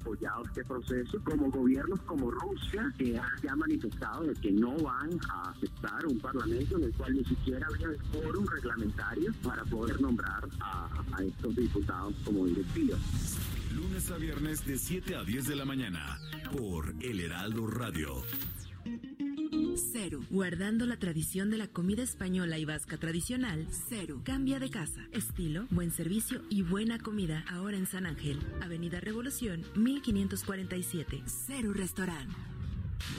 Apoyado 0.00 0.44
este 0.44 0.64
proceso 0.64 1.20
como 1.24 1.50
gobiernos 1.50 2.00
como 2.00 2.30
Rusia 2.30 2.92
que 2.96 3.20
se 3.40 3.48
ha 3.48 3.56
manifestado 3.56 4.24
de 4.24 4.34
que 4.34 4.52
no 4.52 4.76
van 4.78 5.10
a 5.30 5.50
aceptar 5.50 6.06
un 6.06 6.18
parlamento 6.18 6.76
en 6.76 6.84
el 6.84 6.92
cual 6.94 7.14
ni 7.14 7.24
siquiera 7.24 7.66
había 7.66 7.88
el 7.88 7.98
fórum 8.12 8.46
reglamentario 8.46 9.32
para 9.42 9.64
poder 9.64 10.00
nombrar 10.00 10.48
a, 10.60 10.88
a 11.12 11.22
estos 11.22 11.56
diputados 11.56 12.14
como 12.24 12.46
directivos. 12.46 12.98
Lunes 13.74 14.10
a 14.10 14.16
viernes 14.16 14.64
de 14.64 14.78
7 14.78 15.16
a 15.16 15.24
10 15.24 15.48
de 15.48 15.56
la 15.56 15.64
mañana 15.64 16.18
por 16.56 16.94
El 17.00 17.20
Heraldo 17.20 17.66
Radio. 17.66 18.24
Cero. 19.78 20.20
Guardando 20.30 20.86
la 20.86 20.98
tradición 20.98 21.50
de 21.50 21.58
la 21.58 21.68
comida 21.68 22.02
española 22.02 22.58
y 22.58 22.64
vasca 22.64 22.98
tradicional. 22.98 23.66
Cero. 23.88 24.20
Cambia 24.24 24.58
de 24.58 24.70
casa. 24.70 25.06
Estilo, 25.12 25.66
buen 25.70 25.90
servicio 25.90 26.42
y 26.50 26.62
buena 26.62 26.98
comida 26.98 27.44
ahora 27.50 27.76
en 27.76 27.86
San 27.86 28.06
Ángel. 28.06 28.40
Avenida 28.62 29.00
Revolución, 29.00 29.64
1547. 29.76 31.22
Cero 31.26 31.72
Restaurant. 31.74 32.30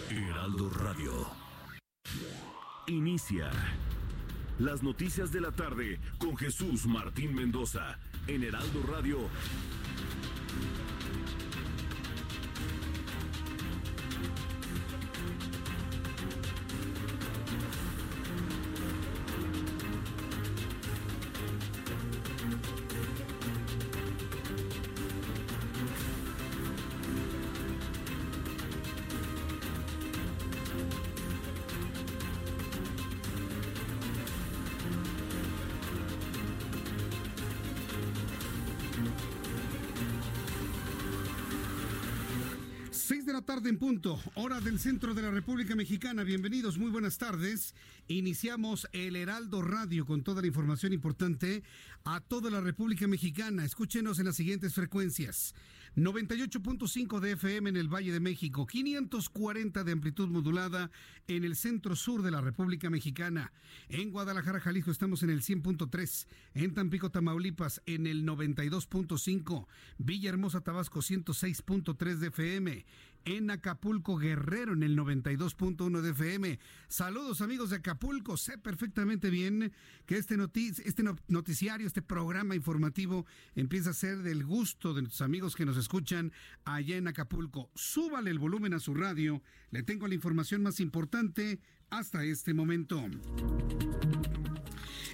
Heraldo 0.10 0.70
Radio. 0.70 1.28
Inicia. 2.88 3.52
Las 4.60 4.84
noticias 4.84 5.32
de 5.32 5.42
la 5.42 5.52
tarde 5.52 6.00
con 6.18 6.36
Jesús 6.36 6.86
Martín 6.86 7.34
Mendoza 7.34 7.98
en 8.28 8.44
Heraldo 8.44 8.84
Radio. 8.84 9.20
En 43.68 43.78
punto, 43.78 44.18
hora 44.36 44.62
del 44.62 44.80
centro 44.80 45.14
de 45.14 45.22
la 45.22 45.32
República 45.32 45.76
Mexicana. 45.76 46.24
Bienvenidos, 46.24 46.78
muy 46.78 46.90
buenas 46.90 47.18
tardes. 47.18 47.76
Iniciamos 48.08 48.88
el 48.94 49.18
Heraldo 49.18 49.62
Radio 49.62 50.06
con 50.06 50.24
toda 50.24 50.42
la 50.42 50.48
información 50.48 50.94
importante 50.94 51.64
a 52.06 52.22
toda 52.22 52.50
la 52.50 52.62
República 52.62 53.06
Mexicana. 53.08 53.66
Escúchenos 53.66 54.18
en 54.20 54.28
las 54.28 54.38
siguientes 54.38 54.74
frecuencias. 54.74 55.54
98.5 55.96 57.20
de 57.20 57.32
FM 57.32 57.72
en 57.72 57.78
el 57.78 57.94
Valle 57.94 58.12
de 58.14 58.20
México, 58.20 58.66
540 58.66 59.84
de 59.84 59.92
amplitud 59.92 60.30
modulada 60.30 60.92
en 61.28 61.44
el 61.44 61.56
centro 61.56 61.96
sur 61.96 62.22
de 62.22 62.32
la 62.32 62.42
República 62.42 62.90
Mexicana. 62.90 63.52
En 63.90 64.12
Guadalajara, 64.12 64.60
Jalisco 64.60 64.92
estamos 64.92 65.24
en 65.24 65.32
el 65.32 65.42
100.3, 65.42 66.28
en 66.54 66.74
Tampico, 66.74 67.10
Tamaulipas 67.10 67.82
en 67.86 68.08
el 68.08 68.26
92.5, 68.26 69.68
Villahermosa, 69.98 70.62
Tabasco 70.62 71.00
106.3 71.00 72.16
de 72.16 72.28
FM, 72.28 72.86
en 73.26 73.52
Acapulco, 73.52 74.18
Guerrero 74.18 74.74
en 74.74 74.84
el 74.84 74.98
92.1 74.98 76.02
de 76.02 76.12
FM. 76.12 76.60
Saludos 76.88 77.42
amigos 77.42 77.70
de 77.70 77.78
Acapulco, 77.78 78.38
sé 78.38 78.58
perfectamente 78.58 79.30
bien 79.30 79.72
que 80.06 80.18
este, 80.18 80.36
este 80.86 81.04
noticiario, 81.28 81.88
este 81.88 82.02
programa 82.02 82.56
informativo 82.56 83.26
empieza 83.56 83.92
a 83.92 83.94
ser 83.94 84.20
del 84.20 84.44
gusto 84.44 84.94
de 84.94 85.02
nuestros 85.02 85.22
amigos 85.22 85.56
que 85.56 85.66
nos 85.66 85.78
escuchan 85.78 86.32
allá 86.66 86.98
en 86.98 87.08
Acapulco. 87.08 87.70
Súbale 87.76 88.32
el 88.32 88.40
volumen 88.40 88.74
a 88.74 88.80
su 88.80 88.94
radio, 88.94 89.42
le 89.72 89.84
tengo 89.84 90.08
la 90.08 90.16
información 90.16 90.64
más 90.64 90.80
importante 90.80 91.60
hasta 91.90 92.24
este 92.24 92.54
momento. 92.54 93.06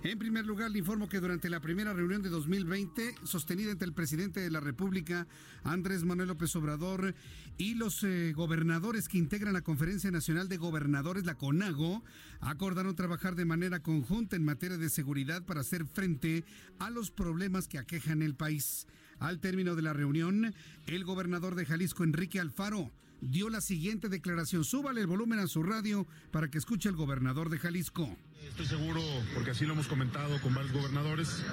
En 0.06 0.20
primer 0.20 0.46
lugar, 0.46 0.70
le 0.70 0.78
informo 0.78 1.10
que 1.10 1.20
durante 1.20 1.50
la 1.50 1.62
primera 1.62 1.92
reunión 1.92 2.22
de 2.22 2.30
2020, 2.30 3.16
sostenida 3.24 3.72
entre 3.72 3.88
el 3.88 3.94
presidente 3.94 4.40
de 4.40 4.52
la 4.52 4.60
República, 4.60 5.26
Andrés 5.64 6.04
Manuel 6.04 6.28
López 6.28 6.56
Obrador, 6.56 7.16
y 7.58 7.74
los 7.74 8.04
eh, 8.04 8.32
gobernadores 8.34 9.08
que 9.08 9.18
integran 9.18 9.54
la 9.54 9.64
Conferencia 9.64 10.12
Nacional 10.12 10.48
de 10.48 10.58
Gobernadores, 10.58 11.26
la 11.26 11.34
CONAGO, 11.34 12.04
acordaron 12.40 12.96
trabajar 12.96 13.34
de 13.34 13.46
manera 13.46 13.82
conjunta 13.82 14.36
en 14.36 14.46
materia 14.46 14.78
de 14.78 14.92
seguridad 14.92 15.44
para 15.44 15.62
hacer 15.62 15.88
frente 15.88 16.46
a 16.78 16.92
los 16.92 17.10
problemas 17.10 17.68
que 17.68 17.80
aquejan 17.80 18.22
el 18.22 18.36
país. 18.36 18.86
Al 19.18 19.40
término 19.40 19.74
de 19.74 19.82
la 19.82 19.94
reunión, 19.94 20.54
el 20.86 21.04
gobernador 21.04 21.56
de 21.56 21.66
Jalisco, 21.66 22.04
Enrique 22.04 22.40
Alfaro, 22.40 22.92
dio 23.26 23.50
la 23.50 23.62
siguiente 23.62 24.10
declaración. 24.10 24.64
Súbale 24.64 25.02
el 25.02 25.08
volumen 25.08 25.40
a 25.40 25.48
su 25.48 25.64
radio 25.64 26.08
para 26.32 26.50
que 26.50 26.58
escuche 26.58 26.90
el 26.90 26.96
gobernador 26.96 27.50
de 27.50 27.58
Jalisco. 27.58 28.16
Estoy 28.48 28.68
seguro, 28.68 29.02
porque 29.34 29.52
así 29.52 29.66
lo 29.66 29.74
hemos 29.74 29.88
comentado 29.88 30.40
con 30.42 30.54
varios 30.54 30.72
gobernadores, 30.72 31.44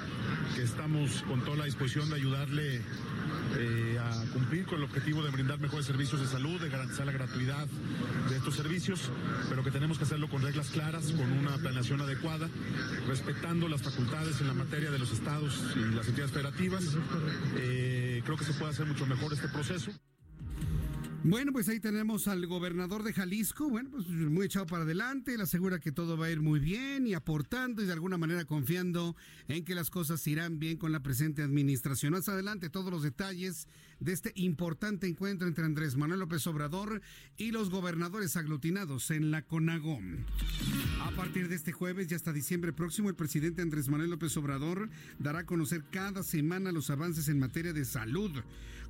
que 0.55 0.61
estamos 0.61 1.23
con 1.23 1.43
toda 1.43 1.57
la 1.57 1.65
disposición 1.65 2.09
de 2.09 2.15
ayudarle 2.15 2.81
eh, 3.57 3.99
a 3.99 4.31
cumplir 4.31 4.65
con 4.65 4.77
el 4.77 4.83
objetivo 4.83 5.23
de 5.23 5.31
brindar 5.31 5.59
mejores 5.59 5.85
servicios 5.85 6.21
de 6.21 6.27
salud, 6.27 6.61
de 6.61 6.69
garantizar 6.69 7.05
la 7.05 7.11
gratuidad 7.11 7.67
de 8.29 8.37
estos 8.37 8.55
servicios, 8.55 9.11
pero 9.49 9.63
que 9.63 9.71
tenemos 9.71 9.97
que 9.97 10.05
hacerlo 10.05 10.29
con 10.29 10.43
reglas 10.43 10.69
claras, 10.69 11.11
con 11.11 11.31
una 11.31 11.57
planeación 11.57 11.99
adecuada, 11.99 12.47
respetando 13.07 13.67
las 13.67 13.81
facultades 13.81 14.39
en 14.39 14.47
la 14.47 14.53
materia 14.53 14.91
de 14.91 14.99
los 14.99 15.11
estados 15.11 15.61
y 15.75 15.95
las 15.95 16.07
entidades 16.07 16.31
federativas. 16.31 16.83
Eh, 17.57 18.21
creo 18.23 18.37
que 18.37 18.45
se 18.45 18.53
puede 18.53 18.71
hacer 18.71 18.85
mucho 18.85 19.05
mejor 19.05 19.33
este 19.33 19.49
proceso. 19.49 19.91
Bueno, 21.25 21.53
pues 21.53 21.69
ahí 21.69 21.79
tenemos 21.79 22.27
al 22.27 22.45
gobernador 22.47 23.01
de 23.01 23.13
Jalisco, 23.13 23.69
bueno, 23.69 23.89
pues 23.91 24.09
muy 24.09 24.47
echado 24.47 24.65
para 24.65 24.83
adelante, 24.83 25.33
él 25.33 25.39
asegura 25.39 25.79
que 25.79 25.93
todo 25.93 26.17
va 26.17 26.25
a 26.25 26.29
ir 26.29 26.41
muy 26.41 26.59
bien 26.59 27.07
y 27.07 27.13
aportando 27.13 27.81
y 27.81 27.85
de 27.85 27.93
alguna 27.93 28.17
manera 28.17 28.43
confiando 28.43 29.15
en 29.47 29.63
que 29.63 29.73
las 29.73 29.89
cosas 29.89 30.27
irán 30.27 30.59
bien 30.59 30.75
con 30.75 30.91
la 30.91 30.99
presente 30.99 31.41
administración. 31.41 32.11
Más 32.11 32.27
adelante 32.27 32.69
todos 32.69 32.91
los 32.91 33.03
detalles 33.03 33.69
de 34.03 34.11
este 34.11 34.33
importante 34.35 35.07
encuentro 35.07 35.47
entre 35.47 35.63
Andrés 35.63 35.95
Manuel 35.95 36.19
López 36.19 36.45
Obrador 36.47 37.01
y 37.37 37.51
los 37.51 37.69
gobernadores 37.69 38.35
aglutinados 38.35 39.09
en 39.11 39.31
la 39.31 39.43
CONAGOM. 39.43 40.17
A 41.01 41.11
partir 41.11 41.47
de 41.47 41.55
este 41.55 41.71
jueves 41.71 42.11
y 42.11 42.15
hasta 42.15 42.33
diciembre 42.33 42.73
próximo, 42.73 43.07
el 43.07 43.15
presidente 43.15 43.61
Andrés 43.61 43.87
Manuel 43.87 44.09
López 44.09 44.35
Obrador 44.35 44.89
dará 45.19 45.39
a 45.39 45.45
conocer 45.45 45.85
cada 45.89 46.21
semana 46.21 46.73
los 46.73 46.89
avances 46.89 47.29
en 47.29 47.39
materia 47.39 47.71
de 47.71 47.85
salud. 47.85 48.31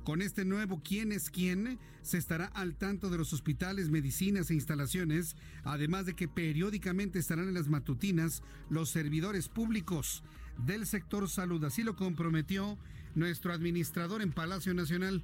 Con 0.02 0.20
este 0.20 0.44
nuevo 0.44 0.82
quién 0.84 1.12
es 1.12 1.30
quién, 1.30 1.78
se 2.02 2.18
estará 2.18 2.46
al 2.46 2.74
tanto 2.74 3.08
de 3.08 3.16
los 3.16 3.32
hospitales, 3.32 3.90
medicinas 3.90 4.50
e 4.50 4.54
instalaciones, 4.54 5.36
además 5.62 6.06
de 6.06 6.14
que 6.14 6.26
periódicamente 6.26 7.20
estarán 7.20 7.46
en 7.46 7.54
las 7.54 7.68
matutinas 7.68 8.42
los 8.68 8.90
servidores 8.90 9.48
públicos 9.48 10.24
del 10.66 10.86
sector 10.86 11.28
salud. 11.28 11.62
Así 11.64 11.84
lo 11.84 11.94
comprometió 11.94 12.78
nuestro 13.14 13.52
administrador 13.52 14.22
en 14.22 14.32
Palacio 14.32 14.74
Nacional. 14.74 15.22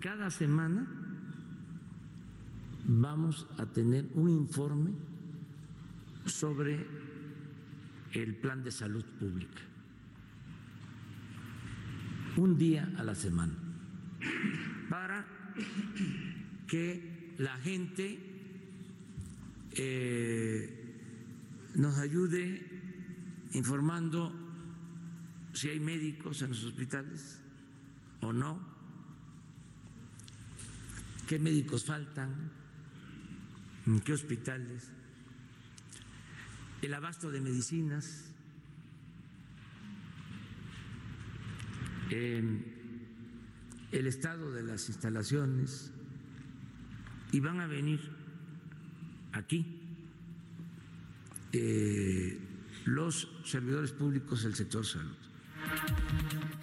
Cada 0.00 0.30
semana 0.30 0.86
vamos 2.84 3.46
a 3.58 3.66
tener 3.66 4.06
un 4.14 4.30
informe 4.30 4.92
sobre 6.26 6.86
el 8.12 8.36
plan 8.36 8.62
de 8.62 8.70
salud 8.70 9.04
pública. 9.18 9.62
Un 12.36 12.58
día 12.58 12.92
a 12.98 13.02
la 13.02 13.14
semana 13.14 13.54
para 14.88 15.26
que 16.66 17.34
la 17.38 17.56
gente 17.58 18.18
eh, 19.72 20.86
nos 21.74 21.98
ayude 21.98 22.64
informando 23.52 24.45
si 25.56 25.70
hay 25.70 25.80
médicos 25.80 26.42
en 26.42 26.50
los 26.50 26.64
hospitales 26.64 27.40
o 28.20 28.30
no, 28.30 28.60
qué 31.26 31.38
médicos 31.38 31.86
faltan, 31.86 32.50
en 33.86 34.00
qué 34.00 34.12
hospitales, 34.12 34.90
el 36.82 36.92
abasto 36.92 37.30
de 37.30 37.40
medicinas, 37.40 38.34
el 42.10 42.62
estado 43.92 44.52
de 44.52 44.62
las 44.62 44.90
instalaciones 44.90 45.90
y 47.32 47.40
van 47.40 47.60
a 47.60 47.66
venir 47.66 48.00
aquí 49.32 49.80
eh, 51.52 52.38
los 52.84 53.26
servidores 53.42 53.92
públicos 53.92 54.42
del 54.42 54.54
sector 54.54 54.84
salud. 54.84 55.25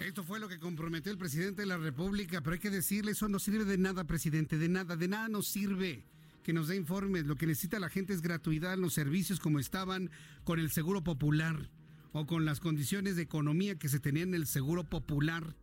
Esto 0.00 0.22
fue 0.22 0.38
lo 0.38 0.48
que 0.48 0.58
comprometió 0.58 1.10
el 1.10 1.18
presidente 1.18 1.62
de 1.62 1.66
la 1.66 1.76
República, 1.76 2.40
pero 2.40 2.54
hay 2.54 2.60
que 2.60 2.70
decirle, 2.70 3.12
eso 3.12 3.28
no 3.28 3.38
sirve 3.38 3.64
de 3.64 3.78
nada, 3.78 4.04
presidente, 4.04 4.58
de 4.58 4.68
nada, 4.68 4.96
de 4.96 5.08
nada 5.08 5.28
nos 5.28 5.48
sirve 5.48 6.04
que 6.44 6.52
nos 6.52 6.68
dé 6.68 6.76
informes. 6.76 7.24
Lo 7.24 7.36
que 7.36 7.46
necesita 7.46 7.80
la 7.80 7.88
gente 7.88 8.12
es 8.12 8.22
gratuidad 8.22 8.74
en 8.74 8.82
los 8.82 8.94
servicios 8.94 9.40
como 9.40 9.58
estaban 9.58 10.10
con 10.44 10.60
el 10.60 10.70
Seguro 10.70 11.02
Popular 11.02 11.70
o 12.12 12.26
con 12.26 12.44
las 12.44 12.60
condiciones 12.60 13.16
de 13.16 13.22
economía 13.22 13.76
que 13.76 13.88
se 13.88 13.98
tenían 13.98 14.28
en 14.28 14.34
el 14.34 14.46
Seguro 14.46 14.84
Popular. 14.84 15.56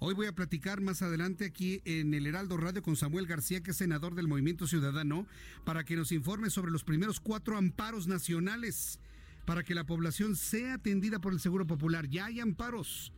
Hoy 0.00 0.14
voy 0.14 0.26
a 0.26 0.34
platicar 0.34 0.80
más 0.80 1.00
adelante 1.00 1.44
aquí 1.44 1.80
en 1.84 2.12
el 2.12 2.26
Heraldo 2.26 2.56
Radio 2.56 2.82
con 2.82 2.96
Samuel 2.96 3.26
García, 3.26 3.62
que 3.62 3.70
es 3.70 3.76
senador 3.76 4.16
del 4.16 4.26
Movimiento 4.26 4.66
Ciudadano, 4.66 5.26
para 5.64 5.84
que 5.84 5.96
nos 5.96 6.10
informe 6.10 6.50
sobre 6.50 6.72
los 6.72 6.82
primeros 6.82 7.20
cuatro 7.20 7.56
amparos 7.56 8.08
nacionales 8.08 8.98
para 9.44 9.62
que 9.62 9.74
la 9.74 9.84
población 9.84 10.36
sea 10.36 10.74
atendida 10.74 11.18
por 11.18 11.32
el 11.32 11.40
Seguro 11.40 11.66
Popular. 11.66 12.08
Ya 12.08 12.26
hay 12.26 12.40
amparos 12.40 13.12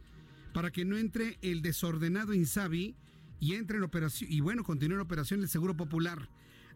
para 0.52 0.70
que 0.70 0.84
no 0.84 0.96
entre 0.96 1.38
el 1.42 1.62
desordenado 1.62 2.32
Insabi 2.32 2.96
y 3.40 3.54
entre 3.54 3.78
en 3.78 3.82
operación 3.82 4.30
y 4.32 4.40
bueno, 4.40 4.62
continúe 4.62 4.94
en 4.94 5.00
operación 5.00 5.40
el 5.40 5.48
Seguro 5.48 5.76
Popular. 5.76 6.28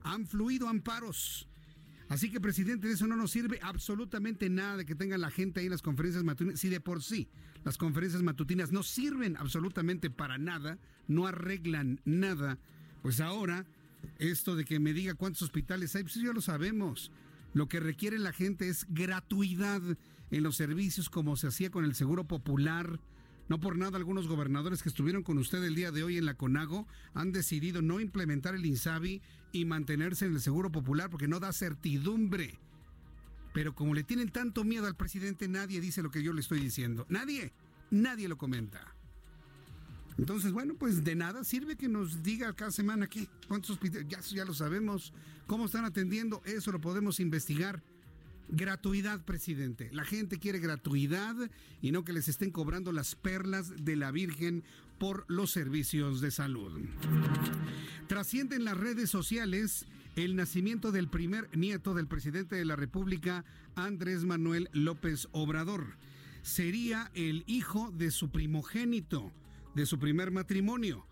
Han 0.02 0.26
fluido 0.26 0.68
amparos 0.68 1.48
Así 2.08 2.30
que, 2.30 2.40
presidente, 2.40 2.88
de 2.88 2.94
eso 2.94 3.06
no 3.06 3.16
nos 3.16 3.30
sirve 3.30 3.58
absolutamente 3.62 4.48
nada 4.48 4.78
de 4.78 4.86
que 4.86 4.94
tengan 4.94 5.20
la 5.20 5.30
gente 5.30 5.60
ahí 5.60 5.66
en 5.66 5.72
las 5.72 5.82
conferencias 5.82 6.24
matutinas. 6.24 6.58
Si 6.58 6.70
de 6.70 6.80
por 6.80 7.02
sí 7.02 7.28
las 7.64 7.76
conferencias 7.76 8.22
matutinas 8.22 8.72
no 8.72 8.82
sirven 8.82 9.36
absolutamente 9.36 10.08
para 10.08 10.38
nada, 10.38 10.78
no 11.06 11.26
arreglan 11.26 12.00
nada, 12.06 12.58
pues 13.02 13.20
ahora 13.20 13.66
esto 14.18 14.56
de 14.56 14.64
que 14.64 14.80
me 14.80 14.94
diga 14.94 15.14
cuántos 15.14 15.42
hospitales 15.42 15.94
hay, 15.96 16.04
pues 16.04 16.14
ya 16.14 16.32
lo 16.32 16.40
sabemos. 16.40 17.12
Lo 17.54 17.68
que 17.68 17.80
requiere 17.80 18.18
la 18.18 18.32
gente 18.32 18.68
es 18.68 18.86
gratuidad 18.88 19.82
en 20.30 20.42
los 20.42 20.56
servicios 20.56 21.08
como 21.10 21.36
se 21.36 21.48
hacía 21.48 21.70
con 21.70 21.84
el 21.84 21.94
Seguro 21.94 22.24
Popular. 22.24 23.00
No 23.48 23.60
por 23.60 23.78
nada 23.78 23.96
algunos 23.96 24.28
gobernadores 24.28 24.82
que 24.82 24.90
estuvieron 24.90 25.22
con 25.22 25.38
usted 25.38 25.64
el 25.64 25.74
día 25.74 25.90
de 25.90 26.02
hoy 26.02 26.18
en 26.18 26.26
la 26.26 26.34
CONAGO 26.34 26.86
han 27.14 27.32
decidido 27.32 27.80
no 27.80 27.98
implementar 27.98 28.54
el 28.54 28.66
INSABI 28.66 29.22
y 29.52 29.64
mantenerse 29.64 30.26
en 30.26 30.34
el 30.34 30.40
Seguro 30.40 30.70
Popular 30.70 31.08
porque 31.08 31.28
no 31.28 31.40
da 31.40 31.52
certidumbre. 31.52 32.58
Pero 33.54 33.74
como 33.74 33.94
le 33.94 34.04
tienen 34.04 34.28
tanto 34.28 34.64
miedo 34.64 34.86
al 34.86 34.96
presidente, 34.96 35.48
nadie 35.48 35.80
dice 35.80 36.02
lo 36.02 36.10
que 36.10 36.22
yo 36.22 36.34
le 36.34 36.42
estoy 36.42 36.60
diciendo. 36.60 37.06
Nadie, 37.08 37.54
nadie 37.90 38.28
lo 38.28 38.36
comenta. 38.36 38.97
Entonces, 40.18 40.52
bueno, 40.52 40.74
pues 40.74 41.04
de 41.04 41.14
nada 41.14 41.44
sirve 41.44 41.76
que 41.76 41.88
nos 41.88 42.22
diga 42.22 42.52
cada 42.52 42.72
semana 42.72 43.06
qué, 43.06 43.28
cuántos 43.46 43.70
hospitales, 43.70 44.08
ya, 44.08 44.20
ya 44.20 44.44
lo 44.44 44.52
sabemos, 44.52 45.12
cómo 45.46 45.66
están 45.66 45.84
atendiendo, 45.84 46.42
eso 46.44 46.72
lo 46.72 46.80
podemos 46.80 47.20
investigar. 47.20 47.82
Gratuidad, 48.50 49.24
presidente. 49.24 49.90
La 49.92 50.04
gente 50.04 50.38
quiere 50.38 50.58
gratuidad 50.58 51.36
y 51.82 51.92
no 51.92 52.04
que 52.04 52.14
les 52.14 52.28
estén 52.28 52.50
cobrando 52.50 52.92
las 52.92 53.14
perlas 53.14 53.84
de 53.84 53.94
la 53.94 54.10
Virgen 54.10 54.64
por 54.98 55.24
los 55.28 55.50
servicios 55.50 56.20
de 56.20 56.30
salud. 56.30 56.80
Trasciende 58.08 58.56
en 58.56 58.64
las 58.64 58.76
redes 58.76 59.10
sociales 59.10 59.86
el 60.16 60.34
nacimiento 60.34 60.92
del 60.92 61.08
primer 61.08 61.56
nieto 61.56 61.94
del 61.94 62.08
presidente 62.08 62.56
de 62.56 62.64
la 62.64 62.74
República, 62.74 63.44
Andrés 63.76 64.24
Manuel 64.24 64.68
López 64.72 65.28
Obrador. 65.32 65.96
Sería 66.42 67.10
el 67.14 67.44
hijo 67.46 67.92
de 67.92 68.10
su 68.10 68.30
primogénito, 68.30 69.30
de 69.78 69.86
su 69.86 70.00
primer 70.00 70.32
matrimonio, 70.32 71.06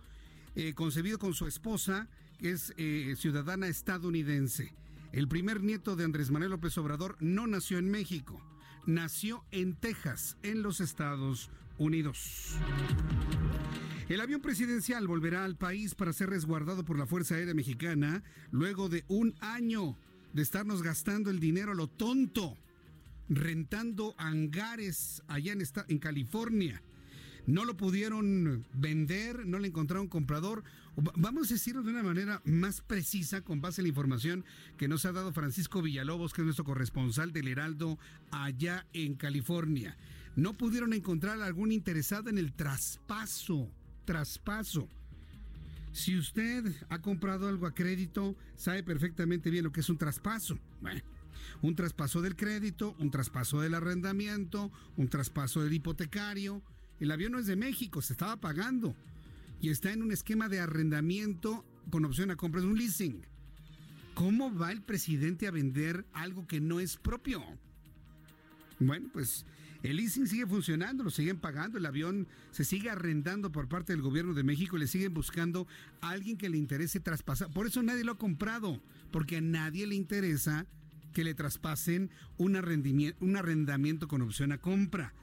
eh, 0.57 0.75
concebido 0.75 1.21
con 1.21 1.35
su 1.35 1.47
esposa, 1.47 2.09
que 2.41 2.51
es 2.51 2.75
eh, 2.77 3.15
ciudadana 3.17 3.69
estadounidense. 3.69 4.75
El 5.13 5.29
primer 5.29 5.63
nieto 5.63 5.95
de 5.95 6.03
Andrés 6.03 6.33
Manuel 6.33 6.51
López 6.51 6.77
Obrador 6.77 7.17
no 7.21 7.47
nació 7.47 7.79
en 7.79 7.89
México, 7.89 8.43
nació 8.85 9.45
en 9.53 9.77
Texas, 9.77 10.37
en 10.43 10.63
los 10.63 10.81
Estados 10.81 11.49
Unidos. 11.79 12.57
El 14.09 14.21
avión 14.21 14.41
presidencial 14.41 15.07
volverá 15.07 15.45
al 15.45 15.55
país 15.55 15.95
para 15.95 16.12
ser 16.12 16.31
resguardado 16.31 16.85
por 16.85 16.99
la 16.99 17.07
Fuerza 17.07 17.37
Aérea 17.37 17.55
Mexicana 17.55 18.25
luego 18.51 18.89
de 18.89 19.05
un 19.07 19.37
año 19.39 19.97
de 20.33 20.43
estarnos 20.43 20.83
gastando 20.83 21.31
el 21.31 21.39
dinero 21.39 21.71
a 21.71 21.77
lo 21.77 21.87
tonto, 21.87 22.57
rentando 23.29 24.17
hangares 24.19 25.23
allá 25.29 25.53
en, 25.53 25.62
en 25.87 25.99
California. 26.01 26.83
No 27.47 27.65
lo 27.65 27.77
pudieron 27.77 28.67
vender, 28.75 29.47
no 29.47 29.59
le 29.59 29.69
encontraron 29.69 30.09
comprador. 30.09 30.65
Vamos 31.17 31.51
a 31.51 31.55
decirlo 31.55 31.83
de 31.83 31.91
una 31.91 32.03
manera 32.03 32.43
más 32.45 32.81
precisa 32.81 33.43
con 33.43 33.61
base 33.61 33.81
en 33.81 33.85
la 33.85 33.91
información 33.91 34.45
que 34.77 34.89
nos 34.89 35.05
ha 35.05 35.13
dado 35.13 35.33
Francisco 35.33 35.81
Villalobos, 35.81 36.33
que 36.33 36.41
es 36.41 36.45
nuestro 36.45 36.65
corresponsal 36.65 37.33
del 37.33 37.49
Heraldo 37.49 37.99
allá 38.31 38.87
en 38.93 39.15
California 39.15 39.97
no 40.37 40.53
pudieron 40.53 40.93
encontrar 40.93 41.41
algún 41.41 41.73
interesado 41.73 42.29
en 42.29 42.39
el 42.39 42.53
traspaso. 42.53 43.69
Traspaso. 44.05 44.87
Si 45.93 46.17
usted 46.17 46.65
ha 46.91 47.01
comprado 47.01 47.49
algo 47.49 47.67
a 47.67 47.75
crédito, 47.75 48.37
sabe 48.55 48.83
perfectamente 48.83 49.51
bien 49.51 49.65
lo 49.65 49.73
que 49.73 49.81
es 49.81 49.89
un 49.89 49.97
traspaso. 49.97 50.59
un 51.63 51.75
traspaso 51.75 52.21
del 52.21 52.37
crédito, 52.37 52.95
un 52.99 53.11
traspaso 53.11 53.61
del 53.63 53.75
arrendamiento, 53.75 54.71
un 54.97 55.09
traspaso 55.09 55.63
del 55.63 55.73
hipotecario. 55.73 56.63
El 57.01 57.11
avión 57.11 57.33
no 57.33 57.39
es 57.39 57.47
de 57.47 57.57
México, 57.57 58.01
se 58.01 58.15
estaba 58.15 58.37
pagando 58.41 58.97
y 59.61 59.71
está 59.71 59.93
en 59.93 60.03
un 60.03 60.13
esquema 60.13 60.49
de 60.49 60.61
arrendamiento 60.61 61.65
con 61.91 62.05
opción 62.05 62.31
a 62.31 62.37
compra 62.37 62.61
de 62.61 62.67
un 62.67 62.79
leasing. 62.79 63.23
¿Cómo 64.15 64.55
va 64.55 64.73
el 64.73 64.83
presidente 64.83 65.47
a 65.47 65.51
vender 65.51 66.07
algo 66.13 66.47
que 66.47 66.61
no 66.61 66.81
es 66.81 66.97
propio? 66.97 67.43
Bueno, 68.79 69.09
pues 69.13 69.45
el 69.83 69.97
leasing 69.97 70.27
sigue 70.27 70.47
funcionando, 70.47 71.05
lo 71.05 71.11
siguen 71.11 71.39
pagando, 71.39 71.79
el 71.79 71.87
avión 71.87 72.27
se 72.51 72.65
sigue 72.65 72.91
arrendando 72.91 73.53
por 73.53 73.69
parte 73.69 73.93
del 73.93 74.03
gobierno 74.03 74.33
de 74.35 74.43
México 74.43 74.77
y 74.77 74.81
le 74.81 74.87
siguen 74.87 75.13
buscando 75.13 75.67
a 76.01 76.11
alguien 76.11 76.39
que 76.39 76.49
le 76.49 76.57
interese 76.57 76.99
traspasar. 76.99 77.51
Por 77.51 77.67
eso 77.67 77.83
nadie 77.83 78.05
lo 78.05 78.13
ha 78.13 78.19
comprado, 78.19 78.81
porque 79.13 79.37
a 79.37 79.41
nadie 79.43 79.87
le 79.87 79.95
interesa 79.95 80.67
que 81.13 81.25
le 81.25 81.35
traspasen 81.35 82.11
un 82.37 82.57
arrendamiento 82.57 84.09
con 84.09 84.23
opción 84.23 84.53
a 84.53 84.59
compra. 84.59 85.15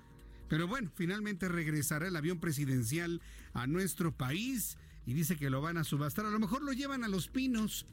Pero 0.53 0.67
bueno, 0.67 0.91
finalmente 0.93 1.49
regresará 1.49 2.07
el 2.07 2.15
avión 2.15 2.39
presidencial 2.39 3.23
a 3.53 3.65
nuestro 3.65 4.15
país 4.15 4.77
y 5.03 5.13
dice 5.13 5.35
que 5.35 5.49
lo 5.49 5.61
van 5.61 5.79
a 5.79 5.83
subastar. 5.83 6.27
A 6.27 6.29
lo 6.29 6.37
mejor 6.37 6.61
lo 6.61 6.73
llevan 6.73 7.03
a 7.03 7.07
los 7.07 7.27
pinos. 7.27 7.87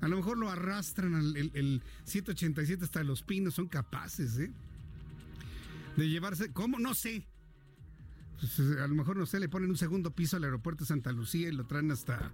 A 0.00 0.08
lo 0.08 0.16
mejor 0.16 0.38
lo 0.38 0.48
arrastran 0.48 1.14
al 1.14 1.36
el 1.36 1.82
787 2.04 2.84
hasta 2.84 3.04
los 3.04 3.22
pinos. 3.22 3.52
Son 3.52 3.68
capaces, 3.68 4.38
¿eh? 4.38 4.50
de 5.98 6.08
llevarse, 6.08 6.54
¿cómo? 6.54 6.78
No 6.78 6.94
sé. 6.94 7.26
Pues, 8.40 8.58
eh, 8.60 8.80
a 8.80 8.86
lo 8.86 8.94
mejor, 8.94 9.18
no 9.18 9.26
sé, 9.26 9.38
le 9.38 9.50
ponen 9.50 9.68
un 9.68 9.76
segundo 9.76 10.10
piso 10.10 10.38
al 10.38 10.44
aeropuerto 10.44 10.84
de 10.84 10.88
Santa 10.88 11.12
Lucía 11.12 11.50
y 11.50 11.52
lo 11.52 11.66
traen 11.66 11.90
hasta, 11.90 12.32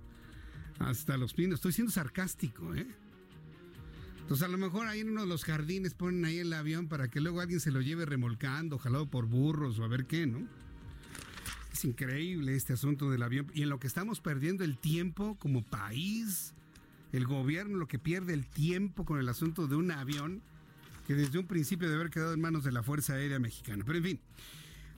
hasta 0.79 1.17
Los 1.17 1.35
Pinos. 1.35 1.57
Estoy 1.57 1.73
siendo 1.73 1.91
sarcástico, 1.91 2.73
¿eh? 2.77 2.87
Entonces 4.31 4.47
a 4.47 4.49
lo 4.49 4.59
mejor 4.59 4.87
ahí 4.87 5.01
en 5.01 5.11
uno 5.11 5.23
de 5.23 5.27
los 5.27 5.43
jardines 5.43 5.95
ponen 5.95 6.25
ahí 6.25 6.39
el 6.39 6.53
avión 6.53 6.87
para 6.87 7.09
que 7.09 7.21
luego 7.21 7.41
alguien 7.41 7.59
se 7.59 7.73
lo 7.73 7.81
lleve 7.81 8.07
remolcando, 8.07 8.79
jalado 8.79 9.11
por 9.11 9.27
burros 9.27 9.81
o 9.81 9.85
a 9.85 9.89
ver 9.89 10.07
qué, 10.07 10.25
¿no? 10.25 10.47
Es 11.73 11.85
increíble 11.85 12.55
este 12.55 12.75
asunto 12.75 13.11
del 13.11 13.25
avión 13.25 13.51
y 13.55 13.63
en 13.63 13.69
lo 13.69 13.81
que 13.81 13.89
estamos 13.89 14.21
perdiendo 14.21 14.63
el 14.63 14.79
tiempo 14.79 15.37
como 15.41 15.65
país, 15.65 16.55
el 17.11 17.27
gobierno 17.27 17.77
lo 17.77 17.89
que 17.89 17.99
pierde 17.99 18.33
el 18.33 18.47
tiempo 18.47 19.05
con 19.05 19.19
el 19.19 19.29
asunto 19.29 19.67
de 19.67 19.75
un 19.75 19.91
avión 19.91 20.43
que 21.09 21.15
desde 21.17 21.41
un 21.41 21.49
principio 21.49 21.89
debe 21.89 22.03
haber 22.03 22.13
quedado 22.13 22.33
en 22.33 22.41
manos 22.41 22.63
de 22.63 22.71
la 22.71 22.85
Fuerza 22.85 23.15
Aérea 23.15 23.41
Mexicana. 23.41 23.83
Pero 23.85 23.99
en 23.99 24.05
fin, 24.05 24.21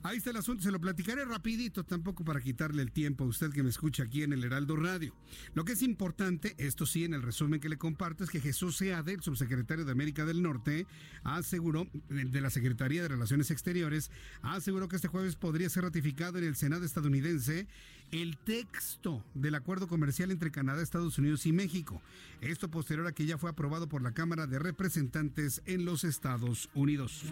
Ahí 0.05 0.17
está 0.17 0.31
el 0.31 0.37
asunto, 0.37 0.65
se 0.65 0.73
lo 0.73 0.81
platicaré 0.81 1.25
rapidito, 1.25 1.85
tampoco 1.85 2.25
para 2.25 2.41
quitarle 2.41 2.83
el 2.83 2.91
tiempo 2.91 3.25
a 3.25 3.29
usted 3.29 3.53
que 3.53 3.63
me 3.63 3.71
escucha 3.71 4.03
aquí 4.03 4.25
en 4.25 4.33
el 4.33 4.43
Heraldo 4.43 4.75
Radio. 4.75 5.15
Lo 5.55 5.65
que 5.65 5.73
es 5.73 5.83
importante, 5.83 6.55
esto 6.59 6.87
sí, 6.87 7.05
en 7.05 7.15
el 7.15 7.23
resumen 7.23 7.61
que 7.61 7.69
le 7.69 7.79
comparto, 7.79 8.25
es 8.25 8.31
que 8.31 8.41
Jesús 8.41 8.77
Seade, 8.77 9.13
el 9.13 9.23
subsecretario 9.23 9.85
de 9.85 9.93
América 9.93 10.25
del 10.25 10.43
Norte, 10.43 10.87
aseguró, 11.23 11.87
de 12.09 12.41
la 12.41 12.51
Secretaría 12.51 13.03
de 13.03 13.09
Relaciones 13.09 13.53
Exteriores, 13.53 14.11
aseguró 14.43 14.89
que 14.89 14.97
este 14.97 15.09
jueves 15.09 15.37
podría 15.37 15.71
ser 15.71 15.85
ratificado 15.85 16.39
en 16.39 16.45
el 16.45 16.57
Senado 16.57 16.85
estadounidense 16.85 17.69
el 18.11 18.37
texto 18.37 19.25
del 19.35 19.55
acuerdo 19.55 19.89
comercial 19.89 20.31
entre 20.31 20.51
Canadá, 20.51 20.83
Estados 20.83 21.17
Unidos 21.19 21.47
y 21.47 21.53
México. 21.53 22.03
Esto 22.41 22.71
posterior 22.71 23.07
a 23.07 23.13
que 23.13 23.25
ya 23.25 23.39
fue 23.39 23.51
aprobado 23.51 23.89
por 23.89 24.03
la 24.03 24.13
Cámara 24.13 24.47
de 24.47 24.59
Representantes 24.59 25.63
en 25.65 25.85
los 25.85 26.05
Estados 26.05 26.69
Unidos. 26.75 27.25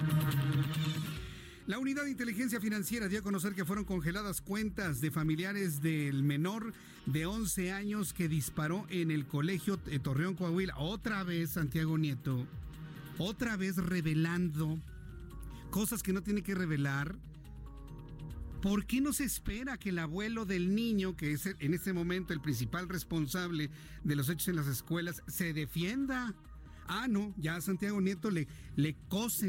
La 1.70 1.78
unidad 1.78 2.02
de 2.02 2.10
inteligencia 2.10 2.60
financiera 2.60 3.06
dio 3.06 3.20
a 3.20 3.22
conocer 3.22 3.54
que 3.54 3.64
fueron 3.64 3.84
congeladas 3.84 4.40
cuentas 4.40 5.00
de 5.00 5.12
familiares 5.12 5.80
del 5.80 6.24
menor 6.24 6.72
de 7.06 7.26
11 7.26 7.70
años 7.70 8.12
que 8.12 8.26
disparó 8.26 8.86
en 8.90 9.12
el 9.12 9.24
colegio 9.24 9.78
Torreón 10.02 10.34
Coahuila. 10.34 10.76
Otra 10.78 11.22
vez 11.22 11.50
Santiago 11.50 11.96
Nieto, 11.96 12.44
otra 13.18 13.56
vez 13.56 13.76
revelando 13.76 14.80
cosas 15.70 16.02
que 16.02 16.12
no 16.12 16.24
tiene 16.24 16.42
que 16.42 16.56
revelar. 16.56 17.14
¿Por 18.62 18.84
qué 18.84 19.00
no 19.00 19.12
se 19.12 19.22
espera 19.22 19.78
que 19.78 19.90
el 19.90 20.00
abuelo 20.00 20.46
del 20.46 20.74
niño, 20.74 21.16
que 21.16 21.30
es 21.30 21.46
en 21.46 21.72
este 21.72 21.92
momento 21.92 22.32
el 22.32 22.40
principal 22.40 22.88
responsable 22.88 23.70
de 24.02 24.16
los 24.16 24.28
hechos 24.28 24.48
en 24.48 24.56
las 24.56 24.66
escuelas, 24.66 25.22
se 25.28 25.52
defienda? 25.52 26.34
Ah, 26.92 27.06
no, 27.06 27.32
ya 27.36 27.54
a 27.54 27.60
Santiago 27.60 28.00
Nieto 28.00 28.32
le, 28.32 28.48
le 28.74 28.96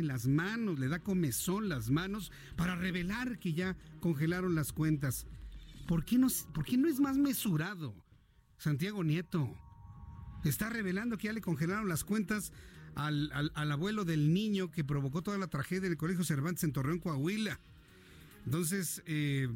las 0.03 0.27
manos, 0.27 0.77
le 0.77 0.87
da 0.87 0.99
comezón 0.99 1.69
las 1.69 1.89
manos 1.89 2.31
para 2.55 2.75
revelar 2.75 3.39
que 3.39 3.53
ya 3.53 3.75
congelaron 3.99 4.53
las 4.53 4.71
cuentas. 4.71 5.25
¿Por 5.87 6.05
qué 6.05 6.19
no, 6.19 6.27
por 6.53 6.65
qué 6.65 6.77
no 6.77 6.87
es 6.87 6.99
más 6.99 7.17
mesurado, 7.17 7.95
Santiago 8.59 9.03
Nieto? 9.03 9.57
Está 10.43 10.69
revelando 10.69 11.17
que 11.17 11.29
ya 11.29 11.33
le 11.33 11.41
congelaron 11.41 11.89
las 11.89 12.03
cuentas 12.03 12.53
al, 12.93 13.31
al, 13.55 13.71
abuelo 13.71 14.05
del 14.05 14.35
niño 14.35 14.69
que 14.69 14.83
provocó 14.83 15.23
toda 15.23 15.39
la 15.39 15.47
tragedia 15.47 15.89
del 15.89 15.97
Colegio 15.97 16.23
Cervantes 16.23 16.63
en 16.63 16.73
Torreón, 16.73 16.99
Coahuila. 16.99 17.59
Entonces, 18.45 19.01
eh, 19.07 19.49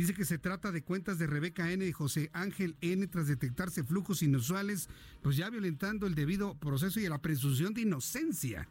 Dice 0.00 0.14
que 0.14 0.24
se 0.24 0.38
trata 0.38 0.72
de 0.72 0.82
cuentas 0.82 1.18
de 1.18 1.26
Rebeca 1.26 1.70
N 1.70 1.86
y 1.86 1.92
José 1.92 2.30
Ángel 2.32 2.74
N 2.80 3.06
tras 3.08 3.26
detectarse 3.26 3.84
flujos 3.84 4.22
inusuales, 4.22 4.88
pues 5.20 5.36
ya 5.36 5.50
violentando 5.50 6.06
el 6.06 6.14
debido 6.14 6.54
proceso 6.54 7.00
y 7.00 7.06
la 7.06 7.18
presunción 7.18 7.74
de 7.74 7.82
inocencia. 7.82 8.66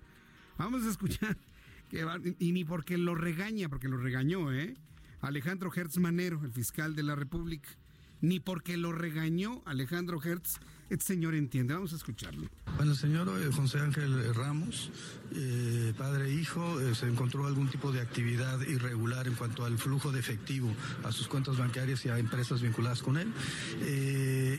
Vamos 0.57 0.83
a 0.85 0.89
escuchar, 0.89 1.37
que 1.91 2.03
y 2.39 2.51
ni 2.51 2.63
porque 2.63 2.97
lo 2.97 3.13
regaña, 3.13 3.69
porque 3.69 3.87
lo 3.87 3.97
regañó, 3.97 4.51
¿eh? 4.51 4.75
Alejandro 5.21 5.71
Hertz 5.71 5.99
Manero, 5.99 6.43
el 6.43 6.51
fiscal 6.51 6.95
de 6.95 7.03
la 7.03 7.13
República 7.13 7.69
ni 8.21 8.39
porque 8.39 8.77
lo 8.77 8.91
regañó 8.91 9.61
Alejandro 9.65 10.19
Hertz, 10.23 10.59
este 10.89 11.05
señor 11.05 11.35
entiende. 11.35 11.73
Vamos 11.73 11.93
a 11.93 11.97
escucharlo. 11.97 12.47
Bueno, 12.77 12.93
el 12.93 12.97
señor 12.97 13.29
eh, 13.41 13.51
José 13.51 13.79
Ángel 13.79 14.33
Ramos, 14.33 14.89
eh, 15.35 15.93
padre 15.97 16.29
e 16.29 16.33
hijo, 16.33 16.79
eh, 16.79 16.95
se 16.95 17.07
encontró 17.07 17.45
algún 17.45 17.69
tipo 17.69 17.91
de 17.91 18.01
actividad 18.01 18.59
irregular 18.61 19.27
en 19.27 19.35
cuanto 19.35 19.65
al 19.65 19.77
flujo 19.77 20.11
de 20.11 20.19
efectivo 20.19 20.73
a 21.03 21.11
sus 21.11 21.27
cuentas 21.27 21.57
bancarias 21.57 22.05
y 22.05 22.09
a 22.09 22.17
empresas 22.17 22.61
vinculadas 22.61 23.01
con 23.01 23.17
él 23.17 23.31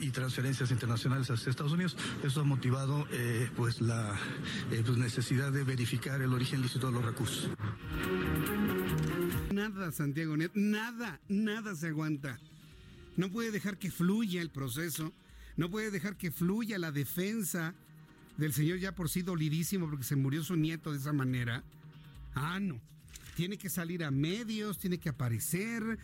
y 0.02 0.10
transferencias 0.10 0.70
internacionales 0.70 1.30
hacia 1.30 1.50
Estados 1.50 1.72
Unidos. 1.72 1.96
Eso 2.22 2.40
ha 2.40 2.44
motivado 2.44 3.06
pues 3.56 3.80
la 3.80 4.14
pues 4.68 4.98
necesidad 4.98 5.52
de 5.52 5.64
verificar 5.64 6.20
el 6.20 6.32
origen 6.32 6.62
lícito 6.62 6.88
de 6.88 6.92
los 6.92 7.04
recursos. 7.04 7.48
Nada, 9.52 9.90
Santiago 9.92 10.36
nada, 10.54 11.20
nada 11.28 11.74
se 11.74 11.88
aguanta. 11.88 12.38
No 13.16 13.30
puede 13.30 13.50
dejar 13.50 13.78
que 13.78 13.90
fluya 13.90 14.40
el 14.40 14.50
proceso, 14.50 15.12
no 15.60 15.70
puede 15.70 15.90
dejar 15.90 16.16
que 16.16 16.30
fluya 16.30 16.78
la 16.78 16.90
defensa 16.90 17.74
del 18.38 18.54
señor 18.54 18.78
ya 18.78 18.94
por 18.94 19.10
sí 19.10 19.20
dolidísimo 19.20 19.90
porque 19.90 20.04
se 20.04 20.16
murió 20.16 20.42
su 20.42 20.56
nieto 20.56 20.90
de 20.90 20.96
esa 20.96 21.12
manera. 21.12 21.62
Ah, 22.34 22.58
no. 22.58 22.80
Tiene 23.36 23.58
que 23.58 23.68
salir 23.68 24.02
a 24.02 24.10
medios, 24.10 24.78
tiene 24.78 24.96
que 24.96 25.10
aparecer. 25.10 25.98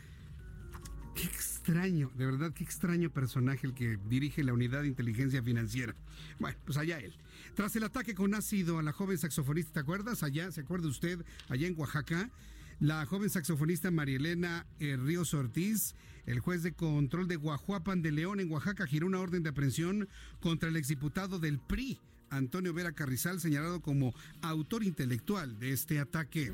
Qué 1.14 1.22
extraño, 1.22 2.12
de 2.16 2.26
verdad, 2.26 2.52
qué 2.52 2.64
extraño 2.64 3.08
personaje 3.08 3.66
el 3.66 3.72
que 3.72 3.98
dirige 4.10 4.44
la 4.44 4.52
unidad 4.52 4.82
de 4.82 4.88
inteligencia 4.88 5.42
financiera. 5.42 5.94
Bueno, 6.38 6.58
pues 6.66 6.76
allá 6.76 6.98
él. 6.98 7.14
Tras 7.54 7.74
el 7.76 7.84
ataque 7.84 8.14
con 8.14 8.34
ácido 8.34 8.78
a 8.78 8.82
la 8.82 8.92
joven 8.92 9.16
saxofonista, 9.16 9.72
¿te 9.72 9.80
acuerdas? 9.80 10.22
Allá, 10.22 10.52
¿se 10.52 10.60
acuerda 10.60 10.86
usted? 10.86 11.24
Allá 11.48 11.66
en 11.66 11.78
Oaxaca. 11.78 12.30
La 12.78 13.06
joven 13.06 13.30
saxofonista 13.30 13.90
Marielena 13.90 14.66
eh, 14.80 14.96
Ríos 14.96 15.32
Ortiz 15.34 15.94
el 16.26 16.40
juez 16.40 16.62
de 16.62 16.72
control 16.72 17.28
de 17.28 17.36
Guajuapan 17.36 18.02
de 18.02 18.10
León 18.10 18.40
en 18.40 18.50
Oaxaca 18.50 18.86
giró 18.86 19.06
una 19.06 19.20
orden 19.20 19.44
de 19.44 19.50
aprehensión 19.50 20.08
contra 20.40 20.68
el 20.68 20.76
exdiputado 20.76 21.38
del 21.38 21.60
PRI, 21.60 22.00
Antonio 22.30 22.74
Vera 22.74 22.92
Carrizal, 22.92 23.40
señalado 23.40 23.80
como 23.80 24.12
autor 24.42 24.82
intelectual 24.82 25.58
de 25.60 25.72
este 25.72 26.00
ataque. 26.00 26.52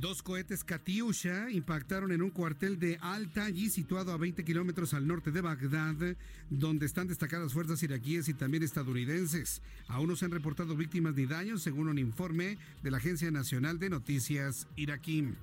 Dos 0.00 0.22
cohetes 0.22 0.64
Katyusha 0.64 1.50
impactaron 1.50 2.10
en 2.10 2.22
un 2.22 2.30
cuartel 2.30 2.78
de 2.78 2.96
Al-Tayi 3.02 3.68
situado 3.68 4.12
a 4.12 4.16
20 4.16 4.44
kilómetros 4.44 4.94
al 4.94 5.06
norte 5.06 5.30
de 5.30 5.42
Bagdad, 5.42 6.16
donde 6.48 6.86
están 6.86 7.06
destacadas 7.06 7.52
fuerzas 7.52 7.82
iraquíes 7.82 8.26
y 8.30 8.32
también 8.32 8.62
estadounidenses. 8.62 9.60
Aún 9.88 10.08
no 10.08 10.16
se 10.16 10.24
han 10.24 10.30
reportado 10.30 10.74
víctimas 10.74 11.14
ni 11.16 11.26
daños, 11.26 11.60
según 11.60 11.88
un 11.88 11.98
informe 11.98 12.56
de 12.82 12.90
la 12.90 12.96
Agencia 12.96 13.30
Nacional 13.30 13.78
de 13.78 13.90
Noticias 13.90 14.66
iraquí. 14.74 15.34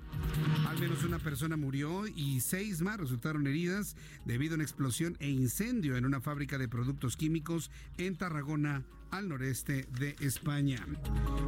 Al 0.67 0.79
menos 0.79 1.03
una 1.03 1.19
persona 1.19 1.55
murió 1.55 2.07
y 2.07 2.39
seis 2.39 2.81
más 2.81 2.99
resultaron 2.99 3.45
heridas 3.45 3.95
debido 4.25 4.53
a 4.53 4.55
una 4.55 4.63
explosión 4.63 5.17
e 5.19 5.29
incendio 5.29 5.97
en 5.97 6.05
una 6.05 6.19
fábrica 6.19 6.57
de 6.57 6.67
productos 6.67 7.15
químicos 7.15 7.69
en 7.99 8.15
Tarragona, 8.15 8.83
al 9.11 9.29
noreste 9.29 9.87
de 9.99 10.15
España. 10.19 10.85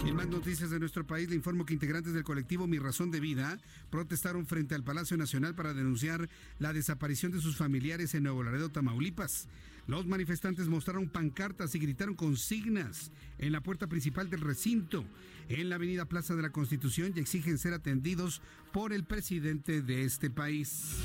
En 0.06 0.16
más 0.16 0.28
noticias 0.28 0.70
de 0.70 0.80
nuestro 0.80 1.06
país, 1.06 1.30
le 1.30 1.36
informo 1.36 1.66
que 1.66 1.74
integrantes 1.74 2.14
del 2.14 2.24
colectivo 2.24 2.68
Mi 2.68 2.80
Razón 2.80 3.12
de 3.12 3.20
Vida 3.20 3.60
protestaron 3.90 4.46
frente 4.46 4.76
al 4.76 4.84
Palacio 4.84 5.18
Nacional 5.18 5.56
para 5.56 5.74
denunciar 5.74 6.30
la 6.60 6.74
desaparición 6.74 7.32
de 7.32 7.42
sus 7.42 7.58
familiares 7.58 8.14
en 8.16 8.24
Nuevo 8.24 8.44
Laredo, 8.44 8.70
Tamaulipas. 8.70 9.48
Los 9.88 10.06
manifestantes 10.06 10.68
mostraron 10.68 11.10
pancartas 11.10 11.74
y 11.74 11.80
gritaron 11.80 12.14
consignas 12.14 13.12
en 13.40 13.52
la 13.52 13.62
puerta 13.62 13.88
principal 13.88 14.30
del 14.30 14.42
recinto, 14.42 15.04
en 15.48 15.68
la 15.70 15.76
avenida 15.76 16.06
Plaza 16.06 16.36
de 16.36 16.44
la 16.44 16.52
Constitución, 16.52 17.12
y 17.16 17.20
exigen 17.20 17.58
ser 17.58 17.74
atendidos 17.74 18.42
por 18.72 18.94
el 18.94 19.04
presidente 19.04 19.82
de 19.82 20.04
este 20.04 20.30
país. 20.30 20.98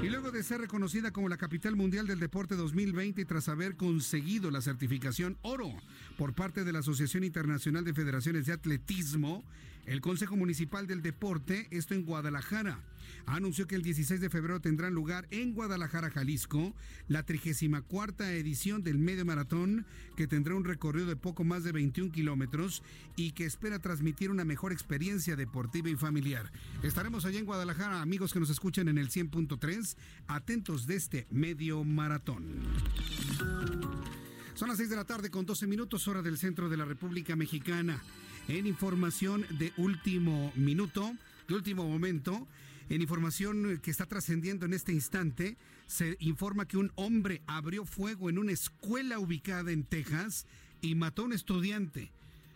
Y 0.00 0.10
luego 0.10 0.30
de 0.30 0.44
ser 0.44 0.60
reconocida 0.60 1.10
como 1.10 1.28
la 1.28 1.36
capital 1.36 1.74
mundial 1.74 2.06
del 2.06 2.20
deporte 2.20 2.54
2020 2.54 3.20
y 3.20 3.24
tras 3.24 3.48
haber 3.48 3.76
conseguido 3.76 4.50
la 4.52 4.60
certificación 4.60 5.36
oro 5.42 5.72
por 6.16 6.34
parte 6.34 6.62
de 6.62 6.72
la 6.72 6.78
Asociación 6.78 7.24
Internacional 7.24 7.84
de 7.84 7.94
Federaciones 7.94 8.46
de 8.46 8.52
Atletismo, 8.52 9.44
el 9.88 10.02
Consejo 10.02 10.36
Municipal 10.36 10.86
del 10.86 11.00
Deporte, 11.00 11.66
esto 11.70 11.94
en 11.94 12.04
Guadalajara, 12.04 12.84
anunció 13.24 13.66
que 13.66 13.74
el 13.74 13.82
16 13.82 14.20
de 14.20 14.28
febrero 14.28 14.60
tendrá 14.60 14.90
lugar 14.90 15.26
en 15.30 15.54
Guadalajara, 15.54 16.10
Jalisco, 16.10 16.74
la 17.08 17.22
34 17.22 18.26
edición 18.26 18.82
del 18.82 18.98
medio 18.98 19.24
maratón, 19.24 19.86
que 20.14 20.26
tendrá 20.26 20.54
un 20.54 20.64
recorrido 20.64 21.06
de 21.06 21.16
poco 21.16 21.42
más 21.42 21.64
de 21.64 21.72
21 21.72 22.12
kilómetros 22.12 22.82
y 23.16 23.32
que 23.32 23.46
espera 23.46 23.78
transmitir 23.78 24.30
una 24.30 24.44
mejor 24.44 24.72
experiencia 24.72 25.36
deportiva 25.36 25.88
y 25.88 25.96
familiar. 25.96 26.52
Estaremos 26.82 27.24
allá 27.24 27.38
en 27.38 27.46
Guadalajara, 27.46 28.02
amigos 28.02 28.34
que 28.34 28.40
nos 28.40 28.50
escuchan 28.50 28.88
en 28.88 28.98
el 28.98 29.08
100.3, 29.08 29.96
atentos 30.26 30.86
de 30.86 30.96
este 30.96 31.26
medio 31.30 31.82
maratón. 31.82 32.44
Son 34.52 34.68
las 34.68 34.76
6 34.76 34.90
de 34.90 34.96
la 34.96 35.04
tarde 35.04 35.30
con 35.30 35.46
12 35.46 35.66
minutos 35.66 36.06
hora 36.08 36.20
del 36.20 36.36
centro 36.36 36.68
de 36.68 36.76
la 36.76 36.84
República 36.84 37.36
Mexicana. 37.36 38.02
En 38.48 38.66
información 38.66 39.44
de 39.58 39.74
último 39.76 40.50
minuto, 40.56 41.14
de 41.48 41.54
último 41.54 41.86
momento, 41.86 42.48
en 42.88 43.02
información 43.02 43.78
que 43.82 43.90
está 43.90 44.06
trascendiendo 44.06 44.64
en 44.64 44.72
este 44.72 44.90
instante, 44.90 45.58
se 45.86 46.16
informa 46.20 46.66
que 46.66 46.78
un 46.78 46.90
hombre 46.94 47.42
abrió 47.46 47.84
fuego 47.84 48.30
en 48.30 48.38
una 48.38 48.52
escuela 48.52 49.18
ubicada 49.18 49.70
en 49.70 49.84
Texas 49.84 50.46
y 50.80 50.94
mató 50.94 51.22
a 51.22 51.24
un 51.26 51.34
estudiante. 51.34 52.10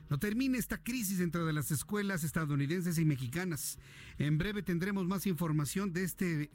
No 0.09 0.19
termina 0.19 0.57
esta 0.57 0.79
crisis 0.79 1.19
dentro 1.19 1.45
de 1.45 1.53
las 1.53 1.71
escuelas 1.71 2.25
estadounidenses 2.25 2.97
y 2.97 3.05
mexicanas. 3.05 3.79
En 4.19 4.39
breve 4.39 4.63
tendremos 4.63 5.07
más 5.07 5.27
información 5.27 5.93
de 5.93 6.05
este 6.05 6.51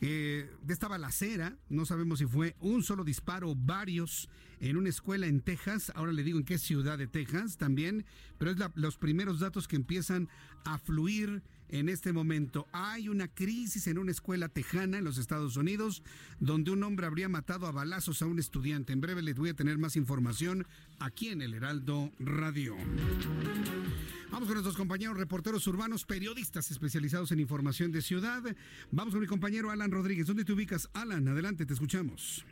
eh, 0.00 0.50
de 0.62 0.72
esta 0.72 0.88
balacera. 0.88 1.56
No 1.68 1.86
sabemos 1.86 2.18
si 2.18 2.26
fue 2.26 2.56
un 2.60 2.82
solo 2.82 3.04
disparo 3.04 3.50
o 3.50 3.54
varios 3.56 4.28
en 4.60 4.76
una 4.76 4.88
escuela 4.88 5.26
en 5.26 5.40
Texas. 5.40 5.92
Ahora 5.94 6.12
le 6.12 6.22
digo 6.22 6.38
en 6.38 6.44
qué 6.44 6.58
ciudad 6.58 6.98
de 6.98 7.06
Texas 7.06 7.56
también, 7.56 8.04
pero 8.38 8.50
es 8.50 8.56
los 8.74 8.96
primeros 8.96 9.40
datos 9.40 9.68
que 9.68 9.76
empiezan 9.76 10.28
a 10.64 10.78
fluir 10.78 11.42
en 11.68 11.88
este 11.88 12.12
momento. 12.12 12.66
Hay 12.72 13.08
una 13.08 13.28
crisis 13.28 13.86
en 13.86 13.98
una 13.98 14.10
escuela 14.10 14.48
tejana 14.48 14.98
en 14.98 15.04
los 15.04 15.18
Estados 15.18 15.56
Unidos 15.56 16.02
donde 16.40 16.70
un 16.70 16.82
hombre 16.82 17.06
habría 17.06 17.28
matado 17.28 17.66
a 17.66 17.72
balazos 17.72 18.22
a 18.22 18.26
un 18.26 18.38
estudiante. 18.38 18.92
En 18.92 19.00
breve 19.00 19.22
les 19.22 19.36
voy 19.36 19.50
a 19.50 19.54
tener 19.54 19.78
más 19.78 19.96
información 19.96 20.66
aquí 20.98 21.28
en 21.28 21.42
el 21.42 21.54
Heraldo 21.54 22.12
Radio. 22.18 22.76
Vamos 24.30 24.48
con 24.48 24.54
nuestros 24.54 24.76
compañeros 24.76 25.16
reporteros 25.16 25.66
urbanos, 25.66 26.04
periodistas 26.04 26.70
especializados 26.70 27.32
en 27.32 27.40
información 27.40 27.92
de 27.92 28.02
ciudad. 28.02 28.42
Vamos 28.90 29.14
con 29.14 29.20
mi 29.20 29.26
compañero 29.26 29.70
Alan 29.70 29.90
Rodríguez. 29.90 30.26
¿Dónde 30.26 30.44
te 30.44 30.52
ubicas? 30.52 30.90
Alan, 30.92 31.26
adelante, 31.28 31.64
te 31.64 31.72
escuchamos. 31.74 32.44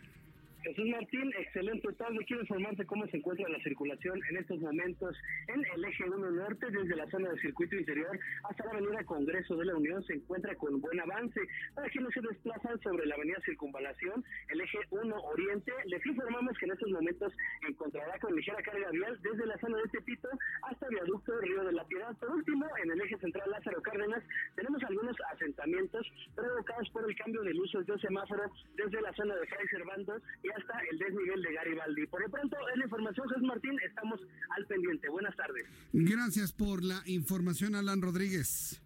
Jesús 0.65 0.89
Martín, 0.89 1.31
excelente 1.39 1.93
tarde. 1.93 2.25
Quiero 2.27 2.41
informarte 2.41 2.87
cómo 2.87 3.07
se 3.09 3.19
encuentra 3.19 3.47
la 3.51 3.63
circulación 3.63 4.19
en 4.31 4.39
estos 4.39 4.59
momentos 4.61 5.15
en 5.49 5.63
el 5.75 5.85
eje 5.85 6.05
1 6.09 6.31
norte, 6.31 6.71
desde 6.71 6.97
la 6.97 7.07
zona 7.11 7.29
del 7.29 7.41
circuito 7.41 7.77
interior 7.77 8.19
hasta 8.49 8.65
la 8.65 8.71
avenida 8.71 9.05
Congreso 9.05 9.57
de 9.57 9.67
la 9.67 9.77
Unión. 9.77 10.03
Se 10.05 10.15
encuentra 10.15 10.55
con 10.55 10.81
buen 10.81 10.99
avance. 10.99 11.39
Para 11.75 11.91
quienes 11.91 12.15
se 12.15 12.23
desplazan 12.23 12.81
sobre 12.81 13.05
la 13.05 13.15
avenida 13.15 13.37
Circunvalación, 13.45 14.25
el 14.49 14.61
eje 14.63 14.79
1 14.89 15.15
oriente, 15.15 15.71
les 15.85 16.07
informamos 16.07 16.57
que 16.57 16.65
en 16.65 16.73
estos 16.73 16.91
momentos 16.91 17.33
encontrará 17.69 18.19
con 18.21 18.35
ligera 18.35 18.63
carga 18.63 18.91
vial 18.91 19.19
desde 19.21 19.45
la 19.45 19.59
zona 19.59 19.77
de 19.77 19.89
Tepito 19.93 20.31
hasta 20.63 20.89
viaducto 20.89 21.41
Río 21.43 21.63
de 21.65 21.73
la 21.73 21.85
Piedad. 21.85 22.17
Por 22.17 22.31
último, 22.31 22.67
en 22.83 22.91
el 22.91 23.03
eje 23.03 23.19
central 23.19 23.51
Lázaro 23.51 23.83
Cárdenas, 23.83 24.25
tenemos 24.57 24.83
algunos 24.83 25.15
asentamientos 25.31 26.11
provocados 26.35 26.89
por 26.89 27.05
el 27.07 27.15
cambio 27.17 27.43
de 27.43 27.53
luces 27.53 27.85
de 27.85 27.99
semáforo 27.99 28.51
desde 28.77 29.03
la 29.03 29.13
zona 29.13 29.37
de 29.37 29.47
Fray 29.47 29.69
Servando 29.69 30.17
y 30.43 30.54
hasta 30.57 30.75
el 30.91 30.99
desnivel 30.99 31.43
de 31.43 31.53
Garibaldi. 31.53 32.07
Por 32.07 32.23
lo 32.23 32.31
pronto, 32.31 32.57
en 32.73 32.79
la 32.81 32.85
información, 32.85 33.29
José 33.29 33.41
Martín, 33.47 33.79
estamos 33.87 34.21
al 34.57 34.67
pendiente. 34.67 35.09
Buenas 35.09 35.37
tardes. 35.37 35.67
Gracias 35.93 36.53
por 36.53 36.83
la 36.83 37.03
información, 37.07 37.75
Alan 37.75 38.03
Rodríguez. 38.03 38.81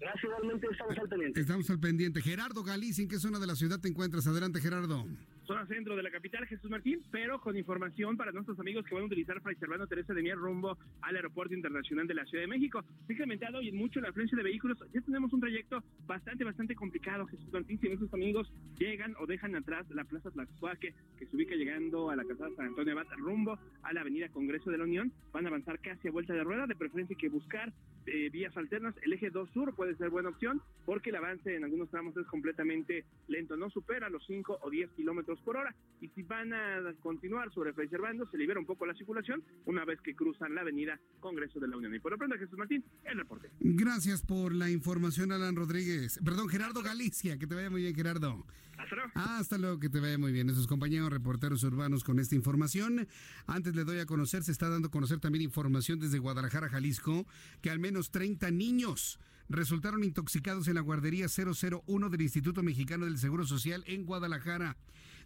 Gracias, 0.00 0.24
igualmente 0.24 0.66
estamos 0.70 0.98
al 0.98 1.08
pendiente. 1.08 1.40
Estamos 1.40 1.70
al 1.70 1.80
pendiente. 1.80 2.20
Gerardo 2.20 2.64
Galicia, 2.64 3.02
¿en 3.02 3.08
qué 3.08 3.18
zona 3.18 3.38
de 3.38 3.46
la 3.46 3.54
ciudad 3.54 3.80
te 3.80 3.88
encuentras? 3.88 4.26
Adelante, 4.26 4.60
Gerardo 4.60 5.06
zona 5.46 5.66
centro 5.66 5.96
de 5.96 6.02
la 6.02 6.10
capital, 6.10 6.46
Jesús 6.46 6.70
Martín, 6.70 7.02
pero 7.10 7.40
con 7.40 7.56
información 7.56 8.16
para 8.16 8.32
nuestros 8.32 8.58
amigos 8.60 8.84
que 8.84 8.94
van 8.94 9.04
a 9.04 9.06
utilizar 9.06 9.40
Fray 9.40 9.56
Servando 9.56 9.86
Teresa 9.86 10.14
de 10.14 10.22
Mier 10.22 10.36
rumbo 10.36 10.78
al 11.00 11.16
Aeropuerto 11.16 11.54
Internacional 11.54 12.06
de 12.06 12.14
la 12.14 12.24
Ciudad 12.24 12.44
de 12.44 12.48
México. 12.48 12.84
Se 13.06 13.12
ha 13.12 13.14
incrementado 13.14 13.60
y 13.60 13.72
mucho 13.72 14.00
la 14.00 14.10
afluencia 14.10 14.36
de 14.36 14.44
vehículos. 14.44 14.78
Ya 14.92 15.00
tenemos 15.00 15.32
un 15.32 15.40
trayecto 15.40 15.82
bastante, 16.06 16.44
bastante 16.44 16.74
complicado, 16.74 17.26
Jesús 17.26 17.52
Martín. 17.52 17.78
Si 17.80 17.88
nuestros 17.88 18.12
amigos 18.14 18.52
llegan 18.78 19.14
o 19.18 19.26
dejan 19.26 19.54
atrás 19.56 19.88
la 19.90 20.04
Plaza 20.04 20.30
Tlaxcuaque, 20.30 20.94
que 21.18 21.26
se 21.26 21.36
ubica 21.36 21.54
llegando 21.54 22.10
a 22.10 22.16
la 22.16 22.24
Casa 22.24 22.48
San 22.56 22.66
Antonio 22.66 22.92
Abad, 22.92 23.06
rumbo 23.16 23.58
a 23.82 23.92
la 23.92 24.00
Avenida 24.00 24.28
Congreso 24.28 24.70
de 24.70 24.78
la 24.78 24.84
Unión, 24.84 25.12
van 25.32 25.46
a 25.46 25.48
avanzar 25.48 25.80
casi 25.80 26.08
a 26.08 26.12
vuelta 26.12 26.34
de 26.34 26.44
rueda, 26.44 26.66
de 26.66 26.76
preferencia 26.76 27.16
que 27.18 27.28
buscar 27.28 27.72
eh, 28.06 28.30
vías 28.30 28.56
alternas. 28.56 28.94
El 29.02 29.12
eje 29.12 29.30
2 29.30 29.50
sur 29.50 29.74
puede 29.74 29.96
ser 29.96 30.10
buena 30.10 30.28
opción 30.28 30.60
porque 30.84 31.10
el 31.10 31.16
avance 31.16 31.54
en 31.54 31.64
algunos 31.64 31.90
tramos 31.90 32.16
es 32.16 32.26
completamente 32.26 33.04
lento, 33.28 33.56
no 33.56 33.70
supera 33.70 34.08
los 34.08 34.24
5 34.26 34.58
o 34.62 34.70
10 34.70 34.90
kilómetros 34.92 35.31
por 35.40 35.56
hora. 35.56 35.74
Y 36.00 36.08
si 36.08 36.22
van 36.22 36.52
a 36.52 36.92
continuar 37.00 37.52
sobre 37.52 37.72
Fray 37.72 37.88
Servando, 37.88 38.28
se 38.30 38.36
libera 38.36 38.58
un 38.58 38.66
poco 38.66 38.86
la 38.86 38.94
circulación 38.94 39.42
una 39.66 39.84
vez 39.84 40.00
que 40.00 40.14
cruzan 40.14 40.54
la 40.54 40.62
avenida 40.62 40.98
Congreso 41.20 41.60
de 41.60 41.68
la 41.68 41.76
Unión. 41.76 41.94
Y 41.94 42.00
por 42.00 42.12
lo 42.12 42.18
pronto, 42.18 42.36
Jesús 42.36 42.58
Martín, 42.58 42.84
el 43.04 43.18
reporte. 43.18 43.50
Gracias 43.60 44.22
por 44.22 44.52
la 44.52 44.68
información, 44.68 45.30
Alan 45.30 45.54
Rodríguez. 45.54 46.18
Perdón, 46.24 46.48
Gerardo 46.48 46.82
Galicia, 46.82 47.38
que 47.38 47.46
te 47.46 47.54
vaya 47.54 47.70
muy 47.70 47.82
bien, 47.82 47.94
Gerardo. 47.94 48.44
Hasta 48.78 48.96
luego. 48.96 49.10
hasta 49.14 49.58
luego, 49.58 49.78
que 49.78 49.88
te 49.88 50.00
vaya 50.00 50.18
muy 50.18 50.32
bien. 50.32 50.50
Esos 50.50 50.66
compañeros 50.66 51.10
reporteros 51.10 51.62
urbanos 51.62 52.02
con 52.02 52.18
esta 52.18 52.34
información. 52.34 53.06
Antes 53.46 53.76
le 53.76 53.84
doy 53.84 54.00
a 54.00 54.06
conocer, 54.06 54.42
se 54.42 54.50
está 54.50 54.68
dando 54.68 54.88
a 54.88 54.90
conocer 54.90 55.20
también 55.20 55.42
información 55.42 56.00
desde 56.00 56.18
Guadalajara, 56.18 56.68
Jalisco, 56.68 57.26
que 57.60 57.70
al 57.70 57.78
menos 57.78 58.10
30 58.10 58.50
niños 58.50 59.20
resultaron 59.48 60.02
intoxicados 60.02 60.68
en 60.68 60.74
la 60.74 60.80
guardería 60.80 61.26
001 61.28 62.08
del 62.08 62.22
Instituto 62.22 62.62
Mexicano 62.62 63.04
del 63.04 63.18
Seguro 63.18 63.44
Social 63.44 63.84
en 63.86 64.04
Guadalajara. 64.04 64.76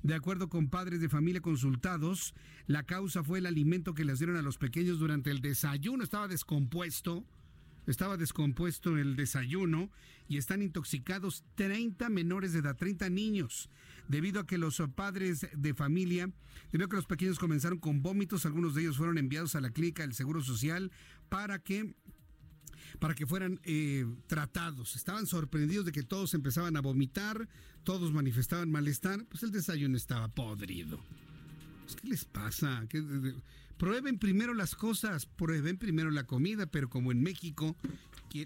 De 0.02 0.14
acuerdo 0.14 0.48
con 0.48 0.68
padres 0.68 1.00
de 1.00 1.08
familia 1.08 1.40
consultados, 1.40 2.34
la 2.66 2.84
causa 2.84 3.22
fue 3.22 3.38
el 3.38 3.46
alimento 3.46 3.94
que 3.94 4.04
les 4.04 4.18
dieron 4.18 4.36
a 4.36 4.42
los 4.42 4.58
pequeños 4.58 4.98
durante 4.98 5.30
el 5.30 5.40
desayuno. 5.40 6.04
Estaba 6.04 6.28
descompuesto. 6.28 7.24
Estaba 7.86 8.16
descompuesto 8.16 8.98
el 8.98 9.14
desayuno 9.14 9.90
y 10.28 10.38
están 10.38 10.60
intoxicados 10.60 11.44
30 11.54 12.08
menores 12.08 12.52
de 12.52 12.58
edad, 12.58 12.76
30 12.76 13.08
niños, 13.10 13.70
debido 14.08 14.40
a 14.40 14.46
que 14.46 14.58
los 14.58 14.82
padres 14.96 15.46
de 15.56 15.72
familia, 15.72 16.28
debido 16.72 16.86
a 16.86 16.88
que 16.88 16.96
los 16.96 17.06
pequeños 17.06 17.38
comenzaron 17.38 17.78
con 17.78 18.02
vómitos, 18.02 18.44
algunos 18.44 18.74
de 18.74 18.82
ellos 18.82 18.96
fueron 18.96 19.18
enviados 19.18 19.54
a 19.54 19.60
la 19.60 19.70
clínica 19.70 20.02
del 20.02 20.14
Seguro 20.14 20.42
Social 20.42 20.90
para 21.28 21.60
que 21.60 21.94
para 22.98 23.14
que 23.14 23.26
fueran 23.26 23.60
eh, 23.64 24.06
tratados. 24.26 24.96
Estaban 24.96 25.26
sorprendidos 25.26 25.84
de 25.84 25.92
que 25.92 26.02
todos 26.02 26.34
empezaban 26.34 26.76
a 26.76 26.80
vomitar, 26.80 27.48
todos 27.84 28.12
manifestaban 28.12 28.70
malestar, 28.70 29.24
pues 29.26 29.42
el 29.42 29.52
desayuno 29.52 29.96
estaba 29.96 30.28
podrido. 30.28 31.00
Pues, 31.84 31.96
¿Qué 31.96 32.08
les 32.08 32.24
pasa? 32.24 32.86
prueben 33.76 34.18
primero 34.18 34.54
las 34.54 34.74
cosas, 34.74 35.26
prueben 35.26 35.76
primero 35.76 36.10
la 36.10 36.24
comida, 36.24 36.66
pero 36.66 36.88
como 36.88 37.12
en 37.12 37.22
México, 37.22 37.76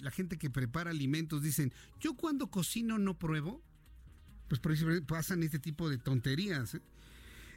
la 0.01 0.11
gente 0.11 0.39
que 0.39 0.51
prepara 0.51 0.91
alimentos 0.91 1.43
dicen, 1.43 1.73
yo 2.01 2.15
cuando 2.15 2.49
cocino 2.49 2.99
no 2.99 3.19
pruebo, 3.19 3.63
pues 4.49 4.61
por 4.61 4.73
eso 4.73 4.87
pasan 5.07 5.43
este 5.43 5.59
tipo 5.59 5.89
de 5.89 5.99
tonterías. 5.99 6.75
¿eh? 6.75 6.83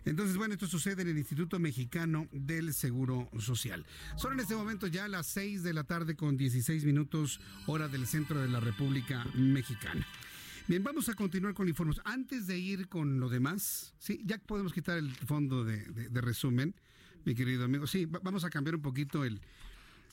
Entonces, 0.05 0.35
bueno, 0.37 0.53
esto 0.53 0.67
sucede 0.67 1.01
en 1.01 1.09
el 1.09 1.17
Instituto 1.17 1.59
Mexicano 1.59 2.27
del 2.31 2.73
Seguro 2.73 3.29
Social. 3.39 3.85
Son 4.17 4.33
en 4.33 4.41
este 4.41 4.55
momento 4.55 4.87
ya 4.87 5.07
las 5.07 5.27
6 5.27 5.63
de 5.63 5.73
la 5.73 5.83
tarde 5.83 6.15
con 6.15 6.35
16 6.35 6.83
minutos 6.83 7.39
hora 7.67 7.87
del 7.87 8.05
centro 8.05 8.41
de 8.41 8.49
la 8.49 8.59
República 8.59 9.25
Mexicana. 9.33 10.05
Bien, 10.67 10.83
vamos 10.83 11.09
a 11.09 11.13
continuar 11.13 11.53
con 11.53 11.67
informes. 11.67 11.99
Antes 12.05 12.47
de 12.47 12.57
ir 12.57 12.87
con 12.87 13.19
lo 13.19 13.29
demás, 13.29 13.93
sí, 13.97 14.21
ya 14.23 14.37
podemos 14.37 14.73
quitar 14.73 14.97
el 14.97 15.13
fondo 15.13 15.65
de, 15.65 15.85
resumen, 16.21 16.73
mi 17.25 17.35
querido 17.35 17.65
amigo. 17.65 17.85
Sí, 17.87 18.05
vamos 18.05 18.43
a 18.45 18.49
cambiar 18.49 18.75
un 18.75 18.81
poquito 18.81 19.25
el, 19.25 19.41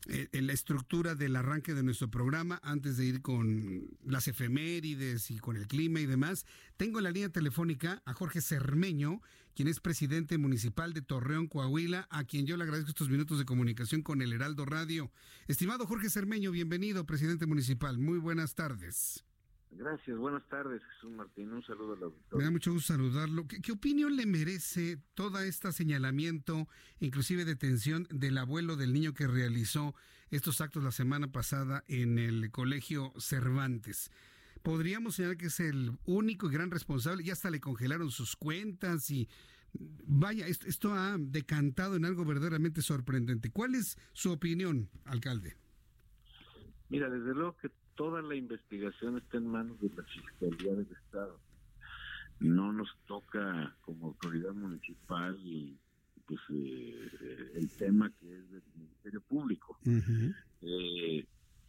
la 0.06 0.52
estructura 0.52 1.14
del 1.14 1.36
arranque 1.36 1.74
de 1.74 1.82
nuestro 1.82 2.10
programa, 2.10 2.60
antes 2.62 2.96
de 2.96 3.04
ir 3.04 3.22
con 3.22 3.90
las 4.04 4.28
efemérides 4.28 5.30
y 5.30 5.38
con 5.38 5.56
el 5.56 5.66
clima 5.66 6.00
y 6.00 6.06
demás, 6.06 6.46
tengo 6.76 6.98
en 6.98 7.04
la 7.04 7.10
línea 7.10 7.28
telefónica 7.28 8.02
a 8.06 8.14
Jorge 8.14 8.40
Cermeño, 8.40 9.20
quien 9.54 9.68
es 9.68 9.80
presidente 9.80 10.38
municipal 10.38 10.94
de 10.94 11.02
Torreón, 11.02 11.48
Coahuila, 11.48 12.08
a 12.10 12.24
quien 12.24 12.46
yo 12.46 12.56
le 12.56 12.64
agradezco 12.64 12.90
estos 12.90 13.10
minutos 13.10 13.38
de 13.38 13.44
comunicación 13.44 14.02
con 14.02 14.22
el 14.22 14.32
Heraldo 14.32 14.64
Radio. 14.64 15.12
Estimado 15.48 15.86
Jorge 15.86 16.08
Cermeño, 16.08 16.50
bienvenido, 16.50 17.04
presidente 17.04 17.46
municipal. 17.46 17.98
Muy 17.98 18.18
buenas 18.18 18.54
tardes. 18.54 19.24
Gracias, 19.72 20.18
buenas 20.18 20.46
tardes, 20.48 20.82
Jesús 20.94 21.12
Martín. 21.12 21.52
Un 21.52 21.62
saludo 21.62 21.92
a 21.94 21.96
la 21.96 22.36
Me 22.36 22.44
da 22.44 22.50
mucho 22.50 22.72
gusto 22.72 22.92
saludarlo. 22.92 23.46
¿Qué, 23.46 23.72
opinión 23.72 24.16
le 24.16 24.26
merece 24.26 24.98
toda 25.14 25.46
esta 25.46 25.70
señalamiento, 25.70 26.66
inclusive 26.98 27.44
detención 27.44 28.06
del 28.10 28.38
abuelo 28.38 28.76
del 28.76 28.92
niño 28.92 29.14
que 29.14 29.28
realizó 29.28 29.94
estos 30.30 30.60
actos 30.60 30.82
la 30.82 30.90
semana 30.90 31.28
pasada 31.28 31.84
en 31.86 32.18
el 32.18 32.50
colegio 32.50 33.12
Cervantes? 33.18 34.10
Podríamos 34.62 35.14
señalar 35.14 35.36
que 35.36 35.46
es 35.46 35.60
el 35.60 35.96
único 36.04 36.48
y 36.48 36.52
gran 36.52 36.70
responsable, 36.70 37.22
y 37.22 37.30
hasta 37.30 37.48
le 37.48 37.60
congelaron 37.60 38.10
sus 38.10 38.34
cuentas 38.34 39.08
y 39.10 39.28
vaya, 39.72 40.48
esto, 40.48 40.66
esto 40.66 40.94
ha 40.94 41.16
decantado 41.16 41.94
en 41.94 42.04
algo 42.04 42.24
verdaderamente 42.24 42.82
sorprendente. 42.82 43.50
¿Cuál 43.50 43.76
es 43.76 43.96
su 44.12 44.32
opinión, 44.32 44.90
alcalde? 45.04 45.56
Mira, 46.88 47.08
desde 47.08 47.34
luego 47.34 47.56
que 47.56 47.70
toda 48.00 48.22
la 48.22 48.34
investigación 48.34 49.18
está 49.18 49.36
en 49.36 49.46
manos 49.46 49.78
de 49.78 49.90
la 49.90 50.02
Fiscalía 50.04 50.74
del 50.74 50.90
Estado. 50.90 51.38
No 52.38 52.72
nos 52.72 52.88
toca 53.06 53.76
como 53.82 54.06
autoridad 54.06 54.54
municipal 54.54 55.38
pues 56.24 56.40
eh, 56.48 57.52
el 57.56 57.70
tema 57.76 58.10
que 58.18 58.38
es 58.38 58.50
del 58.52 58.62
Ministerio 58.74 59.20
Público. 59.20 59.78
Eh, 60.62 61.26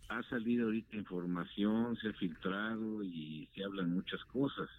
ha 0.08 0.24
salido 0.30 0.68
ahorita 0.68 0.96
información, 0.96 1.98
se 1.98 2.08
ha 2.08 2.14
filtrado 2.14 3.04
y 3.04 3.50
se 3.54 3.66
hablan 3.66 3.94
muchas 3.94 4.24
cosas. 4.32 4.70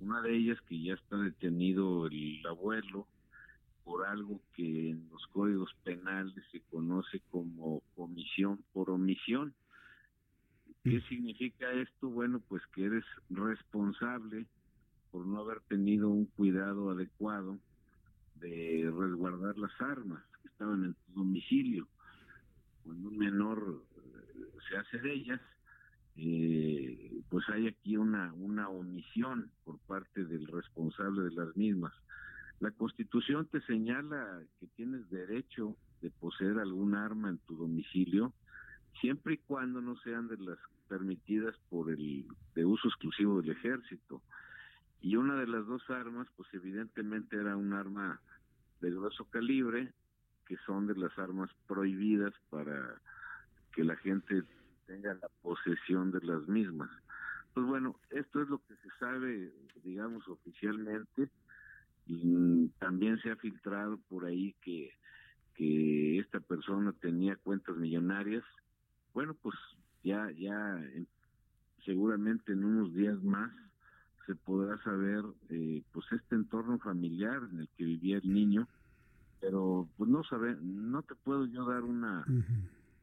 Una 0.00 0.22
de 0.22 0.34
ellas 0.34 0.58
que 0.70 0.82
ya 0.82 0.94
está 0.94 1.18
detenido 1.18 2.06
el 2.06 2.40
abuelo 2.46 3.06
por 3.84 4.06
algo 4.06 4.40
que 4.54 4.88
en 4.88 5.06
los 5.10 5.26
códigos 5.34 5.70
penales 5.84 6.42
se 6.50 6.60
conoce 6.70 7.20
como 7.30 7.82
comisión 7.94 8.64
por 8.72 8.88
omisión. 8.88 9.54
¿Qué 10.84 11.00
significa 11.02 11.70
esto? 11.72 12.08
Bueno, 12.08 12.40
pues 12.48 12.60
que 12.74 12.86
eres 12.86 13.04
responsable 13.30 14.46
por 15.12 15.24
no 15.24 15.38
haber 15.38 15.60
tenido 15.68 16.08
un 16.08 16.26
cuidado 16.26 16.90
adecuado 16.90 17.58
de 18.36 18.90
resguardar 18.92 19.56
las 19.58 19.80
armas 19.80 20.24
que 20.42 20.48
estaban 20.48 20.84
en 20.84 20.94
tu 20.94 21.12
domicilio. 21.20 21.86
Cuando 22.82 23.10
un 23.10 23.16
menor 23.16 23.84
eh, 23.96 24.44
se 24.68 24.76
hace 24.76 24.98
de 24.98 25.12
ellas, 25.12 25.40
eh, 26.16 27.22
pues 27.28 27.48
hay 27.50 27.68
aquí 27.68 27.96
una, 27.96 28.32
una 28.32 28.68
omisión 28.68 29.52
por 29.64 29.78
parte 29.80 30.24
del 30.24 30.48
responsable 30.48 31.22
de 31.22 31.30
las 31.30 31.56
mismas. 31.56 31.92
La 32.58 32.72
Constitución 32.72 33.46
te 33.46 33.60
señala 33.62 34.42
que 34.58 34.66
tienes 34.68 35.08
derecho 35.10 35.76
de 36.00 36.10
poseer 36.10 36.58
algún 36.58 36.96
arma 36.96 37.28
en 37.28 37.38
tu 37.38 37.56
domicilio, 37.56 38.32
siempre 39.00 39.34
y 39.34 39.38
cuando 39.38 39.80
no 39.80 39.96
sean 39.98 40.28
de 40.28 40.36
las 40.38 40.58
permitidas 40.88 41.56
por 41.70 41.90
el 41.90 42.26
de 42.54 42.64
uso 42.64 42.88
exclusivo 42.88 43.40
del 43.40 43.52
ejército. 43.52 44.22
Y 45.00 45.16
una 45.16 45.36
de 45.36 45.46
las 45.46 45.66
dos 45.66 45.82
armas, 45.90 46.28
pues 46.36 46.48
evidentemente 46.52 47.36
era 47.36 47.56
un 47.56 47.72
arma 47.72 48.20
de 48.80 48.90
grueso 48.90 49.24
calibre, 49.24 49.92
que 50.46 50.56
son 50.66 50.86
de 50.86 50.94
las 50.94 51.16
armas 51.18 51.50
prohibidas 51.66 52.32
para 52.50 53.00
que 53.74 53.84
la 53.84 53.96
gente 53.96 54.42
tenga 54.86 55.14
la 55.14 55.28
posesión 55.40 56.10
de 56.10 56.20
las 56.20 56.46
mismas. 56.46 56.90
Pues 57.54 57.66
bueno, 57.66 57.96
esto 58.10 58.42
es 58.42 58.48
lo 58.48 58.58
que 58.58 58.74
se 58.76 58.88
sabe, 58.98 59.52
digamos, 59.82 60.26
oficialmente. 60.28 61.28
También 62.78 63.18
se 63.22 63.30
ha 63.30 63.36
filtrado 63.36 63.98
por 64.08 64.24
ahí 64.24 64.54
que, 64.60 64.92
que 65.54 66.18
esta 66.18 66.40
persona 66.40 66.92
tenía 66.92 67.36
cuentas 67.36 67.76
millonarias 67.76 68.44
bueno, 69.14 69.34
pues 69.34 69.56
ya, 70.02 70.30
ya 70.32 70.80
seguramente 71.84 72.52
en 72.52 72.64
unos 72.64 72.94
días 72.94 73.22
más 73.22 73.50
se 74.26 74.34
podrá 74.36 74.80
saber 74.82 75.24
eh, 75.50 75.82
pues 75.92 76.06
este 76.12 76.36
entorno 76.36 76.78
familiar 76.78 77.40
en 77.50 77.60
el 77.60 77.68
que 77.76 77.84
vivía 77.84 78.18
el 78.18 78.32
niño 78.32 78.68
pero 79.40 79.88
pues 79.96 80.08
no 80.08 80.22
sabe 80.24 80.56
no 80.62 81.02
te 81.02 81.16
puedo 81.16 81.46
yo 81.46 81.66
dar 81.66 81.82
una 81.82 82.24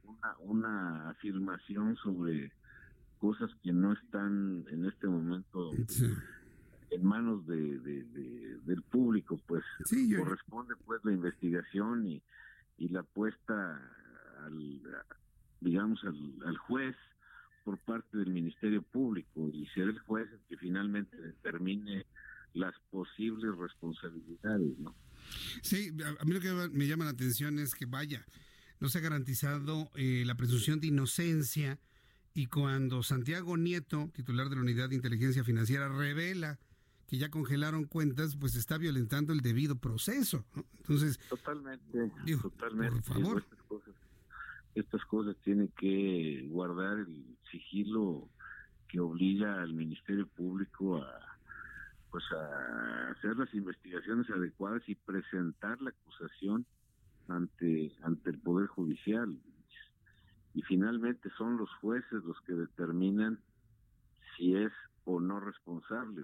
una, 0.04 0.36
una 0.38 1.10
afirmación 1.10 1.96
sobre 1.96 2.52
cosas 3.18 3.50
que 3.62 3.72
no 3.72 3.92
están 3.92 4.64
en 4.70 4.86
este 4.86 5.06
momento 5.06 5.70
en 6.90 7.04
manos 7.04 7.46
de, 7.46 7.78
del 8.64 8.82
público 8.90 9.38
pues 9.46 9.62
corresponde 10.16 10.74
pues 10.86 11.04
la 11.04 11.12
investigación 11.12 12.06
y, 12.06 12.22
y 12.78 12.88
la 12.88 13.02
puesta 13.02 13.78
al 14.46 14.80
digamos, 15.60 16.02
al, 16.04 16.16
al 16.46 16.56
juez, 16.56 16.96
por 17.64 17.78
parte 17.78 18.18
del 18.18 18.30
Ministerio 18.30 18.82
Público 18.82 19.48
y 19.52 19.66
ser 19.68 19.88
el 19.88 19.98
juez 20.00 20.28
el 20.32 20.40
que 20.48 20.56
finalmente 20.56 21.16
determine 21.16 22.06
las 22.54 22.74
posibles 22.90 23.56
responsabilidades, 23.56 24.78
¿no? 24.78 24.94
Sí, 25.62 25.92
a 26.18 26.24
mí 26.24 26.32
lo 26.32 26.40
que 26.40 26.52
me 26.72 26.86
llama 26.86 27.04
la 27.04 27.10
atención 27.10 27.58
es 27.58 27.74
que 27.74 27.86
vaya, 27.86 28.24
no 28.80 28.88
se 28.88 28.98
ha 28.98 29.02
garantizado 29.02 29.90
eh, 29.94 30.24
la 30.26 30.34
presunción 30.34 30.80
de 30.80 30.88
inocencia 30.88 31.78
y 32.34 32.46
cuando 32.46 33.02
Santiago 33.02 33.56
Nieto, 33.56 34.10
titular 34.14 34.48
de 34.48 34.56
la 34.56 34.62
Unidad 34.62 34.88
de 34.88 34.96
Inteligencia 34.96 35.44
Financiera, 35.44 35.88
revela 35.88 36.58
que 37.06 37.18
ya 37.18 37.28
congelaron 37.28 37.84
cuentas, 37.84 38.36
pues 38.36 38.54
está 38.54 38.78
violentando 38.78 39.32
el 39.32 39.40
debido 39.40 39.76
proceso. 39.76 40.44
Entonces, 40.78 41.18
totalmente, 41.28 42.10
totalmente. 42.40 43.02
Por 43.02 43.02
favor. 43.02 43.38
estas, 43.42 43.62
cosas, 43.64 43.94
estas 44.74 45.04
cosas 45.06 45.36
tienen 45.44 45.68
que 45.78 46.46
guardar 46.48 46.98
el 46.98 47.36
sigilo 47.50 48.28
que 48.88 49.00
obliga 49.00 49.62
al 49.62 49.72
Ministerio 49.72 50.26
Público 50.26 50.98
a 50.98 51.26
pues 52.10 52.24
a 52.32 53.10
hacer 53.12 53.36
las 53.36 53.54
investigaciones 53.54 54.28
adecuadas 54.30 54.82
y 54.88 54.96
presentar 54.96 55.80
la 55.80 55.90
acusación 55.90 56.66
ante 57.28 57.92
ante 58.02 58.30
el 58.30 58.38
poder 58.38 58.66
judicial. 58.66 59.38
Y 60.54 60.62
finalmente 60.62 61.30
son 61.38 61.56
los 61.56 61.70
jueces 61.80 62.24
los 62.24 62.40
que 62.40 62.54
determinan 62.54 63.38
si 64.36 64.56
es 64.56 64.72
o 65.04 65.20
no 65.20 65.38
responsable 65.38 66.22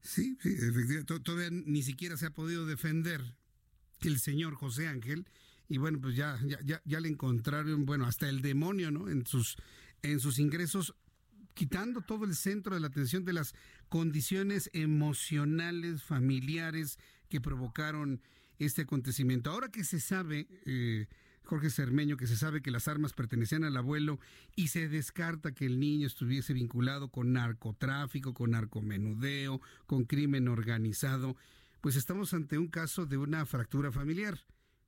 sí, 0.00 0.36
sí 0.40 0.54
efectivamente 0.54 1.20
todavía 1.20 1.50
ni 1.50 1.82
siquiera 1.82 2.16
se 2.16 2.26
ha 2.26 2.30
podido 2.30 2.66
defender 2.66 3.20
el 4.00 4.18
señor 4.18 4.54
José 4.54 4.88
Ángel 4.88 5.26
y 5.72 5.78
bueno 5.78 5.98
pues 6.00 6.14
ya 6.14 6.38
ya 6.44 6.58
ya, 6.64 6.82
ya 6.84 7.00
le 7.00 7.08
encontraron 7.08 7.86
bueno 7.86 8.04
hasta 8.06 8.28
el 8.28 8.42
demonio 8.42 8.90
no 8.90 9.08
en 9.08 9.26
sus 9.26 9.56
en 10.02 10.20
sus 10.20 10.38
ingresos 10.38 10.94
quitando 11.54 12.00
todo 12.00 12.24
el 12.24 12.34
centro 12.34 12.74
de 12.74 12.80
la 12.80 12.88
atención 12.88 13.24
de 13.24 13.32
las 13.32 13.54
condiciones 13.88 14.70
emocionales, 14.72 16.02
familiares 16.02 16.98
que 17.28 17.40
provocaron 17.40 18.20
este 18.58 18.82
acontecimiento. 18.82 19.50
Ahora 19.50 19.68
que 19.68 19.84
se 19.84 20.00
sabe, 20.00 20.46
eh, 20.64 21.08
Jorge 21.44 21.70
Cermeño, 21.70 22.16
que 22.16 22.26
se 22.26 22.36
sabe 22.36 22.62
que 22.62 22.70
las 22.70 22.88
armas 22.88 23.12
pertenecían 23.12 23.64
al 23.64 23.76
abuelo 23.76 24.18
y 24.56 24.68
se 24.68 24.88
descarta 24.88 25.52
que 25.52 25.66
el 25.66 25.78
niño 25.80 26.06
estuviese 26.06 26.54
vinculado 26.54 27.10
con 27.10 27.32
narcotráfico, 27.32 28.32
con 28.34 28.52
narcomenudeo, 28.52 29.60
con 29.86 30.04
crimen 30.04 30.48
organizado, 30.48 31.36
pues 31.80 31.96
estamos 31.96 32.32
ante 32.32 32.58
un 32.58 32.68
caso 32.68 33.06
de 33.06 33.18
una 33.18 33.44
fractura 33.44 33.90
familiar 33.90 34.38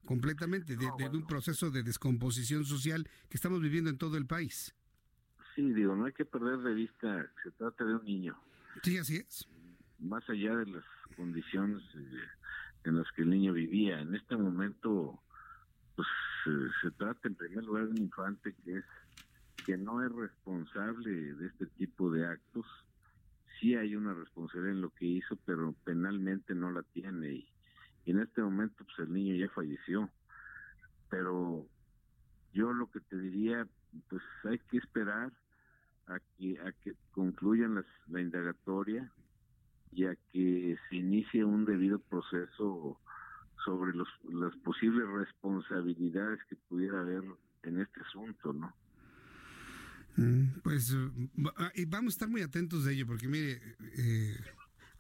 completamente, 0.04 0.76
de 0.76 0.86
un 0.86 1.26
proceso 1.26 1.70
de 1.70 1.82
descomposición 1.82 2.64
social 2.64 3.08
que 3.28 3.36
estamos 3.36 3.60
viviendo 3.60 3.90
en 3.90 3.98
todo 3.98 4.16
el 4.16 4.26
país. 4.26 4.74
Sí, 5.54 5.72
digo, 5.72 5.94
no 5.94 6.06
hay 6.06 6.12
que 6.12 6.24
perder 6.24 6.58
de 6.58 6.74
vista, 6.74 7.30
se 7.42 7.50
trata 7.52 7.84
de 7.84 7.94
un 7.94 8.04
niño. 8.04 8.36
Sí, 8.82 8.98
así 8.98 9.16
es. 9.16 9.46
Más 10.00 10.28
allá 10.28 10.56
de 10.56 10.66
las 10.66 10.84
condiciones 11.16 11.82
eh, 11.94 12.18
en 12.84 12.98
las 12.98 13.10
que 13.12 13.22
el 13.22 13.30
niño 13.30 13.52
vivía, 13.52 14.00
en 14.00 14.14
este 14.14 14.36
momento, 14.36 15.22
pues 15.94 16.08
se 16.82 16.90
trata 16.92 17.28
en 17.28 17.36
primer 17.36 17.64
lugar 17.64 17.84
de 17.84 17.90
un 17.92 17.98
infante 17.98 18.54
que 18.64 18.78
es 18.78 18.84
que 19.64 19.76
no 19.78 20.04
es 20.04 20.12
responsable 20.12 21.10
de 21.34 21.46
este 21.46 21.66
tipo 21.66 22.10
de 22.10 22.26
actos. 22.26 22.66
Sí 23.60 23.74
hay 23.74 23.96
una 23.96 24.12
responsabilidad 24.12 24.74
en 24.74 24.82
lo 24.82 24.90
que 24.90 25.06
hizo, 25.06 25.36
pero 25.46 25.72
penalmente 25.84 26.54
no 26.54 26.70
la 26.70 26.82
tiene. 26.82 27.32
Y, 27.32 27.48
y 28.04 28.10
en 28.10 28.20
este 28.20 28.42
momento, 28.42 28.84
pues 28.84 28.98
el 29.06 29.12
niño 29.12 29.34
ya 29.34 29.48
falleció. 29.50 30.10
Pero 31.10 31.66
yo 32.52 32.72
lo 32.72 32.90
que 32.90 33.00
te 33.00 33.18
diría, 33.18 33.66
pues 34.08 34.22
hay 34.44 34.58
que 34.70 34.78
esperar 34.78 35.32
a 36.06 36.18
que, 36.36 36.58
a 36.60 36.72
que 36.82 36.94
concluyan 37.12 37.76
las, 37.76 37.86
la 38.08 38.20
indagatoria 38.20 39.10
y 39.92 40.04
a 40.06 40.16
que 40.32 40.76
se 40.88 40.96
inicie 40.96 41.44
un 41.44 41.64
debido 41.64 41.98
proceso 41.98 43.00
sobre 43.64 43.94
los, 43.94 44.08
las 44.24 44.54
posibles 44.56 45.06
responsabilidades 45.08 46.40
que 46.48 46.56
pudiera 46.56 47.00
haber 47.00 47.22
en 47.62 47.80
este 47.80 48.00
asunto, 48.00 48.52
¿no? 48.52 48.74
Mm, 50.16 50.60
pues 50.62 50.94
vamos 51.88 52.12
a 52.12 52.14
estar 52.14 52.28
muy 52.28 52.42
atentos 52.42 52.84
de 52.84 52.92
ello, 52.92 53.06
porque 53.06 53.26
mire, 53.26 53.60
eh, 53.96 54.36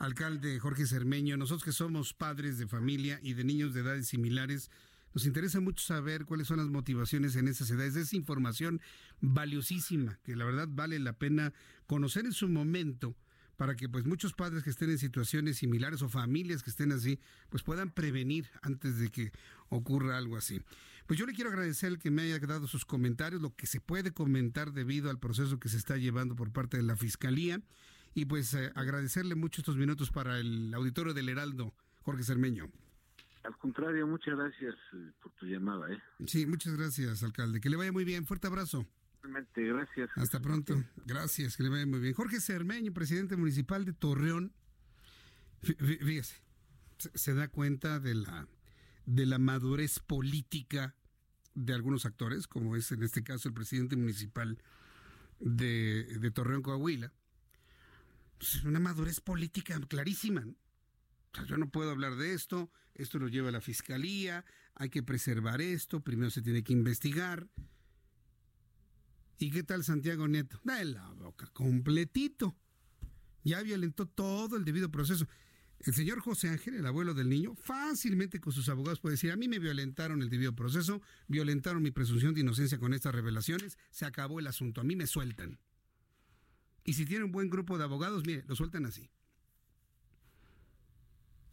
alcalde 0.04 0.58
Jorge 0.60 0.86
Cermeño, 0.86 1.36
nosotros 1.36 1.64
que 1.64 1.72
somos 1.72 2.12
padres 2.12 2.58
de 2.58 2.66
familia 2.66 3.18
y 3.22 3.34
de 3.34 3.44
niños 3.44 3.74
de 3.74 3.80
edades 3.80 4.08
similares, 4.08 4.70
nos 5.14 5.26
interesa 5.26 5.60
mucho 5.60 5.84
saber 5.84 6.26
cuáles 6.26 6.48
son 6.48 6.58
las 6.58 6.68
motivaciones 6.68 7.36
en 7.36 7.48
esas 7.48 7.70
edades. 7.70 7.96
Es 7.96 8.12
información 8.12 8.80
valiosísima 9.20 10.18
que 10.22 10.36
la 10.36 10.44
verdad 10.44 10.68
vale 10.70 10.98
la 10.98 11.14
pena 11.14 11.52
conocer 11.86 12.26
en 12.26 12.32
su 12.32 12.48
momento 12.48 13.16
para 13.56 13.76
que 13.76 13.88
pues 13.88 14.04
muchos 14.04 14.32
padres 14.32 14.64
que 14.64 14.70
estén 14.70 14.90
en 14.90 14.98
situaciones 14.98 15.58
similares 15.58 16.02
o 16.02 16.08
familias 16.08 16.62
que 16.62 16.70
estén 16.70 16.92
así, 16.92 17.20
pues 17.48 17.62
puedan 17.62 17.90
prevenir 17.90 18.50
antes 18.62 18.98
de 18.98 19.10
que 19.10 19.32
ocurra 19.68 20.18
algo 20.18 20.36
así. 20.36 20.60
Pues 21.06 21.18
yo 21.18 21.26
le 21.26 21.34
quiero 21.34 21.50
agradecer 21.50 21.92
el 21.92 21.98
que 21.98 22.10
me 22.10 22.22
haya 22.22 22.38
dado 22.40 22.66
sus 22.66 22.84
comentarios, 22.84 23.40
lo 23.40 23.54
que 23.54 23.66
se 23.66 23.80
puede 23.80 24.12
comentar 24.12 24.72
debido 24.72 25.08
al 25.08 25.20
proceso 25.20 25.60
que 25.60 25.68
se 25.68 25.76
está 25.76 25.96
llevando 25.96 26.34
por 26.34 26.50
parte 26.50 26.76
de 26.76 26.82
la 26.82 26.96
Fiscalía 26.96 27.62
y 28.14 28.24
pues 28.26 28.54
eh, 28.54 28.72
agradecerle 28.74 29.34
mucho 29.34 29.60
estos 29.60 29.76
minutos 29.76 30.10
para 30.10 30.38
el 30.38 30.72
auditorio 30.72 31.12
del 31.14 31.28
Heraldo, 31.28 31.74
Jorge 32.02 32.22
Cermeño. 32.22 32.70
Al 33.42 33.58
contrario, 33.58 34.06
muchas 34.06 34.36
gracias 34.36 34.74
eh, 34.94 35.10
por 35.22 35.32
tu 35.32 35.46
llamada. 35.46 35.92
¿eh? 35.92 35.98
Sí, 36.26 36.46
muchas 36.46 36.76
gracias, 36.76 37.22
alcalde. 37.22 37.60
Que 37.60 37.68
le 37.68 37.76
vaya 37.76 37.92
muy 37.92 38.04
bien. 38.04 38.24
Fuerte 38.24 38.46
abrazo. 38.46 38.86
Realmente, 39.22 39.64
gracias. 39.64 40.10
Hasta 40.16 40.40
pronto. 40.40 40.82
Gracias, 41.04 41.56
que 41.56 41.64
le 41.64 41.68
vaya 41.68 41.86
muy 41.86 42.00
bien. 42.00 42.14
Jorge 42.14 42.40
Cermeño, 42.40 42.92
presidente 42.92 43.36
municipal 43.36 43.84
de 43.84 43.92
Torreón. 43.92 44.52
Fíjese, 45.62 46.42
se 47.14 47.34
da 47.34 47.48
cuenta 47.48 48.00
de 48.00 48.14
la, 48.14 48.48
de 49.06 49.26
la 49.26 49.38
madurez 49.38 49.98
política 49.98 50.94
de 51.54 51.74
algunos 51.74 52.06
actores, 52.06 52.46
como 52.46 52.76
es 52.76 52.92
en 52.92 53.02
este 53.02 53.22
caso 53.22 53.48
el 53.48 53.54
presidente 53.54 53.96
municipal 53.96 54.58
de, 55.40 56.04
de 56.18 56.30
Torreón, 56.30 56.62
Coahuila. 56.62 57.12
Pues, 58.38 58.64
una 58.64 58.80
madurez 58.80 59.20
política 59.20 59.78
clarísima. 59.88 60.44
yo 61.46 61.56
no 61.56 61.70
puedo 61.70 61.90
hablar 61.90 62.16
de 62.16 62.34
esto, 62.34 62.70
esto 62.94 63.18
lo 63.18 63.28
lleva 63.28 63.48
a 63.48 63.52
la 63.52 63.60
fiscalía, 63.60 64.44
hay 64.74 64.90
que 64.90 65.02
preservar 65.02 65.60
esto, 65.60 66.00
primero 66.00 66.30
se 66.30 66.42
tiene 66.42 66.62
que 66.62 66.72
investigar. 66.72 67.48
¿Y 69.38 69.50
qué 69.50 69.62
tal 69.62 69.84
Santiago 69.84 70.28
Nieto? 70.28 70.60
Da 70.64 70.82
la 70.84 71.08
boca, 71.12 71.46
completito. 71.52 72.56
Ya 73.42 73.62
violentó 73.62 74.06
todo 74.06 74.56
el 74.56 74.64
debido 74.64 74.90
proceso. 74.90 75.26
El 75.80 75.92
señor 75.92 76.20
José 76.20 76.48
Ángel, 76.48 76.76
el 76.76 76.86
abuelo 76.86 77.12
del 77.12 77.28
niño, 77.28 77.54
fácilmente 77.56 78.40
con 78.40 78.52
sus 78.52 78.68
abogados 78.68 79.00
puede 79.00 79.14
decir, 79.14 79.32
a 79.32 79.36
mí 79.36 79.48
me 79.48 79.58
violentaron 79.58 80.22
el 80.22 80.30
debido 80.30 80.54
proceso, 80.54 81.02
violentaron 81.28 81.82
mi 81.82 81.90
presunción 81.90 82.32
de 82.32 82.40
inocencia 82.40 82.78
con 82.78 82.94
estas 82.94 83.14
revelaciones, 83.14 83.76
se 83.90 84.06
acabó 84.06 84.38
el 84.38 84.46
asunto, 84.46 84.80
a 84.80 84.84
mí 84.84 84.96
me 84.96 85.06
sueltan. 85.06 85.58
Y 86.84 86.92
si 86.92 87.06
tiene 87.06 87.24
un 87.24 87.32
buen 87.32 87.48
grupo 87.48 87.78
de 87.78 87.84
abogados, 87.84 88.24
mire, 88.26 88.44
lo 88.46 88.54
sueltan 88.54 88.84
así. 88.86 89.10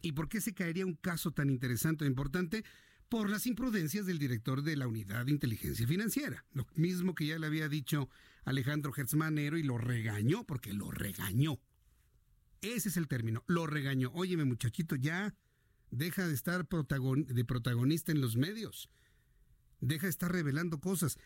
¿Y 0.02 0.12
por 0.12 0.28
qué 0.28 0.40
se 0.40 0.52
caería 0.52 0.84
un 0.84 0.94
caso 0.94 1.30
tan 1.30 1.48
interesante 1.48 2.04
e 2.04 2.08
importante? 2.08 2.64
Por 3.08 3.30
las 3.30 3.46
imprudencias 3.46 4.04
del 4.04 4.18
director 4.18 4.62
de 4.62 4.76
la 4.76 4.86
Unidad 4.86 5.26
de 5.26 5.32
Inteligencia 5.32 5.86
Financiera. 5.86 6.44
Lo 6.52 6.66
mismo 6.74 7.14
que 7.14 7.26
ya 7.26 7.38
le 7.38 7.46
había 7.46 7.68
dicho 7.68 8.08
Alejandro 8.44 8.92
Hertzmanero 8.94 9.56
y 9.56 9.62
lo 9.62 9.78
regañó, 9.78 10.44
porque 10.44 10.72
lo 10.72 10.90
regañó. 10.90 11.60
Ese 12.60 12.88
es 12.88 12.96
el 12.96 13.08
término, 13.08 13.44
lo 13.46 13.66
regañó. 13.66 14.10
Óyeme, 14.12 14.44
muchachito, 14.44 14.96
ya 14.96 15.34
deja 15.90 16.26
de 16.26 16.34
estar 16.34 16.66
de 16.66 17.44
protagonista 17.44 18.12
en 18.12 18.20
los 18.20 18.36
medios. 18.36 18.90
Deja 19.80 20.06
de 20.06 20.10
estar 20.10 20.30
revelando 20.32 20.80
cosas. 20.80 21.18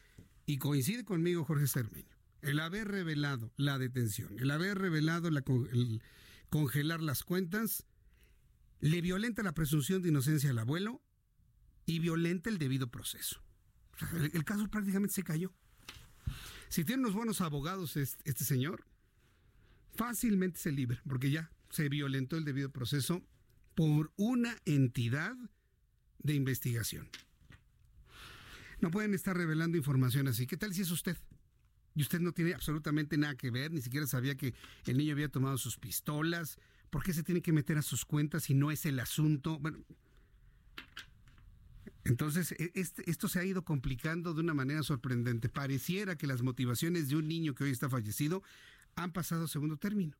Y 0.44 0.58
coincide 0.58 1.04
conmigo 1.04 1.44
Jorge 1.44 1.66
Cermeño. 1.66 2.15
El 2.42 2.60
haber 2.60 2.88
revelado 2.88 3.52
la 3.56 3.78
detención, 3.78 4.38
el 4.38 4.50
haber 4.50 4.78
revelado 4.78 5.30
la, 5.30 5.42
el 5.72 6.02
congelar 6.50 7.00
las 7.02 7.24
cuentas, 7.24 7.84
le 8.80 9.00
violenta 9.00 9.42
la 9.42 9.52
presunción 9.52 10.02
de 10.02 10.10
inocencia 10.10 10.50
al 10.50 10.58
abuelo 10.58 11.02
y 11.86 11.98
violenta 11.98 12.50
el 12.50 12.58
debido 12.58 12.88
proceso. 12.90 13.42
El, 14.32 14.44
caso 14.44 14.68
prácticamente 14.68 15.14
se 15.14 15.22
cayó. 15.22 15.54
Si 16.68 16.84
tiene 16.84 17.02
unos 17.02 17.14
buenos 17.14 17.40
abogados 17.40 17.96
este, 17.96 18.28
este 18.28 18.44
señor, 18.44 18.84
fácilmente 19.94 20.58
se 20.58 20.72
libra, 20.72 21.00
porque 21.08 21.30
ya 21.30 21.50
se 21.70 21.88
violentó 21.88 22.36
el 22.36 22.44
debido 22.44 22.70
proceso 22.70 23.22
por 23.74 24.12
una 24.16 24.56
entidad 24.64 25.36
de 26.18 26.34
investigación. 26.34 27.08
No 28.80 28.90
pueden 28.90 29.14
estar 29.14 29.36
revelando 29.36 29.78
información 29.78 30.28
así. 30.28 30.46
¿Qué 30.46 30.56
tal 30.56 30.74
si 30.74 30.82
es 30.82 30.90
usted? 30.90 31.16
Y 31.96 32.02
usted 32.02 32.20
no 32.20 32.30
tiene 32.30 32.54
absolutamente 32.54 33.18
nada 33.18 33.34
que 33.34 33.50
ver, 33.50 33.72
ni 33.72 33.80
siquiera 33.80 34.06
sabía 34.06 34.36
que 34.36 34.54
el 34.86 34.96
niño 34.96 35.12
había 35.12 35.28
tomado 35.28 35.58
sus 35.58 35.76
pistolas, 35.76 36.58
¿Por 36.90 37.02
qué 37.02 37.12
se 37.12 37.22
tiene 37.22 37.42
que 37.42 37.52
meter 37.52 37.78
a 37.78 37.82
sus 37.82 38.04
cuentas 38.04 38.44
si 38.44 38.54
no 38.54 38.70
es 38.70 38.86
el 38.86 38.98
asunto? 39.00 39.58
Bueno, 39.58 39.84
Entonces, 42.04 42.52
e, 42.52 42.72
este, 42.74 43.10
esto 43.10 43.28
se 43.28 43.40
ha 43.40 43.44
ido 43.44 43.64
complicando 43.64 44.34
de 44.34 44.40
una 44.40 44.54
manera 44.54 44.82
sorprendente. 44.82 45.48
Pareciera 45.48 46.16
que 46.16 46.26
las 46.26 46.42
motivaciones 46.42 47.08
de 47.08 47.16
un 47.16 47.28
niño 47.28 47.54
que 47.54 47.64
hoy 47.64 47.70
está 47.70 47.90
fallecido 47.90 48.42
han 48.94 49.12
pasado 49.12 49.44
a 49.44 49.48
segundo 49.48 49.76
término. 49.76 50.16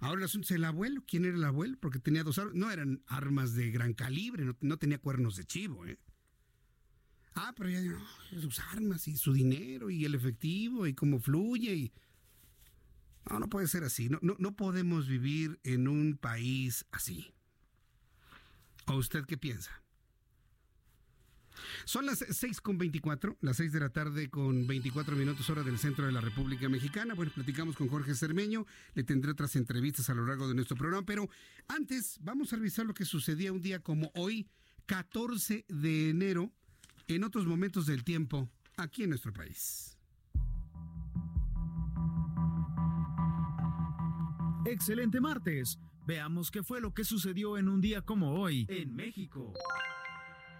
Ahora 0.00 0.20
el 0.20 0.24
asunto 0.24 0.46
es 0.46 0.52
el 0.52 0.64
abuelo. 0.64 1.02
¿Quién 1.06 1.24
era 1.24 1.36
el 1.36 1.44
abuelo? 1.44 1.76
Porque 1.80 1.98
tenía 1.98 2.24
dos 2.24 2.38
armas. 2.38 2.54
No 2.54 2.70
eran 2.70 3.02
armas 3.06 3.54
de 3.54 3.70
gran 3.70 3.92
calibre, 3.92 4.46
no, 4.60 4.76
tenía 4.78 4.98
cuernos 4.98 5.36
de 5.36 5.44
chivo. 5.44 5.84
¿eh? 5.84 5.98
Ah, 7.34 7.52
pero 7.56 7.68
ya 7.68 7.80
sus 8.40 8.60
armas 8.60 9.08
y 9.08 9.16
su 9.16 9.32
dinero 9.32 9.90
y 9.90 10.04
el 10.04 10.14
efectivo 10.14 10.86
y 10.86 10.94
cómo 10.94 11.18
fluye. 11.18 11.74
Y... 11.74 11.92
No, 13.28 13.40
no 13.40 13.48
puede 13.48 13.66
ser 13.66 13.84
así. 13.84 14.08
No, 14.08 14.18
no, 14.22 14.36
no 14.38 14.54
podemos 14.54 15.08
vivir 15.08 15.58
en 15.64 15.88
un 15.88 16.16
país 16.16 16.86
así. 16.92 17.34
¿O 18.86 18.94
usted 18.96 19.24
qué 19.24 19.36
piensa? 19.36 19.84
Son 21.84 22.06
las 22.06 22.24
6 22.28 22.60
con 22.60 22.78
24, 22.78 23.36
las 23.40 23.56
6 23.56 23.72
de 23.72 23.80
la 23.80 23.88
tarde 23.90 24.28
con 24.30 24.66
24 24.66 25.16
minutos 25.16 25.48
hora 25.50 25.62
del 25.62 25.78
centro 25.78 26.06
de 26.06 26.12
la 26.12 26.20
República 26.20 26.68
Mexicana. 26.68 27.14
Bueno, 27.14 27.32
platicamos 27.34 27.76
con 27.76 27.88
Jorge 27.88 28.14
Cermeño, 28.14 28.66
le 28.94 29.04
tendré 29.04 29.30
otras 29.30 29.54
entrevistas 29.56 30.10
a 30.10 30.14
lo 30.14 30.26
largo 30.26 30.48
de 30.48 30.54
nuestro 30.54 30.76
programa, 30.76 31.06
pero 31.06 31.28
antes 31.68 32.18
vamos 32.20 32.52
a 32.52 32.56
revisar 32.56 32.86
lo 32.86 32.94
que 32.94 33.04
sucedía 33.04 33.52
un 33.52 33.62
día 33.62 33.80
como 33.80 34.10
hoy, 34.14 34.48
14 34.86 35.64
de 35.68 36.10
enero, 36.10 36.52
en 37.08 37.24
otros 37.24 37.46
momentos 37.46 37.86
del 37.86 38.04
tiempo, 38.04 38.48
aquí 38.76 39.02
en 39.04 39.10
nuestro 39.10 39.32
país. 39.32 39.98
Excelente 44.66 45.20
martes. 45.20 45.78
Veamos 46.06 46.50
qué 46.50 46.62
fue 46.62 46.80
lo 46.80 46.92
que 46.92 47.04
sucedió 47.04 47.56
en 47.56 47.68
un 47.68 47.80
día 47.80 48.02
como 48.02 48.34
hoy 48.34 48.66
en 48.68 48.94
México. 48.94 49.52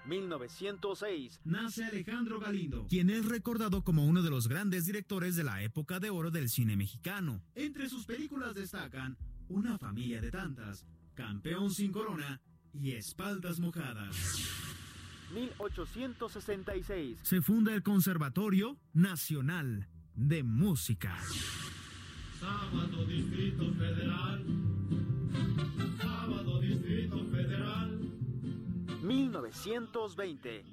1906, 0.07 1.41
nace 1.45 1.85
Alejandro 1.85 2.39
Galindo, 2.39 2.87
quien 2.89 3.09
es 3.09 3.25
recordado 3.25 3.83
como 3.83 4.07
uno 4.07 4.23
de 4.23 4.31
los 4.31 4.49
grandes 4.49 4.85
directores 4.85 5.35
de 5.37 5.45
la 5.45 5.63
época 5.63 5.99
de 5.99 6.11
oro 6.11 6.31
del 6.31 6.51
cine 6.51 6.77
mexicano. 6.77 7.43
Entre 7.55 7.89
sus 7.89 8.05
películas 8.05 8.55
destacan 8.55 9.17
Una 9.49 9.79
familia 9.79 10.21
de 10.21 10.31
tantas, 10.31 10.85
Campeón 11.15 11.71
sin 11.71 11.93
corona 11.93 12.41
y 12.73 12.93
Espaldas 12.93 13.61
mojadas. 13.61 14.64
1866. 15.35 17.19
Se 17.23 17.43
funda 17.43 17.75
el 17.75 17.83
Conservatorio 17.83 18.79
Nacional 18.93 19.89
de 20.15 20.43
Música. 20.43 21.19
Sábado 22.41 23.05
Distrito 23.05 23.73
Federal. 23.75 24.45
Sábado 26.01 26.61
Distrito 26.61 27.27
Federal. 27.31 28.01
1920. 29.03 30.65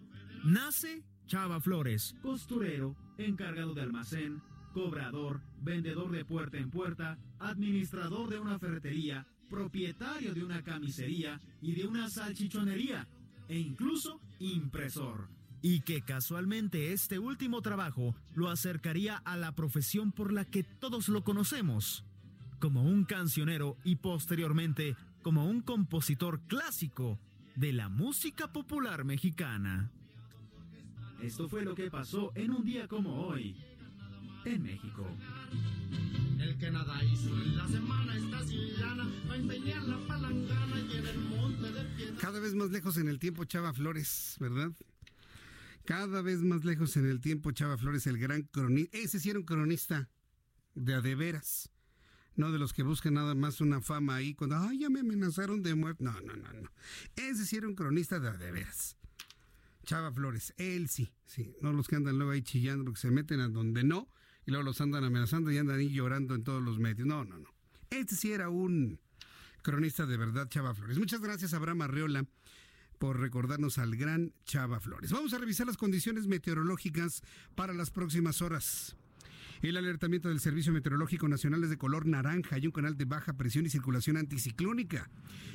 Nace 0.43 1.03
Chava 1.27 1.59
Flores, 1.59 2.15
costurero, 2.21 2.95
encargado 3.17 3.73
de 3.73 3.81
almacén, 3.81 4.41
cobrador, 4.73 5.41
vendedor 5.61 6.11
de 6.11 6.25
puerta 6.25 6.57
en 6.57 6.69
puerta, 6.69 7.17
administrador 7.39 8.29
de 8.29 8.39
una 8.39 8.59
ferretería, 8.59 9.25
propietario 9.49 10.33
de 10.33 10.43
una 10.43 10.63
camisería 10.63 11.39
y 11.61 11.73
de 11.73 11.87
una 11.87 12.09
salchichonería, 12.09 13.07
e 13.51 13.59
incluso 13.59 14.21
impresor. 14.39 15.27
Y 15.61 15.81
que 15.81 16.01
casualmente 16.01 16.93
este 16.93 17.19
último 17.19 17.61
trabajo 17.61 18.15
lo 18.33 18.49
acercaría 18.49 19.17
a 19.17 19.35
la 19.35 19.55
profesión 19.55 20.13
por 20.13 20.31
la 20.31 20.45
que 20.45 20.63
todos 20.63 21.09
lo 21.09 21.25
conocemos, 21.25 22.05
como 22.59 22.83
un 22.83 23.03
cancionero 23.03 23.75
y 23.83 23.97
posteriormente 23.97 24.95
como 25.21 25.45
un 25.45 25.61
compositor 25.61 26.39
clásico 26.47 27.19
de 27.57 27.73
la 27.73 27.89
música 27.89 28.53
popular 28.53 29.03
mexicana. 29.03 29.91
Esto 31.21 31.49
fue 31.49 31.63
lo 31.63 31.75
que 31.75 31.91
pasó 31.91 32.31
en 32.35 32.51
un 32.51 32.63
día 32.63 32.87
como 32.87 33.27
hoy, 33.27 33.57
en 34.45 34.63
México. 34.63 35.05
El 36.41 36.57
que 36.57 36.71
nada 36.71 37.03
hizo 37.03 37.29
en 37.29 37.55
la 37.55 37.67
semana 37.67 38.17
está 38.17 38.43
sin 38.45 38.79
lana, 38.79 39.03
a 39.03 39.87
la 39.87 40.07
palangana 40.07 40.79
y 40.79 40.97
en 40.97 41.07
el 41.07 41.19
monte 41.19 41.71
de 41.71 42.15
Cada 42.19 42.39
vez 42.39 42.55
más 42.55 42.71
lejos 42.71 42.97
en 42.97 43.07
el 43.07 43.19
tiempo 43.19 43.45
Chava 43.45 43.73
Flores, 43.73 44.37
¿verdad? 44.39 44.71
Cada 45.85 46.21
vez 46.23 46.39
más 46.41 46.65
lejos 46.65 46.97
en 46.97 47.05
el 47.05 47.21
tiempo 47.21 47.51
Chava 47.51 47.77
Flores, 47.77 48.07
el 48.07 48.17
gran 48.17 48.41
cronista. 48.41 48.97
Ese 48.97 49.19
sí 49.19 49.29
era 49.29 49.37
un 49.37 49.45
cronista 49.45 50.09
de 50.73 50.95
a 50.95 51.01
de 51.01 51.15
veras 51.15 51.69
no 52.35 52.51
de 52.51 52.57
los 52.57 52.73
que 52.73 52.81
buscan 52.81 53.15
nada 53.15 53.35
más 53.35 53.61
una 53.61 53.81
fama 53.81 54.15
ahí 54.15 54.33
cuando, 54.33 54.57
ay, 54.57 54.79
ya 54.79 54.89
me 54.89 55.01
amenazaron 55.01 55.61
de 55.61 55.75
muerte. 55.75 56.03
No, 56.03 56.13
no, 56.21 56.35
no, 56.35 56.53
no. 56.53 56.71
Ese 57.15 57.45
sí 57.45 57.57
era 57.57 57.67
un 57.67 57.75
cronista 57.75 58.19
de, 58.19 58.35
de 58.37 58.51
veras. 58.51 58.97
Chava 59.83 60.11
Flores, 60.11 60.53
él 60.57 60.89
sí, 60.89 61.11
sí, 61.25 61.55
no 61.61 61.73
los 61.73 61.87
que 61.87 61.97
andan 61.97 62.17
luego 62.17 62.31
ahí 62.31 62.41
chillando 62.41 62.85
porque 62.85 63.01
se 63.01 63.11
meten 63.11 63.41
a 63.41 63.47
donde 63.47 63.83
no 63.83 64.07
y 64.45 64.51
luego 64.51 64.63
los 64.63 64.81
andan 64.81 65.03
amenazando 65.03 65.51
y 65.51 65.57
andan 65.57 65.79
ahí 65.79 65.89
llorando 65.89 66.35
en 66.35 66.43
todos 66.43 66.61
los 66.61 66.79
medios. 66.79 67.07
No, 67.07 67.23
no, 67.23 67.37
no. 67.37 67.49
Este 67.89 68.15
sí 68.15 68.31
era 68.31 68.49
un 68.49 68.99
cronista 69.61 70.05
de 70.05 70.17
verdad, 70.17 70.49
Chava 70.49 70.73
Flores. 70.73 70.97
Muchas 70.97 71.21
gracias, 71.21 71.53
Abraham 71.53 71.83
Arreola, 71.83 72.25
por 72.97 73.19
recordarnos 73.19 73.77
al 73.77 73.95
gran 73.95 74.33
Chava 74.45 74.79
Flores. 74.79 75.11
Vamos 75.11 75.33
a 75.33 75.37
revisar 75.37 75.67
las 75.67 75.77
condiciones 75.77 76.27
meteorológicas 76.27 77.21
para 77.55 77.73
las 77.73 77.91
próximas 77.91 78.41
horas. 78.41 78.95
El 79.61 79.77
alertamiento 79.77 80.29
del 80.29 80.39
Servicio 80.39 80.73
Meteorológico 80.73 81.27
Nacional 81.27 81.63
es 81.63 81.69
de 81.69 81.77
color 81.77 82.07
naranja 82.07 82.57
y 82.57 82.65
un 82.65 82.71
canal 82.71 82.97
de 82.97 83.05
baja 83.05 83.33
presión 83.33 83.63
y 83.65 83.69
circulación 83.69 84.17
anticiclónica. 84.17 85.07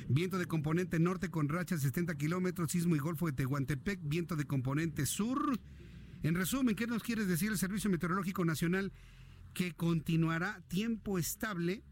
Viento 0.07 0.37
de 0.37 0.45
componente 0.45 0.97
norte 0.97 1.29
con 1.29 1.49
rachas 1.49 1.81
de 1.81 1.89
70 1.89 2.15
kilómetros, 2.15 2.71
sismo 2.71 2.95
y 2.95 2.99
golfo 2.99 3.25
de 3.25 3.33
Tehuantepec, 3.33 3.99
viento 4.03 4.37
de 4.37 4.45
componente 4.45 5.05
sur. 5.05 5.59
En 6.27 6.35
resumen, 6.35 6.75
¿qué 6.75 6.87
nos 6.87 7.03
quiere 7.03 7.25
decir 7.25 7.53
el 7.53 7.57
Servicio 7.57 7.89
Meteorológico 7.89 8.43
Nacional? 8.43 8.91
Que 9.53 9.71
continuará 9.71 10.61
tiempo 10.67 11.17
estable 11.17 11.85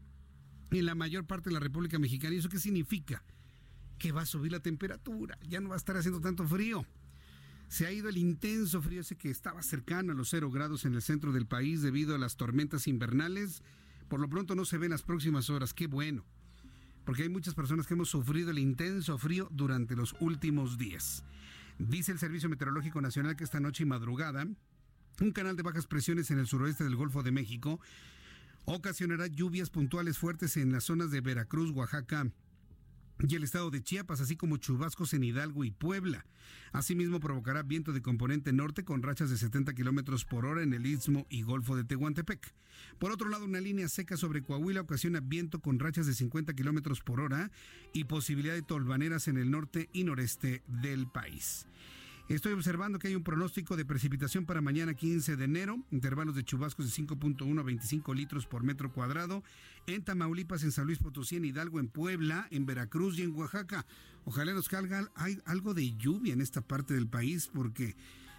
en 0.70 0.84
la 0.84 0.94
mayor 0.94 1.26
parte 1.26 1.48
de 1.48 1.54
la 1.54 1.60
República 1.60 1.98
Mexicana. 1.98 2.34
¿Y 2.34 2.38
eso 2.40 2.50
qué 2.50 2.58
significa? 2.58 3.24
Que 3.98 4.12
va 4.12 4.20
a 4.20 4.26
subir 4.26 4.52
la 4.52 4.60
temperatura, 4.60 5.38
ya 5.48 5.58
no 5.60 5.70
va 5.70 5.76
a 5.76 5.78
estar 5.78 5.96
haciendo 5.96 6.20
tanto 6.20 6.46
frío. 6.46 6.84
Se 7.68 7.86
ha 7.86 7.92
ido 7.92 8.10
el 8.10 8.18
intenso 8.18 8.82
frío 8.82 9.00
ese 9.00 9.16
que 9.16 9.30
estaba 9.30 9.62
cercano 9.62 10.12
a 10.12 10.14
los 10.14 10.28
cero 10.28 10.50
grados 10.50 10.84
en 10.84 10.92
el 10.92 11.00
centro 11.00 11.32
del 11.32 11.46
país 11.46 11.80
debido 11.80 12.14
a 12.14 12.18
las 12.18 12.36
tormentas 12.36 12.88
invernales. 12.88 13.62
Por 14.06 14.20
lo 14.20 14.28
pronto 14.28 14.54
no 14.54 14.66
se 14.66 14.76
ve 14.76 14.84
en 14.84 14.92
las 14.92 15.02
próximas 15.02 15.48
horas. 15.48 15.72
Qué 15.72 15.86
bueno. 15.86 16.26
Porque 17.06 17.22
hay 17.22 17.30
muchas 17.30 17.54
personas 17.54 17.86
que 17.86 17.94
hemos 17.94 18.10
sufrido 18.10 18.50
el 18.50 18.58
intenso 18.58 19.16
frío 19.16 19.48
durante 19.50 19.96
los 19.96 20.14
últimos 20.20 20.76
días. 20.76 21.24
Dice 21.78 22.12
el 22.12 22.18
Servicio 22.18 22.48
Meteorológico 22.48 23.00
Nacional 23.00 23.36
que 23.36 23.44
esta 23.44 23.60
noche 23.60 23.82
y 23.82 23.86
madrugada 23.86 24.46
un 25.20 25.32
canal 25.32 25.56
de 25.56 25.62
bajas 25.62 25.86
presiones 25.86 26.30
en 26.30 26.38
el 26.38 26.46
suroeste 26.46 26.84
del 26.84 26.96
Golfo 26.96 27.22
de 27.22 27.32
México 27.32 27.80
ocasionará 28.64 29.26
lluvias 29.28 29.70
puntuales 29.70 30.18
fuertes 30.18 30.56
en 30.56 30.72
las 30.72 30.84
zonas 30.84 31.10
de 31.10 31.20
Veracruz, 31.20 31.70
Oaxaca, 31.70 32.30
y 33.18 33.34
el 33.34 33.44
estado 33.44 33.70
de 33.70 33.82
Chiapas, 33.82 34.20
así 34.20 34.36
como 34.36 34.58
chubascos 34.58 35.14
en 35.14 35.24
Hidalgo 35.24 35.64
y 35.64 35.70
Puebla. 35.70 36.26
Asimismo, 36.72 37.20
provocará 37.20 37.62
viento 37.62 37.92
de 37.92 38.02
componente 38.02 38.52
norte 38.52 38.84
con 38.84 39.02
rachas 39.02 39.30
de 39.30 39.38
70 39.38 39.74
kilómetros 39.74 40.24
por 40.24 40.44
hora 40.44 40.62
en 40.62 40.74
el 40.74 40.86
istmo 40.86 41.26
y 41.30 41.42
golfo 41.42 41.76
de 41.76 41.84
Tehuantepec. 41.84 42.54
Por 42.98 43.12
otro 43.12 43.28
lado, 43.28 43.44
una 43.44 43.60
línea 43.60 43.88
seca 43.88 44.16
sobre 44.16 44.42
Coahuila 44.42 44.82
ocasiona 44.82 45.20
viento 45.20 45.60
con 45.60 45.78
rachas 45.78 46.06
de 46.06 46.14
50 46.14 46.54
kilómetros 46.54 47.00
por 47.00 47.20
hora 47.20 47.50
y 47.92 48.04
posibilidad 48.04 48.54
de 48.54 48.62
tolvaneras 48.62 49.28
en 49.28 49.38
el 49.38 49.50
norte 49.50 49.88
y 49.92 50.04
noreste 50.04 50.62
del 50.66 51.06
país. 51.06 51.66
Estoy 52.28 52.54
observando 52.54 52.98
que 52.98 53.06
hay 53.06 53.14
un 53.14 53.22
pronóstico 53.22 53.76
de 53.76 53.84
precipitación 53.84 54.46
para 54.46 54.60
mañana 54.60 54.94
15 54.94 55.36
de 55.36 55.44
enero, 55.44 55.78
intervalos 55.92 56.34
de 56.34 56.42
chubascos 56.42 56.86
de 56.86 57.04
5.1 57.04 57.60
a 57.60 57.62
25 57.62 58.14
litros 58.14 58.46
por 58.46 58.64
metro 58.64 58.90
cuadrado 58.92 59.44
en 59.86 60.02
Tamaulipas, 60.02 60.64
en 60.64 60.72
San 60.72 60.86
Luis 60.86 60.98
Potosí, 60.98 61.36
en 61.36 61.44
Hidalgo, 61.44 61.78
en 61.78 61.86
Puebla, 61.86 62.48
en 62.50 62.66
Veracruz 62.66 63.16
y 63.16 63.22
en 63.22 63.32
Oaxaca. 63.32 63.86
Ojalá 64.24 64.54
nos 64.54 64.68
calga 64.68 65.08
algo 65.44 65.72
de 65.72 65.96
lluvia 65.96 66.32
en 66.32 66.40
esta 66.40 66.62
parte 66.62 66.94
del 66.94 67.06
país 67.06 67.48
porque 67.54 67.94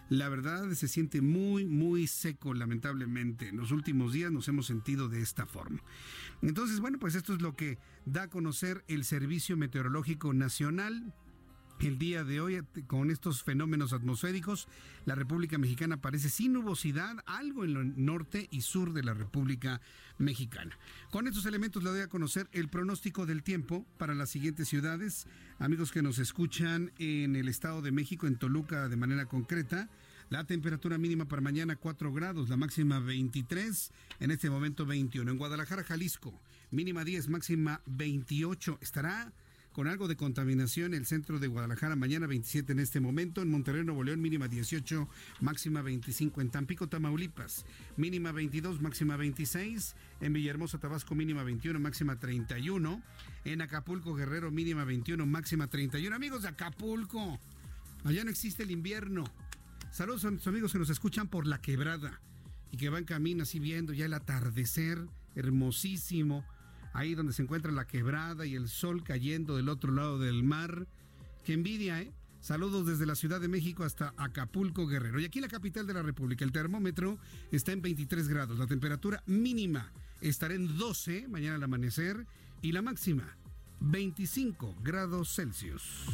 la 0.09 0.27
verdad 0.27 0.69
se 0.73 0.89
siente 0.89 1.21
muy, 1.21 1.65
muy 1.65 2.07
seco, 2.07 2.53
lamentablemente. 2.53 3.47
En 3.47 3.55
los 3.55 3.71
últimos 3.71 4.11
días 4.11 4.33
nos 4.33 4.49
hemos 4.49 4.65
sentido 4.65 5.07
de 5.07 5.21
esta 5.21 5.45
forma. 5.45 5.81
Entonces, 6.41 6.81
bueno, 6.81 6.99
pues 6.99 7.15
esto 7.15 7.33
es 7.33 7.41
lo 7.41 7.55
que 7.55 7.77
da 8.05 8.23
a 8.23 8.29
conocer 8.29 8.83
el 8.89 9.05
Servicio 9.05 9.55
Meteorológico 9.55 10.33
Nacional. 10.33 11.13
El 11.79 11.99
día 11.99 12.23
de 12.23 12.41
hoy, 12.41 12.63
con 12.87 13.11
estos 13.11 13.43
fenómenos 13.43 13.93
atmosféricos, 13.93 14.67
la 15.05 15.13
República 15.13 15.59
Mexicana 15.59 16.01
parece 16.01 16.27
sin 16.27 16.53
nubosidad, 16.53 17.23
algo 17.27 17.63
en 17.63 17.77
el 17.77 18.05
norte 18.05 18.47
y 18.49 18.61
sur 18.61 18.93
de 18.93 19.03
la 19.03 19.13
República 19.13 19.79
Mexicana. 20.17 20.75
Con 21.11 21.27
estos 21.27 21.45
elementos 21.45 21.83
le 21.83 21.91
doy 21.91 22.01
a 22.01 22.07
conocer 22.07 22.49
el 22.51 22.67
pronóstico 22.67 23.27
del 23.27 23.43
tiempo 23.43 23.85
para 23.99 24.15
las 24.15 24.31
siguientes 24.31 24.67
ciudades. 24.67 25.27
Amigos 25.59 25.91
que 25.91 26.01
nos 26.01 26.17
escuchan 26.17 26.91
en 26.97 27.35
el 27.35 27.47
Estado 27.47 27.83
de 27.83 27.91
México, 27.91 28.25
en 28.25 28.37
Toluca 28.37 28.89
de 28.89 28.97
manera 28.97 29.27
concreta. 29.27 29.87
La 30.29 30.45
temperatura 30.45 30.97
mínima 30.97 31.25
para 31.25 31.43
mañana 31.43 31.75
4 31.75 32.11
grados, 32.11 32.49
la 32.49 32.57
máxima 32.57 32.99
23, 32.99 33.91
en 34.19 34.31
este 34.31 34.49
momento 34.49 34.85
21. 34.87 35.29
En 35.31 35.37
Guadalajara, 35.37 35.83
Jalisco, 35.83 36.33
mínima 36.71 37.03
10, 37.03 37.29
máxima 37.29 37.81
28. 37.85 38.79
Estará 38.81 39.31
con 39.77 39.87
algo 39.87 40.07
de 40.07 40.17
contaminación. 40.17 40.95
El 40.95 41.05
centro 41.05 41.37
de 41.37 41.45
Guadalajara 41.45 41.95
mañana 41.95 42.25
27 42.25 42.71
en 42.71 42.79
este 42.79 42.99
momento. 42.99 43.43
En 43.43 43.51
Monterrey, 43.51 43.83
Nuevo 43.83 44.03
León, 44.03 44.19
mínima 44.19 44.47
18, 44.47 45.07
máxima 45.41 45.83
25. 45.83 46.41
En 46.41 46.49
Tampico, 46.49 46.89
Tamaulipas, 46.89 47.63
mínima 47.95 48.31
22, 48.31 48.81
máxima 48.81 49.17
26. 49.17 49.95
En 50.21 50.33
Villahermosa, 50.33 50.79
Tabasco, 50.79 51.13
mínima 51.13 51.43
21, 51.43 51.79
máxima 51.79 52.17
31. 52.17 53.03
En 53.45 53.61
Acapulco, 53.61 54.15
Guerrero, 54.15 54.49
mínima 54.49 54.83
21, 54.83 55.23
máxima 55.27 55.67
31. 55.67 56.15
Amigos 56.15 56.41
de 56.41 56.47
Acapulco, 56.47 57.39
allá 58.03 58.23
no 58.23 58.31
existe 58.31 58.63
el 58.63 58.71
invierno. 58.71 59.25
Saludos 59.91 60.25
a 60.25 60.31
nuestros 60.31 60.51
amigos 60.51 60.71
que 60.71 60.79
nos 60.79 60.89
escuchan 60.89 61.27
por 61.27 61.45
la 61.45 61.61
quebrada 61.61 62.19
y 62.71 62.77
que 62.77 62.89
van 62.89 63.03
camino 63.03 63.43
así 63.43 63.59
viendo 63.59 63.93
ya 63.93 64.05
el 64.05 64.15
atardecer 64.15 65.07
hermosísimo, 65.35 66.43
ahí 66.93 67.15
donde 67.15 67.33
se 67.33 67.41
encuentra 67.41 67.71
la 67.71 67.85
quebrada 67.85 68.45
y 68.45 68.55
el 68.55 68.69
sol 68.69 69.03
cayendo 69.03 69.55
del 69.55 69.69
otro 69.69 69.91
lado 69.91 70.19
del 70.19 70.43
mar. 70.43 70.87
Qué 71.45 71.53
envidia, 71.53 72.01
¿eh? 72.01 72.11
Saludos 72.39 72.85
desde 72.85 73.05
la 73.05 73.15
Ciudad 73.15 73.41
de 73.41 73.47
México 73.47 73.83
hasta 73.83 74.13
Acapulco, 74.15 74.87
Guerrero. 74.87 75.19
Y 75.19 75.25
aquí 75.25 75.41
la 75.41 75.47
capital 75.47 75.87
de 75.87 75.93
la 75.93 76.01
República, 76.01 76.45
el 76.45 76.51
termómetro 76.51 77.17
está 77.51 77.71
en 77.71 77.81
23 77.81 78.27
grados, 78.27 78.59
la 78.59 78.67
temperatura 78.67 79.23
mínima 79.25 79.91
estará 80.21 80.53
en 80.53 80.77
12 80.77 81.27
mañana 81.27 81.55
al 81.55 81.63
amanecer 81.63 82.25
y 82.61 82.71
la 82.71 82.81
máxima 82.81 83.37
25 83.79 84.75
grados 84.81 85.35
Celsius. 85.35 86.05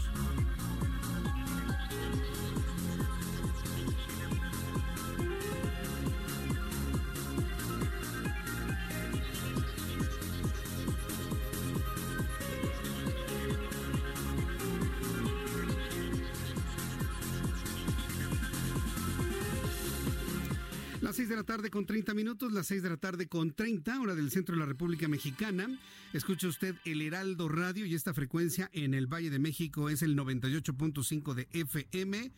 Las 21.14 21.18
6 21.18 21.30
de 21.30 21.36
la 21.36 21.44
tarde 21.44 21.70
con 21.70 21.86
30 21.86 22.16
minutos, 22.16 22.52
las 22.52 22.66
6 22.66 22.82
de 22.82 22.90
la 22.90 22.98
tarde 22.98 23.28
con 23.28 23.54
30, 23.54 24.02
hora 24.02 24.16
del 24.16 24.32
centro 24.32 24.56
de 24.56 24.62
la 24.62 24.66
República 24.66 25.08
Mexicana. 25.08 25.70
Escucha 26.12 26.48
usted 26.48 26.76
el 26.86 27.04
Heraldo 27.04 27.50
Radio 27.50 27.86
y 27.86 27.94
esta 27.94 28.16
frecuencia 28.16 28.68
en 28.74 28.96
el 28.96 29.06
Valle 29.06 29.30
de 29.30 29.38
México 29.38 29.92
es 29.92 30.02
el 30.02 30.18
98.5 30.18 31.36
de 31.36 31.48
FM 31.52 32.32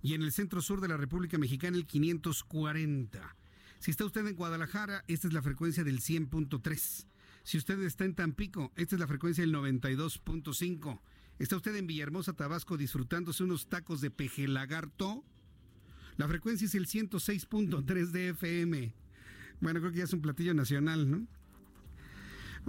y 0.00 0.14
en 0.14 0.22
el 0.22 0.32
centro 0.32 0.62
sur 0.62 0.80
de 0.80 0.88
la 0.88 0.96
República 0.96 1.36
Mexicana 1.36 1.76
el 1.76 1.84
540. 1.84 3.36
Si 3.80 3.90
está 3.90 4.06
usted 4.06 4.26
en 4.26 4.34
Guadalajara, 4.34 5.04
esta 5.08 5.28
es 5.28 5.34
la 5.34 5.42
frecuencia 5.42 5.84
del 5.84 6.00
100.3. 6.00 7.06
Si 7.42 7.58
usted 7.58 7.82
está 7.82 8.06
en 8.06 8.14
Tampico, 8.14 8.72
esta 8.76 8.96
es 8.96 9.00
la 9.00 9.08
frecuencia 9.08 9.44
del 9.44 9.54
92.5. 9.54 11.00
Está 11.38 11.56
usted 11.56 11.76
en 11.76 11.86
Villahermosa, 11.86 12.32
Tabasco, 12.32 12.78
disfrutándose 12.78 13.44
unos 13.44 13.68
tacos 13.68 14.00
de 14.00 14.10
peje 14.10 14.48
lagarto 14.48 15.22
la 16.16 16.28
frecuencia 16.28 16.66
es 16.66 16.74
el 16.74 16.86
106.3 16.86 18.10
de 18.10 18.28
FM. 18.30 18.94
Bueno, 19.60 19.80
creo 19.80 19.92
que 19.92 19.98
ya 19.98 20.04
es 20.04 20.12
un 20.12 20.22
platillo 20.22 20.54
nacional, 20.54 21.10
¿no? 21.10 21.26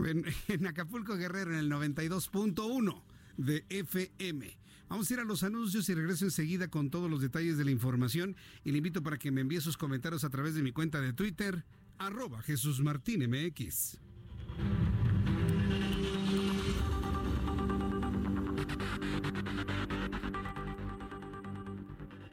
En, 0.05 0.25
Acapulco 0.67 1.15
Guerrero 1.15 1.51
en 1.51 1.59
el 1.59 1.71
92.1 1.71 3.01
de 3.37 3.65
FM. 3.69 4.57
Vamos 4.89 5.09
a 5.09 5.13
ir 5.13 5.19
a 5.19 5.23
los 5.23 5.43
anuncios 5.43 5.89
y 5.89 5.93
regreso 5.93 6.25
enseguida 6.25 6.67
con 6.67 6.89
todos 6.89 7.09
los 7.09 7.21
detalles 7.21 7.57
de 7.57 7.65
la 7.65 7.71
información 7.71 8.35
y 8.63 8.71
le 8.71 8.77
invito 8.77 9.01
para 9.01 9.17
que 9.17 9.31
me 9.31 9.41
envíe 9.41 9.61
sus 9.61 9.77
comentarios 9.77 10.23
a 10.23 10.29
través 10.29 10.55
de 10.55 10.61
mi 10.61 10.71
cuenta 10.71 11.01
de 11.01 11.13
Twitter, 11.13 11.65
arroba 11.97 12.41
Jesús 12.41 12.79
Martín 12.79 13.27
MX. 13.29 13.97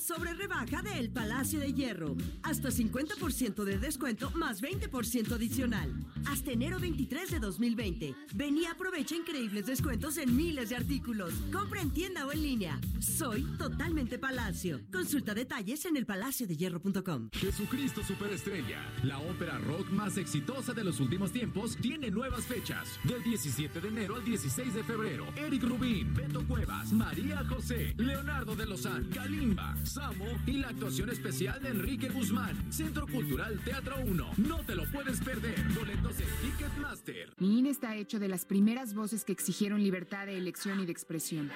Sobre 0.00 0.34
rebaja 0.34 0.82
de 0.82 0.98
El 0.98 1.10
Palacio 1.10 1.60
de 1.60 1.72
Hierro. 1.72 2.16
Hasta 2.42 2.70
50% 2.70 3.64
de 3.64 3.78
descuento 3.78 4.30
más 4.32 4.62
20% 4.62 5.32
adicional. 5.32 5.92
Hasta 6.26 6.52
enero 6.52 6.78
23 6.80 7.30
de 7.30 7.38
2020. 7.38 8.14
Ven 8.34 8.56
y 8.56 8.66
aprovecha 8.66 9.14
increíbles 9.14 9.66
descuentos 9.66 10.16
en 10.18 10.34
miles 10.34 10.70
de 10.70 10.76
artículos. 10.76 11.34
Compra 11.52 11.80
en 11.80 11.90
tienda 11.90 12.26
o 12.26 12.32
en 12.32 12.42
línea. 12.42 12.80
Soy 13.00 13.42
totalmente 13.58 14.18
Palacio. 14.18 14.80
Consulta 14.92 15.34
detalles 15.34 15.84
en 15.84 15.96
elpalaciodehierro.com. 15.96 17.30
Jesucristo 17.32 18.02
Superestrella, 18.02 18.80
la 19.02 19.18
ópera 19.18 19.58
rock 19.58 19.90
más 19.90 20.16
exitosa 20.16 20.72
de 20.72 20.84
los 20.84 21.00
últimos 21.00 21.32
tiempos, 21.32 21.76
tiene 21.76 22.10
nuevas 22.10 22.44
fechas. 22.44 22.98
Del 23.04 23.22
17 23.22 23.80
de 23.80 23.88
enero 23.88 24.16
al 24.16 24.24
16 24.24 24.74
de 24.74 24.84
febrero. 24.84 25.26
Eric 25.36 25.62
Rubín, 25.62 26.14
Beto 26.14 26.46
Cuevas, 26.46 26.92
María 26.92 27.44
José, 27.48 27.94
Leonardo 27.96 28.56
de 28.56 28.66
Lozán, 28.66 29.04
Kalimba, 29.10 29.76
Samo 29.90 30.24
y 30.46 30.52
la 30.52 30.68
actuación 30.68 31.10
especial 31.10 31.60
de 31.60 31.70
Enrique 31.70 32.10
Guzmán. 32.10 32.72
Centro 32.72 33.08
Cultural 33.08 33.58
Teatro 33.64 33.96
1. 34.06 34.30
No 34.36 34.58
te 34.58 34.76
lo 34.76 34.84
puedes 34.92 35.20
perder. 35.20 35.60
Boletos 35.74 36.14
en 36.20 36.28
Ticketmaster. 36.42 37.34
Mi 37.38 37.58
INE 37.58 37.70
está 37.70 37.96
hecho 37.96 38.20
de 38.20 38.28
las 38.28 38.44
primeras 38.44 38.94
voces 38.94 39.24
que 39.24 39.32
exigieron 39.32 39.82
libertad 39.82 40.26
de 40.26 40.38
elección 40.38 40.78
y 40.78 40.86
de 40.86 40.92
expresión. 40.92 41.50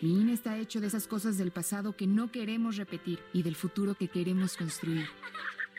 Mi 0.00 0.18
INE 0.18 0.32
está 0.32 0.56
hecho 0.56 0.80
de 0.80 0.86
esas 0.86 1.06
cosas 1.06 1.36
del 1.36 1.50
pasado 1.50 1.94
que 1.94 2.06
no 2.06 2.32
queremos 2.32 2.76
repetir 2.76 3.18
y 3.34 3.42
del 3.42 3.54
futuro 3.54 3.94
que 3.94 4.08
queremos 4.08 4.56
construir. 4.56 5.06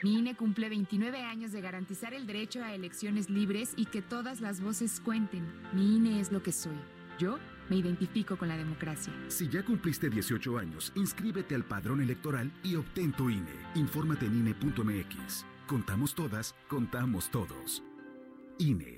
Mi 0.03 0.19
INE 0.19 0.35
cumple 0.35 0.69
29 0.69 1.23
años 1.23 1.51
de 1.53 1.61
garantizar 1.61 2.13
el 2.13 2.27
derecho 2.27 2.63
a 2.63 2.75
elecciones 2.75 3.31
libres 3.31 3.73
y 3.75 3.87
que 3.87 4.03
todas 4.03 4.41
las 4.41 4.61
voces 4.61 4.99
cuenten. 4.99 5.43
Mi 5.73 5.95
INE 5.95 6.19
es 6.19 6.31
lo 6.31 6.43
que 6.43 6.51
soy. 6.51 6.77
Yo 7.17 7.39
me 7.69 7.77
identifico 7.77 8.37
con 8.37 8.47
la 8.47 8.57
democracia. 8.57 9.13
Si 9.27 9.47
ya 9.47 9.63
cumpliste 9.63 10.09
18 10.09 10.57
años, 10.57 10.91
inscríbete 10.95 11.55
al 11.55 11.65
padrón 11.65 12.01
electoral 12.01 12.51
y 12.63 12.75
obtén 12.75 13.11
tu 13.13 13.29
INE. 13.29 13.53
Infórmate 13.75 14.25
en 14.25 14.39
INE.mx. 14.39 15.45
Contamos 15.67 16.15
todas, 16.15 16.55
contamos 16.67 17.29
todos. 17.29 17.83
INE. 18.59 18.96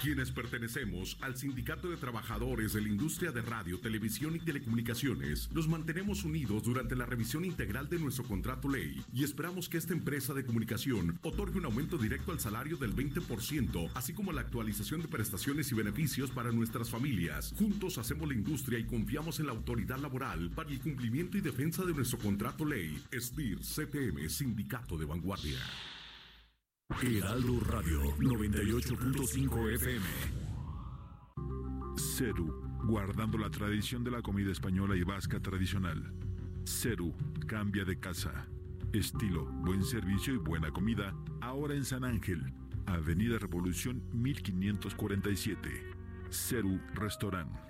Quienes 0.00 0.30
pertenecemos 0.30 1.18
al 1.20 1.36
Sindicato 1.36 1.90
de 1.90 1.98
Trabajadores 1.98 2.72
de 2.72 2.80
la 2.80 2.88
Industria 2.88 3.32
de 3.32 3.42
Radio, 3.42 3.78
Televisión 3.80 4.34
y 4.34 4.38
Telecomunicaciones, 4.38 5.50
nos 5.52 5.68
mantenemos 5.68 6.24
unidos 6.24 6.62
durante 6.62 6.96
la 6.96 7.04
revisión 7.04 7.44
integral 7.44 7.90
de 7.90 7.98
nuestro 7.98 8.24
contrato 8.24 8.66
ley 8.70 9.04
y 9.12 9.24
esperamos 9.24 9.68
que 9.68 9.76
esta 9.76 9.92
empresa 9.92 10.32
de 10.32 10.46
comunicación 10.46 11.18
otorgue 11.20 11.58
un 11.58 11.66
aumento 11.66 11.98
directo 11.98 12.32
al 12.32 12.40
salario 12.40 12.78
del 12.78 12.96
20%, 12.96 13.90
así 13.94 14.14
como 14.14 14.32
la 14.32 14.40
actualización 14.40 15.02
de 15.02 15.08
prestaciones 15.08 15.70
y 15.70 15.74
beneficios 15.74 16.30
para 16.30 16.50
nuestras 16.50 16.88
familias. 16.88 17.52
Juntos 17.58 17.98
hacemos 17.98 18.26
la 18.26 18.34
industria 18.34 18.78
y 18.78 18.84
confiamos 18.84 19.38
en 19.38 19.46
la 19.46 19.52
autoridad 19.52 19.98
laboral 19.98 20.50
para 20.54 20.70
el 20.70 20.80
cumplimiento 20.80 21.36
y 21.36 21.42
defensa 21.42 21.84
de 21.84 21.92
nuestro 21.92 22.18
contrato 22.18 22.64
ley. 22.64 22.98
STIR 23.12 23.58
CTM 23.58 24.30
Sindicato 24.30 24.96
de 24.96 25.04
Vanguardia. 25.04 25.58
Heraldo 26.98 27.60
Radio 27.60 28.02
98.5 28.18 29.74
FM. 29.74 30.06
Ceru, 31.96 32.60
guardando 32.84 33.38
la 33.38 33.50
tradición 33.50 34.04
de 34.04 34.10
la 34.10 34.20
comida 34.20 34.52
española 34.52 34.94
y 34.96 35.02
vasca 35.02 35.40
tradicional. 35.40 36.12
Ceru, 36.66 37.14
cambia 37.46 37.86
de 37.86 37.98
casa. 37.98 38.46
Estilo, 38.92 39.46
buen 39.46 39.82
servicio 39.82 40.34
y 40.34 40.38
buena 40.38 40.70
comida. 40.72 41.14
Ahora 41.40 41.74
en 41.74 41.86
San 41.86 42.04
Ángel, 42.04 42.52
Avenida 42.84 43.38
Revolución 43.38 44.02
1547. 44.12 45.70
Ceru 46.28 46.78
Restaurant. 46.94 47.69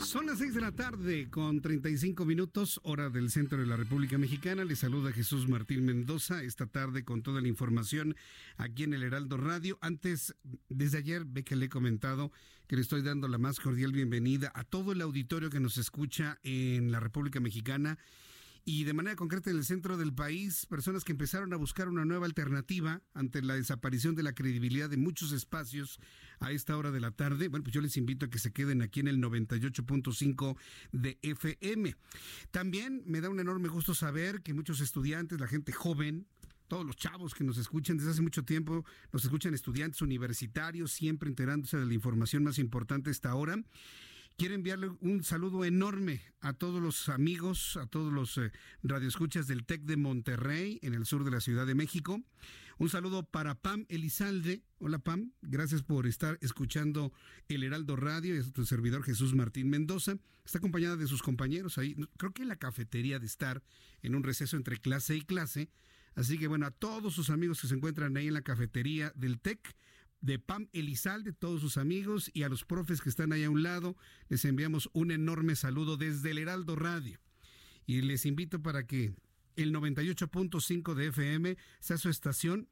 Son 0.07 0.25
las 0.25 0.37
6 0.37 0.53
de 0.53 0.61
la 0.61 0.71
tarde 0.71 1.29
con 1.29 1.59
35 1.59 2.23
minutos, 2.23 2.79
hora 2.83 3.09
del 3.09 3.29
centro 3.29 3.57
de 3.57 3.65
la 3.65 3.75
República 3.75 4.17
Mexicana. 4.17 4.63
Les 4.63 4.79
saluda 4.79 5.11
Jesús 5.11 5.49
Martín 5.49 5.83
Mendoza 5.85 6.43
esta 6.43 6.65
tarde 6.65 7.03
con 7.03 7.23
toda 7.23 7.41
la 7.41 7.49
información 7.49 8.15
aquí 8.55 8.83
en 8.83 8.93
el 8.93 9.03
Heraldo 9.03 9.35
Radio. 9.35 9.77
Antes, 9.81 10.33
desde 10.69 10.99
ayer 10.99 11.25
ve 11.25 11.43
que 11.43 11.55
le 11.55 11.65
he 11.65 11.69
comentado 11.69 12.31
que 12.67 12.75
le 12.75 12.83
estoy 12.83 13.01
dando 13.01 13.27
la 13.27 13.37
más 13.37 13.59
cordial 13.59 13.91
bienvenida 13.91 14.51
a 14.55 14.63
todo 14.63 14.93
el 14.93 15.01
auditorio 15.01 15.49
que 15.49 15.59
nos 15.59 15.77
escucha 15.77 16.39
en 16.43 16.91
la 16.91 16.99
República 16.99 17.39
Mexicana 17.39 17.97
y 18.69 18.83
de 18.83 18.91
manera 18.91 19.15
concreta 19.15 19.49
en 19.49 19.55
el 19.55 19.63
centro 19.63 19.95
del 19.95 20.13
país, 20.13 20.65
personas 20.65 21.05
que 21.05 21.13
empezaron 21.13 21.53
a 21.53 21.55
buscar 21.55 21.87
una 21.87 22.03
nueva 22.03 22.25
alternativa 22.25 23.01
ante 23.13 23.41
la 23.41 23.55
desaparición 23.55 24.13
de 24.13 24.23
la 24.23 24.35
credibilidad 24.35 24.89
de 24.89 24.97
muchos 24.97 25.31
espacios 25.31 26.01
a 26.41 26.51
esta 26.51 26.75
hora 26.75 26.91
de 26.91 26.99
la 26.99 27.11
tarde. 27.11 27.47
Bueno, 27.47 27.63
pues 27.63 27.73
yo 27.73 27.79
les 27.79 27.95
invito 27.95 28.25
a 28.25 28.29
que 28.29 28.39
se 28.39 28.51
queden 28.51 28.81
aquí 28.81 28.99
en 28.99 29.07
el 29.07 29.19
98.5 29.19 30.57
de 30.91 31.17
FM. 31.21 31.95
También 32.51 33.03
me 33.05 33.21
da 33.21 33.29
un 33.29 33.39
enorme 33.39 33.69
gusto 33.69 33.95
saber 33.95 34.41
que 34.41 34.53
muchos 34.53 34.81
estudiantes, 34.81 35.39
la 35.39 35.47
gente 35.47 35.71
joven, 35.71 36.27
todos 36.67 36.85
los 36.85 36.97
chavos 36.97 37.33
que 37.33 37.45
nos 37.45 37.57
escuchan 37.57 37.95
desde 37.95 38.11
hace 38.11 38.21
mucho 38.21 38.43
tiempo, 38.43 38.83
nos 39.13 39.23
escuchan 39.23 39.53
estudiantes 39.53 40.01
universitarios, 40.01 40.91
siempre 40.91 41.29
enterándose 41.29 41.77
de 41.77 41.85
la 41.85 41.93
información 41.93 42.43
más 42.43 42.59
importante 42.59 43.09
a 43.09 43.11
esta 43.11 43.33
hora. 43.33 43.63
Quiero 44.37 44.53
enviarle 44.53 44.91
un 45.01 45.23
saludo 45.23 45.65
enorme 45.65 46.21
a 46.41 46.53
todos 46.53 46.79
los 46.79 47.09
amigos, 47.09 47.75
a 47.75 47.87
todos 47.87 48.13
los 48.13 48.37
eh, 48.37 48.51
radioescuchas 48.83 49.47
del 49.47 49.65
TEC 49.65 49.81
de 49.81 49.97
Monterrey, 49.97 50.77
en 50.83 50.93
el 50.93 51.07
sur 51.07 51.23
de 51.23 51.31
la 51.31 51.41
Ciudad 51.41 51.65
de 51.65 51.73
México. 51.73 52.21
Un 52.77 52.87
saludo 52.87 53.23
para 53.23 53.55
Pam 53.55 53.87
Elizalde. 53.89 54.61
Hola 54.77 54.99
Pam, 54.99 55.31
gracias 55.41 55.81
por 55.81 56.05
estar 56.05 56.37
escuchando 56.41 57.11
el 57.47 57.63
Heraldo 57.63 57.95
Radio. 57.95 58.35
Es 58.35 58.53
tu 58.53 58.63
servidor 58.63 59.01
Jesús 59.01 59.33
Martín 59.33 59.71
Mendoza. 59.71 60.19
Está 60.45 60.59
acompañada 60.59 60.97
de 60.97 61.07
sus 61.07 61.23
compañeros 61.23 61.79
ahí, 61.79 61.95
creo 62.17 62.31
que 62.31 62.43
en 62.43 62.49
la 62.49 62.57
cafetería 62.57 63.17
de 63.17 63.25
estar, 63.25 63.63
en 64.03 64.13
un 64.13 64.21
receso 64.21 64.55
entre 64.55 64.77
clase 64.77 65.15
y 65.15 65.21
clase. 65.21 65.71
Así 66.13 66.37
que 66.37 66.45
bueno, 66.45 66.67
a 66.67 66.71
todos 66.71 67.15
sus 67.15 67.31
amigos 67.31 67.59
que 67.59 67.67
se 67.67 67.73
encuentran 67.73 68.15
ahí 68.15 68.27
en 68.27 68.35
la 68.35 68.43
cafetería 68.43 69.11
del 69.15 69.39
TEC, 69.39 69.75
de 70.21 70.39
Pam 70.39 70.67
Elizalde, 70.73 71.33
todos 71.33 71.61
sus 71.61 71.77
amigos 71.77 72.31
y 72.33 72.43
a 72.43 72.49
los 72.49 72.65
profes 72.65 73.01
que 73.01 73.09
están 73.09 73.33
ahí 73.33 73.43
a 73.43 73.49
un 73.49 73.63
lado, 73.63 73.95
les 74.29 74.45
enviamos 74.45 74.89
un 74.93 75.11
enorme 75.11 75.55
saludo 75.55 75.97
desde 75.97 76.31
el 76.31 76.39
Heraldo 76.39 76.75
Radio. 76.75 77.19
Y 77.85 78.01
les 78.01 78.25
invito 78.25 78.61
para 78.61 78.85
que 78.85 79.13
el 79.55 79.73
98.5 79.73 80.93
de 80.93 81.07
FM 81.07 81.57
sea 81.79 81.97
su 81.97 82.09
estación 82.09 82.69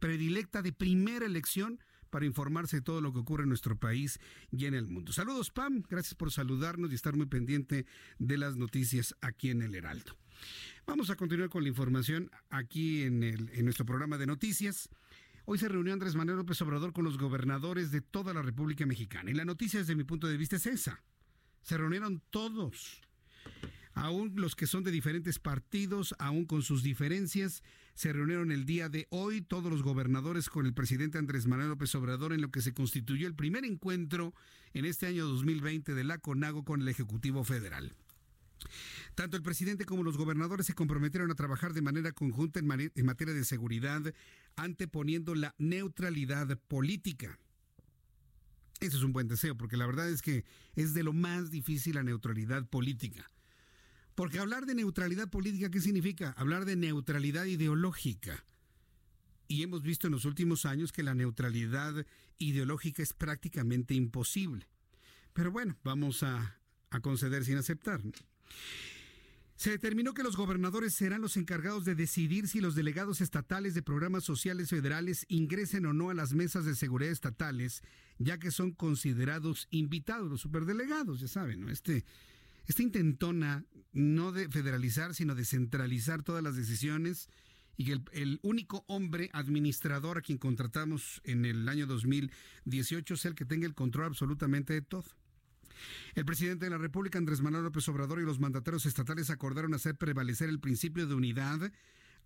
predilecta 0.00 0.62
de 0.62 0.72
primera 0.72 1.26
elección 1.26 1.80
para 2.10 2.26
informarse 2.26 2.76
de 2.76 2.82
todo 2.82 3.00
lo 3.00 3.12
que 3.12 3.20
ocurre 3.20 3.44
en 3.44 3.48
nuestro 3.48 3.78
país 3.78 4.20
y 4.50 4.66
en 4.66 4.74
el 4.74 4.86
mundo. 4.86 5.12
Saludos 5.12 5.50
Pam, 5.50 5.82
gracias 5.88 6.14
por 6.14 6.30
saludarnos 6.30 6.92
y 6.92 6.94
estar 6.94 7.16
muy 7.16 7.26
pendiente 7.26 7.86
de 8.18 8.38
las 8.38 8.56
noticias 8.56 9.16
aquí 9.22 9.48
en 9.48 9.62
el 9.62 9.74
Heraldo. 9.74 10.16
Vamos 10.86 11.08
a 11.08 11.16
continuar 11.16 11.48
con 11.48 11.62
la 11.62 11.70
información 11.70 12.30
aquí 12.50 13.02
en, 13.02 13.22
el, 13.22 13.48
en 13.54 13.64
nuestro 13.64 13.86
programa 13.86 14.18
de 14.18 14.26
noticias. 14.26 14.90
Hoy 15.44 15.58
se 15.58 15.68
reunió 15.68 15.92
Andrés 15.92 16.14
Manuel 16.14 16.38
López 16.38 16.62
Obrador 16.62 16.92
con 16.92 17.04
los 17.04 17.18
gobernadores 17.18 17.90
de 17.90 18.00
toda 18.00 18.32
la 18.32 18.42
República 18.42 18.86
Mexicana. 18.86 19.30
Y 19.30 19.34
la 19.34 19.44
noticia 19.44 19.80
desde 19.80 19.96
mi 19.96 20.04
punto 20.04 20.28
de 20.28 20.36
vista 20.36 20.56
es 20.56 20.66
esa. 20.66 21.02
Se 21.62 21.76
reunieron 21.76 22.22
todos. 22.30 23.00
Aún 23.94 24.34
los 24.36 24.54
que 24.54 24.68
son 24.68 24.84
de 24.84 24.92
diferentes 24.92 25.38
partidos, 25.38 26.14
aún 26.18 26.46
con 26.46 26.62
sus 26.62 26.82
diferencias, 26.82 27.62
se 27.94 28.12
reunieron 28.12 28.52
el 28.52 28.64
día 28.64 28.88
de 28.88 29.06
hoy 29.10 29.42
todos 29.42 29.70
los 29.70 29.82
gobernadores 29.82 30.48
con 30.48 30.64
el 30.64 30.74
presidente 30.74 31.18
Andrés 31.18 31.46
Manuel 31.46 31.70
López 31.70 31.94
Obrador 31.96 32.32
en 32.32 32.40
lo 32.40 32.50
que 32.50 32.62
se 32.62 32.72
constituyó 32.72 33.26
el 33.26 33.34
primer 33.34 33.64
encuentro 33.64 34.34
en 34.72 34.84
este 34.84 35.06
año 35.06 35.26
2020 35.26 35.92
de 35.94 36.04
la 36.04 36.18
CONAGO 36.18 36.64
con 36.64 36.82
el 36.82 36.88
Ejecutivo 36.88 37.44
Federal. 37.44 37.92
Tanto 39.14 39.36
el 39.36 39.42
presidente 39.42 39.84
como 39.84 40.02
los 40.02 40.16
gobernadores 40.16 40.66
se 40.66 40.74
comprometieron 40.74 41.30
a 41.30 41.34
trabajar 41.34 41.72
de 41.72 41.82
manera 41.82 42.12
conjunta 42.12 42.60
en, 42.60 42.66
materia 42.66 43.34
de 43.34 43.44
seguridad, 43.44 44.02
anteponiendo 44.56 45.34
la 45.34 45.54
neutralidad 45.58 46.58
política. 46.68 47.38
Eso 48.80 48.96
es 48.96 49.02
un 49.02 49.12
buen 49.12 49.28
deseo, 49.28 49.56
porque 49.56 49.76
la 49.76 49.86
verdad 49.86 50.08
es 50.08 50.22
que 50.22 50.44
es 50.74 50.94
de 50.94 51.02
lo 51.02 51.12
más 51.12 51.50
difícil 51.50 51.94
la 51.94 52.02
neutralidad 52.02 52.66
política. 52.66 53.30
Porque 54.14 54.38
hablar 54.38 54.66
de 54.66 54.74
neutralidad 54.74 55.30
política, 55.30 55.70
¿qué 55.70 55.80
significa? 55.80 56.32
Hablar 56.36 56.64
de 56.64 56.76
neutralidad 56.76 57.44
ideológica. 57.44 58.44
Y 59.48 59.62
hemos 59.62 59.82
visto 59.82 60.06
en 60.06 60.12
los 60.12 60.24
últimos 60.24 60.66
años 60.66 60.92
que 60.92 61.02
la 61.02 61.14
neutralidad 61.14 62.06
ideológica 62.38 63.02
es 63.02 63.12
prácticamente 63.12 63.94
imposible. 63.94 64.66
Pero 65.32 65.50
bueno, 65.50 65.76
vamos 65.84 66.22
a, 66.22 66.58
a 66.90 67.00
conceder 67.00 67.44
sin 67.44 67.56
aceptar. 67.56 68.00
Se 69.62 69.70
determinó 69.70 70.12
que 70.12 70.24
los 70.24 70.36
gobernadores 70.36 70.92
serán 70.92 71.20
los 71.20 71.36
encargados 71.36 71.84
de 71.84 71.94
decidir 71.94 72.48
si 72.48 72.60
los 72.60 72.74
delegados 72.74 73.20
estatales 73.20 73.74
de 73.74 73.82
programas 73.82 74.24
sociales 74.24 74.70
federales 74.70 75.24
ingresen 75.28 75.86
o 75.86 75.92
no 75.92 76.10
a 76.10 76.14
las 76.14 76.32
mesas 76.32 76.64
de 76.64 76.74
seguridad 76.74 77.12
estatales, 77.12 77.82
ya 78.18 78.38
que 78.38 78.50
son 78.50 78.72
considerados 78.72 79.68
invitados, 79.70 80.28
los 80.28 80.40
superdelegados, 80.40 81.20
ya 81.20 81.28
saben, 81.28 81.60
¿no? 81.60 81.70
Este, 81.70 82.04
esta 82.66 82.82
intentona 82.82 83.64
no 83.92 84.32
de 84.32 84.48
federalizar, 84.48 85.14
sino 85.14 85.36
de 85.36 85.44
centralizar 85.44 86.24
todas 86.24 86.42
las 86.42 86.56
decisiones 86.56 87.28
y 87.76 87.84
que 87.84 87.92
el, 87.92 88.04
el, 88.12 88.40
único 88.42 88.84
hombre 88.88 89.30
administrador 89.32 90.18
a 90.18 90.22
quien 90.22 90.38
contratamos 90.38 91.20
en 91.24 91.44
el 91.44 91.68
año 91.68 91.86
2018 91.86 93.16
sea 93.16 93.30
el 93.30 93.34
que 93.34 93.44
tenga 93.44 93.66
el 93.66 93.74
control 93.74 94.06
absolutamente 94.06 94.72
de 94.72 94.82
todo. 94.82 95.04
El 96.14 96.24
presidente 96.24 96.66
de 96.66 96.70
la 96.70 96.78
República, 96.78 97.18
Andrés 97.18 97.40
Manuel 97.40 97.64
López 97.64 97.88
Obrador, 97.88 98.20
y 98.20 98.24
los 98.24 98.40
mandatarios 98.40 98.86
estatales 98.86 99.30
acordaron 99.30 99.74
hacer 99.74 99.96
prevalecer 99.96 100.48
el 100.48 100.60
principio 100.60 101.06
de 101.06 101.14
unidad 101.14 101.72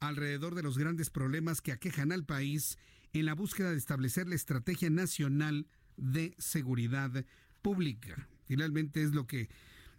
alrededor 0.00 0.54
de 0.54 0.62
los 0.62 0.78
grandes 0.78 1.10
problemas 1.10 1.60
que 1.60 1.72
aquejan 1.72 2.12
al 2.12 2.24
país 2.24 2.78
en 3.12 3.26
la 3.26 3.34
búsqueda 3.34 3.70
de 3.70 3.78
establecer 3.78 4.28
la 4.28 4.34
estrategia 4.34 4.90
nacional 4.90 5.66
de 5.96 6.34
seguridad 6.38 7.24
pública. 7.62 8.28
Finalmente 8.44 9.02
es 9.02 9.12
lo 9.12 9.26
que 9.26 9.48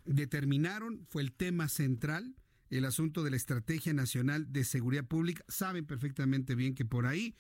determinaron, 0.06 1.06
fue 1.10 1.22
el 1.22 1.34
tema 1.34 1.68
central, 1.68 2.36
el 2.70 2.86
asunto 2.86 3.24
de 3.24 3.32
la 3.32 3.38
estrategia 3.38 3.94
nacional 3.94 4.52
de 4.52 4.64
seguridad 4.64 5.06
pública. 5.06 5.44
Saben 5.48 5.86
perfectamente 5.86 6.56
bien 6.56 6.76
que 6.76 6.86
por 6.86 7.06
ahí 7.06 7.36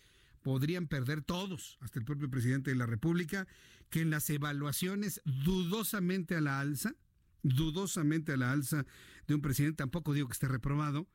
podrían 0.47 0.87
perder 0.87 1.23
todos, 1.23 1.77
hasta 1.81 1.99
el 1.99 2.05
propio 2.05 2.29
presidente 2.29 2.71
de 2.71 2.77
la 2.77 2.85
República, 2.85 3.45
que 3.89 3.99
en 3.99 4.09
las 4.09 4.29
evaluaciones 4.29 5.21
dudosamente 5.25 6.35
a 6.37 6.41
la 6.41 6.61
alza, 6.61 6.95
dudosamente 7.43 8.31
a 8.31 8.37
la 8.37 8.53
alza 8.53 8.85
de 9.27 9.35
un 9.35 9.41
presidente, 9.41 9.75
tampoco 9.75 10.13
digo 10.13 10.29
que 10.29 10.31
esté 10.31 10.47
reprobado, 10.47 11.05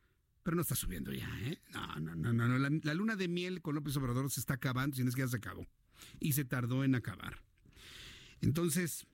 pero 0.42 0.54
no 0.54 0.60
está 0.60 0.74
subiendo 0.74 1.14
ya, 1.14 1.30
¿eh? 1.44 1.62
No, 1.72 2.14
no, 2.14 2.14
no, 2.14 2.46
no. 2.46 2.58
La, 2.58 2.68
la, 2.82 2.92
luna 2.92 3.16
de 3.16 3.26
miel 3.26 3.62
con 3.62 3.74
López 3.74 3.96
Obrador 3.96 4.30
se 4.30 4.38
está 4.38 4.52
acabando, 4.52 4.96
si 4.96 5.02
no 5.02 5.08
es 5.08 5.14
que 5.14 5.22
ya 5.22 5.28
se 5.28 5.38
acabó. 5.38 5.66
Y 6.20 6.34
se 6.34 6.44
tardó 6.44 6.84
en 6.84 6.94
acabar. 6.94 7.42
Entonces, 8.42 9.06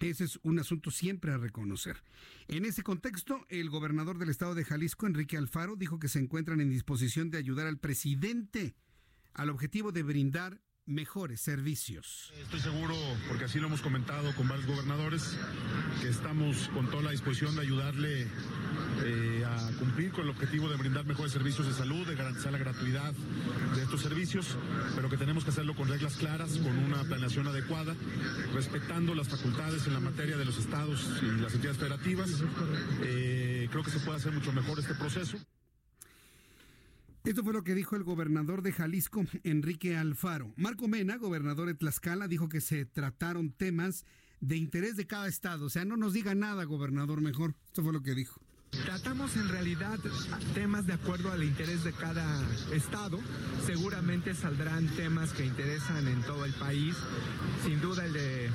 ese 0.00 0.24
es 0.24 0.40
un 0.44 0.58
asunto 0.60 0.90
siempre 0.90 1.30
a 1.30 1.36
reconocer. 1.36 2.02
En 2.48 2.64
ese 2.64 2.82
contexto, 2.82 3.44
el 3.50 3.68
gobernador 3.68 4.16
del 4.16 4.30
estado 4.30 4.54
de 4.54 4.64
Jalisco, 4.64 5.06
Enrique 5.06 5.36
Alfaro, 5.36 5.76
dijo 5.76 5.98
que 5.98 6.08
se 6.08 6.20
encuentran 6.20 6.62
en 6.62 6.70
disposición 6.70 7.28
de 7.28 7.36
ayudar 7.36 7.66
al 7.66 7.76
presidente 7.76 8.74
al 9.34 9.50
objetivo 9.50 9.92
de 9.92 10.02
brindar 10.02 10.60
mejores 10.84 11.40
servicios. 11.40 12.32
Estoy 12.42 12.60
seguro, 12.60 12.94
porque 13.28 13.44
así 13.44 13.60
lo 13.60 13.68
hemos 13.68 13.80
comentado 13.80 14.34
con 14.34 14.48
varios 14.48 14.66
gobernadores, 14.66 15.36
que 16.00 16.08
estamos 16.08 16.68
con 16.74 16.90
toda 16.90 17.04
la 17.04 17.10
disposición 17.12 17.54
de 17.54 17.62
ayudarle 17.62 18.26
eh, 19.04 19.44
a 19.46 19.78
cumplir 19.78 20.10
con 20.10 20.24
el 20.24 20.30
objetivo 20.30 20.68
de 20.68 20.76
brindar 20.76 21.04
mejores 21.06 21.32
servicios 21.32 21.66
de 21.68 21.72
salud, 21.72 22.06
de 22.06 22.16
garantizar 22.16 22.52
la 22.52 22.58
gratuidad 22.58 23.12
de 23.76 23.82
estos 23.82 24.02
servicios, 24.02 24.56
pero 24.96 25.08
que 25.08 25.16
tenemos 25.16 25.44
que 25.44 25.50
hacerlo 25.50 25.76
con 25.76 25.88
reglas 25.88 26.16
claras, 26.16 26.58
con 26.58 26.76
una 26.76 27.04
planeación 27.04 27.46
adecuada, 27.46 27.94
respetando 28.52 29.14
las 29.14 29.28
facultades 29.28 29.86
en 29.86 29.94
la 29.94 30.00
materia 30.00 30.36
de 30.36 30.44
los 30.44 30.58
estados 30.58 31.08
y 31.22 31.40
las 31.40 31.54
entidades 31.54 31.78
federativas. 31.78 32.42
Eh, 33.02 33.68
creo 33.70 33.84
que 33.84 33.90
se 33.90 34.00
puede 34.00 34.18
hacer 34.18 34.32
mucho 34.32 34.52
mejor 34.52 34.80
este 34.80 34.94
proceso. 34.94 35.38
Esto 37.24 37.44
fue 37.44 37.52
lo 37.52 37.62
que 37.62 37.76
dijo 37.76 37.94
el 37.94 38.02
gobernador 38.02 38.62
de 38.62 38.72
Jalisco, 38.72 39.24
Enrique 39.44 39.96
Alfaro. 39.96 40.52
Marco 40.56 40.88
Mena, 40.88 41.18
gobernador 41.18 41.68
de 41.68 41.74
Tlaxcala, 41.74 42.26
dijo 42.26 42.48
que 42.48 42.60
se 42.60 42.84
trataron 42.84 43.52
temas 43.52 44.04
de 44.40 44.56
interés 44.56 44.96
de 44.96 45.06
cada 45.06 45.28
estado. 45.28 45.66
O 45.66 45.70
sea, 45.70 45.84
no 45.84 45.96
nos 45.96 46.14
diga 46.14 46.34
nada, 46.34 46.64
gobernador, 46.64 47.20
mejor. 47.20 47.54
Esto 47.66 47.84
fue 47.84 47.92
lo 47.92 48.02
que 48.02 48.16
dijo. 48.16 48.40
Tratamos 48.84 49.36
en 49.36 49.48
realidad 49.50 50.00
temas 50.54 50.86
de 50.86 50.94
acuerdo 50.94 51.30
al 51.30 51.44
interés 51.44 51.84
de 51.84 51.92
cada 51.92 52.42
estado. 52.72 53.20
Seguramente 53.66 54.34
saldrán 54.34 54.88
temas 54.96 55.32
que 55.32 55.44
interesan 55.44 56.08
en 56.08 56.22
todo 56.22 56.44
el 56.44 56.54
país, 56.54 56.96
sin 57.64 57.80
duda 57.80 58.04
el 58.04 58.14
de 58.14 58.46
eh, 58.46 58.50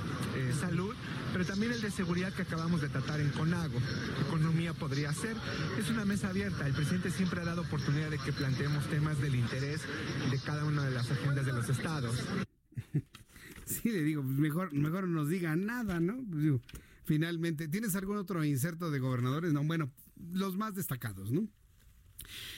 salud, 0.59 0.95
pero 1.31 1.45
también 1.45 1.71
el 1.71 1.81
de 1.81 1.91
seguridad 1.91 2.33
que 2.33 2.43
acabamos 2.43 2.81
de 2.81 2.89
tratar 2.89 3.19
en 3.19 3.29
CONAGO. 3.31 3.79
Economía 4.27 4.73
podría 4.73 5.13
ser. 5.13 5.35
Es 5.79 5.89
una 5.89 6.05
mesa 6.05 6.29
abierta. 6.29 6.67
El 6.67 6.73
presidente 6.73 7.11
siempre 7.11 7.41
ha 7.41 7.45
dado 7.45 7.61
oportunidad 7.61 8.09
de 8.09 8.17
que 8.17 8.33
planteemos 8.33 8.89
temas 8.89 9.19
del 9.21 9.35
interés 9.35 9.81
de 10.31 10.39
cada 10.39 10.65
una 10.65 10.83
de 10.85 10.91
las 10.91 11.09
agendas 11.11 11.45
de 11.45 11.53
los 11.53 11.69
estados. 11.69 12.15
Sí, 13.65 13.91
le 13.91 14.01
digo, 14.01 14.23
mejor, 14.23 14.71
mejor 14.71 15.09
nos 15.09 15.27
diga 15.27 15.53
nada, 15.57 15.99
¿no? 15.99 16.23
Pues 16.31 16.61
finalmente, 17.03 17.67
¿tienes 17.67 17.95
algún 17.95 18.15
otro 18.15 18.45
inserto 18.45 18.89
de 18.91 18.99
gobernadores? 18.99 19.51
No, 19.51 19.61
bueno, 19.61 19.91
los 20.31 20.55
más 20.55 20.73
destacados, 20.73 21.33
¿no? 21.33 21.49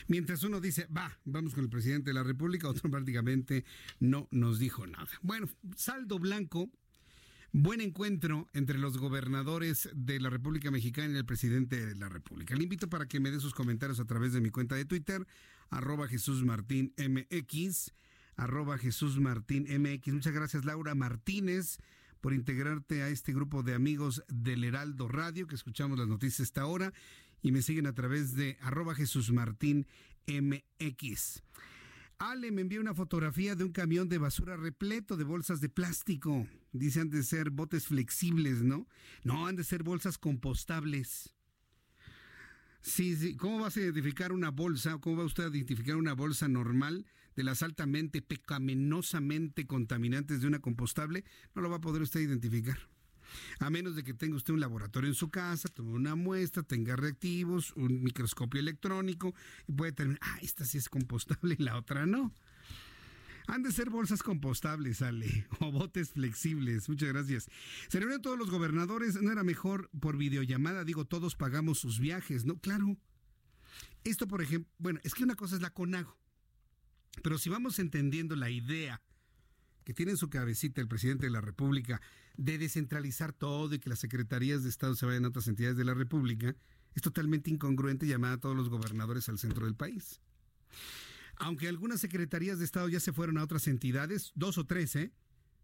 Mientras 0.07 0.43
uno 0.43 0.59
dice, 0.61 0.87
va, 0.95 1.17
vamos 1.25 1.53
con 1.53 1.63
el 1.63 1.69
presidente 1.69 2.11
de 2.11 2.13
la 2.13 2.23
República, 2.23 2.67
otro 2.69 2.89
prácticamente 2.89 3.65
no 3.99 4.27
nos 4.31 4.59
dijo 4.59 4.85
nada. 4.85 5.07
Bueno, 5.21 5.47
saldo 5.75 6.19
blanco, 6.19 6.69
buen 7.51 7.81
encuentro 7.81 8.47
entre 8.53 8.77
los 8.77 8.97
gobernadores 8.97 9.89
de 9.93 10.19
la 10.19 10.29
República 10.29 10.71
Mexicana 10.71 11.13
y 11.13 11.17
el 11.17 11.25
presidente 11.25 11.85
de 11.85 11.95
la 11.95 12.09
República. 12.09 12.55
Le 12.55 12.63
invito 12.63 12.89
para 12.89 13.07
que 13.07 13.19
me 13.19 13.31
dé 13.31 13.39
sus 13.39 13.53
comentarios 13.53 13.99
a 13.99 14.05
través 14.05 14.33
de 14.33 14.41
mi 14.41 14.49
cuenta 14.49 14.75
de 14.75 14.85
Twitter, 14.85 15.25
arroba 15.69 16.07
Jesús 16.07 16.43
Martín 16.43 16.93
MX, 16.97 17.91
arroba 18.35 18.77
Jesús 18.77 19.19
Martín 19.19 19.63
MX. 19.63 20.13
Muchas 20.13 20.33
gracias, 20.33 20.65
Laura 20.65 20.95
Martínez 20.95 21.79
por 22.21 22.33
integrarte 22.33 23.01
a 23.03 23.09
este 23.09 23.33
grupo 23.33 23.63
de 23.63 23.73
amigos 23.73 24.23
del 24.27 24.63
Heraldo 24.63 25.07
Radio, 25.07 25.47
que 25.47 25.55
escuchamos 25.55 25.97
las 25.97 26.07
noticias 26.07 26.41
esta 26.41 26.65
hora 26.65 26.93
y 27.41 27.51
me 27.51 27.61
siguen 27.61 27.87
a 27.87 27.93
través 27.93 28.35
de 28.35 28.57
arroba 28.61 28.95
Jesús 28.95 29.31
Martín 29.31 29.87
MX. 30.27 31.41
Ale 32.19 32.51
me 32.51 32.61
envió 32.61 32.81
una 32.81 32.93
fotografía 32.93 33.55
de 33.55 33.63
un 33.63 33.71
camión 33.71 34.09
de 34.09 34.17
basura 34.17 34.57
repleto 34.57 35.15
de 35.15 35.23
bolsas 35.23 35.61
de 35.61 35.69
plástico. 35.69 36.45
Dice 36.73 36.99
han 36.99 37.09
de 37.09 37.23
ser 37.23 37.49
botes 37.49 37.87
flexibles, 37.87 38.61
¿no? 38.61 38.87
No, 39.23 39.47
han 39.47 39.55
de 39.55 39.63
ser 39.63 39.83
bolsas 39.83 40.17
compostables. 40.17 41.33
Sí, 42.81 43.15
sí. 43.15 43.35
¿Cómo 43.37 43.59
vas 43.59 43.77
a 43.77 43.81
identificar 43.81 44.33
una 44.33 44.51
bolsa? 44.51 44.97
¿Cómo 44.99 45.17
va 45.17 45.23
usted 45.23 45.45
a 45.45 45.49
identificar 45.49 45.95
una 45.95 46.13
bolsa 46.13 46.49
normal 46.49 47.05
de 47.37 47.43
las 47.43 47.63
altamente 47.63 48.21
pecaminosamente 48.21 49.65
contaminantes 49.65 50.41
de 50.41 50.47
una 50.47 50.59
compostable? 50.59 51.23
No 51.55 51.61
lo 51.61 51.69
va 51.69 51.77
a 51.77 51.81
poder 51.81 52.01
usted 52.01 52.19
identificar. 52.19 52.79
A 53.59 53.69
menos 53.69 53.95
de 53.95 54.03
que 54.03 54.13
tenga 54.13 54.35
usted 54.35 54.53
un 54.53 54.59
laboratorio 54.59 55.09
en 55.09 55.15
su 55.15 55.29
casa, 55.29 55.69
tome 55.69 55.91
una 55.91 56.15
muestra, 56.15 56.63
tenga 56.63 56.95
reactivos, 56.95 57.73
un 57.75 58.03
microscopio 58.03 58.59
electrónico 58.59 59.33
y 59.67 59.73
puede 59.73 59.91
terminar, 59.91 60.19
ah, 60.21 60.39
esta 60.41 60.65
sí 60.65 60.77
es 60.77 60.89
compostable 60.89 61.55
y 61.57 61.63
la 61.63 61.77
otra 61.77 62.05
no. 62.05 62.33
Han 63.47 63.63
de 63.63 63.71
ser 63.71 63.89
bolsas 63.89 64.21
compostables, 64.21 65.01
Ale, 65.01 65.47
o 65.59 65.71
botes 65.71 66.11
flexibles. 66.11 66.87
Muchas 66.87 67.09
gracias. 67.09 67.49
Se 67.87 67.99
reunieron 67.99 68.21
todos 68.21 68.37
los 68.37 68.51
gobernadores. 68.51 69.19
¿No 69.21 69.31
era 69.31 69.43
mejor 69.43 69.89
por 69.99 70.17
videollamada? 70.17 70.83
Digo, 70.83 71.05
todos 71.05 71.35
pagamos 71.35 71.79
sus 71.79 71.99
viajes, 71.99 72.45
¿no? 72.45 72.59
Claro. 72.59 72.95
Esto, 74.03 74.27
por 74.27 74.43
ejemplo, 74.43 74.71
bueno, 74.77 74.99
es 75.03 75.15
que 75.15 75.23
una 75.23 75.35
cosa 75.35 75.55
es 75.55 75.63
la 75.63 75.71
CONAGO. 75.71 76.15
Pero 77.23 77.39
si 77.39 77.49
vamos 77.49 77.79
entendiendo 77.79 78.35
la 78.35 78.51
idea 78.51 79.01
que 79.89 79.95
tiene 79.95 80.11
en 80.11 80.17
su 80.19 80.29
cabecita 80.29 80.81
el 80.81 80.87
presidente 80.87 81.25
de 81.25 81.31
la 81.31 81.41
República 81.41 81.99
de 82.37 82.59
descentralizar 82.59 83.33
todo 83.33 83.73
y 83.73 83.79
que 83.79 83.89
las 83.89 83.97
secretarías 83.97 84.61
de 84.61 84.69
Estado 84.69 84.93
se 84.93 85.07
vayan 85.07 85.25
a 85.25 85.29
otras 85.29 85.47
entidades 85.47 85.77
de 85.77 85.83
la 85.83 85.95
República, 85.95 86.55
es 86.93 87.01
totalmente 87.01 87.49
incongruente 87.49 88.05
llamar 88.05 88.33
a 88.33 88.37
todos 88.37 88.55
los 88.55 88.69
gobernadores 88.69 89.29
al 89.29 89.39
centro 89.39 89.65
del 89.65 89.73
país. 89.73 90.21
Aunque 91.37 91.67
algunas 91.67 92.01
secretarías 92.01 92.59
de 92.59 92.65
Estado 92.65 92.87
ya 92.87 92.99
se 92.99 93.13
fueron 93.13 93.39
a 93.39 93.43
otras 93.43 93.67
entidades, 93.67 94.31
dos 94.35 94.59
o 94.59 94.67
tres, 94.67 94.95
¿eh? 94.95 95.11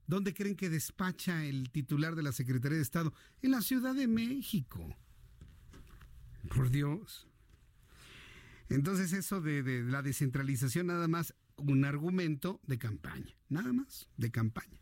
¿Dónde 0.07 0.33
creen 0.33 0.55
que 0.55 0.71
despacha 0.71 1.45
el 1.45 1.69
titular 1.69 2.15
de 2.15 2.23
la 2.23 2.31
Secretaría 2.31 2.77
de 2.77 2.83
Estado? 2.83 3.13
En 3.43 3.51
la 3.51 3.61
Ciudad 3.61 3.93
de 3.93 4.07
México. 4.07 4.97
Por 6.49 6.71
Dios. 6.71 7.27
Entonces 8.69 9.13
eso 9.13 9.39
de, 9.39 9.83
la 9.83 10.01
descentralización 10.01 10.87
nada 10.87 11.07
más 11.07 11.35
un 11.57 11.85
argumento 11.85 12.59
de 12.65 12.77
campaña, 12.77 13.35
nada 13.49 13.73
más, 13.73 14.07
de 14.17 14.31
campaña. 14.31 14.79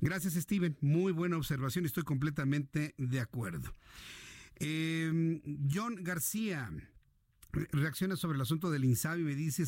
Gracias, 0.00 0.34
Steven. 0.34 0.76
Muy 0.80 1.12
buena 1.12 1.36
observación, 1.36 1.84
estoy 1.84 2.04
completamente 2.04 2.94
de 2.96 3.20
acuerdo. 3.20 3.74
Eh, 4.56 5.40
John 5.72 5.96
García 6.02 6.70
reacciona 7.72 8.16
sobre 8.16 8.36
el 8.36 8.42
asunto 8.42 8.70
del 8.70 8.84
INSABI, 8.84 9.22
me 9.22 9.34
dice, 9.34 9.64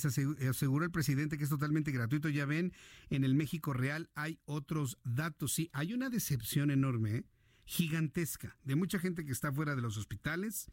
aseguró 0.49 0.85
el 0.85 0.91
presidente 0.91 1.37
que 1.37 1.45
es 1.45 1.51
totalmente 1.51 1.91
gratuito. 1.91 2.29
Ya 2.29 2.47
ven, 2.47 2.73
en 3.11 3.25
el 3.25 3.35
México 3.35 3.73
real 3.73 4.11
hay 4.15 4.39
otros 4.45 4.99
datos. 5.05 5.53
Sí, 5.53 5.71
hay 5.73 5.93
una 5.93 6.09
decepción 6.09 6.71
enorme, 6.71 7.17
¿eh? 7.17 7.25
gigantesca, 7.65 8.57
de 8.65 8.77
mucha 8.77 8.99
gente 8.99 9.25
que 9.25 9.33
está 9.33 9.53
fuera 9.53 9.75
de 9.75 9.83
los 9.83 9.97
hospitales, 9.97 10.71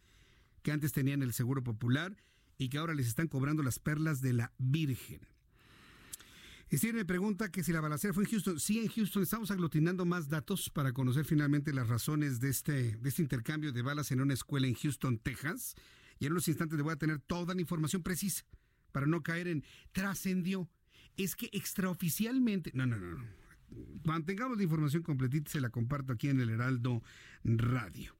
que 0.63 0.71
antes 0.71 0.91
tenían 0.91 1.21
el 1.21 1.33
seguro 1.33 1.63
popular 1.63 2.15
y 2.59 2.69
que 2.69 2.77
ahora 2.77 2.93
les 2.93 3.07
están 3.07 3.27
cobrando 3.27 3.63
las 3.63 3.79
perlas 3.79 4.21
de 4.21 4.33
la 4.33 4.51
Virgen. 4.59 5.21
Steve 6.71 6.93
me 6.93 7.05
pregunta 7.05 7.49
que 7.49 7.63
si 7.63 7.71
la 7.71 7.81
balacera 7.81 8.13
fue 8.13 8.25
en 8.25 8.29
Houston. 8.29 8.59
Sí, 8.59 8.79
en 8.79 8.89
Houston 8.89 9.23
estamos 9.23 9.49
aglutinando 9.49 10.05
más 10.05 10.29
datos 10.29 10.69
para 10.69 10.93
conocer 10.93 11.25
finalmente 11.25 11.73
las 11.73 11.87
razones 11.87 12.39
de 12.39 12.49
este, 12.49 12.99
este 13.03 13.23
intercambio 13.23 13.71
de 13.71 13.81
balas 13.81 14.11
en 14.11 14.21
una 14.21 14.35
escuela 14.35 14.67
en 14.67 14.75
Houston, 14.75 15.17
Texas. 15.17 15.73
Y 16.19 16.27
en 16.27 16.33
unos 16.33 16.47
instantes 16.47 16.77
le 16.77 16.83
voy 16.83 16.93
a 16.93 16.97
tener 16.97 17.19
toda 17.19 17.55
la 17.55 17.61
información 17.61 18.03
precisa 18.03 18.45
para 18.91 19.07
no 19.07 19.23
caer 19.23 19.47
en 19.47 19.63
trascendió. 19.93 20.69
Es 21.17 21.35
que 21.35 21.49
extraoficialmente. 21.53 22.71
No, 22.75 22.85
no, 22.85 22.97
no. 22.97 23.25
Mantengamos 24.03 24.57
la 24.57 24.63
información 24.63 25.01
completita, 25.01 25.49
se 25.49 25.61
la 25.61 25.69
comparto 25.69 26.13
aquí 26.13 26.27
en 26.27 26.41
el 26.41 26.49
Heraldo 26.49 27.01
Radio. 27.43 28.18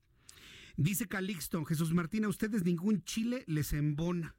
Dice 0.79 1.09
Calixto, 1.09 1.65
Jesús 1.65 1.93
Martín, 1.93 2.23
a 2.23 2.29
ustedes 2.29 2.63
ningún 2.63 3.03
chile 3.03 3.43
les 3.47 3.73
embona. 3.73 4.37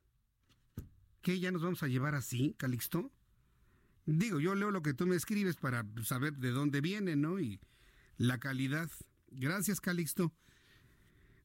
¿Qué? 1.20 1.38
¿Ya 1.38 1.51
nos 1.51 1.61
vamos 1.61 1.82
a 1.82 1.86
llevar 1.86 2.14
así, 2.14 2.55
Calixto? 2.57 3.12
Digo, 4.07 4.41
yo 4.41 4.55
leo 4.55 4.70
lo 4.70 4.80
que 4.80 4.95
tú 4.95 5.07
me 5.07 5.16
escribes 5.16 5.57
para 5.57 5.84
saber 6.03 6.38
de 6.38 6.49
dónde 6.49 6.80
viene, 6.80 7.14
¿no? 7.14 7.41
Y 7.41 7.61
la 8.16 8.38
calidad. 8.38 8.91
Gracias, 9.30 9.82
Calixto. 9.82 10.32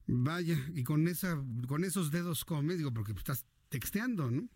Vaya, 0.06 0.56
y 0.74 0.82
con 0.82 1.08
esa, 1.08 1.44
con 1.68 1.84
esos 1.84 2.10
dedos 2.10 2.46
comes, 2.46 2.78
digo, 2.78 2.90
porque 2.90 3.12
estás 3.12 3.44
texteando, 3.68 4.30
¿no? 4.30 4.48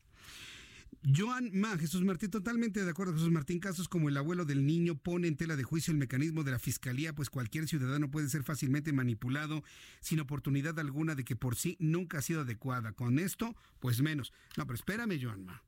Joan 1.03 1.51
Ma, 1.55 1.79
Jesús 1.79 2.03
Martín, 2.03 2.31
totalmente 2.31 2.85
de 2.85 2.91
acuerdo, 2.91 3.15
Jesús 3.15 3.31
Martín. 3.31 3.59
Casos 3.59 3.89
como 3.89 4.11
el 4.11 4.17
abuelo 4.19 4.45
del 4.45 4.67
niño 4.67 4.97
pone 4.99 5.29
en 5.29 5.37
tela 5.37 5.57
de 5.57 5.63
juicio 5.63 5.93
el 5.93 5.99
mecanismo 5.99 6.45
de 6.45 6.51
la 6.51 6.59
fiscalía, 6.59 7.15
pues 7.15 7.31
cualquier 7.31 7.67
ciudadano 7.69 8.11
puede 8.11 8.29
ser 8.29 8.43
fácilmente 8.43 8.93
manipulado 8.93 9.65
sin 10.01 10.21
oportunidad 10.21 10.79
alguna 10.79 11.15
de 11.15 11.25
que 11.25 11.37
por 11.37 11.57
sí 11.57 11.77
nunca 11.81 12.19
ha 12.19 12.23
sido 12.23 12.43
adecuada. 12.43 12.93
Con 12.93 13.19
esto, 13.19 13.57
pues 13.79 14.03
menos. 14.03 14.33
No, 14.59 14.67
pero 14.67 14.75
espérame, 14.75 15.19
Joan 15.21 15.45
Ma. 15.47 15.63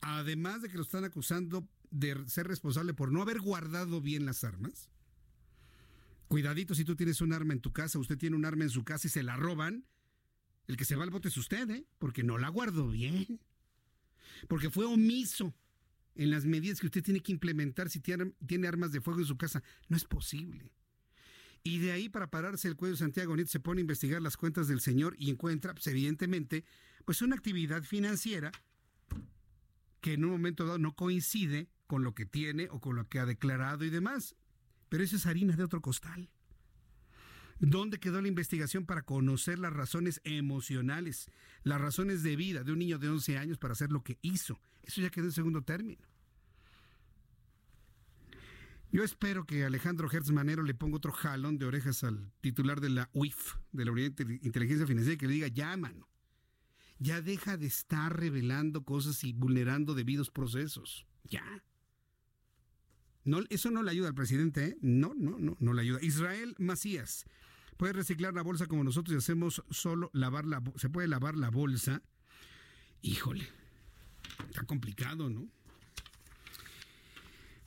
además 0.00 0.62
de 0.62 0.68
que 0.68 0.76
lo 0.76 0.82
están 0.82 1.04
acusando 1.04 1.68
de 1.92 2.24
ser 2.26 2.48
responsable 2.48 2.94
por 2.94 3.12
no 3.12 3.22
haber 3.22 3.40
guardado 3.40 4.00
bien 4.00 4.26
las 4.26 4.42
armas. 4.42 4.88
Cuidadito 6.26 6.74
si 6.74 6.84
tú 6.84 6.96
tienes 6.96 7.20
un 7.20 7.32
arma 7.32 7.52
en 7.52 7.60
tu 7.60 7.72
casa, 7.72 7.98
usted 8.00 8.18
tiene 8.18 8.34
un 8.34 8.44
arma 8.44 8.64
en 8.64 8.70
su 8.70 8.82
casa 8.84 9.06
y 9.06 9.10
se 9.10 9.22
la 9.22 9.36
roban, 9.36 9.84
el 10.66 10.76
que 10.76 10.84
se 10.84 10.96
va 10.96 11.04
al 11.04 11.10
bote 11.10 11.28
es 11.28 11.36
usted, 11.36 11.70
¿eh? 11.70 11.86
Porque 11.98 12.24
no 12.24 12.38
la 12.38 12.48
guardó 12.48 12.88
bien. 12.88 13.40
Porque 14.48 14.70
fue 14.70 14.84
omiso 14.84 15.54
en 16.14 16.30
las 16.30 16.44
medidas 16.44 16.80
que 16.80 16.86
usted 16.86 17.02
tiene 17.02 17.20
que 17.20 17.32
implementar 17.32 17.88
si 17.88 18.00
tiene, 18.00 18.68
armas 18.68 18.92
de 18.92 19.00
fuego 19.00 19.20
en 19.20 19.26
su 19.26 19.36
casa. 19.36 19.62
No 19.88 19.96
es 19.96 20.04
posible. 20.04 20.70
Y 21.64 21.78
de 21.78 21.92
ahí 21.92 22.08
para 22.08 22.30
pararse 22.30 22.68
el 22.68 22.76
cuello 22.76 22.96
Santiago 22.96 23.36
Nieto 23.36 23.50
se 23.50 23.60
pone 23.60 23.80
a 23.80 23.82
investigar 23.82 24.20
las 24.20 24.36
cuentas 24.36 24.68
del 24.68 24.80
señor 24.80 25.14
y 25.18 25.30
encuentra, 25.30 25.72
pues 25.72 25.86
evidentemente, 25.86 26.64
pues 27.04 27.22
una 27.22 27.36
actividad 27.36 27.84
financiera 27.84 28.50
que 30.00 30.14
en 30.14 30.24
un 30.24 30.32
momento 30.32 30.66
dado 30.66 30.78
no 30.78 30.96
coincide 30.96 31.68
con 31.86 32.02
lo 32.02 32.14
que 32.14 32.26
tiene 32.26 32.68
o 32.70 32.80
con 32.80 32.96
lo 32.96 33.08
que 33.08 33.20
ha 33.20 33.26
declarado 33.26 33.84
y 33.84 33.90
demás. 33.90 34.34
Pero 34.88 35.04
eso 35.04 35.16
es 35.16 35.26
harina 35.26 35.56
de 35.56 35.62
otro 35.62 35.80
costal. 35.80 36.28
¿Dónde 37.62 38.00
quedó 38.00 38.20
la 38.20 38.26
investigación 38.26 38.86
para 38.86 39.02
conocer 39.02 39.60
las 39.60 39.72
razones 39.72 40.20
emocionales, 40.24 41.30
las 41.62 41.80
razones 41.80 42.24
de 42.24 42.34
vida 42.34 42.64
de 42.64 42.72
un 42.72 42.80
niño 42.80 42.98
de 42.98 43.08
11 43.08 43.38
años 43.38 43.58
para 43.58 43.70
hacer 43.70 43.92
lo 43.92 44.02
que 44.02 44.18
hizo? 44.20 44.60
Eso 44.82 45.00
ya 45.00 45.10
quedó 45.10 45.26
en 45.26 45.32
segundo 45.32 45.62
término. 45.62 46.02
Yo 48.90 49.04
espero 49.04 49.44
que 49.44 49.64
Alejandro 49.64 50.10
Hertz 50.10 50.32
Manero 50.32 50.64
le 50.64 50.74
ponga 50.74 50.96
otro 50.96 51.12
jalón 51.12 51.56
de 51.56 51.66
orejas 51.66 52.02
al 52.02 52.32
titular 52.40 52.80
de 52.80 52.90
la 52.90 53.10
UIF, 53.12 53.54
de 53.70 53.84
la 53.84 53.92
Unidad 53.92 54.10
de 54.10 54.40
Inteligencia 54.42 54.84
Financiera, 54.84 55.16
que 55.16 55.28
le 55.28 55.34
diga, 55.34 55.46
ya, 55.46 55.76
mano, 55.76 56.08
ya 56.98 57.22
deja 57.22 57.56
de 57.56 57.66
estar 57.66 58.18
revelando 58.18 58.82
cosas 58.84 59.22
y 59.22 59.34
vulnerando 59.34 59.94
debidos 59.94 60.32
procesos. 60.32 61.06
Ya. 61.22 61.62
No, 63.24 63.38
eso 63.50 63.70
no 63.70 63.84
le 63.84 63.92
ayuda 63.92 64.08
al 64.08 64.14
presidente, 64.16 64.64
¿eh? 64.64 64.78
No, 64.80 65.14
no, 65.16 65.38
no, 65.38 65.56
no 65.60 65.72
le 65.72 65.82
ayuda. 65.82 66.00
Israel 66.02 66.56
Macías, 66.58 67.24
puede 67.82 67.94
reciclar 67.94 68.32
la 68.32 68.42
bolsa 68.42 68.68
como 68.68 68.84
nosotros 68.84 69.12
y 69.12 69.18
hacemos 69.18 69.60
solo 69.68 70.08
lavar 70.12 70.46
la 70.46 70.62
se 70.76 70.88
puede 70.88 71.08
lavar 71.08 71.36
la 71.36 71.50
bolsa. 71.50 72.00
Híjole, 73.00 73.44
está 74.48 74.62
complicado, 74.62 75.28
¿no? 75.28 75.48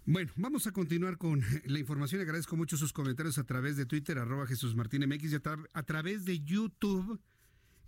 Bueno, 0.06 0.32
vamos 0.38 0.68
a 0.68 0.72
continuar 0.72 1.18
con 1.18 1.44
la 1.66 1.80
información. 1.80 2.22
Agradezco 2.22 2.56
mucho 2.56 2.78
sus 2.78 2.94
comentarios 2.94 3.38
a 3.40 3.44
través 3.44 3.76
de 3.76 3.86
Twitter, 3.86 4.18
arroba 4.18 4.48
Jesús 4.48 4.74
Martín 4.74 5.06
MX, 5.06 5.34
y 5.34 5.36
a, 5.36 5.84
través 5.84 6.24
de 6.24 6.40
YouTube, 6.40 7.20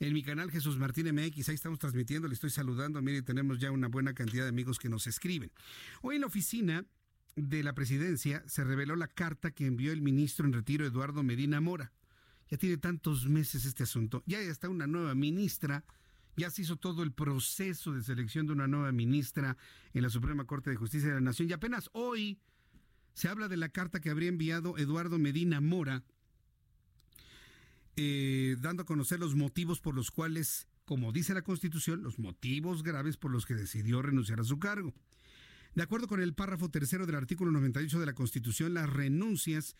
en 0.01 0.13
mi 0.13 0.21
canal 0.21 0.51
Jesús 0.51 0.77
Martín 0.77 1.09
MX. 1.15 1.47
Ahí 1.47 1.55
estamos 1.55 1.79
transmitiendo, 1.79 2.27
le 2.27 2.33
estoy 2.33 2.49
saludando. 2.49 3.01
Mire, 3.01 3.21
tenemos 3.21 3.57
ya 3.57 3.71
una 3.71 3.87
buena 3.87 4.13
cantidad 4.13 4.43
de 4.43 4.49
amigos 4.49 4.79
que 4.79 4.89
nos 4.89 5.07
escriben. 5.07 5.49
Hoy 6.01 6.15
en 6.15 6.21
la 6.21 6.27
oficina 6.27 6.83
de 7.37 7.63
la 7.63 7.71
presidencia 7.71 8.43
se 8.47 8.65
reveló 8.65 8.97
la 8.97 9.07
carta 9.07 9.51
que 9.51 9.65
envió 9.65 9.93
el 9.93 10.01
ministro 10.01 10.45
en 10.45 10.51
retiro 10.51 10.85
Eduardo 10.85 11.23
Medina 11.23 11.61
Mora. 11.61 11.93
Ya 12.49 12.57
tiene 12.57 12.77
tantos 12.77 13.27
meses 13.27 13.65
este 13.65 13.83
asunto. 13.83 14.23
Ya 14.25 14.39
está 14.39 14.69
una 14.69 14.87
nueva 14.87 15.15
ministra 15.15 15.83
ya 16.37 16.51
se 16.51 16.61
hizo 16.61 16.75
todo 16.75 17.01
el 17.01 17.11
proceso 17.11 17.91
de 17.93 18.03
selección 18.03 18.45
de 18.45 18.53
una 18.53 18.67
nueva 18.67 18.91
ministra 18.91 19.57
en 19.93 20.03
la 20.03 20.09
Suprema 20.09 20.45
Corte 20.45 20.69
de 20.69 20.75
Justicia 20.75 21.09
de 21.09 21.15
la 21.15 21.21
Nación 21.21 21.49
y 21.49 21.53
apenas 21.53 21.89
hoy 21.93 22.39
se 23.13 23.27
habla 23.27 23.47
de 23.47 23.57
la 23.57 23.69
carta 23.69 23.99
que 23.99 24.11
habría 24.11 24.29
enviado 24.29 24.77
Eduardo 24.77 25.17
Medina 25.17 25.59
Mora, 25.59 26.03
eh, 27.95 28.55
dando 28.59 28.83
a 28.83 28.85
conocer 28.85 29.19
los 29.19 29.33
motivos 29.33 29.81
por 29.81 29.95
los 29.95 30.11
cuales, 30.11 30.67
como 30.85 31.11
dice 31.11 31.33
la 31.33 31.41
Constitución, 31.41 32.03
los 32.03 32.19
motivos 32.19 32.83
graves 32.83 33.17
por 33.17 33.31
los 33.31 33.47
que 33.47 33.55
decidió 33.55 34.03
renunciar 34.03 34.39
a 34.39 34.43
su 34.43 34.59
cargo. 34.59 34.93
De 35.73 35.81
acuerdo 35.81 36.07
con 36.07 36.21
el 36.21 36.35
párrafo 36.35 36.69
tercero 36.69 37.07
del 37.07 37.15
artículo 37.15 37.49
98 37.49 37.99
de 37.99 38.05
la 38.05 38.13
Constitución, 38.13 38.75
las 38.75 38.87
renuncias 38.87 39.75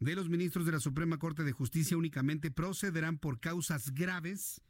de 0.00 0.14
los 0.14 0.28
ministros 0.28 0.66
de 0.66 0.72
la 0.72 0.80
Suprema 0.80 1.18
Corte 1.18 1.44
de 1.44 1.52
Justicia 1.52 1.96
únicamente 1.96 2.50
procederán 2.50 3.18
por 3.18 3.40
causas 3.40 3.94
graves 3.94 4.60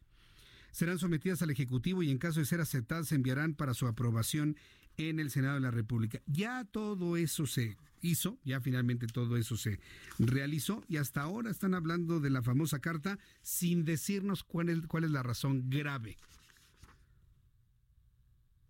serán 0.77 0.99
sometidas 0.99 1.41
al 1.41 1.49
Ejecutivo 1.49 2.03
y 2.03 2.11
en 2.11 2.19
caso 2.19 2.39
de 2.39 2.45
ser 2.45 2.61
aceptadas 2.61 3.09
se 3.09 3.15
enviarán 3.15 3.55
para 3.55 3.73
su 3.73 3.87
aprobación 3.87 4.59
en 4.99 5.21
el 5.21 5.31
Senado 5.31 5.55
de 5.55 5.61
la 5.61 5.71
República. 5.71 6.21
Ya 6.27 6.65
todo 6.65 7.17
eso 7.17 7.47
se 7.47 7.79
hizo, 8.03 8.39
ya 8.45 8.61
finalmente 8.61 9.07
todo 9.07 9.39
eso 9.39 9.57
se 9.57 9.81
realizó 10.19 10.85
y 10.87 10.99
hasta 10.99 11.23
ahora 11.23 11.51
están 11.51 11.73
hablando 11.73 12.21
de 12.21 12.29
la 12.29 12.43
famosa 12.43 12.79
carta 12.79 13.19
sin 13.41 13.87
decirnos 13.87 14.45
cuál 14.45 14.69
es, 14.69 15.11
la 15.11 15.23
razón 15.23 15.71
grave. 15.71 16.19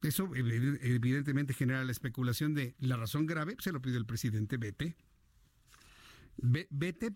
Eso 0.03 0.31
evidentemente 0.37 1.55
genera 1.55 1.83
la 1.83 1.91
especulación 1.91 2.55
de 2.55 2.77
la 2.79 2.97
razón 2.97 3.27
grave, 3.27 3.57
se 3.59 3.73
lo 3.73 3.83
pide 3.83 3.97
el 3.97 4.07
presidente, 4.07 4.59
vete. 4.59 4.97
Vete, 6.39 7.15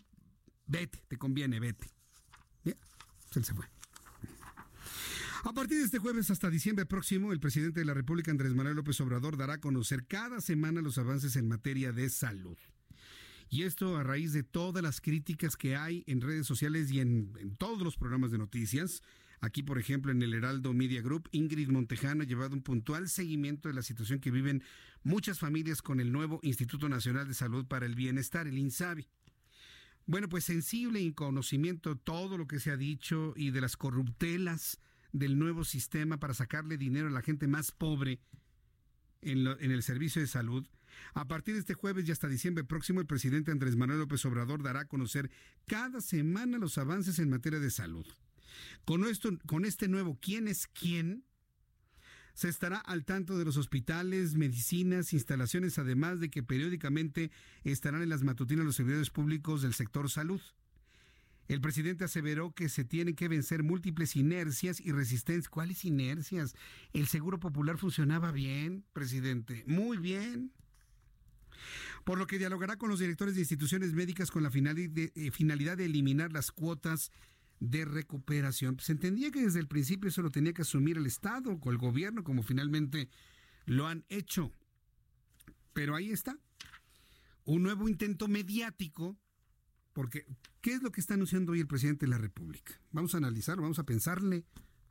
vete, 0.67 1.03
te 1.07 1.17
conviene, 1.17 1.59
vete. 1.59 1.87
Ya, 2.63 2.75
se 3.29 3.53
fue. 3.53 3.65
A 5.43 5.53
partir 5.53 5.79
de 5.79 5.85
este 5.85 5.97
jueves 5.97 6.29
hasta 6.29 6.51
diciembre 6.51 6.85
próximo, 6.85 7.31
el 7.31 7.39
presidente 7.39 7.79
de 7.79 7.85
la 7.85 7.95
República, 7.95 8.29
Andrés 8.29 8.53
Manuel 8.53 8.75
López 8.75 9.01
Obrador, 9.01 9.37
dará 9.37 9.53
a 9.53 9.59
conocer 9.59 10.05
cada 10.05 10.39
semana 10.39 10.81
los 10.81 10.99
avances 10.99 11.35
en 11.35 11.47
materia 11.47 11.91
de 11.91 12.09
salud. 12.09 12.57
Y 13.49 13.63
esto 13.63 13.97
a 13.97 14.03
raíz 14.03 14.33
de 14.33 14.43
todas 14.43 14.83
las 14.83 15.01
críticas 15.01 15.57
que 15.57 15.75
hay 15.75 16.03
en 16.07 16.21
redes 16.21 16.45
sociales 16.45 16.91
y 16.91 16.99
en, 16.99 17.55
todos 17.57 17.81
los 17.81 17.97
programas 17.97 18.31
de 18.31 18.37
noticias. 18.37 19.01
Aquí, 19.41 19.63
por 19.63 19.79
ejemplo, 19.79 20.11
en 20.11 20.21
el 20.21 20.35
Heraldo 20.35 20.71
Media 20.71 21.01
Group, 21.01 21.27
Ingrid 21.31 21.69
Montejano 21.69 22.21
ha 22.21 22.27
llevado 22.27 22.53
un 22.53 22.61
puntual 22.61 23.09
seguimiento 23.09 23.69
de 23.69 23.73
la 23.73 23.81
situación 23.81 24.19
que 24.19 24.29
viven 24.29 24.63
muchas 25.03 25.39
familias 25.39 25.81
con 25.81 25.99
el 25.99 26.11
nuevo 26.11 26.39
Instituto 26.43 26.87
Nacional 26.87 27.27
de 27.27 27.33
Salud 27.33 27.65
para 27.65 27.87
el 27.87 27.95
Bienestar, 27.95 28.47
el 28.47 28.59
INSABI. 28.59 29.07
Bueno, 30.05 30.29
pues 30.29 30.45
sensible 30.45 31.01
y 31.01 31.11
conocimiento 31.13 31.95
todo 31.95 32.37
lo 32.37 32.47
que 32.47 32.59
se 32.59 32.69
ha 32.69 32.77
dicho 32.77 33.33
y 33.35 33.49
de 33.49 33.61
las 33.61 33.77
corruptelas 33.77 34.79
del 35.11 35.39
nuevo 35.39 35.63
sistema 35.63 36.19
para 36.19 36.35
sacarle 36.35 36.77
dinero 36.77 37.07
a 37.07 37.11
la 37.11 37.23
gente 37.23 37.47
más 37.47 37.71
pobre 37.71 38.19
en, 39.21 39.47
el 39.47 39.83
servicio 39.83 40.21
de 40.21 40.27
salud. 40.27 40.67
A 41.15 41.27
partir 41.27 41.55
de 41.55 41.61
este 41.61 41.73
jueves 41.73 42.07
y 42.07 42.11
hasta 42.11 42.27
diciembre 42.27 42.63
próximo, 42.63 42.99
el 42.99 43.07
presidente 43.07 43.51
Andrés 43.51 43.75
Manuel 43.75 43.99
López 43.99 44.23
Obrador 44.25 44.61
dará 44.61 44.81
a 44.81 44.87
conocer 44.87 45.31
cada 45.65 45.99
semana 45.99 46.59
los 46.59 46.77
avances 46.77 47.17
en 47.17 47.29
materia 47.29 47.59
de 47.59 47.71
salud. 47.71 48.05
Con, 48.85 49.05
esto, 49.05 49.29
con 49.45 49.65
este 49.65 49.87
nuevo 49.87 50.17
quién 50.21 50.47
es 50.47 50.67
quién, 50.67 51.23
se 52.33 52.49
estará 52.49 52.77
al 52.77 53.05
tanto 53.05 53.37
de 53.37 53.45
los 53.45 53.57
hospitales, 53.57 54.35
medicinas, 54.35 55.13
instalaciones, 55.13 55.77
además 55.77 56.19
de 56.19 56.29
que 56.29 56.43
periódicamente 56.43 57.31
estarán 57.63 58.01
en 58.01 58.09
las 58.09 58.23
matutinas 58.23 58.65
los 58.65 58.75
servidores 58.75 59.09
públicos 59.09 59.61
del 59.61 59.73
sector 59.73 60.09
salud. 60.09 60.41
El 61.47 61.59
presidente 61.59 62.05
aseveró 62.05 62.53
que 62.53 62.69
se 62.69 62.85
tienen 62.85 63.15
que 63.15 63.27
vencer 63.27 63.61
múltiples 63.61 64.15
inercias 64.15 64.79
y 64.79 64.91
resistencias. 64.93 65.49
¿Cuáles 65.49 65.83
inercias? 65.83 66.55
El 66.93 67.07
Seguro 67.07 67.39
Popular 67.39 67.77
funcionaba 67.77 68.31
bien, 68.31 68.85
presidente, 68.93 69.65
muy 69.67 69.97
bien. 69.97 70.53
Por 72.05 72.17
lo 72.17 72.25
que 72.25 72.39
dialogará 72.39 72.77
con 72.77 72.89
los 72.89 72.99
directores 72.99 73.35
de 73.35 73.41
instituciones 73.41 73.93
médicas 73.93 74.31
con 74.31 74.43
la 74.43 74.49
eh, 74.53 75.31
finalidad 75.31 75.77
de 75.77 75.85
eliminar 75.85 76.31
las 76.31 76.51
cuotas 76.51 77.11
de 77.61 77.85
recuperación. 77.85 78.77
Se 78.79 78.91
entendía 78.91 79.31
que 79.31 79.43
desde 79.43 79.59
el 79.59 79.67
principio 79.67 80.09
eso 80.09 80.21
lo 80.21 80.31
tenía 80.31 80.51
que 80.51 80.63
asumir 80.63 80.97
el 80.97 81.05
Estado 81.05 81.57
o 81.61 81.71
el 81.71 81.77
gobierno, 81.77 82.23
como 82.23 82.43
finalmente 82.43 83.07
lo 83.65 83.87
han 83.87 84.03
hecho. 84.09 84.51
Pero 85.71 85.95
ahí 85.95 86.11
está. 86.11 86.37
Un 87.45 87.63
nuevo 87.63 87.87
intento 87.87 88.27
mediático 88.27 89.17
porque, 89.93 90.25
¿qué 90.61 90.73
es 90.73 90.81
lo 90.81 90.91
que 90.91 91.01
está 91.01 91.13
anunciando 91.13 91.51
hoy 91.51 91.59
el 91.59 91.67
presidente 91.67 92.05
de 92.05 92.09
la 92.09 92.17
República? 92.17 92.81
Vamos 92.91 93.13
a 93.13 93.17
analizarlo, 93.17 93.61
vamos 93.61 93.79
a 93.79 93.85
pensarle. 93.85 94.43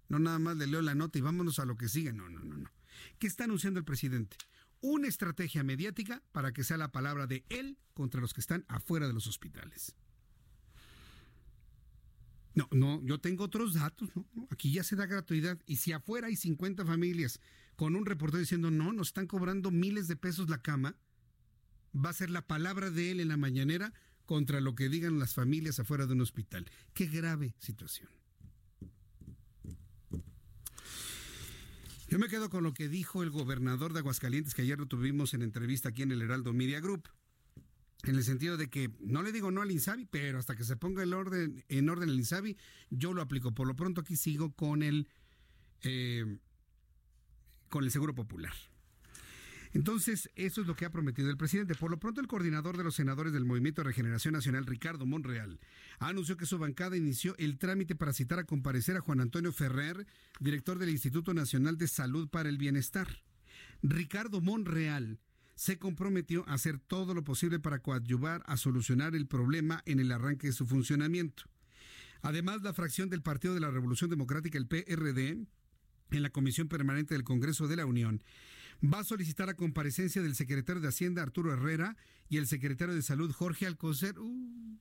No 0.08 0.18
nada 0.18 0.38
más 0.38 0.56
le 0.56 0.66
leo 0.66 0.82
la 0.82 0.94
nota 0.94 1.18
y 1.18 1.22
vámonos 1.22 1.58
a 1.58 1.64
lo 1.64 1.76
que 1.76 1.88
sigue. 1.88 2.12
No, 2.12 2.28
no, 2.28 2.40
no, 2.44 2.56
no. 2.56 2.70
¿Qué 3.18 3.26
está 3.26 3.44
anunciando 3.44 3.80
el 3.80 3.84
presidente? 3.84 4.36
Una 4.80 5.08
estrategia 5.08 5.64
mediática 5.64 6.22
para 6.32 6.52
que 6.52 6.64
sea 6.64 6.76
la 6.76 6.92
palabra 6.92 7.26
de 7.26 7.44
él 7.48 7.78
contra 7.94 8.20
los 8.20 8.32
que 8.32 8.40
están 8.40 8.64
afuera 8.68 9.08
de 9.08 9.12
los 9.12 9.26
hospitales. 9.26 9.96
No, 12.55 12.68
no, 12.72 13.01
yo 13.05 13.20
tengo 13.20 13.44
otros 13.44 13.74
datos, 13.74 14.11
¿no? 14.14 14.26
Aquí 14.51 14.72
ya 14.72 14.82
se 14.82 14.96
da 14.96 15.07
gratuidad. 15.07 15.59
Y 15.66 15.76
si 15.76 15.92
afuera 15.92 16.26
hay 16.26 16.36
50 16.36 16.84
familias 16.84 17.40
con 17.76 17.96
un 17.96 18.07
reportero 18.07 18.40
diciendo, 18.40 18.70
no, 18.70 18.92
nos 18.92 19.09
están 19.09 19.26
cobrando 19.26 19.70
miles 19.70 20.09
de 20.09 20.16
pesos 20.16 20.48
la 20.51 20.61
cama, 20.61 20.96
va 21.94 22.11
a 22.11 22.14
ser 22.14 22.30
la 22.30 22.46
palabra 22.46 22.90
de 22.90 23.12
él 23.12 23.20
en 23.20 23.28
la 23.28 23.36
mañanera 23.36 23.92
contra 24.26 24.61
lo 24.61 24.74
que 24.74 24.88
digan 24.88 25.18
las 25.18 25.34
familias 25.34 25.80
afuera 25.80 26.07
de 26.07 26.12
un 26.12 26.20
hospital. 26.20 26.70
Qué 26.94 27.07
grave 27.07 27.55
situación. 27.59 28.09
Yo 32.09 32.18
me 32.18 32.28
quedo 32.28 32.51
con 32.51 32.64
lo 32.64 32.74
que 32.74 32.88
dijo 32.88 33.22
el 33.22 33.30
gobernador 33.30 33.92
de 33.92 34.01
Aguascalientes, 34.01 34.55
que 34.55 34.62
ayer 34.62 34.78
lo 34.78 34.86
tuvimos 34.86 35.32
en 35.32 35.42
entrevista 35.42 35.90
aquí 35.90 36.03
en 36.03 36.11
el 36.11 36.22
Heraldo 36.22 36.53
Media 36.53 36.80
Group, 36.80 37.09
en 38.05 38.16
el 38.16 38.24
sentido 38.24 38.57
de 38.57 38.70
que 38.70 38.90
no 39.01 39.22
le 39.22 39.32
digo 39.32 39.51
no 39.51 39.62
al 39.62 39.70
INSABI, 39.70 40.07
pero 40.07 40.38
hasta 40.38 40.57
que 40.57 40.64
se 40.64 40.76
ponga 40.76 41.03
el 41.03 41.12
orden, 41.12 41.64
en 41.68 41.88
orden 41.88 42.09
el 42.09 42.16
INSABI, 42.16 42.57
yo 42.90 43.12
lo 43.12 43.22
aplico. 43.22 43.53
Por 43.53 43.66
lo 43.66 43.76
pronto 43.76 44.01
aquí 44.01 44.16
sigo 44.16 44.53
con 44.53 44.82
el, 44.82 45.09
eh, 45.82 46.38
con 47.68 47.84
el 47.84 47.90
Seguro 47.90 48.14
Popular. 48.14 48.55
Entonces, 49.72 50.30
eso 50.34 50.61
es 50.61 50.66
lo 50.66 50.74
que 50.74 50.84
ha 50.84 50.90
prometido 50.90 51.30
el 51.30 51.36
presidente. 51.36 51.76
Por 51.76 51.92
lo 51.92 52.01
pronto, 52.01 52.20
el 52.20 52.26
coordinador 52.26 52.76
de 52.76 52.82
los 52.82 52.96
senadores 52.96 53.32
del 53.32 53.44
Movimiento 53.44 53.82
de 53.82 53.88
Regeneración 53.88 54.34
Nacional, 54.34 54.66
Ricardo 54.66 55.07
Monreal, 55.07 55.61
anunció 56.01 56.36
que 56.36 56.46
su 56.46 56.59
bancada 56.59 56.96
inició 56.96 57.36
el 57.38 57.57
trámite 57.57 57.94
para 57.94 58.12
citar 58.12 58.40
a 58.40 58.44
comparecer 58.44 58.96
a 58.96 59.01
Juan 59.01 59.20
Antonio 59.20 59.53
Ferrer, 59.53 60.07
director 60.40 60.78
del 60.78 60.90
Instituto 60.90 61.34
Nacional 61.34 61.78
de 61.78 61.86
Salud 61.86 62.28
para 62.28 62.48
el 62.48 62.59
Bienestar. 62.59 63.22
Ricardo 63.82 64.40
Monreal 64.40 65.20
se 65.61 65.78
comprometió 65.78 66.48
a 66.48 66.54
hacer 66.54 66.78
todo 66.78 67.12
lo 67.12 67.22
posible 67.22 67.61
para 67.61 67.80
coadyuvar 67.80 68.42
a 68.46 68.56
solucionar 68.56 69.14
el 69.14 69.26
problema 69.26 69.82
en 69.84 70.00
el 70.00 70.11
arranque 70.11 70.46
de 70.46 70.54
su 70.54 70.66
funcionamiento. 70.66 71.42
Además, 72.22 72.62
la 72.62 72.72
fracción 72.72 73.11
del 73.11 73.20
Partido 73.20 73.52
de 73.52 73.61
la 73.61 73.70
Revolución 73.70 74.08
Democrática, 74.08 74.56
el 74.56 74.66
PRD, 74.66 75.36
en 76.12 76.22
la 76.22 76.30
Comisión 76.30 76.68
Permanente 76.68 77.12
del 77.12 77.24
Congreso 77.24 77.68
de 77.68 77.76
la 77.76 77.84
Unión, 77.84 78.24
va 78.82 79.00
a 79.00 79.04
solicitar 79.04 79.48
la 79.48 79.54
comparecencia 79.54 80.22
del 80.22 80.34
secretario 80.34 80.80
de 80.80 80.88
Hacienda 80.88 81.20
Arturo 81.20 81.52
Herrera 81.52 81.94
y 82.30 82.38
el 82.38 82.46
secretario 82.46 82.94
de 82.94 83.02
Salud 83.02 83.30
Jorge 83.30 83.66
Alcocer. 83.66 84.18
Uh, 84.18 84.78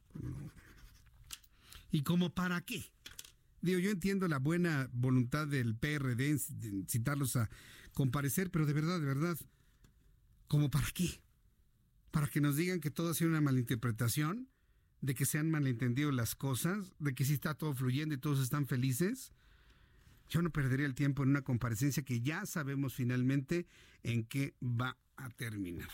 ¿Y 1.92 2.04
cómo 2.04 2.34
para 2.34 2.62
qué? 2.62 2.86
Digo, 3.62 3.80
yo 3.80 3.92
entiendo 3.92 4.30
la 4.30 4.40
buena 4.40 4.90
voluntad 4.94 5.46
del 5.46 5.76
PRD 5.76 6.30
en 6.30 6.88
citarlos 6.88 7.36
a 7.36 7.50
comparecer, 7.92 8.50
pero 8.50 8.66
de 8.66 8.72
verdad, 8.72 9.02
de 9.02 9.08
verdad, 9.08 9.38
¿cómo 10.50 10.70
para 10.70 10.88
qué? 10.94 11.22
¿Para 12.12 12.28
que 12.28 12.42
nos 12.42 12.58
digan 12.58 12.82
que 12.82 12.92
todo 12.92 13.12
ha 13.12 13.14
sido 13.14 13.30
una 13.30 13.40
malinterpretación? 13.40 14.50
¿De 15.00 15.16
que 15.16 15.26
se 15.26 15.38
han 15.38 15.50
malentendido 15.50 16.12
las 16.12 16.36
cosas? 16.36 16.92
¿De 17.00 17.16
que 17.16 17.24
sí 17.24 17.36
está 17.36 17.54
todo 17.54 17.74
fluyendo 17.74 18.16
y 18.16 18.18
todos 18.18 18.42
están 18.42 18.68
felices? 18.68 19.32
Yo 20.28 20.42
no 20.42 20.50
perdería 20.50 20.86
el 20.86 20.96
tiempo 20.96 21.24
en 21.24 21.30
una 21.30 21.44
comparecencia 21.44 22.04
que 22.04 22.20
ya 22.20 22.46
sabemos 22.46 22.96
finalmente 22.96 23.68
en 24.04 24.26
qué 24.26 24.56
va 24.62 24.98
a 25.16 25.30
terminar. 25.30 25.90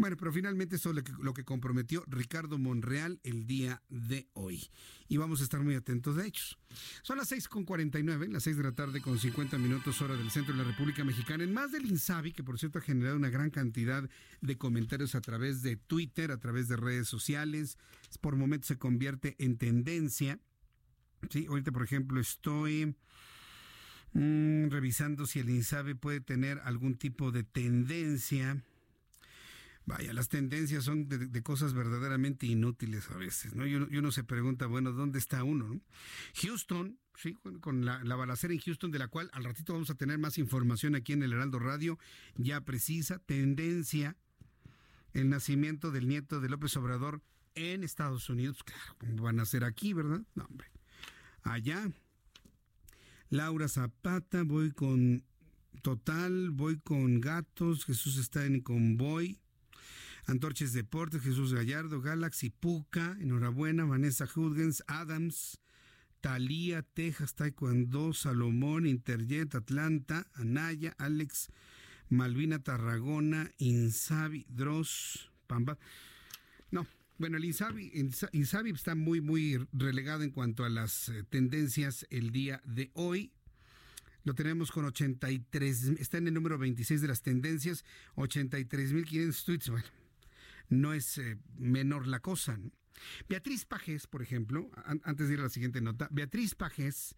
Bueno, 0.00 0.16
pero 0.16 0.32
finalmente 0.32 0.76
eso 0.76 0.92
es 0.92 1.04
lo 1.20 1.34
que, 1.34 1.44
comprometió 1.44 2.02
Ricardo 2.06 2.56
Monreal 2.56 3.20
el 3.22 3.46
día 3.46 3.82
de 3.90 4.30
hoy. 4.32 4.70
Y 5.08 5.18
vamos 5.18 5.42
a 5.42 5.44
estar 5.44 5.60
muy 5.60 5.74
atentos 5.74 6.16
de 6.16 6.26
ellos. 6.26 6.58
Son 7.02 7.18
las 7.18 7.30
6.49, 7.30 8.28
las 8.28 8.44
6 8.44 8.56
de 8.56 8.62
la 8.62 8.72
tarde 8.72 9.02
con 9.02 9.18
50 9.18 9.58
minutos 9.58 10.00
hora 10.00 10.16
del 10.16 10.30
centro 10.30 10.54
de 10.54 10.62
la 10.62 10.70
República 10.70 11.04
Mexicana. 11.04 11.44
En 11.44 11.52
más 11.52 11.70
del 11.70 11.84
INSABI, 11.84 12.32
que 12.32 12.42
por 12.42 12.58
cierto 12.58 12.78
ha 12.78 12.82
generado 12.82 13.14
una 13.14 13.28
gran 13.28 13.50
cantidad 13.50 14.08
de 14.40 14.56
comentarios 14.56 15.14
a 15.14 15.20
través 15.20 15.60
de 15.60 15.76
Twitter, 15.76 16.32
a 16.32 16.40
través 16.40 16.68
de 16.68 16.76
redes 16.76 17.06
sociales. 17.06 17.76
Por 18.22 18.36
momentos 18.36 18.68
se 18.68 18.78
convierte 18.78 19.36
en 19.38 19.58
tendencia. 19.58 20.38
Sí, 21.28 21.44
ahorita 21.46 21.72
por 21.72 21.82
ejemplo 21.82 22.22
estoy 22.22 22.96
Mm, 24.12 24.70
revisando 24.70 25.24
si 25.24 25.38
el 25.38 25.50
INSABE 25.50 25.94
puede 25.94 26.20
tener 26.20 26.58
algún 26.64 26.96
tipo 26.96 27.30
de 27.30 27.44
tendencia. 27.44 28.60
Vaya, 29.86 30.12
las 30.12 30.28
tendencias 30.28 30.84
son 30.84 31.08
de, 31.08 31.42
cosas 31.42 31.74
verdaderamente 31.74 32.46
inútiles 32.46 33.10
a 33.10 33.16
veces, 33.16 33.54
¿no? 33.54 33.66
Y 33.66 33.74
uno, 33.74 34.12
se 34.12 34.22
pregunta, 34.22 34.66
bueno, 34.66 34.92
¿dónde 34.92 35.18
está 35.18 35.42
uno? 35.42 35.80
Houston, 36.42 36.98
sí, 37.16 37.34
con, 37.60 37.84
la, 37.84 38.04
la, 38.04 38.14
balacera 38.14 38.52
en 38.52 38.60
Houston, 38.60 38.90
de 38.90 38.98
la 38.98 39.08
cual 39.08 39.30
al 39.32 39.44
ratito 39.44 39.72
vamos 39.72 39.90
a 39.90 39.94
tener 39.94 40.18
más 40.18 40.38
información 40.38 40.94
aquí 40.94 41.12
en 41.12 41.22
el 41.22 41.32
Heraldo 41.32 41.58
Radio, 41.58 41.98
ya 42.36 42.60
precisa, 42.60 43.18
tendencia, 43.18 44.16
el 45.12 45.28
nacimiento 45.28 45.90
del 45.90 46.06
nieto 46.06 46.40
de 46.40 46.48
López 46.48 46.76
Obrador 46.76 47.22
en 47.54 47.82
Estados 47.82 48.28
Unidos, 48.30 48.62
claro, 48.62 49.22
van 49.22 49.40
a 49.40 49.44
ser 49.44 49.64
aquí, 49.64 49.92
¿verdad? 49.92 50.22
No, 50.34 50.44
hombre. 50.44 50.70
Allá, 51.42 51.90
Laura 53.30 53.68
Zapata, 53.68 54.42
voy 54.44 54.72
con 54.72 55.24
Total, 55.82 56.50
voy 56.50 56.78
con 56.78 57.20
Gatos, 57.20 57.84
Jesús 57.84 58.18
está 58.18 58.44
en 58.44 58.60
Convoy. 58.60 59.38
Antorches 60.30 60.72
Deportes, 60.72 61.22
Jesús 61.22 61.52
Gallardo, 61.52 62.00
Galaxy 62.00 62.50
Puca, 62.50 63.16
enhorabuena, 63.20 63.84
Vanessa 63.84 64.28
Hudgens, 64.32 64.84
Adams, 64.86 65.58
Talía, 66.20 66.82
Texas, 66.82 67.34
Taekwondo, 67.34 68.12
Salomón, 68.12 68.86
Interjet, 68.86 69.52
Atlanta, 69.56 70.30
Anaya, 70.34 70.94
Alex, 70.98 71.48
Malvina 72.10 72.62
Tarragona, 72.62 73.50
Insabi, 73.58 74.46
Dross, 74.48 75.32
Pamba. 75.48 75.76
No, 76.70 76.86
bueno, 77.18 77.36
el 77.36 77.44
Insabi, 77.44 77.90
Insabi 78.30 78.70
está 78.70 78.94
muy, 78.94 79.20
muy 79.20 79.58
relegado 79.72 80.22
en 80.22 80.30
cuanto 80.30 80.64
a 80.64 80.68
las 80.68 81.08
eh, 81.08 81.24
tendencias 81.28 82.06
el 82.08 82.30
día 82.30 82.62
de 82.64 82.92
hoy. 82.94 83.32
Lo 84.22 84.34
tenemos 84.34 84.70
con 84.70 84.84
83, 84.84 85.98
está 85.98 86.18
en 86.18 86.28
el 86.28 86.34
número 86.34 86.56
26 86.56 87.00
de 87.00 87.08
las 87.08 87.22
tendencias, 87.22 87.84
83.500 88.14 89.44
tweets. 89.44 89.70
Bueno, 89.70 89.86
no 90.70 90.94
es 90.94 91.18
eh, 91.18 91.38
menor 91.58 92.06
la 92.06 92.20
cosa. 92.20 92.58
Beatriz 93.28 93.66
Pajes, 93.66 94.06
por 94.06 94.22
ejemplo, 94.22 94.70
antes 95.04 95.28
de 95.28 95.34
ir 95.34 95.40
a 95.40 95.44
la 95.44 95.48
siguiente 95.50 95.80
nota, 95.80 96.08
Beatriz 96.10 96.54
Pajes, 96.54 97.16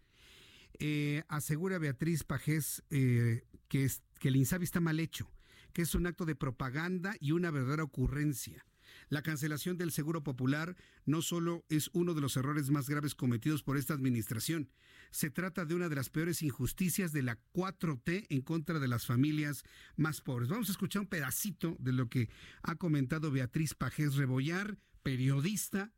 eh, 0.79 1.23
asegura 1.29 1.77
Beatriz 1.77 2.23
Pajes 2.23 2.83
que, 2.89 3.43
es, 3.71 4.03
que 4.19 4.27
el 4.27 4.35
INSABI 4.35 4.63
está 4.63 4.79
mal 4.79 4.99
hecho, 4.99 5.31
que 5.71 5.83
es 5.83 5.95
un 5.95 6.07
acto 6.07 6.25
de 6.25 6.35
propaganda 6.35 7.15
y 7.19 7.31
una 7.31 7.51
verdadera 7.51 7.83
ocurrencia. 7.83 8.65
La 9.13 9.21
cancelación 9.21 9.77
del 9.77 9.91
Seguro 9.91 10.23
Popular 10.23 10.75
no 11.05 11.21
solo 11.21 11.63
es 11.69 11.91
uno 11.93 12.15
de 12.15 12.21
los 12.21 12.35
errores 12.35 12.71
más 12.71 12.89
graves 12.89 13.13
cometidos 13.13 13.61
por 13.61 13.77
esta 13.77 13.93
administración, 13.93 14.71
se 15.11 15.29
trata 15.29 15.65
de 15.65 15.75
una 15.75 15.87
de 15.87 15.93
las 15.95 16.09
peores 16.09 16.41
injusticias 16.41 17.11
de 17.11 17.21
la 17.21 17.37
4T 17.53 18.25
en 18.31 18.41
contra 18.41 18.79
de 18.79 18.87
las 18.87 19.05
familias 19.05 19.65
más 19.97 20.21
pobres. 20.21 20.49
Vamos 20.49 20.69
a 20.69 20.71
escuchar 20.71 21.03
un 21.03 21.09
pedacito 21.09 21.77
de 21.77 21.93
lo 21.93 22.09
que 22.09 22.27
ha 22.63 22.73
comentado 22.73 23.29
Beatriz 23.29 23.75
Pajés 23.75 24.15
Rebollar, 24.15 24.79
periodista 25.03 25.93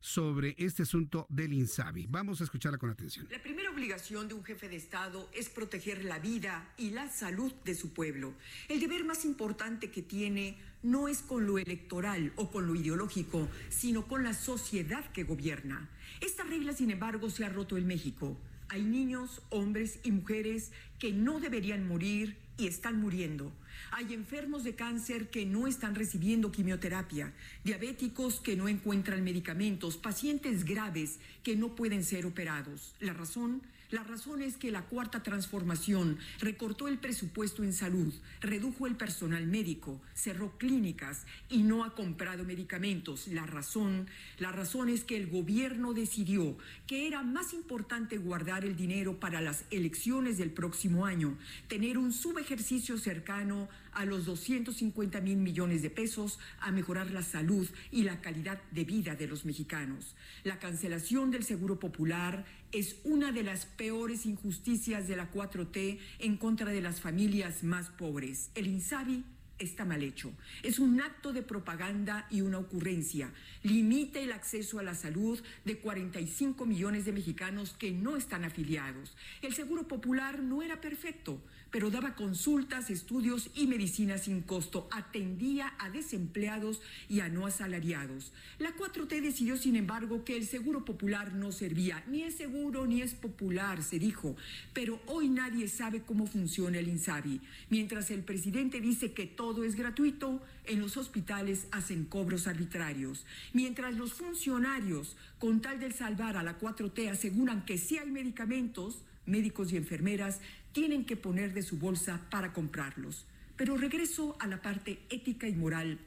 sobre 0.00 0.54
este 0.58 0.82
asunto 0.82 1.26
del 1.28 1.52
INSABI. 1.52 2.06
Vamos 2.08 2.40
a 2.40 2.44
escucharla 2.44 2.78
con 2.78 2.90
atención. 2.90 3.28
La 3.30 3.42
primera 3.42 3.70
obligación 3.70 4.28
de 4.28 4.34
un 4.34 4.44
jefe 4.44 4.68
de 4.68 4.76
Estado 4.76 5.28
es 5.32 5.48
proteger 5.48 6.04
la 6.04 6.18
vida 6.18 6.72
y 6.76 6.90
la 6.90 7.08
salud 7.08 7.52
de 7.64 7.74
su 7.74 7.92
pueblo. 7.92 8.34
El 8.68 8.80
deber 8.80 9.04
más 9.04 9.24
importante 9.24 9.90
que 9.90 10.02
tiene 10.02 10.58
no 10.82 11.08
es 11.08 11.18
con 11.20 11.46
lo 11.46 11.58
electoral 11.58 12.32
o 12.36 12.50
con 12.50 12.66
lo 12.66 12.74
ideológico, 12.74 13.48
sino 13.68 14.06
con 14.06 14.24
la 14.24 14.34
sociedad 14.34 15.04
que 15.12 15.24
gobierna. 15.24 15.88
Esta 16.20 16.44
regla, 16.44 16.72
sin 16.72 16.90
embargo, 16.90 17.30
se 17.30 17.44
ha 17.44 17.48
roto 17.48 17.76
en 17.76 17.86
México. 17.86 18.36
Hay 18.68 18.82
niños, 18.82 19.42
hombres 19.50 19.98
y 20.02 20.12
mujeres 20.12 20.72
que 20.98 21.12
no 21.12 21.40
deberían 21.40 21.88
morir 21.88 22.36
y 22.58 22.66
están 22.66 23.00
muriendo. 23.00 23.52
Hay 23.92 24.12
enfermos 24.12 24.64
de 24.64 24.74
cáncer 24.74 25.30
que 25.30 25.46
no 25.46 25.66
están 25.66 25.94
recibiendo 25.94 26.52
quimioterapia, 26.52 27.32
diabéticos 27.64 28.40
que 28.40 28.56
no 28.56 28.68
encuentran 28.68 29.24
medicamentos, 29.24 29.96
pacientes 29.96 30.64
graves 30.64 31.18
que 31.42 31.56
no 31.56 31.74
pueden 31.74 32.04
ser 32.04 32.26
operados. 32.26 32.94
La 33.00 33.14
razón, 33.14 33.62
la 33.90 34.04
razón 34.04 34.42
es 34.42 34.58
que 34.58 34.70
la 34.70 34.82
cuarta 34.82 35.22
transformación 35.22 36.18
recortó 36.40 36.88
el 36.88 36.98
presupuesto 36.98 37.64
en 37.64 37.72
salud, 37.72 38.12
redujo 38.40 38.86
el 38.86 38.96
personal 38.96 39.46
médico, 39.46 39.98
cerró 40.14 40.58
clínicas 40.58 41.24
y 41.48 41.62
no 41.62 41.84
ha 41.84 41.94
comprado 41.94 42.44
medicamentos. 42.44 43.28
La 43.28 43.46
razón, 43.46 44.06
la 44.38 44.52
razón 44.52 44.90
es 44.90 45.04
que 45.04 45.16
el 45.16 45.28
gobierno 45.28 45.94
decidió 45.94 46.58
que 46.86 47.06
era 47.06 47.22
más 47.22 47.54
importante 47.54 48.18
guardar 48.18 48.66
el 48.66 48.76
dinero 48.76 49.18
para 49.18 49.40
las 49.40 49.64
elecciones 49.70 50.36
del 50.36 50.50
próximo 50.50 51.06
año, 51.06 51.38
tener 51.68 51.96
un 51.96 52.12
subejercicio 52.12 52.98
cercano 52.98 53.68
a 53.92 54.04
los 54.04 54.24
250 54.26 55.20
mil 55.20 55.36
millones 55.38 55.82
de 55.82 55.90
pesos 55.90 56.38
a 56.60 56.70
mejorar 56.70 57.10
la 57.10 57.22
salud 57.22 57.68
y 57.90 58.02
la 58.02 58.20
calidad 58.20 58.60
de 58.70 58.84
vida 58.84 59.14
de 59.14 59.26
los 59.26 59.44
mexicanos. 59.44 60.14
La 60.44 60.58
cancelación 60.58 61.30
del 61.30 61.44
Seguro 61.44 61.78
Popular 61.78 62.44
es 62.72 62.96
una 63.04 63.32
de 63.32 63.42
las 63.42 63.66
peores 63.66 64.26
injusticias 64.26 65.08
de 65.08 65.16
la 65.16 65.32
4T 65.32 65.98
en 66.18 66.36
contra 66.36 66.70
de 66.70 66.80
las 66.80 67.00
familias 67.00 67.62
más 67.62 67.88
pobres. 67.90 68.50
El 68.54 68.66
INSABI 68.66 69.24
está 69.58 69.84
mal 69.84 70.02
hecho. 70.02 70.32
Es 70.62 70.78
un 70.78 71.00
acto 71.00 71.32
de 71.32 71.42
propaganda 71.42 72.26
y 72.30 72.40
una 72.40 72.58
ocurrencia. 72.58 73.32
Limita 73.62 74.20
el 74.20 74.32
acceso 74.32 74.78
a 74.78 74.82
la 74.82 74.94
salud 74.94 75.40
de 75.64 75.78
45 75.78 76.64
millones 76.64 77.04
de 77.04 77.12
mexicanos 77.12 77.74
que 77.78 77.90
no 77.90 78.16
están 78.16 78.44
afiliados. 78.44 79.16
El 79.42 79.54
Seguro 79.54 79.88
Popular 79.88 80.40
no 80.40 80.62
era 80.62 80.80
perfecto 80.80 81.40
pero 81.70 81.90
daba 81.90 82.14
consultas, 82.14 82.90
estudios 82.90 83.50
y 83.54 83.66
medicina 83.66 84.18
sin 84.18 84.42
costo, 84.42 84.88
atendía 84.90 85.74
a 85.78 85.90
desempleados 85.90 86.80
y 87.08 87.20
a 87.20 87.28
no 87.28 87.46
asalariados. 87.46 88.32
La 88.58 88.74
4T 88.76 89.20
decidió, 89.20 89.56
sin 89.56 89.76
embargo, 89.76 90.24
que 90.24 90.36
el 90.36 90.46
seguro 90.46 90.84
popular 90.84 91.34
no 91.34 91.52
servía, 91.52 92.02
ni 92.08 92.22
es 92.22 92.34
seguro 92.34 92.86
ni 92.86 93.02
es 93.02 93.14
popular, 93.14 93.82
se 93.82 93.98
dijo, 93.98 94.36
pero 94.72 95.00
hoy 95.06 95.28
nadie 95.28 95.68
sabe 95.68 96.02
cómo 96.02 96.26
funciona 96.26 96.78
el 96.78 96.88
INSABI. 96.88 97.40
Mientras 97.70 98.10
el 98.10 98.22
presidente 98.22 98.80
dice 98.80 99.12
que 99.12 99.26
todo 99.26 99.64
es 99.64 99.74
gratuito, 99.74 100.42
en 100.64 100.80
los 100.80 100.96
hospitales 100.96 101.66
hacen 101.70 102.04
cobros 102.04 102.46
arbitrarios. 102.46 103.24
Mientras 103.52 103.94
los 103.96 104.12
funcionarios, 104.12 105.16
con 105.38 105.60
tal 105.60 105.80
de 105.80 105.92
salvar 105.92 106.36
a 106.36 106.42
la 106.42 106.58
4T, 106.58 107.10
aseguran 107.10 107.64
que 107.64 107.78
sí 107.78 107.98
hay 107.98 108.10
medicamentos, 108.10 109.02
médicos 109.26 109.72
y 109.72 109.76
enfermeras 109.76 110.40
tienen 110.72 111.04
que 111.04 111.16
poner 111.16 111.54
de 111.54 111.62
su 111.62 111.78
bolsa 111.78 112.20
para 112.30 112.52
comprarlos. 112.52 113.24
Pero 113.56 113.76
regreso 113.76 114.36
a 114.38 114.46
la 114.46 114.62
parte 114.62 115.00
ética 115.10 115.48
y 115.48 115.54
moral 115.54 115.98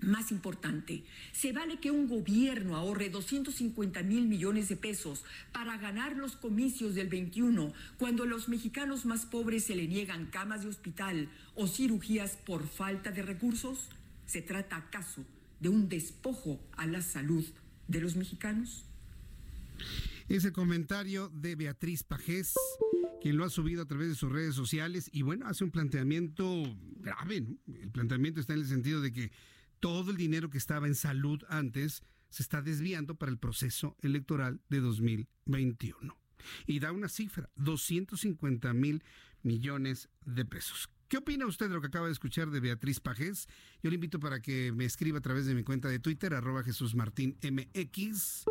más 0.00 0.30
importante, 0.30 1.02
se 1.32 1.52
vale 1.52 1.78
que 1.78 1.90
un 1.90 2.08
gobierno 2.08 2.76
ahorre 2.76 3.08
250 3.08 4.02
mil 4.02 4.26
millones 4.26 4.68
de 4.68 4.76
pesos 4.76 5.24
para 5.52 5.78
ganar 5.78 6.16
los 6.16 6.36
comicios 6.36 6.94
del 6.94 7.08
21 7.08 7.72
cuando 7.98 8.24
a 8.24 8.26
los 8.26 8.48
mexicanos 8.48 9.06
más 9.06 9.24
pobres 9.24 9.64
se 9.64 9.76
le 9.76 9.86
niegan 9.86 10.26
camas 10.26 10.62
de 10.62 10.68
hospital 10.68 11.28
o 11.54 11.66
cirugías 11.66 12.36
por 12.44 12.68
falta 12.68 13.10
de 13.12 13.22
recursos. 13.22 13.88
¿Se 14.26 14.42
trata 14.42 14.76
acaso 14.76 15.24
de 15.60 15.68
un 15.68 15.88
despojo 15.88 16.60
a 16.76 16.86
la 16.86 17.00
salud 17.00 17.44
de 17.88 18.00
los 18.00 18.16
mexicanos? 18.16 18.84
Ese 20.28 20.52
comentario 20.52 21.28
de 21.28 21.54
Beatriz 21.54 22.02
Pajés, 22.02 22.54
quien 23.20 23.36
lo 23.36 23.44
ha 23.44 23.50
subido 23.50 23.82
a 23.82 23.86
través 23.86 24.08
de 24.08 24.14
sus 24.14 24.32
redes 24.32 24.54
sociales 24.54 25.10
y 25.12 25.22
bueno, 25.22 25.46
hace 25.46 25.64
un 25.64 25.70
planteamiento 25.70 26.62
grave, 26.96 27.42
¿no? 27.42 27.58
El 27.66 27.90
planteamiento 27.90 28.40
está 28.40 28.54
en 28.54 28.60
el 28.60 28.66
sentido 28.66 29.02
de 29.02 29.12
que 29.12 29.32
todo 29.80 30.10
el 30.10 30.16
dinero 30.16 30.48
que 30.48 30.58
estaba 30.58 30.86
en 30.86 30.94
salud 30.94 31.42
antes 31.48 32.02
se 32.30 32.42
está 32.42 32.62
desviando 32.62 33.16
para 33.16 33.30
el 33.30 33.38
proceso 33.38 33.96
electoral 34.00 34.60
de 34.70 34.80
2021. 34.80 36.16
Y 36.66 36.78
da 36.78 36.90
una 36.90 37.08
cifra, 37.08 37.50
250 37.56 38.72
mil 38.72 39.04
millones 39.42 40.08
de 40.24 40.44
pesos. 40.44 40.88
¿Qué 41.08 41.18
opina 41.18 41.46
usted 41.46 41.68
de 41.68 41.74
lo 41.74 41.80
que 41.80 41.88
acaba 41.88 42.06
de 42.06 42.12
escuchar 42.12 42.50
de 42.50 42.60
Beatriz 42.60 42.98
Pajés? 42.98 43.46
Yo 43.82 43.90
le 43.90 43.96
invito 43.96 44.18
para 44.18 44.40
que 44.40 44.72
me 44.72 44.86
escriba 44.86 45.18
a 45.18 45.22
través 45.22 45.44
de 45.46 45.54
mi 45.54 45.62
cuenta 45.62 45.88
de 45.88 45.98
Twitter, 45.98 46.34
arroba 46.34 46.64
Jesús 46.64 46.94
Martín 46.94 47.38
MX, 47.42 48.46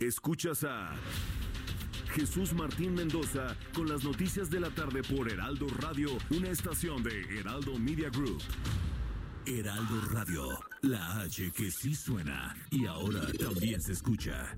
Escuchas 0.00 0.64
a 0.64 0.94
Jesús 2.12 2.52
Martín 2.52 2.94
Mendoza 2.94 3.56
con 3.74 3.88
las 3.88 4.04
noticias 4.04 4.48
de 4.48 4.60
la 4.60 4.70
tarde 4.70 5.02
por 5.02 5.30
Heraldo 5.30 5.66
Radio, 5.80 6.10
una 6.30 6.50
estación 6.50 7.02
de 7.02 7.22
Heraldo 7.40 7.76
Media 7.78 8.10
Group. 8.10 8.40
Heraldo 9.46 10.00
Radio, 10.12 10.48
la 10.82 11.22
H 11.22 11.50
que 11.50 11.70
sí 11.70 11.94
suena 11.94 12.54
y 12.70 12.86
ahora 12.86 13.20
también 13.32 13.80
se 13.80 13.92
escucha. 13.92 14.56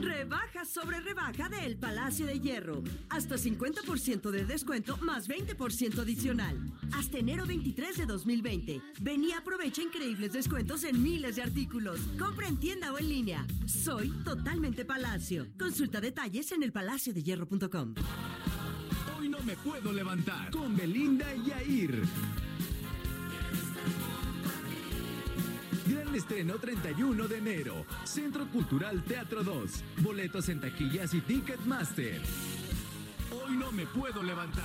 Rebaja 0.00 0.64
sobre 0.64 1.00
rebaja 1.00 1.48
del 1.48 1.76
Palacio 1.76 2.26
de 2.26 2.38
Hierro. 2.40 2.82
Hasta 3.08 3.36
50% 3.36 4.30
de 4.30 4.44
descuento 4.44 4.96
más 4.98 5.28
20% 5.28 5.98
adicional. 6.00 6.56
Hasta 6.92 7.18
enero 7.18 7.46
23 7.46 7.96
de 7.98 8.06
2020. 8.06 8.82
Ven 9.00 9.24
y 9.24 9.32
aprovecha 9.32 9.82
increíbles 9.82 10.32
descuentos 10.32 10.84
en 10.84 11.02
miles 11.02 11.36
de 11.36 11.42
artículos. 11.42 12.00
Compra 12.18 12.48
en 12.48 12.58
tienda 12.58 12.92
o 12.92 12.98
en 12.98 13.08
línea. 13.08 13.46
Soy 13.66 14.10
totalmente 14.24 14.84
Palacio. 14.84 15.46
Consulta 15.58 16.00
detalles 16.00 16.52
en 16.52 16.62
elpalaciodehierro.com. 16.62 17.94
Hoy 19.18 19.28
no 19.28 19.40
me 19.40 19.56
puedo 19.56 19.92
levantar 19.92 20.50
con 20.50 20.76
Belinda 20.76 21.34
y 21.34 21.48
Yair. 21.48 22.02
Estreno 26.16 26.54
31 26.54 27.28
de 27.28 27.38
enero. 27.38 27.86
Centro 28.04 28.46
Cultural 28.48 29.02
Teatro 29.04 29.44
2. 29.44 29.84
Boletos 29.98 30.48
en 30.48 30.60
taquillas 30.60 31.12
y 31.14 31.20
Ticketmaster. 31.20 32.20
Hoy 33.30 33.56
no 33.56 33.70
me 33.72 33.86
puedo 33.86 34.22
levantar. 34.22 34.64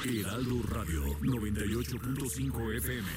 Heraldo 0.00 0.62
Radio 0.68 1.04
98.5 1.20 2.76
FM. 2.76 3.08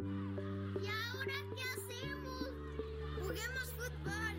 ¿Y 0.00 0.86
ahora 0.88 1.34
qué 1.54 1.62
hacemos? 1.62 2.50
Juguemos 3.20 3.68
fútbol. 3.76 4.34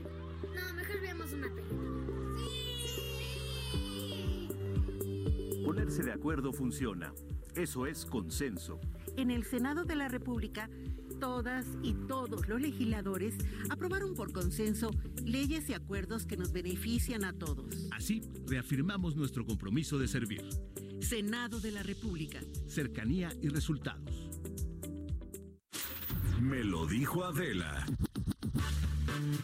No, 0.53 0.73
mejor 0.73 0.99
veamos 1.01 1.31
una 1.31 1.47
película. 1.55 2.35
¡Sí! 3.71 4.49
Ponerse 5.63 6.03
de 6.03 6.11
acuerdo 6.11 6.51
funciona. 6.51 7.13
Eso 7.55 7.87
es 7.87 8.05
consenso. 8.05 8.81
En 9.15 9.31
el 9.31 9.45
Senado 9.45 9.85
de 9.85 9.95
la 9.95 10.09
República, 10.09 10.69
todas 11.21 11.65
y 11.83 11.93
todos 11.93 12.49
los 12.49 12.59
legisladores 12.59 13.35
aprobaron 13.69 14.13
por 14.13 14.33
consenso 14.33 14.91
leyes 15.23 15.69
y 15.69 15.73
acuerdos 15.73 16.25
que 16.25 16.35
nos 16.35 16.51
benefician 16.51 17.23
a 17.23 17.31
todos. 17.31 17.87
Así, 17.91 18.21
reafirmamos 18.45 19.15
nuestro 19.15 19.45
compromiso 19.45 19.97
de 19.99 20.09
servir. 20.09 20.43
Senado 21.03 21.59
de 21.59 21.71
la 21.71 21.83
República. 21.83 22.39
Cercanía 22.67 23.29
y 23.41 23.49
resultados. 23.49 24.29
Me 26.41 26.63
lo 26.63 26.85
dijo 26.85 27.23
Adela. 27.23 27.85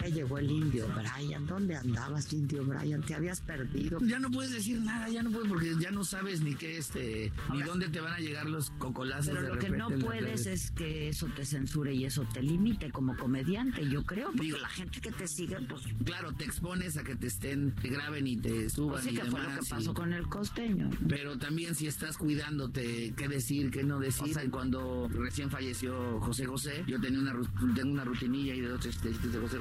Ya 0.01 0.07
llegó 0.07 0.37
el 0.37 0.49
indio 0.51 0.87
Brian. 0.95 1.45
¿Dónde 1.45 1.75
andabas, 1.75 2.31
indio 2.33 2.63
Brian? 2.65 3.01
Te 3.03 3.15
habías 3.15 3.41
perdido. 3.41 3.99
Ya 4.01 4.19
no 4.19 4.29
puedes 4.31 4.51
decir 4.51 4.79
nada, 4.81 5.09
ya 5.09 5.23
no 5.23 5.31
puedes 5.31 5.47
porque 5.49 5.73
ya 5.79 5.91
no 5.91 6.03
sabes 6.03 6.41
ni 6.41 6.55
qué 6.55 6.77
este, 6.77 7.31
ni 7.51 7.61
dónde 7.63 7.89
te 7.89 7.99
van 8.01 8.13
a 8.13 8.19
llegar 8.19 8.47
los 8.47 8.71
cocolazos. 8.71 9.27
Pero 9.27 9.41
de 9.41 9.49
lo 9.49 9.59
que 9.59 9.69
no 9.69 9.89
puedes 9.99 10.45
es 10.45 10.71
que 10.71 11.09
eso 11.09 11.27
te 11.35 11.45
censure 11.45 11.93
y 11.93 12.05
eso 12.05 12.25
te 12.33 12.41
limite 12.41 12.91
como 12.91 13.15
comediante, 13.17 13.87
yo 13.89 14.03
creo. 14.03 14.27
Porque 14.27 14.43
Digo, 14.43 14.57
la 14.57 14.69
gente 14.69 14.99
que 15.01 15.11
te 15.11 15.27
sigue, 15.27 15.57
pues. 15.67 15.83
Claro, 16.03 16.33
te 16.33 16.45
expones 16.45 16.97
a 16.97 17.03
que 17.03 17.15
te 17.15 17.27
estén, 17.27 17.73
te 17.75 17.89
graben 17.89 18.27
y 18.27 18.37
te 18.37 18.69
suban 18.69 18.93
Pues 18.93 19.03
sí 19.03 19.09
y 19.11 19.15
que 19.15 19.25
fue 19.25 19.41
lo 19.41 19.49
que 19.49 19.69
pasó 19.69 19.91
y- 19.91 19.93
con 19.93 20.13
el 20.13 20.27
costeño. 20.27 20.89
¿no? 20.89 20.97
Pero 21.07 21.37
también 21.37 21.75
si 21.75 21.87
estás 21.87 22.17
cuidándote 22.17 23.13
qué 23.15 23.27
decir, 23.27 23.71
qué 23.71 23.83
no 23.83 23.99
decir. 23.99 24.23
O 24.31 24.33
sea, 24.33 24.49
cuando 24.49 25.07
recién 25.09 25.49
falleció 25.49 26.19
José 26.21 26.45
José, 26.45 26.83
yo 26.87 26.99
tenía 26.99 27.19
una, 27.19 27.33
tengo 27.75 27.91
una 27.91 28.03
rutinilla 28.03 28.53
y 28.55 28.61
de 28.61 28.79
chistecitos 28.79 29.31
de 29.33 29.39
José 29.39 29.57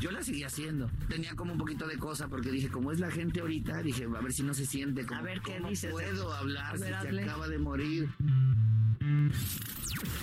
Yo 0.00 0.10
la 0.10 0.22
seguía 0.22 0.46
haciendo. 0.46 0.90
Tenía 1.08 1.34
como 1.34 1.52
un 1.52 1.58
poquito 1.58 1.86
de 1.86 1.98
cosa 1.98 2.28
porque 2.28 2.50
dije, 2.50 2.68
como 2.68 2.92
es 2.92 3.00
la 3.00 3.10
gente 3.10 3.40
ahorita, 3.40 3.82
dije, 3.82 4.04
a 4.04 4.20
ver 4.20 4.32
si 4.32 4.42
no 4.42 4.54
se 4.54 4.66
siente 4.66 5.04
como, 5.06 5.20
A 5.20 5.22
ver, 5.22 5.40
¿qué 5.42 5.56
¿cómo 5.56 5.68
dices? 5.68 5.90
puedo 5.90 6.32
hablar 6.32 6.78
ver, 6.78 6.94
si 7.02 7.08
se 7.16 7.20
acaba 7.22 7.48
de 7.48 7.58
morir? 7.58 8.08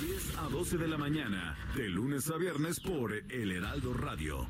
10 0.01 0.37
a 0.37 0.43
12 0.49 0.77
de 0.77 0.87
la 0.87 0.97
mañana, 0.97 1.55
de 1.75 1.89
lunes 1.89 2.29
a 2.29 2.37
viernes 2.37 2.79
por 2.79 3.13
El 3.13 3.51
Heraldo 3.51 3.93
Radio. 3.93 4.47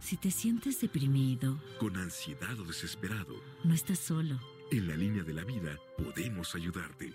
Si 0.00 0.16
te 0.16 0.30
sientes 0.30 0.80
deprimido, 0.80 1.58
Con 1.78 1.96
ansiedad 1.96 2.58
o 2.60 2.64
desesperado, 2.64 3.34
no 3.64 3.72
estás 3.74 3.98
solo. 3.98 4.38
en 4.70 4.88
la 4.88 4.96
línea 4.96 5.22
de 5.22 5.32
la 5.34 5.44
vida 5.44 5.76
podemos 5.96 6.54
ayudarte. 6.54 7.14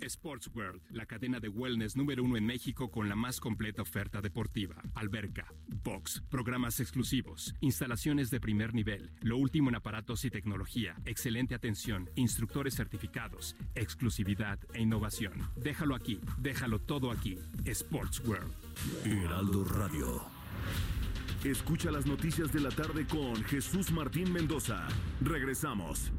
Sports 0.00 0.50
World, 0.54 0.82
la 0.90 1.06
cadena 1.06 1.40
de 1.40 1.48
wellness 1.48 1.96
número 1.96 2.22
uno 2.22 2.36
en 2.36 2.44
México 2.44 2.90
con 2.90 3.08
la 3.08 3.16
más 3.16 3.40
completa 3.40 3.82
oferta 3.82 4.20
deportiva. 4.20 4.76
Alberca, 4.94 5.52
box, 5.84 6.22
programas 6.28 6.80
exclusivos, 6.80 7.54
instalaciones 7.60 8.30
de 8.30 8.40
primer 8.40 8.74
nivel, 8.74 9.10
lo 9.20 9.36
último 9.36 9.68
en 9.68 9.76
aparatos 9.76 10.24
y 10.24 10.30
tecnología, 10.30 10.96
excelente 11.04 11.54
atención, 11.54 12.10
instructores 12.14 12.74
certificados, 12.74 13.56
exclusividad 13.74 14.58
e 14.74 14.82
innovación. 14.82 15.34
Déjalo 15.56 15.94
aquí, 15.94 16.20
déjalo 16.38 16.80
todo 16.80 17.10
aquí. 17.10 17.38
Sports 17.64 18.20
World. 18.26 18.52
Heraldo 19.04 19.64
Radio. 19.64 20.22
Escucha 21.44 21.90
las 21.90 22.06
noticias 22.06 22.52
de 22.52 22.60
la 22.60 22.70
tarde 22.70 23.06
con 23.06 23.42
Jesús 23.44 23.90
Martín 23.90 24.32
Mendoza. 24.32 24.86
Regresamos. 25.20 26.12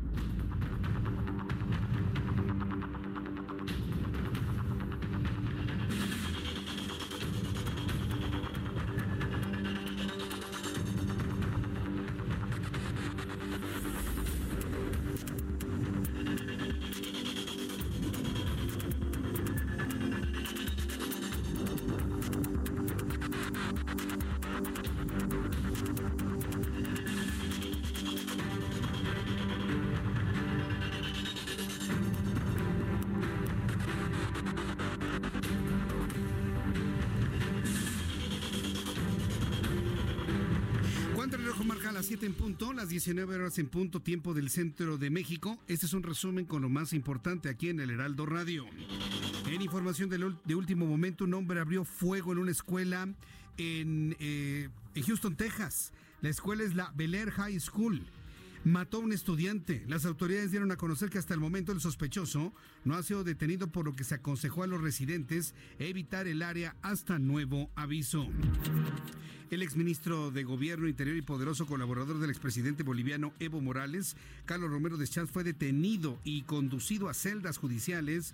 19 43.03 43.35
horas 43.35 43.59
en 43.59 43.67
punto, 43.67 44.01
tiempo 44.01 44.33
del 44.33 44.49
centro 44.49 44.97
de 44.97 45.09
México. 45.09 45.59
Este 45.67 45.87
es 45.87 45.91
un 45.91 46.03
resumen 46.03 46.45
con 46.45 46.61
lo 46.61 46.69
más 46.69 46.93
importante 46.93 47.49
aquí 47.49 47.67
en 47.67 47.81
el 47.81 47.89
Heraldo 47.89 48.25
Radio. 48.25 48.65
En 49.45 49.61
información 49.61 50.09
de, 50.09 50.55
último 50.55 50.85
momento, 50.85 51.25
un 51.25 51.33
hombre 51.33 51.59
abrió 51.59 51.83
fuego 51.83 52.31
en 52.31 52.37
una 52.37 52.51
escuela 52.51 53.09
en, 53.57 54.15
eh, 54.19 54.69
Houston, 55.05 55.35
Texas. 55.35 55.91
La 56.21 56.29
escuela 56.29 56.63
es 56.63 56.75
la 56.75 56.93
Bel 56.95 57.13
Air 57.13 57.31
High 57.31 57.59
School. 57.59 58.05
Mató 58.65 58.97
a 58.97 59.01
un 59.01 59.11
estudiante. 59.11 59.83
Las 59.87 60.05
autoridades 60.05 60.51
dieron 60.51 60.71
a 60.71 60.77
conocer 60.77 61.09
que 61.09 61.17
hasta 61.17 61.33
el 61.33 61.41
momento 61.41 61.73
el 61.73 61.81
sospechoso 61.81 62.53
no 62.85 62.95
ha 62.95 63.03
sido 63.03 63.25
detenido 63.25 63.67
por 63.67 63.83
lo 63.83 63.93
que 63.93 64.05
se 64.05 64.15
aconsejó 64.15 64.63
a 64.63 64.67
los 64.67 64.79
residentes 64.79 65.53
evitar 65.79 66.27
el 66.27 66.41
área 66.41 66.77
hasta 66.81 67.19
nuevo 67.19 67.69
aviso. 67.75 68.25
El 69.51 69.61
exministro 69.61 70.31
de 70.31 70.45
Gobierno 70.45 70.87
Interior 70.87 71.17
y 71.17 71.21
poderoso 71.21 71.65
colaborador 71.65 72.19
del 72.19 72.29
expresidente 72.29 72.83
boliviano 72.83 73.33
Evo 73.39 73.59
Morales, 73.59 74.15
Carlos 74.45 74.71
Romero 74.71 74.95
Deschamps, 74.95 75.31
fue 75.31 75.43
detenido 75.43 76.17
y 76.23 76.43
conducido 76.43 77.09
a 77.09 77.13
celdas 77.13 77.57
judiciales 77.57 78.33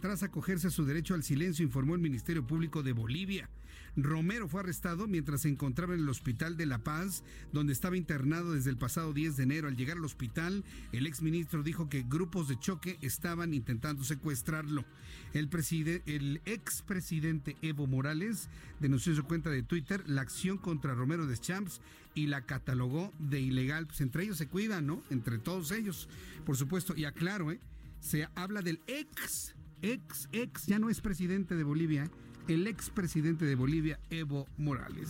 tras 0.00 0.24
acogerse 0.24 0.66
a 0.66 0.70
su 0.70 0.84
derecho 0.84 1.14
al 1.14 1.22
silencio, 1.22 1.64
informó 1.64 1.94
el 1.94 2.00
Ministerio 2.00 2.44
Público 2.44 2.82
de 2.82 2.92
Bolivia. 2.92 3.48
Romero 3.96 4.48
fue 4.48 4.60
arrestado 4.60 5.06
mientras 5.08 5.42
se 5.42 5.48
encontraba 5.48 5.94
en 5.94 6.00
el 6.00 6.08
Hospital 6.08 6.56
de 6.56 6.66
La 6.66 6.78
Paz, 6.78 7.22
donde 7.52 7.72
estaba 7.72 7.96
internado 7.96 8.52
desde 8.52 8.70
el 8.70 8.76
pasado 8.78 9.12
10 9.12 9.36
de 9.36 9.42
enero. 9.42 9.68
Al 9.68 9.76
llegar 9.76 9.96
al 9.96 10.04
hospital, 10.04 10.64
el 10.92 11.06
exministro 11.06 11.62
dijo 11.62 11.88
que 11.88 12.02
grupos 12.08 12.48
de 12.48 12.58
choque 12.58 12.98
estaban 13.02 13.52
intentando 13.54 14.04
secuestrarlo. 14.04 14.84
El, 15.34 15.48
preside- 15.48 16.02
el 16.06 16.40
expresidente 16.44 17.56
Evo 17.62 17.86
Morales 17.86 18.48
denunció 18.80 19.12
en 19.12 19.16
su 19.16 19.24
cuenta 19.24 19.50
de 19.50 19.62
Twitter 19.62 20.02
la 20.08 20.22
acción 20.22 20.58
contra 20.58 20.94
Romero 20.94 21.26
Deschamps 21.26 21.80
y 22.14 22.26
la 22.26 22.42
catalogó 22.46 23.12
de 23.18 23.40
ilegal. 23.40 23.86
Pues 23.86 24.00
entre 24.00 24.24
ellos 24.24 24.38
se 24.38 24.48
cuidan, 24.48 24.86
¿no? 24.86 25.02
Entre 25.10 25.38
todos 25.38 25.70
ellos, 25.72 26.08
por 26.46 26.56
supuesto. 26.56 26.94
Y 26.96 27.04
aclaro, 27.04 27.50
¿eh? 27.52 27.60
Se 28.00 28.26
habla 28.34 28.62
del 28.62 28.80
ex, 28.86 29.54
ex, 29.82 30.28
ex, 30.32 30.66
ya 30.66 30.78
no 30.78 30.90
es 30.90 31.00
presidente 31.00 31.54
de 31.54 31.64
Bolivia, 31.64 32.04
¿eh? 32.04 32.10
El 32.54 32.66
expresidente 32.66 33.44
de 33.44 33.54
Bolivia, 33.54 34.00
Evo 34.10 34.48
Morales. 34.58 35.08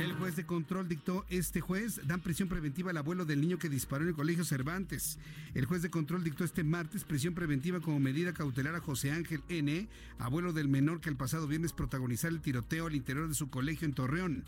El 0.00 0.14
juez 0.14 0.34
de 0.34 0.46
control 0.46 0.88
dictó 0.88 1.26
este 1.28 1.60
juez, 1.60 2.00
dan 2.06 2.20
prisión 2.20 2.48
preventiva 2.48 2.90
al 2.90 2.96
abuelo 2.96 3.26
del 3.26 3.42
niño 3.42 3.58
que 3.58 3.68
disparó 3.68 4.04
en 4.04 4.08
el 4.08 4.14
colegio 4.14 4.46
Cervantes. 4.46 5.18
El 5.52 5.66
juez 5.66 5.82
de 5.82 5.90
control 5.90 6.24
dictó 6.24 6.42
este 6.42 6.64
martes 6.64 7.04
prisión 7.04 7.34
preventiva 7.34 7.80
como 7.80 8.00
medida 8.00 8.32
cautelar 8.32 8.74
a 8.74 8.80
José 8.80 9.12
Ángel 9.12 9.42
N., 9.50 9.88
abuelo 10.18 10.54
del 10.54 10.68
menor 10.68 11.02
que 11.02 11.10
el 11.10 11.16
pasado 11.16 11.46
viernes 11.46 11.74
protagonizar 11.74 12.30
el 12.30 12.40
tiroteo 12.40 12.86
al 12.86 12.94
interior 12.94 13.28
de 13.28 13.34
su 13.34 13.50
colegio 13.50 13.86
en 13.86 13.92
Torreón. 13.92 14.44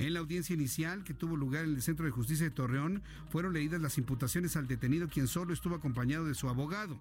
En 0.00 0.12
la 0.12 0.20
audiencia 0.20 0.54
inicial 0.54 1.04
que 1.04 1.14
tuvo 1.14 1.36
lugar 1.36 1.64
en 1.64 1.76
el 1.76 1.82
Centro 1.82 2.04
de 2.04 2.10
Justicia 2.10 2.46
de 2.46 2.50
Torreón, 2.50 3.00
fueron 3.30 3.52
leídas 3.52 3.80
las 3.80 3.96
imputaciones 3.96 4.56
al 4.56 4.66
detenido 4.66 5.08
quien 5.08 5.28
solo 5.28 5.52
estuvo 5.52 5.76
acompañado 5.76 6.24
de 6.24 6.34
su 6.34 6.48
abogado. 6.48 6.98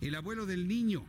El 0.00 0.14
abuelo 0.14 0.46
del 0.46 0.68
niño 0.68 1.04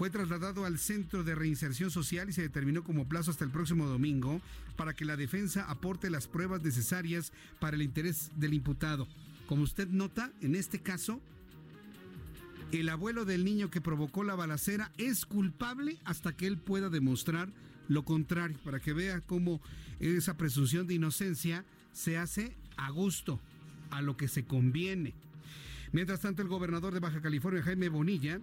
fue 0.00 0.08
trasladado 0.08 0.64
al 0.64 0.78
Centro 0.78 1.24
de 1.24 1.34
Reinserción 1.34 1.90
Social 1.90 2.30
y 2.30 2.32
se 2.32 2.40
determinó 2.40 2.82
como 2.82 3.06
plazo 3.06 3.30
hasta 3.30 3.44
el 3.44 3.50
próximo 3.50 3.84
domingo 3.84 4.40
para 4.76 4.94
que 4.94 5.04
la 5.04 5.14
defensa 5.14 5.70
aporte 5.70 6.08
las 6.08 6.26
pruebas 6.26 6.62
necesarias 6.62 7.34
para 7.58 7.76
el 7.76 7.82
interés 7.82 8.30
del 8.36 8.54
imputado. 8.54 9.06
Como 9.46 9.62
usted 9.62 9.88
nota, 9.88 10.32
en 10.40 10.54
este 10.54 10.78
caso, 10.78 11.20
el 12.72 12.88
abuelo 12.88 13.26
del 13.26 13.44
niño 13.44 13.70
que 13.70 13.82
provocó 13.82 14.24
la 14.24 14.34
balacera 14.34 14.90
es 14.96 15.26
culpable 15.26 15.98
hasta 16.06 16.34
que 16.34 16.46
él 16.46 16.56
pueda 16.56 16.88
demostrar 16.88 17.50
lo 17.86 18.02
contrario, 18.02 18.56
para 18.64 18.80
que 18.80 18.94
vea 18.94 19.20
cómo 19.20 19.60
esa 19.98 20.38
presunción 20.38 20.86
de 20.86 20.94
inocencia 20.94 21.66
se 21.92 22.16
hace 22.16 22.56
a 22.78 22.88
gusto, 22.88 23.38
a 23.90 24.00
lo 24.00 24.16
que 24.16 24.28
se 24.28 24.46
conviene. 24.46 25.12
Mientras 25.92 26.20
tanto, 26.20 26.40
el 26.40 26.48
gobernador 26.48 26.94
de 26.94 27.00
Baja 27.00 27.20
California, 27.20 27.62
Jaime 27.62 27.90
Bonilla, 27.90 28.40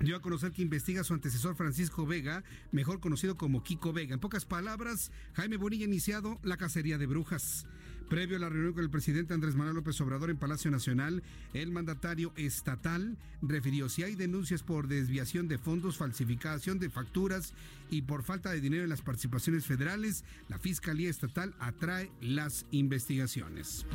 dio 0.00 0.16
a 0.16 0.22
conocer 0.22 0.52
que 0.52 0.62
investiga 0.62 1.00
a 1.00 1.04
su 1.04 1.14
antecesor 1.14 1.56
Francisco 1.56 2.06
Vega, 2.06 2.44
mejor 2.72 3.00
conocido 3.00 3.36
como 3.36 3.62
Kiko 3.62 3.92
Vega. 3.92 4.14
En 4.14 4.20
pocas 4.20 4.44
palabras, 4.44 5.10
Jaime 5.34 5.56
Bonilla 5.56 5.84
ha 5.84 5.88
iniciado 5.88 6.38
la 6.42 6.56
cacería 6.56 6.98
de 6.98 7.06
brujas. 7.06 7.66
Previo 8.08 8.36
a 8.36 8.40
la 8.40 8.48
reunión 8.48 8.72
con 8.72 8.84
el 8.84 8.90
presidente 8.90 9.34
Andrés 9.34 9.56
Manuel 9.56 9.76
López 9.76 10.00
Obrador 10.00 10.30
en 10.30 10.36
Palacio 10.36 10.70
Nacional, 10.70 11.24
el 11.54 11.72
mandatario 11.72 12.32
estatal 12.36 13.16
refirió 13.42 13.88
si 13.88 14.04
hay 14.04 14.14
denuncias 14.14 14.62
por 14.62 14.86
desviación 14.86 15.48
de 15.48 15.58
fondos, 15.58 15.96
falsificación 15.96 16.78
de 16.78 16.88
facturas 16.88 17.52
y 17.90 18.02
por 18.02 18.22
falta 18.22 18.50
de 18.50 18.60
dinero 18.60 18.84
en 18.84 18.90
las 18.90 19.02
participaciones 19.02 19.66
federales, 19.66 20.24
la 20.48 20.58
Fiscalía 20.58 21.10
Estatal 21.10 21.54
atrae 21.58 22.10
las 22.20 22.66
investigaciones. 22.70 23.86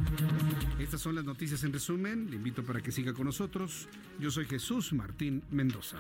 Estas 0.80 1.02
son 1.02 1.16
las 1.16 1.26
noticias 1.26 1.64
en 1.64 1.74
resumen. 1.74 2.30
Le 2.30 2.36
invito 2.36 2.64
para 2.64 2.82
que 2.82 2.92
siga 2.92 3.14
con 3.14 3.26
nosotros. 3.26 3.88
Yo 4.20 4.32
soy 4.32 4.46
Jesús 4.46 4.94
Martín 4.94 5.44
Mendoza. 5.52 5.98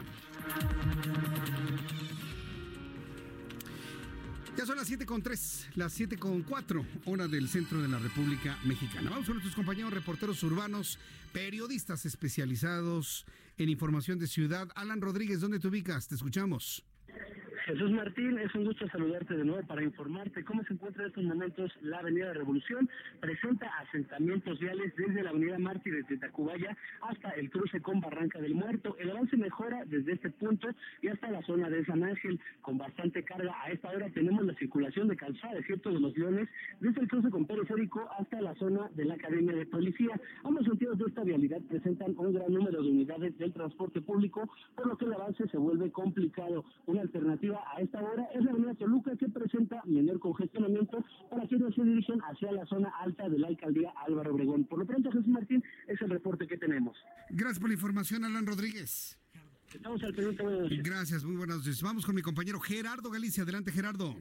Ya 4.58 4.66
son 4.66 4.76
las 4.76 4.88
7 4.88 5.06
con 5.06 5.22
3, 5.22 5.70
las 5.76 5.94
7 5.94 6.18
con 6.18 6.44
4, 6.44 6.86
hora 7.06 7.28
del 7.28 7.48
centro 7.48 7.82
de 7.82 7.88
la 7.88 8.00
República 8.00 8.60
Mexicana. 8.66 9.10
Vamos 9.10 9.26
con 9.26 9.36
nuestros 9.36 9.56
compañeros 9.56 9.94
reporteros 9.94 10.44
urbanos, 10.44 11.00
periodistas 11.32 12.06
especializados 12.06 13.26
en 13.58 13.70
información 13.70 14.20
de 14.20 14.28
ciudad. 14.28 14.68
Alan 14.76 15.00
Rodríguez, 15.00 15.40
¿dónde 15.40 15.60
te 15.60 15.70
ubicas? 15.70 16.10
Te 16.10 16.16
escuchamos. 16.16 16.84
Jesús 17.66 17.92
Martín, 17.92 18.40
es 18.40 18.54
un 18.56 18.66
gusto 18.66 18.88
saludarte 18.90 19.36
de 19.36 19.46
nuevo 19.46 19.66
para 19.68 19.84
informarte 19.84 20.44
cómo 20.44 20.64
se 20.64 20.74
encuentra 20.74 21.04
en 21.04 21.10
estos 21.10 21.24
momentos 21.24 21.72
la 21.82 22.00
Avenida 22.00 22.34
Revolución. 22.34 22.90
Presenta 23.20 23.68
asentamientos 23.80 24.60
viales 24.60 24.94
desde 24.96 25.22
la 25.22 25.30
Avenida 25.30 25.60
Mártires 25.60 26.08
de 26.08 26.18
Tacubaya 26.18 26.76
hasta 27.02 27.30
el 27.32 27.52
cruce 27.52 27.80
con 27.82 28.02
Barranca 28.02 28.40
del 28.40 28.56
Muerto. 28.56 28.98
El 29.00 29.12
avance 29.12 29.38
mejora 29.38 29.86
desde 29.86 30.14
este 30.14 30.32
punto 30.32 30.70
y 31.02 31.10
hasta 31.10 31.30
la 31.30 31.42
zona 31.44 31.70
de 31.70 31.86
San 31.86 32.04
Ángel 32.04 32.40
con 32.62 32.80
bastante 32.80 33.24
carga. 33.24 33.54
A 33.64 33.72
esta 33.72 33.90
hora 33.90 34.10
tenemos 34.10 34.44
la 34.44 34.56
circulación 34.56 35.08
de 35.08 35.16
calzada 35.16 35.54
de 35.54 35.64
cierto 35.64 35.92
de 35.92 36.00
Leones 36.00 36.50
desde 36.80 37.02
el 37.02 37.08
cruce 37.08 37.30
con 37.30 37.46
Periférico 37.46 38.10
hasta 38.18 38.42
la 38.42 38.56
zona 38.56 38.90
de 38.96 39.06
la 39.06 39.14
Academia 39.14 39.56
de 39.56 39.68
Policía. 39.68 40.20
Ambos 40.44 40.66
sentidos 40.66 40.98
de 40.98 41.06
esta 41.06 41.24
vialidad 41.24 41.62
presentan 41.70 42.16
un 42.18 42.34
gran 42.34 42.52
número 42.52 42.82
de 42.82 42.90
unidades 42.90 43.38
del 43.38 43.54
transporte 43.54 44.02
público, 44.02 44.50
por 44.76 44.88
lo 44.88 44.98
que 44.98 45.06
el 45.06 45.14
avance 45.14 45.48
se 45.48 45.58
vuelve 45.58 45.92
complicado. 45.92 46.66
Alternativa 47.02 47.62
a 47.76 47.82
esta 47.82 48.02
hora 48.02 48.28
es 48.34 48.44
la 48.44 48.52
avenida 48.52 48.74
Toluca 48.76 49.16
que 49.18 49.30
presenta 49.30 49.82
menor 49.86 50.20
congestionamiento 50.20 51.04
para 51.30 51.48
quienes 51.48 51.74
se 51.76 51.84
dirigen 51.84 52.20
hacia 52.22 52.52
la 52.52 52.66
zona 52.66 52.90
alta 53.00 53.30
de 53.30 53.40
la 53.40 53.48
alcaldía 53.48 53.94
Álvaro 54.08 54.34
Obregón. 54.34 54.66
Por 54.66 54.80
lo 54.80 54.86
pronto, 54.86 55.12
Jesús 55.12 55.28
Martín, 55.28 55.64
es 55.88 56.02
el 56.02 56.10
reporte 56.10 56.48
que 56.48 56.58
tenemos. 56.58 56.98
Gracias 57.30 57.60
por 57.60 57.70
la 57.70 57.76
información, 57.76 58.24
Alan 58.24 58.46
Rodríguez. 58.46 59.18
Estamos 59.74 60.04
al 60.04 60.14
pendiente. 60.14 60.82
Gracias, 60.84 61.24
muy 61.24 61.38
buenas 61.38 61.58
noches. 61.58 61.82
Vamos 61.82 62.06
con 62.06 62.16
mi 62.16 62.22
compañero 62.22 62.60
Gerardo 62.60 63.10
Galicia. 63.10 63.44
Adelante, 63.44 63.72
Gerardo. 63.72 64.16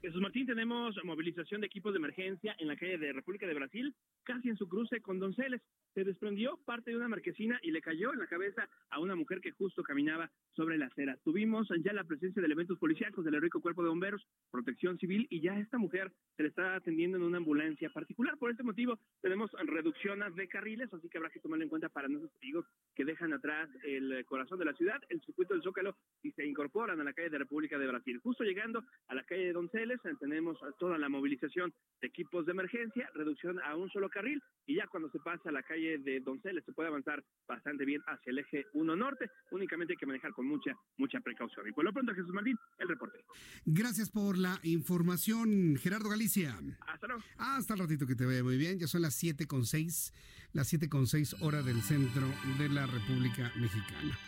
Jesús 0.00 0.20
Martín, 0.20 0.46
tenemos 0.46 0.94
movilización 1.02 1.60
de 1.60 1.66
equipos 1.66 1.92
de 1.92 1.98
emergencia 1.98 2.54
en 2.60 2.68
la 2.68 2.76
calle 2.76 2.98
de 2.98 3.12
República 3.12 3.48
de 3.48 3.54
Brasil, 3.54 3.92
casi 4.22 4.48
en 4.48 4.56
su 4.56 4.68
cruce 4.68 5.00
con 5.00 5.18
Donceles. 5.18 5.60
Se 5.92 6.04
desprendió 6.04 6.56
parte 6.64 6.92
de 6.92 6.96
una 6.96 7.08
marquesina 7.08 7.58
y 7.62 7.72
le 7.72 7.80
cayó 7.80 8.12
en 8.12 8.20
la 8.20 8.28
cabeza 8.28 8.68
a 8.90 9.00
una 9.00 9.16
mujer 9.16 9.40
que 9.40 9.50
justo 9.50 9.82
caminaba 9.82 10.30
sobre 10.54 10.78
la 10.78 10.86
acera. 10.86 11.18
Tuvimos 11.24 11.66
ya 11.84 11.92
la 11.92 12.04
presencia 12.04 12.40
de 12.40 12.46
elementos 12.46 12.78
policíacos 12.78 13.24
del 13.24 13.34
heroico 13.34 13.60
cuerpo 13.60 13.82
de 13.82 13.88
bomberos, 13.88 14.24
protección 14.52 14.98
civil 14.98 15.26
y 15.30 15.40
ya 15.40 15.58
esta 15.58 15.78
mujer 15.78 16.12
se 16.36 16.44
le 16.44 16.50
está 16.50 16.76
atendiendo 16.76 17.16
en 17.16 17.24
una 17.24 17.38
ambulancia 17.38 17.90
particular. 17.90 18.38
Por 18.38 18.52
este 18.52 18.62
motivo 18.62 19.00
tenemos 19.20 19.50
reducción 19.64 20.20
de 20.36 20.48
carriles, 20.48 20.92
así 20.94 21.08
que 21.08 21.18
habrá 21.18 21.30
que 21.30 21.40
tomarlo 21.40 21.64
en 21.64 21.70
cuenta 21.70 21.88
para 21.88 22.06
nuestros 22.06 22.32
amigos 22.40 22.66
que 22.94 23.04
dejan 23.04 23.32
atrás 23.32 23.68
el 23.82 24.24
corazón 24.26 24.60
de 24.60 24.64
la 24.64 24.74
ciudad, 24.74 25.00
el 25.08 25.20
circuito 25.22 25.54
del 25.54 25.62
Zócalo 25.64 25.96
y 26.22 26.30
se 26.32 26.46
incorporan 26.46 27.00
a 27.00 27.04
la 27.04 27.12
calle 27.12 27.30
de 27.30 27.38
República 27.38 27.78
de 27.78 27.86
Brasil. 27.88 28.20
Justo 28.22 28.44
llegando 28.44 28.84
a 29.08 29.14
la 29.14 29.24
calle 29.24 29.46
de 29.46 29.52
Donceles, 29.52 29.87
tenemos 30.20 30.58
toda 30.78 30.98
la 30.98 31.08
movilización 31.08 31.72
de 32.00 32.08
equipos 32.08 32.46
de 32.46 32.52
emergencia, 32.52 33.08
reducción 33.14 33.60
a 33.60 33.76
un 33.76 33.90
solo 33.90 34.08
carril 34.08 34.42
y 34.66 34.76
ya 34.76 34.86
cuando 34.88 35.10
se 35.10 35.18
pasa 35.18 35.48
a 35.48 35.52
la 35.52 35.62
calle 35.62 35.98
de 35.98 36.20
Donceles 36.20 36.64
se 36.64 36.72
puede 36.72 36.88
avanzar 36.88 37.24
bastante 37.46 37.84
bien 37.84 38.00
hacia 38.06 38.30
el 38.30 38.38
eje 38.38 38.66
1 38.74 38.96
norte, 38.96 39.30
únicamente 39.50 39.94
hay 39.94 39.96
que 39.96 40.06
manejar 40.06 40.32
con 40.32 40.46
mucha, 40.46 40.72
mucha 40.96 41.20
precaución. 41.20 41.66
Y 41.68 41.72
por 41.72 41.84
lo 41.84 41.92
pronto, 41.92 42.14
Jesús 42.14 42.32
Martín, 42.32 42.56
el 42.78 42.88
reporte. 42.88 43.18
Gracias 43.64 44.10
por 44.10 44.36
la 44.36 44.60
información, 44.62 45.76
Gerardo 45.76 46.10
Galicia. 46.10 46.58
Hasta 46.86 47.06
luego. 47.06 47.22
Hasta 47.38 47.74
el 47.74 47.80
ratito 47.80 48.06
que 48.06 48.14
te 48.14 48.26
vea 48.26 48.42
muy 48.42 48.58
bien, 48.58 48.78
ya 48.78 48.86
son 48.86 49.02
las 49.02 49.14
7 49.14 49.46
con 49.46 49.64
6, 49.64 50.12
las 50.52 50.68
7 50.68 50.88
con 50.88 51.06
6 51.06 51.36
hora 51.40 51.62
del 51.62 51.80
centro 51.82 52.26
de 52.58 52.68
la 52.68 52.86
República 52.86 53.52
Mexicana. 53.56 54.18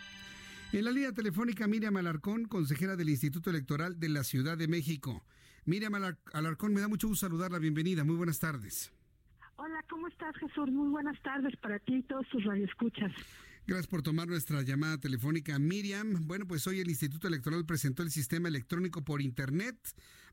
En 0.72 0.84
la 0.84 0.92
línea 0.92 1.12
telefónica 1.12 1.66
Miriam 1.66 1.96
Alarcón, 1.96 2.44
consejera 2.44 2.94
del 2.94 3.08
Instituto 3.08 3.50
Electoral 3.50 3.98
de 3.98 4.08
la 4.08 4.22
Ciudad 4.22 4.56
de 4.56 4.68
México. 4.68 5.24
Miriam 5.64 5.94
Alarcón, 6.32 6.72
me 6.74 6.80
da 6.80 6.88
mucho 6.88 7.08
gusto 7.08 7.26
saludarla. 7.26 7.58
Bienvenida. 7.58 8.04
Muy 8.04 8.16
buenas 8.16 8.38
tardes. 8.38 8.92
Hola, 9.56 9.84
¿cómo 9.88 10.08
estás, 10.08 10.34
Jesús? 10.36 10.70
Muy 10.70 10.88
buenas 10.88 11.20
tardes 11.22 11.54
para 11.56 11.78
ti 11.80 11.96
y 11.96 12.02
todos 12.02 12.26
tus 12.28 12.42
radioescuchas. 12.44 13.12
Gracias 13.66 13.86
por 13.86 14.02
tomar 14.02 14.26
nuestra 14.26 14.62
llamada 14.62 14.98
telefónica. 14.98 15.58
Miriam, 15.58 16.26
bueno, 16.26 16.46
pues 16.46 16.66
hoy 16.66 16.80
el 16.80 16.88
Instituto 16.88 17.28
Electoral 17.28 17.66
presentó 17.66 18.02
el 18.02 18.11
sistema 18.11 18.48
electrónico 18.48 19.04
por 19.04 19.20
Internet 19.20 19.76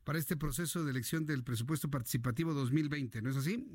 para 0.04 0.18
este 0.18 0.36
proceso 0.36 0.82
de 0.84 0.90
elección 0.90 1.26
del 1.26 1.44
presupuesto 1.44 1.90
participativo 1.90 2.54
2020, 2.54 3.20
¿no 3.20 3.30
es 3.30 3.36
así? 3.36 3.66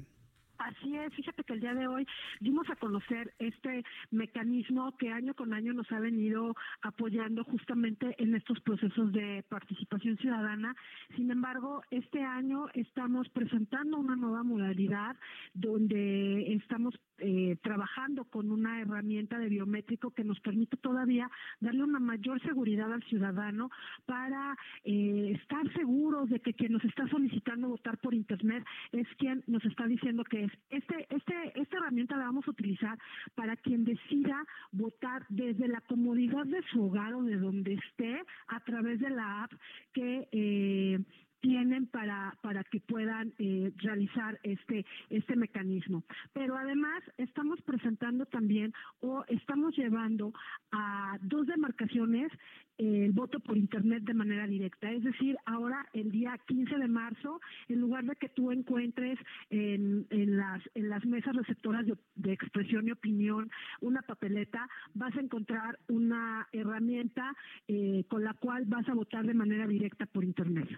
Así 0.64 0.96
es, 0.96 1.14
fíjate 1.14 1.44
que 1.44 1.54
el 1.54 1.60
día 1.60 1.74
de 1.74 1.88
hoy 1.88 2.08
dimos 2.40 2.70
a 2.70 2.78
conocer 2.78 3.34
este 3.38 3.84
mecanismo 4.12 4.96
que 4.96 5.12
año 5.12 5.34
con 5.34 5.54
año 5.54 5.74
nos 5.74 5.92
ha 5.92 6.00
venido 6.00 6.56
apoyando 6.82 7.44
justamente 7.44 8.16
en 8.18 8.34
estos 8.34 8.62
procesos 8.62 9.12
de 9.12 9.44
participación 9.50 10.18
ciudadana. 10.18 10.74
Sin 11.18 11.30
embargo, 11.32 11.82
este 11.92 12.24
año 12.24 12.68
estamos 12.74 13.28
presentando 13.30 13.98
una 13.98 14.16
nueva 14.16 14.44
modalidad 14.44 15.18
donde 15.54 16.54
estamos 16.54 16.98
eh, 17.18 17.58
trabajando 17.62 18.24
con 18.24 18.50
una 18.50 18.82
herramienta 18.82 19.38
de 19.40 19.50
biométrico 19.50 20.12
que 20.12 20.24
nos 20.24 20.40
permite 20.40 20.78
todavía 20.78 21.30
darle 21.60 21.84
una 21.84 22.00
mayor 22.00 22.42
seguridad 22.42 22.92
al 22.92 23.04
ciudadano 23.04 23.70
para 24.06 24.58
eh, 24.86 25.34
estar 25.36 25.72
seguros 25.74 26.30
de 26.30 26.40
que 26.40 26.54
quien 26.54 26.72
nos 26.72 26.86
está 26.86 27.06
solicitando 27.10 27.68
votar 27.68 27.98
por 27.98 28.14
internet 28.14 28.66
es 28.94 29.08
quien 29.18 29.44
nos 29.48 29.64
está 29.66 29.88
diciendo 29.88 30.24
que 30.24 30.46
es. 30.46 30.53
Este, 30.70 31.08
este, 31.10 31.34
esta 31.56 31.78
herramienta 31.78 32.18
la 32.18 32.26
vamos 32.26 32.48
a 32.48 32.52
utilizar 32.52 32.98
para 33.36 33.56
quien 33.58 33.84
decida 33.84 34.44
votar 34.72 35.26
desde 35.30 35.68
la 35.68 35.82
comodidad 35.82 36.46
de 36.46 36.62
su 36.72 36.84
hogar 36.84 37.14
o 37.14 37.24
de 37.24 37.38
donde 37.38 37.74
esté 37.74 38.22
a 38.48 38.60
través 38.62 39.00
de 39.00 39.10
la 39.10 39.44
app 39.44 39.52
que 39.94 40.28
eh, 40.32 41.00
tienen 41.44 41.88
para, 41.88 42.38
para 42.42 42.64
que 42.64 42.80
puedan 42.80 43.34
eh, 43.38 43.74
realizar 43.76 44.40
este, 44.44 44.86
este 45.10 45.36
mecanismo. 45.36 46.06
Pero 46.32 46.56
además 46.56 47.04
estamos 47.18 47.62
presentando 47.64 48.26
también 48.26 48.74
o 49.02 49.26
estamos 49.28 49.76
llevando 49.76 50.32
a 50.72 51.18
dos 51.22 51.46
demarcaciones 51.46 52.32
el 52.78 53.12
voto 53.12 53.42
por 53.42 53.58
internet 53.58 54.04
de 54.04 54.14
manera 54.14 54.48
directa. 54.48 54.90
Es 54.90 55.04
decir, 55.04 55.36
ahora 55.46 55.86
el 55.94 56.12
día 56.12 56.40
15 56.48 56.78
de 56.78 56.88
marzo, 56.88 57.42
en 57.68 57.82
lugar 57.82 58.06
de 58.06 58.16
que 58.16 58.30
tú 58.30 58.52
encuentres 58.52 59.20
en, 59.50 60.08
en 60.12 60.38
las, 60.38 60.62
en 60.76 60.90
las 60.90 61.06
mesas 61.06 61.36
receptoras 61.36 61.86
de, 61.86 62.34
expresión 62.34 62.88
y 62.88 62.92
opinión 62.92 63.52
una 63.82 64.02
papeleta, 64.02 64.68
vas 64.94 65.14
a 65.16 65.20
encontrar 65.20 65.78
una 65.90 66.48
herramienta 66.54 67.36
eh, 67.68 68.06
con 68.08 68.24
la 68.24 68.34
cual 68.34 68.64
vas 68.66 68.88
a 68.88 68.94
votar 68.94 69.26
de 69.26 69.34
manera 69.34 69.68
directa 69.68 70.06
por 70.06 70.24
internet. 70.24 70.70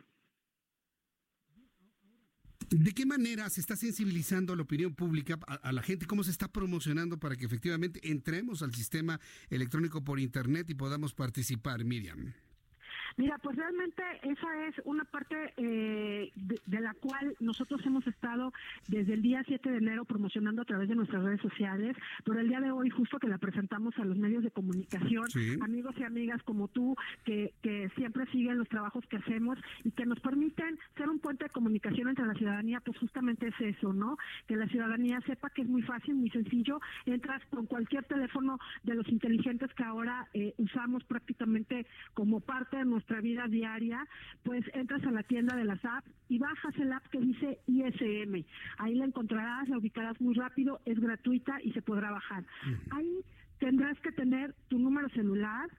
¿De 2.69 2.91
qué 2.93 3.05
manera 3.05 3.49
se 3.49 3.61
está 3.61 3.75
sensibilizando 3.75 4.53
a 4.53 4.55
la 4.55 4.63
opinión 4.63 4.93
pública, 4.95 5.37
a, 5.47 5.71
la 5.71 5.81
gente? 5.81 6.05
¿Cómo 6.05 6.23
se 6.23 6.31
está 6.31 6.47
promocionando 6.47 7.19
para 7.19 7.35
que 7.35 7.45
efectivamente 7.45 7.99
entremos 8.09 8.61
al 8.63 8.73
sistema 8.73 9.19
electrónico 9.49 10.03
por 10.03 10.19
Internet 10.19 10.69
y 10.69 10.75
podamos 10.75 11.13
participar, 11.13 11.83
Miriam? 11.83 12.33
Mira, 13.17 13.37
pues 13.37 13.55
realmente 13.55 14.03
esa 14.23 14.67
es 14.67 14.75
una 14.83 15.05
parte 15.05 15.53
eh, 15.55 16.33
de, 16.35 16.79
la 16.81 16.93
cual 16.95 17.33
nosotros 17.39 17.79
hemos 17.85 18.05
estado 18.07 18.51
desde 18.89 19.13
el 19.13 19.21
día 19.21 19.41
7 19.47 19.71
de 19.71 19.77
enero 19.77 20.03
promocionando 20.03 20.63
a 20.63 20.65
través 20.65 20.89
de 20.89 20.95
nuestras 20.95 21.23
redes 21.23 21.39
sociales, 21.39 21.95
pero 22.25 22.41
el 22.41 22.49
día 22.49 22.59
de 22.59 22.71
hoy 22.71 22.89
justo 22.89 23.17
que 23.17 23.29
la 23.29 23.37
presentamos 23.37 23.97
a 23.99 24.03
los 24.03 24.17
medios 24.17 24.43
de 24.43 24.51
comunicación, 24.51 25.23
amigos 25.61 25.95
y 25.97 26.03
amigas 26.03 26.43
como 26.43 26.67
tú, 26.67 26.97
que, 27.23 27.53
que 27.61 27.89
siempre 27.95 28.25
siguen 28.33 28.57
los 28.57 28.67
trabajos 28.67 29.05
que 29.07 29.15
hacemos 29.15 29.57
y 29.85 29.91
que 29.91 30.05
nos 30.05 30.19
permiten 30.19 30.77
ser 30.97 31.07
un 31.07 31.19
puente 31.19 31.45
de 31.45 31.51
comunicación 31.51 32.09
entre 32.09 32.25
la 32.25 32.33
ciudadanía, 32.33 32.81
pues 32.81 32.97
justamente 32.97 33.47
es 33.47 33.77
eso, 33.77 33.93
¿no? 33.93 34.17
Que 34.45 34.57
la 34.57 34.67
ciudadanía 34.67 35.21
sepa 35.21 35.49
que 35.51 35.61
es 35.61 35.69
muy 35.69 35.83
fácil, 35.83 36.15
muy 36.15 36.31
sencillo, 36.31 36.81
entras 37.05 37.41
con 37.49 37.65
cualquier 37.65 38.03
teléfono 38.03 38.59
de 38.83 38.95
los 38.95 39.07
inteligentes 39.07 39.73
que 39.73 39.83
ahora 39.83 40.27
eh, 40.33 40.53
usamos 40.57 41.05
prácticamente 41.05 41.85
como 42.13 42.41
parte 42.41 42.75
de 42.75 42.83
nuestro 42.83 43.04
nuestra 43.05 43.21
vida 43.21 43.47
diaria, 43.47 44.07
pues 44.43 44.63
entras 44.73 45.03
a 45.03 45.11
la 45.11 45.21
tienda 45.21 45.55
de 45.55 45.63
las 45.63 45.83
apps 45.85 46.09
y 46.27 46.39
bajas 46.39 46.75
el 46.77 46.91
app 46.91 47.05
que 47.11 47.19
dice 47.19 47.59
ISM. 47.67 48.43
Ahí 48.79 48.95
la 48.95 49.05
encontrarás, 49.05 49.69
la 49.69 49.77
ubicarás 49.77 50.19
muy 50.19 50.33
rápido, 50.33 50.81
es 50.85 50.99
gratuita 50.99 51.59
y 51.61 51.71
se 51.73 51.83
podrá 51.83 52.09
bajar. 52.09 52.43
Ahí 52.91 53.19
tendrás 53.59 53.99
que 53.99 54.11
tener 54.11 54.55
tu 54.69 54.79
número 54.79 55.07
celular, 55.09 55.69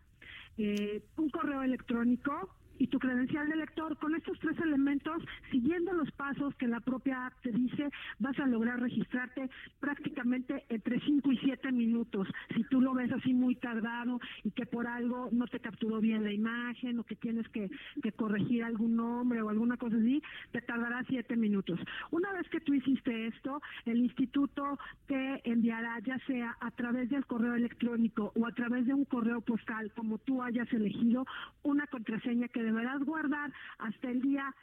eh, 0.56 1.02
un 1.16 1.28
correo 1.30 1.62
electrónico, 1.62 2.54
y 2.78 2.86
tu 2.88 2.98
credencial 2.98 3.48
de 3.48 3.56
lector. 3.56 3.96
Con 3.98 4.14
estos 4.14 4.38
tres 4.40 4.58
elementos, 4.60 5.22
siguiendo 5.50 5.92
los 5.92 6.10
pasos 6.12 6.54
que 6.56 6.66
la 6.66 6.80
propia 6.80 7.26
app 7.26 7.34
te 7.42 7.50
dice, 7.50 7.90
vas 8.18 8.38
a 8.38 8.46
lograr 8.46 8.80
registrarte 8.80 9.48
prácticamente 9.80 10.64
entre 10.68 11.00
5 11.00 11.32
y 11.32 11.38
7 11.38 11.72
minutos. 11.72 12.28
Si 12.54 12.64
tú 12.64 12.80
lo 12.80 12.94
ves 12.94 13.12
así 13.12 13.32
muy 13.32 13.56
tardado 13.56 14.20
y 14.44 14.50
que 14.50 14.66
por 14.66 14.86
algo 14.86 15.28
no 15.32 15.46
te 15.46 15.60
capturó 15.60 16.00
bien 16.00 16.24
la 16.24 16.32
imagen 16.32 16.98
o 16.98 17.04
que 17.04 17.16
tienes 17.16 17.48
que, 17.48 17.70
que 18.02 18.12
corregir 18.12 18.64
algún 18.64 18.96
nombre 18.96 19.42
o 19.42 19.48
alguna 19.48 19.76
cosa 19.76 19.96
así, 19.96 20.22
te 20.52 20.60
tardará 20.62 21.04
7 21.08 21.36
minutos. 21.36 21.78
Una 22.10 22.32
vez 22.32 22.48
que 22.48 22.60
tú 22.60 22.74
hiciste 22.74 23.28
esto, 23.28 23.60
el 23.84 23.98
instituto 23.98 24.78
te 25.06 25.48
enviará 25.48 25.98
ya 26.00 26.18
sea 26.26 26.56
a 26.60 26.70
través 26.70 27.10
del 27.10 27.26
correo 27.26 27.54
electrónico 27.54 28.32
o 28.34 28.46
a 28.46 28.52
través 28.52 28.86
de 28.86 28.94
un 28.94 29.04
correo 29.04 29.40
postal, 29.40 29.92
como 29.92 30.18
tú 30.18 30.42
hayas 30.42 30.70
elegido, 30.72 31.24
una 31.62 31.86
contraseña 31.86 32.48
que 32.48 32.62
deberás 32.66 33.02
guardar 33.05 33.52
hasta 33.78 34.10
el 34.10 34.20
día 34.20 34.55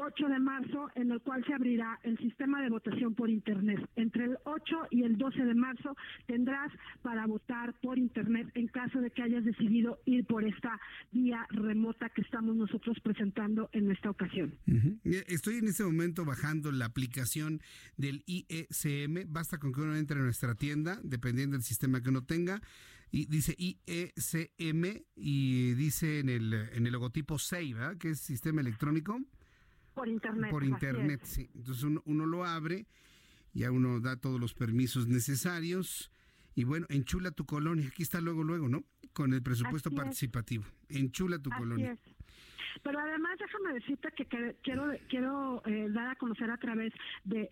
8 0.00 0.28
de 0.28 0.38
marzo, 0.38 0.88
en 0.94 1.10
el 1.10 1.20
cual 1.20 1.44
se 1.46 1.52
abrirá 1.52 1.98
el 2.02 2.16
sistema 2.18 2.62
de 2.62 2.70
votación 2.70 3.14
por 3.14 3.28
Internet. 3.28 3.78
Entre 3.96 4.24
el 4.24 4.38
8 4.44 4.88
y 4.90 5.02
el 5.02 5.18
12 5.18 5.44
de 5.44 5.54
marzo 5.54 5.94
tendrás 6.26 6.72
para 7.02 7.26
votar 7.26 7.74
por 7.82 7.98
Internet 7.98 8.50
en 8.54 8.68
caso 8.68 9.00
de 9.00 9.10
que 9.10 9.22
hayas 9.22 9.44
decidido 9.44 10.00
ir 10.06 10.24
por 10.24 10.44
esta 10.44 10.80
vía 11.12 11.46
remota 11.50 12.08
que 12.08 12.22
estamos 12.22 12.56
nosotros 12.56 12.98
presentando 13.02 13.68
en 13.72 13.90
esta 13.90 14.08
ocasión. 14.10 14.54
Estoy 15.04 15.56
en 15.56 15.68
este 15.68 15.84
momento 15.84 16.24
bajando 16.24 16.72
la 16.72 16.86
aplicación 16.86 17.60
del 17.98 18.24
IECM. 18.26 19.30
Basta 19.30 19.58
con 19.58 19.72
que 19.72 19.82
uno 19.82 19.96
entre 19.96 20.18
a 20.18 20.22
nuestra 20.22 20.54
tienda, 20.54 20.98
dependiendo 21.04 21.56
del 21.56 21.62
sistema 21.62 22.02
que 22.02 22.08
uno 22.08 22.24
tenga 22.24 22.62
y 23.12 23.26
dice 23.26 23.54
IECM 23.58 25.04
y 25.16 25.74
dice 25.74 26.20
en 26.20 26.28
el, 26.28 26.52
en 26.52 26.86
el 26.86 26.92
logotipo 26.92 27.38
SEI, 27.38 27.72
¿verdad? 27.72 27.96
Que 27.96 28.10
es 28.10 28.20
sistema 28.20 28.60
electrónico. 28.60 29.20
Por 29.94 30.08
internet. 30.08 30.50
Por 30.50 30.64
internet, 30.64 31.20
sí. 31.24 31.50
Entonces 31.54 31.84
uno, 31.84 32.26
lo 32.26 32.44
abre, 32.44 32.86
ya 33.52 33.72
uno 33.72 34.00
da 34.00 34.16
todos 34.16 34.40
los 34.40 34.54
permisos 34.54 35.08
necesarios 35.08 36.12
y 36.54 36.64
bueno, 36.64 36.86
enchula 36.88 37.32
tu 37.32 37.46
colonia. 37.46 37.88
Aquí 37.88 38.02
está 38.02 38.20
luego, 38.20 38.44
luego, 38.44 38.68
¿no? 38.68 38.84
Con 39.12 39.34
el 39.34 39.42
presupuesto 39.42 39.90
participativo. 39.90 40.64
Enchula 40.88 41.38
tu 41.38 41.50
colonia. 41.50 41.98
Pero 42.82 42.98
además 42.98 43.38
déjame 43.38 43.74
decirte 43.74 44.08
que, 44.16 44.24
quiero 44.62 44.92
quiero 45.08 45.62
eh, 45.66 45.88
dar 45.90 46.08
a 46.08 46.16
conocer 46.16 46.50
a 46.50 46.56
través 46.56 46.92
de, 47.24 47.48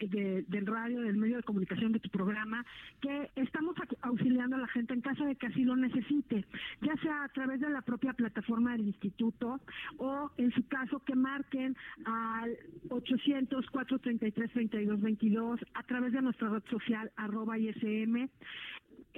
del 0.47 0.67
radio, 0.67 1.03
del 1.03 1.17
medio 1.17 1.37
de 1.37 1.43
comunicación 1.43 1.93
de 1.93 2.01
tu 2.01 2.09
programa, 2.11 2.65
que 3.01 3.31
estamos 3.37 3.77
auxiliando 4.03 4.57
a 4.57 4.61
la 4.61 4.69
gente 4.69 4.95
en 4.95 5.01
caso 5.01 5.25
de 5.25 5.35
que 5.37 5.47
así 5.47 5.65
lo 5.65 5.77
necesite, 5.77 6.45
ya 6.81 6.97
sea 6.97 7.25
a 7.25 7.29
través 7.29 7.61
de 7.61 7.71
la 7.71 7.83
propia 7.83 8.13
plataforma 8.13 8.73
del 8.73 8.87
instituto 8.87 9.61
o 9.99 10.31
en 10.37 10.51
su 10.53 10.67
caso 10.69 11.01
que 11.01 11.15
marquen 11.15 11.77
al 12.05 12.57
800-433-3222 12.89 15.65
a 15.75 15.83
través 15.85 16.13
de 16.13 16.23
nuestra 16.23 16.49
red 16.49 16.63
social 16.71 17.13
arroba 17.17 17.59
ISM 17.59 18.29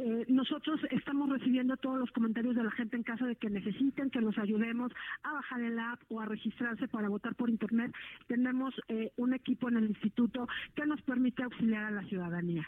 eh, 0.02 0.24
nosotros 0.28 0.80
estamos 0.90 1.28
recibiendo 1.28 1.76
todos 1.76 1.98
los 1.98 2.10
comentarios 2.12 2.56
de 2.56 2.64
la 2.64 2.70
gente 2.70 2.96
en 2.96 3.02
caso 3.02 3.26
de 3.26 3.36
que 3.36 3.50
necesiten 3.50 4.10
que 4.10 4.20
los 4.20 4.38
ayudemos 4.38 4.92
a 5.22 5.32
bajar 5.32 5.60
el 5.60 5.78
app 5.78 6.00
o 6.08 6.20
a 6.20 6.24
registrarse 6.24 6.88
para 6.88 7.08
votar 7.08 7.34
por 7.34 7.50
internet. 7.50 7.92
Tenemos 8.26 8.74
eh, 8.88 9.12
un 9.16 9.34
equipo 9.34 9.68
en 9.68 9.76
el 9.76 9.86
instituto 9.86 10.48
que 10.74 10.86
nos 10.86 11.02
permite 11.02 11.42
auxiliar 11.42 11.84
a 11.84 11.90
la 11.90 12.04
ciudadanía. 12.04 12.66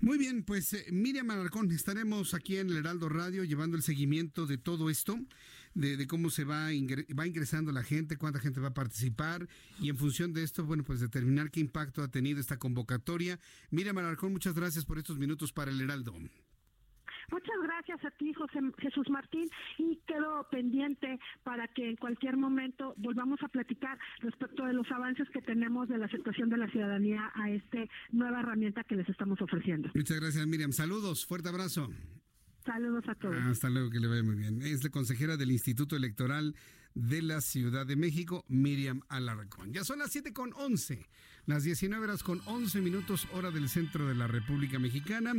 Muy 0.00 0.18
bien, 0.18 0.42
pues 0.42 0.72
eh, 0.72 0.86
Miriam 0.90 1.30
Alarcón, 1.30 1.70
estaremos 1.70 2.34
aquí 2.34 2.56
en 2.56 2.68
el 2.68 2.78
Heraldo 2.78 3.08
Radio 3.08 3.44
llevando 3.44 3.76
el 3.76 3.82
seguimiento 3.82 4.46
de 4.46 4.58
todo 4.58 4.90
esto, 4.90 5.18
de, 5.74 6.06
cómo 6.06 6.30
se 6.30 6.44
va, 6.44 6.66
va 7.18 7.26
ingresando 7.26 7.72
la 7.72 7.82
gente, 7.82 8.16
cuánta 8.16 8.40
gente 8.40 8.60
va 8.60 8.68
a 8.68 8.74
participar 8.74 9.48
y 9.80 9.88
en 9.88 9.96
función 9.96 10.32
de 10.32 10.42
esto, 10.42 10.64
bueno, 10.64 10.84
pues 10.84 11.00
determinar 11.00 11.50
qué 11.50 11.60
impacto 11.60 12.02
ha 12.02 12.08
tenido 12.08 12.40
esta 12.40 12.58
convocatoria. 12.58 13.38
Miriam 13.70 13.98
Alarcón, 13.98 14.32
muchas 14.32 14.54
gracias 14.54 14.84
por 14.84 14.98
estos 14.98 15.18
minutos 15.18 15.52
para 15.52 15.70
el 15.70 15.80
Heraldo. 15.80 16.14
Muchas 17.30 17.56
gracias 17.62 18.04
a 18.04 18.10
ti, 18.12 18.32
José 18.34 18.58
Jesús 18.78 19.08
Martín, 19.08 19.48
y 19.78 19.96
quedo 20.06 20.46
pendiente 20.50 21.18
para 21.42 21.66
que 21.68 21.88
en 21.88 21.96
cualquier 21.96 22.36
momento 22.36 22.94
volvamos 22.98 23.42
a 23.42 23.48
platicar 23.48 23.98
respecto 24.18 24.64
de 24.66 24.74
los 24.74 24.90
avances 24.90 25.28
que 25.30 25.40
tenemos 25.40 25.88
de 25.88 25.98
la 25.98 26.06
aceptación 26.06 26.50
de 26.50 26.58
la 26.58 26.68
ciudadanía 26.68 27.30
a 27.34 27.50
esta 27.50 27.78
nueva 28.10 28.40
herramienta 28.40 28.84
que 28.84 28.96
les 28.96 29.08
estamos 29.08 29.40
ofreciendo. 29.40 29.90
Muchas 29.94 30.20
gracias, 30.20 30.46
Miriam. 30.46 30.72
Saludos, 30.72 31.24
fuerte 31.24 31.48
abrazo. 31.48 31.88
Saludos 32.64 33.08
a 33.08 33.14
todos. 33.14 33.36
Hasta 33.36 33.68
luego, 33.68 33.90
que 33.90 33.98
le 33.98 34.06
vaya 34.06 34.22
muy 34.22 34.36
bien. 34.36 34.62
Es 34.62 34.84
la 34.84 34.90
consejera 34.90 35.36
del 35.36 35.50
Instituto 35.50 35.96
Electoral 35.96 36.54
de 36.94 37.22
la 37.22 37.40
Ciudad 37.40 37.86
de 37.86 37.96
México, 37.96 38.44
Miriam 38.48 39.00
Alarcón. 39.08 39.72
Ya 39.72 39.84
son 39.84 39.98
las 39.98 40.12
7 40.12 40.32
con 40.32 40.52
11, 40.54 41.06
las 41.46 41.64
19 41.64 42.04
horas 42.04 42.22
con 42.22 42.40
11 42.46 42.80
minutos, 42.80 43.26
hora 43.32 43.50
del 43.50 43.68
centro 43.68 44.06
de 44.06 44.14
la 44.14 44.26
República 44.26 44.78
Mexicana. 44.78 45.34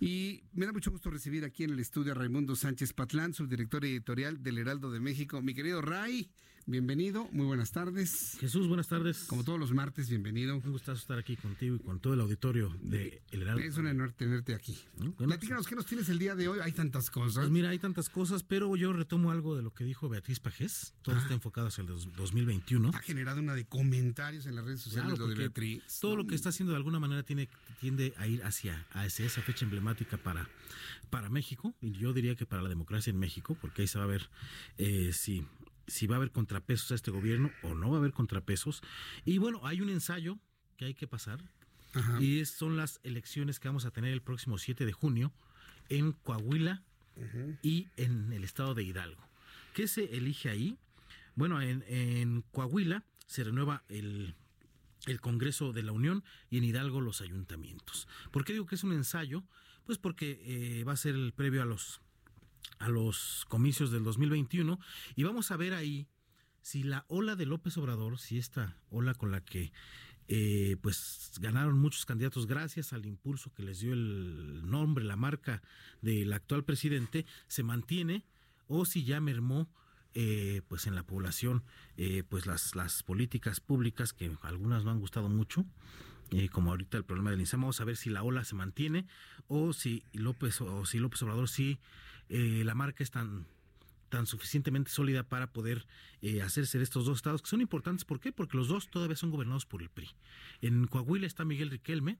Y 0.00 0.42
me 0.54 0.66
da 0.66 0.72
mucho 0.72 0.90
gusto 0.90 1.10
recibir 1.10 1.44
aquí 1.44 1.64
en 1.64 1.70
el 1.70 1.78
estudio 1.78 2.12
a 2.12 2.14
Raimundo 2.14 2.56
Sánchez 2.56 2.94
Patlán, 2.94 3.34
subdirector 3.34 3.84
editorial 3.84 4.42
del 4.42 4.58
Heraldo 4.58 4.90
de 4.90 5.00
México. 5.00 5.42
Mi 5.42 5.54
querido 5.54 5.82
Ray, 5.82 6.30
bienvenido, 6.66 7.28
muy 7.32 7.46
buenas 7.46 7.72
tardes. 7.72 8.36
Jesús, 8.40 8.68
buenas 8.68 8.88
tardes. 8.88 9.24
Como 9.24 9.44
todos 9.44 9.58
los 9.58 9.72
martes, 9.72 10.08
bienvenido. 10.08 10.56
Un 10.56 10.72
gustazo 10.72 10.98
estar 10.98 11.18
aquí 11.18 11.36
contigo 11.36 11.76
y 11.76 11.78
con 11.78 12.00
todo 12.00 12.14
el 12.14 12.20
auditorio 12.20 12.74
de 12.82 13.22
El 13.30 13.42
Heraldo. 13.42 13.62
Es 13.62 13.76
un 13.76 13.86
honor 13.86 14.12
tenerte 14.12 14.54
aquí. 14.54 14.78
Platícanos, 15.16 15.66
¿qué 15.66 15.74
nos 15.74 15.86
tienes 15.86 16.08
el 16.08 16.18
día 16.18 16.34
de 16.34 16.48
hoy? 16.48 16.60
Hay 16.62 16.72
tantas 16.72 17.10
cosas. 17.10 17.36
Pues 17.36 17.50
mira, 17.50 17.70
hay 17.70 17.78
tantas 17.78 18.08
cosas, 18.08 18.42
pero 18.42 18.74
yo 18.76 18.92
retomo 18.92 19.30
algo 19.30 19.56
de 19.56 19.62
lo 19.62 19.72
que 19.72 19.84
dijo 19.84 20.08
Beatriz 20.08 20.40
Pajés. 20.40 20.94
Todo 21.02 21.16
está 21.16 21.34
enfocado 21.34 21.68
hacia 21.68 21.82
el 21.82 21.88
2021. 21.88 22.90
Ha 22.94 22.98
generado 23.00 23.40
una 23.40 23.54
de 23.54 23.64
comentarios 23.64 24.46
en 24.46 24.56
las 24.56 24.64
redes 24.64 24.80
sociales 24.80 25.18
de 25.18 25.34
Beatriz. 25.34 25.82
Todo 26.00 26.16
lo 26.16 26.26
que 26.26 26.34
está 26.34 26.50
haciendo 26.50 26.72
de 26.72 26.76
alguna 26.76 26.98
manera 26.98 27.22
tiene, 27.22 27.48
tiende 27.80 28.14
a 28.16 28.26
ir 28.26 28.42
hacia, 28.44 28.86
hacia 28.92 29.26
esa 29.26 29.42
fecha 29.42 29.64
emblemática 29.64 30.16
para, 30.16 30.48
para 31.10 31.28
México, 31.28 31.74
y 31.80 31.92
yo 31.92 32.12
diría 32.12 32.34
que 32.36 32.46
para 32.46 32.62
la 32.62 32.68
democracia 32.68 33.10
en 33.10 33.18
México, 33.18 33.56
porque 33.60 33.82
ahí 33.82 33.88
se 33.88 33.98
va 33.98 34.04
a 34.04 34.08
ver 34.08 34.30
eh, 34.78 35.12
si, 35.12 35.44
si 35.90 36.06
va 36.06 36.14
a 36.14 36.18
haber 36.18 36.30
contrapesos 36.30 36.92
a 36.92 36.94
este 36.94 37.10
gobierno 37.10 37.50
o 37.62 37.74
no 37.74 37.90
va 37.90 37.96
a 37.96 37.98
haber 37.98 38.12
contrapesos. 38.12 38.82
Y 39.24 39.38
bueno, 39.38 39.60
hay 39.66 39.80
un 39.80 39.90
ensayo 39.90 40.38
que 40.76 40.86
hay 40.86 40.94
que 40.94 41.06
pasar, 41.06 41.42
y 42.20 42.44
son 42.44 42.76
las 42.76 43.00
elecciones 43.02 43.58
que 43.58 43.68
vamos 43.68 43.84
a 43.84 43.90
tener 43.90 44.12
el 44.12 44.22
próximo 44.22 44.58
7 44.58 44.86
de 44.86 44.92
junio 44.92 45.32
en 45.88 46.12
Coahuila 46.12 46.82
y 47.62 47.88
en 47.96 48.32
el 48.32 48.44
estado 48.44 48.74
de 48.74 48.84
Hidalgo. 48.84 49.20
¿Qué 49.74 49.88
se 49.88 50.16
elige 50.16 50.48
ahí? 50.48 50.78
Bueno, 51.34 51.60
en, 51.60 51.84
en 51.88 52.42
Coahuila 52.52 53.04
se 53.26 53.44
renueva 53.44 53.82
el, 53.88 54.36
el 55.06 55.20
Congreso 55.20 55.72
de 55.72 55.82
la 55.82 55.92
Unión 55.92 56.24
y 56.48 56.58
en 56.58 56.64
Hidalgo 56.64 57.00
los 57.00 57.20
ayuntamientos. 57.20 58.06
¿Por 58.30 58.44
qué 58.44 58.52
digo 58.52 58.66
que 58.66 58.76
es 58.76 58.84
un 58.84 58.92
ensayo? 58.92 59.42
Pues 59.84 59.98
porque 59.98 60.40
eh, 60.44 60.84
va 60.84 60.92
a 60.92 60.96
ser 60.96 61.14
el 61.16 61.32
previo 61.32 61.62
a 61.62 61.66
los 61.66 62.00
a 62.78 62.88
los 62.88 63.44
comicios 63.48 63.90
del 63.90 64.04
2021 64.04 64.78
y 65.16 65.22
vamos 65.22 65.50
a 65.50 65.56
ver 65.56 65.74
ahí 65.74 66.06
si 66.62 66.82
la 66.82 67.04
ola 67.08 67.36
de 67.36 67.46
López 67.46 67.76
Obrador, 67.78 68.18
si 68.18 68.38
esta 68.38 68.76
ola 68.90 69.14
con 69.14 69.30
la 69.30 69.40
que 69.40 69.72
eh, 70.28 70.76
pues 70.80 71.32
ganaron 71.40 71.78
muchos 71.78 72.06
candidatos 72.06 72.46
gracias 72.46 72.92
al 72.92 73.06
impulso 73.06 73.52
que 73.52 73.62
les 73.62 73.80
dio 73.80 73.92
el 73.92 74.68
nombre, 74.68 75.04
la 75.04 75.16
marca 75.16 75.62
del 76.02 76.32
actual 76.32 76.64
presidente, 76.64 77.26
se 77.48 77.62
mantiene 77.62 78.24
o 78.68 78.84
si 78.84 79.04
ya 79.04 79.20
mermó 79.20 79.68
eh, 80.14 80.62
pues 80.68 80.86
en 80.86 80.94
la 80.94 81.04
población 81.04 81.62
pues 82.28 82.46
las, 82.46 82.74
las 82.74 83.02
políticas 83.02 83.60
públicas 83.60 84.12
que 84.12 84.32
algunas 84.42 84.84
no 84.84 84.90
han 84.90 85.00
gustado 85.00 85.28
mucho 85.28 85.66
eh, 86.32 86.48
como 86.48 86.70
ahorita 86.70 86.96
el 86.96 87.04
problema 87.04 87.30
del 87.30 87.40
incendio, 87.40 87.64
vamos 87.64 87.80
a 87.80 87.84
ver 87.84 87.96
si 87.96 88.08
la 88.08 88.22
ola 88.22 88.44
se 88.44 88.54
mantiene 88.54 89.06
o 89.48 89.72
si 89.72 90.04
López 90.12 90.60
o 90.60 90.86
si 90.86 90.98
López 90.98 91.20
Obrador 91.22 91.48
si 91.48 91.80
eh, 92.30 92.62
la 92.64 92.74
marca 92.74 93.02
es 93.02 93.10
tan 93.10 93.46
tan 94.08 94.26
suficientemente 94.26 94.90
sólida 94.90 95.22
para 95.22 95.52
poder 95.52 95.86
eh, 96.20 96.42
hacerse 96.42 96.78
de 96.78 96.84
estos 96.84 97.04
dos 97.04 97.18
estados 97.18 97.42
que 97.42 97.48
son 97.48 97.60
importantes. 97.60 98.04
¿Por 98.04 98.18
qué? 98.18 98.32
Porque 98.32 98.56
los 98.56 98.66
dos 98.66 98.90
todavía 98.90 99.14
son 99.14 99.30
gobernados 99.30 99.66
por 99.66 99.82
el 99.82 99.88
PRI. 99.88 100.10
En 100.62 100.88
Coahuila 100.88 101.28
está 101.28 101.44
Miguel 101.44 101.70
Riquelme 101.70 102.18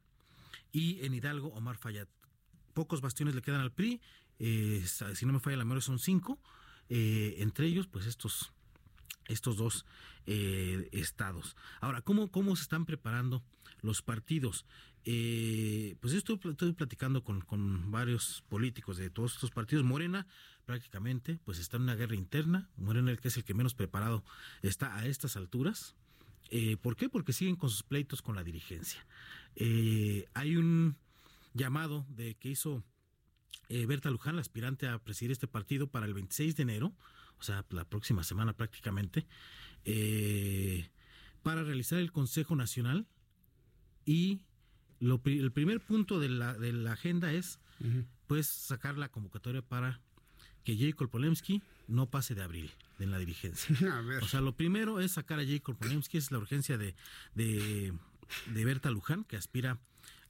y 0.71 1.05
en 1.05 1.15
Hidalgo 1.15 1.49
Omar 1.49 1.79
Fayad. 1.79 2.07
Pocos 2.75 3.01
bastiones 3.01 3.35
le 3.35 3.43
quedan 3.43 3.61
al 3.61 3.73
PRI, 3.73 4.01
si 4.39 5.27
no 5.27 5.33
me 5.33 5.41
falla 5.41 5.57
la 5.57 5.65
memoria 5.65 5.81
son 5.81 5.99
cinco, 5.99 6.39
entre 6.89 7.67
ellos 7.67 7.89
pues 7.89 8.07
estos 8.07 8.53
estos 9.27 9.57
dos 9.57 9.85
estados. 10.27 11.57
Ahora, 11.81 12.03
¿cómo, 12.03 12.31
¿cómo 12.31 12.55
se 12.55 12.63
están 12.63 12.87
preparando 12.87 13.43
los 13.83 14.03
partidos. 14.03 14.65
Eh, 15.05 15.97
pues 16.01 16.13
estoy, 16.13 16.39
estoy 16.45 16.73
platicando 16.73 17.25
con, 17.25 17.91
varios 17.91 18.43
políticos 18.49 18.97
de 18.97 19.11
todos 19.11 19.35
estos 19.35 19.51
partidos. 19.51 19.85
Morena 19.85 20.27
prácticamente 20.67 21.39
pues 21.45 21.59
está 21.59 21.77
en 21.77 21.85
una 21.85 21.95
guerra 21.95 22.17
interna. 22.17 22.69
Morena, 22.77 23.17
que 23.17 23.29
es 23.29 23.37
el 23.37 23.45
que 23.45 23.55
menos 23.55 23.75
preparado 23.75 24.25
está 24.63 24.97
a 24.97 25.07
estas 25.07 25.37
alturas. 25.37 25.95
Eh, 26.51 26.77
¿Por 26.77 26.97
qué? 26.97 27.09
Porque 27.09 27.33
siguen 27.33 27.57
con 27.57 27.71
sus 27.71 27.83
pleitos 27.83 28.23
con 28.23 28.37
la 28.37 28.45
dirigencia. 28.45 29.07
Eh, 29.57 30.27
hay 30.35 30.57
un 30.57 30.97
llamado 31.55 32.07
de 32.09 32.35
que 32.35 32.51
hizo 32.51 32.85
Berta 33.69 34.11
Luján, 34.11 34.35
la 34.35 34.41
aspirante 34.41 34.89
a 34.89 34.99
presidir 34.99 35.31
este 35.31 35.47
partido, 35.47 35.87
para 35.87 36.07
el 36.07 36.13
26 36.13 36.57
de 36.57 36.63
enero, 36.65 36.93
o 37.39 37.43
sea, 37.45 37.65
la 37.71 37.85
próxima 37.85 38.25
semana 38.25 38.53
prácticamente, 38.53 39.29
para 41.45 41.63
realizar 41.63 42.01
el 42.01 42.11
Consejo 42.11 42.57
Nacional 42.57 43.07
y 44.05 44.43
lo, 45.01 45.21
el 45.25 45.51
primer 45.51 45.81
punto 45.81 46.21
de 46.21 46.29
la, 46.29 46.55
de 46.55 46.73
la 46.73 46.93
agenda 46.93 47.33
es 47.33 47.59
pues 48.27 48.47
sacar 48.47 48.99
la 48.99 49.09
convocatoria 49.09 49.63
para 49.63 50.01
que 50.65 50.77
Jacob 50.77 51.11
Polemski 51.11 51.63
no 51.89 52.11
pase 52.11 52.35
de 52.35 52.43
abril 52.43 52.71
en 52.99 53.11
la 53.11 53.19
dirigencia. 53.19 53.75
O 54.23 54.29
sea, 54.29 54.41
lo 54.41 54.55
primero 54.55 55.01
es 55.01 55.13
sacar 55.13 55.41
a 55.41 55.47
Jacob 55.47 55.77
Polemski, 55.77 56.19
es 56.19 56.31
la 56.31 56.39
urgencia 56.39 56.79
de, 56.79 56.95
de, 57.35 57.93
de 58.53 58.65
Berta 58.65 58.91
Luján, 58.91 59.25
que 59.25 59.37
aspira 59.37 59.79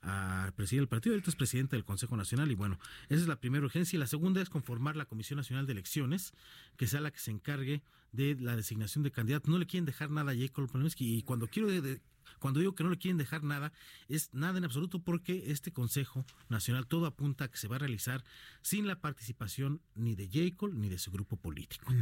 a 0.02 0.50
presidir 0.56 0.80
el 0.80 0.88
partido, 0.88 1.14
ahorita 1.14 1.30
es 1.30 1.36
presidente 1.36 1.76
del 1.76 1.84
Consejo 1.84 2.16
Nacional 2.16 2.50
y 2.50 2.54
bueno, 2.54 2.78
esa 3.08 3.20
es 3.20 3.28
la 3.28 3.36
primera 3.36 3.64
urgencia. 3.64 3.96
Y 3.96 4.00
la 4.00 4.06
segunda 4.06 4.40
es 4.40 4.48
conformar 4.48 4.96
la 4.96 5.04
Comisión 5.04 5.36
Nacional 5.36 5.66
de 5.66 5.72
Elecciones, 5.72 6.32
que 6.76 6.86
sea 6.86 7.00
la 7.00 7.10
que 7.10 7.18
se 7.18 7.30
encargue 7.30 7.82
de 8.12 8.36
la 8.36 8.56
designación 8.56 9.04
de 9.04 9.10
candidatos. 9.10 9.50
No 9.50 9.58
le 9.58 9.66
quieren 9.66 9.84
dejar 9.84 10.10
nada 10.10 10.32
a 10.32 10.36
Jacob 10.36 10.70
Polemski 10.70 11.18
y 11.18 11.22
cuando 11.22 11.48
quiero 11.48 11.68
de, 11.68 12.00
cuando 12.40 12.58
digo 12.58 12.74
que 12.74 12.82
no 12.82 12.90
le 12.90 12.98
quieren 12.98 13.18
dejar 13.18 13.44
nada, 13.44 13.72
es 14.08 14.30
nada 14.32 14.58
en 14.58 14.64
absoluto 14.64 14.98
porque 14.98 15.44
este 15.46 15.72
Consejo 15.72 16.24
Nacional 16.48 16.86
todo 16.86 17.06
apunta 17.06 17.44
a 17.44 17.48
que 17.48 17.56
se 17.56 17.68
va 17.68 17.76
a 17.76 17.78
realizar 17.78 18.24
sin 18.62 18.86
la 18.86 19.00
participación 19.00 19.80
ni 19.94 20.16
de 20.16 20.28
Jacob 20.28 20.72
ni 20.74 20.88
de 20.88 20.98
su 20.98 21.12
grupo 21.12 21.36
político. 21.36 21.92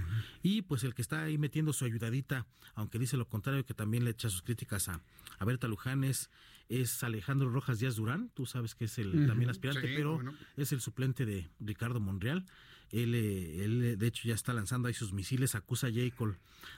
Y 0.42 0.62
pues 0.62 0.84
el 0.84 0.94
que 0.94 1.02
está 1.02 1.24
ahí 1.24 1.36
metiendo 1.36 1.72
su 1.72 1.84
ayudadita, 1.84 2.46
aunque 2.74 2.98
dice 2.98 3.16
lo 3.16 3.28
contrario, 3.28 3.66
que 3.66 3.74
también 3.74 4.04
le 4.04 4.10
echa 4.10 4.30
sus 4.30 4.42
críticas 4.42 4.88
a, 4.88 5.02
a 5.38 5.44
Berta 5.44 5.68
Luján, 5.68 6.04
es, 6.04 6.30
Alejandro 7.02 7.50
Rojas 7.50 7.80
Díaz 7.80 7.96
Durán, 7.96 8.30
tú 8.34 8.46
sabes 8.46 8.74
que 8.74 8.84
es 8.84 8.98
el 8.98 9.26
también 9.26 9.50
aspirante, 9.50 9.94
pero 9.96 10.20
es 10.56 10.72
el 10.72 10.80
suplente 10.80 11.26
de 11.26 11.48
Ricardo 11.60 11.98
Monreal. 11.98 12.46
Él, 12.90 13.14
eh, 13.14 13.64
él, 13.64 13.82
eh, 13.84 13.96
de 13.96 14.06
hecho, 14.06 14.26
ya 14.28 14.34
está 14.34 14.52
lanzando 14.52 14.88
ahí 14.88 14.94
sus 14.94 15.12
misiles, 15.12 15.54
acusa 15.54 15.88
a 15.88 15.92
Jacob 15.92 16.36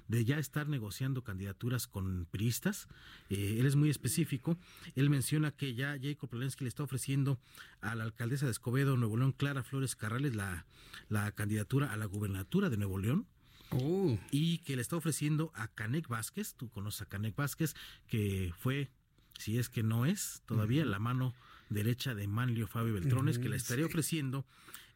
de 0.09 0.25
ya 0.25 0.39
estar 0.39 0.69
negociando 0.69 1.23
candidaturas 1.23 1.87
con 1.87 2.27
priistas. 2.31 2.89
Eh, 3.29 3.57
él 3.59 3.67
es 3.67 3.77
muy 3.77 3.91
específico. 3.91 4.59
Él 4.95 5.11
menciona 5.11 5.51
que 5.53 5.75
ya 5.75 5.97
Jacob 6.01 6.29
Polensky 6.29 6.65
le 6.65 6.69
está 6.69 6.83
ofreciendo 6.83 7.39
a 7.81 7.95
la 7.95 8.05
alcaldesa 8.05 8.47
de 8.47 8.53
Escobedo, 8.53 8.97
Nuevo 8.97 9.17
León, 9.17 9.33
Clara 9.33 9.63
Flores 9.63 9.97
Carrales, 9.97 10.35
la, 10.35 10.67
la 11.09 11.31
candidatura 11.33 11.93
a 11.93 11.97
la 11.97 12.07
gubernatura 12.07 12.71
de 12.71 12.77
Nuevo 12.77 12.99
León. 12.99 13.27
Oh. 13.71 14.19
Y 14.33 14.59
que 14.59 14.75
le 14.75 14.83
está 14.83 14.97
ofreciendo 14.97 15.53
a 15.55 15.69
Canek 15.69 16.09
Vázquez, 16.09 16.55
tú 16.55 16.69
conoces 16.71 17.03
a 17.03 17.07
Canek 17.07 17.37
Vázquez, 17.37 17.75
que 18.09 18.53
fue, 18.59 18.91
si 19.39 19.59
es 19.59 19.69
que 19.69 19.85
no 19.85 20.07
es, 20.07 20.43
todavía 20.47 20.85
la 20.85 20.99
mano 20.99 21.35
derecha 21.69 22.17
de 22.17 22.27
Manlio 22.27 22.67
Fabio 22.67 22.95
Beltrones, 22.95 23.39
que 23.39 23.49
le 23.49 23.55
estaría 23.55 23.87
ofreciendo 23.87 24.45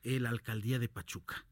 la 0.05 0.31
alcaldía 0.31 0.79
de 0.79 0.89
Pachuca. 0.89 1.45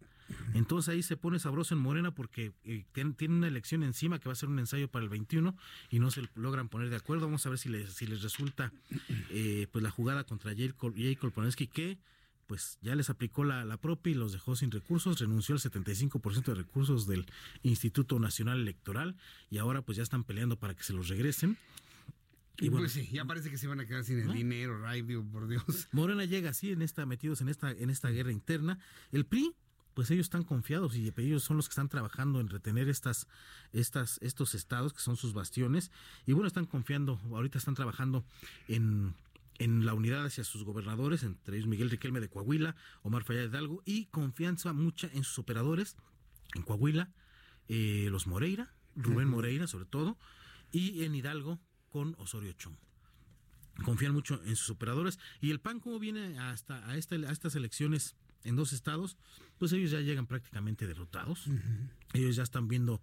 Entonces 0.55 0.89
ahí 0.91 1.03
se 1.03 1.17
pone 1.17 1.39
sabroso 1.39 1.75
en 1.75 1.81
Morena 1.81 2.15
porque 2.15 2.53
eh, 2.65 2.85
tiene 2.93 3.35
una 3.35 3.49
elección 3.49 3.83
encima 3.83 4.19
que 4.19 4.29
va 4.29 4.33
a 4.33 4.37
ser 4.37 4.49
un 4.49 4.59
ensayo 4.59 4.89
para 4.89 5.05
el 5.05 5.09
21 5.09 5.57
y 5.91 5.99
no 5.99 6.11
se 6.11 6.29
logran 6.35 6.69
poner 6.69 6.91
de 6.91 6.97
acuerdo. 6.97 7.27
Vamos 7.27 7.45
a 7.47 7.51
ver 7.51 7.59
si 7.59 7.69
les, 7.69 7.93
si 7.93 8.07
les 8.07 8.23
resulta 8.23 8.73
eh, 9.31 9.67
pues 9.73 9.83
la 9.83 9.91
jugada 9.91 10.25
contra 10.25 10.55
Jacob, 10.57 10.95
Jacob 10.97 11.33
que 11.73 11.99
pues 12.47 12.79
ya 12.83 12.95
les 12.95 13.09
aplicó 13.09 13.45
la, 13.45 13.65
la 13.65 13.79
propia 13.79 14.11
y 14.11 14.15
los 14.15 14.33
dejó 14.33 14.57
sin 14.57 14.71
recursos, 14.71 15.19
renunció 15.19 15.55
al 15.55 15.61
75% 15.61 16.45
de 16.45 16.55
recursos 16.55 17.07
del 17.07 17.25
Instituto 17.63 18.19
Nacional 18.19 18.61
Electoral 18.61 19.17
y 19.51 19.59
ahora 19.59 19.83
pues 19.83 19.97
ya 19.97 20.03
están 20.03 20.25
peleando 20.25 20.57
para 20.57 20.75
que 20.75 20.83
se 20.83 20.93
los 20.93 21.09
regresen. 21.09 21.57
Y 22.59 22.69
bueno, 22.69 22.85
pues 22.85 22.93
sí, 22.93 23.09
ya 23.11 23.25
parece 23.25 23.51
que 23.51 23.59
se 23.59 23.67
van 23.67 23.81
a 23.81 23.87
quedar 23.87 24.05
sin 24.05 24.19
el 24.21 24.33
dinero, 24.33 24.79
radio, 24.79 25.25
por 25.25 25.49
Dios. 25.49 25.65
Morena 25.93 26.25
llega 26.25 26.51
así 26.51 26.71
en 26.71 26.83
esta 26.83 27.07
metidos 27.07 27.41
en 27.41 27.49
esta 27.49 27.71
en 27.71 27.91
esta 27.91 28.11
guerra 28.11 28.31
interna. 28.31 28.79
El 29.11 29.25
PRI 29.25 29.55
pues 29.95 30.11
ellos 30.11 30.27
están 30.27 30.45
confiados 30.45 30.97
y 30.97 31.13
ellos 31.17 31.43
son 31.43 31.57
los 31.57 31.69
que 31.69 31.73
están 31.73 31.89
trabajando 31.89 32.41
en 32.41 32.49
retener 32.49 32.89
estas, 32.89 33.29
estas, 33.73 34.19
estos 34.23 34.55
estados 34.55 34.93
que 34.93 35.01
son 35.01 35.17
sus 35.17 35.35
bastiones 35.35 35.91
y 36.27 36.33
bueno, 36.33 36.47
están 36.47 36.67
confiando, 36.67 37.21
ahorita 37.31 37.59
están 37.59 37.75
trabajando 37.75 38.25
en, 38.69 39.15
en 39.59 39.85
la 39.85 39.95
unidad 39.95 40.25
hacia 40.25 40.45
sus 40.45 40.65
gobernadores, 40.65 41.23
entre 41.23 41.57
ellos 41.57 41.69
Miguel 41.69 41.91
Riquelme 41.91 42.21
de 42.21 42.29
Coahuila, 42.29 42.75
Omar 43.03 43.25
Fayad 43.25 43.45
Hidalgo 43.45 43.83
y 43.85 44.07
confianza 44.07 44.73
mucha 44.73 45.11
en 45.13 45.25
sus 45.25 45.39
operadores 45.39 45.97
en 46.55 46.63
Coahuila, 46.63 47.11
eh, 47.69 48.09
los 48.11 48.27
Moreira, 48.27 48.73
Rubén 48.97 49.29
Moreira 49.29 49.67
sobre 49.67 49.87
todo, 49.87 50.17
y 50.71 51.05
en 51.05 51.15
Hidalgo 51.15 51.59
con 51.93 52.17
Osorio 52.19 52.53
Chong 52.55 52.75
confían 53.85 54.13
mucho 54.13 54.41
en 54.45 54.57
sus 54.57 54.71
operadores 54.71 55.19
y 55.41 55.51
el 55.51 55.61
PAN 55.61 55.81
como 55.81 55.99
viene 55.99 56.39
hasta 56.39 56.89
a, 56.89 56.97
esta, 56.97 57.17
a 57.17 57.33
estas 57.33 57.55
elecciones 57.55 58.17
en 58.45 58.57
dos 58.57 58.73
estados, 58.73 59.17
pues 59.59 59.73
ellos 59.73 59.91
ya 59.91 60.01
llegan 60.01 60.27
prácticamente 60.27 60.87
derrotados. 60.87 61.47
Ellos 62.13 62.37
ya 62.37 62.43
están 62.43 62.67
viendo 62.69 63.01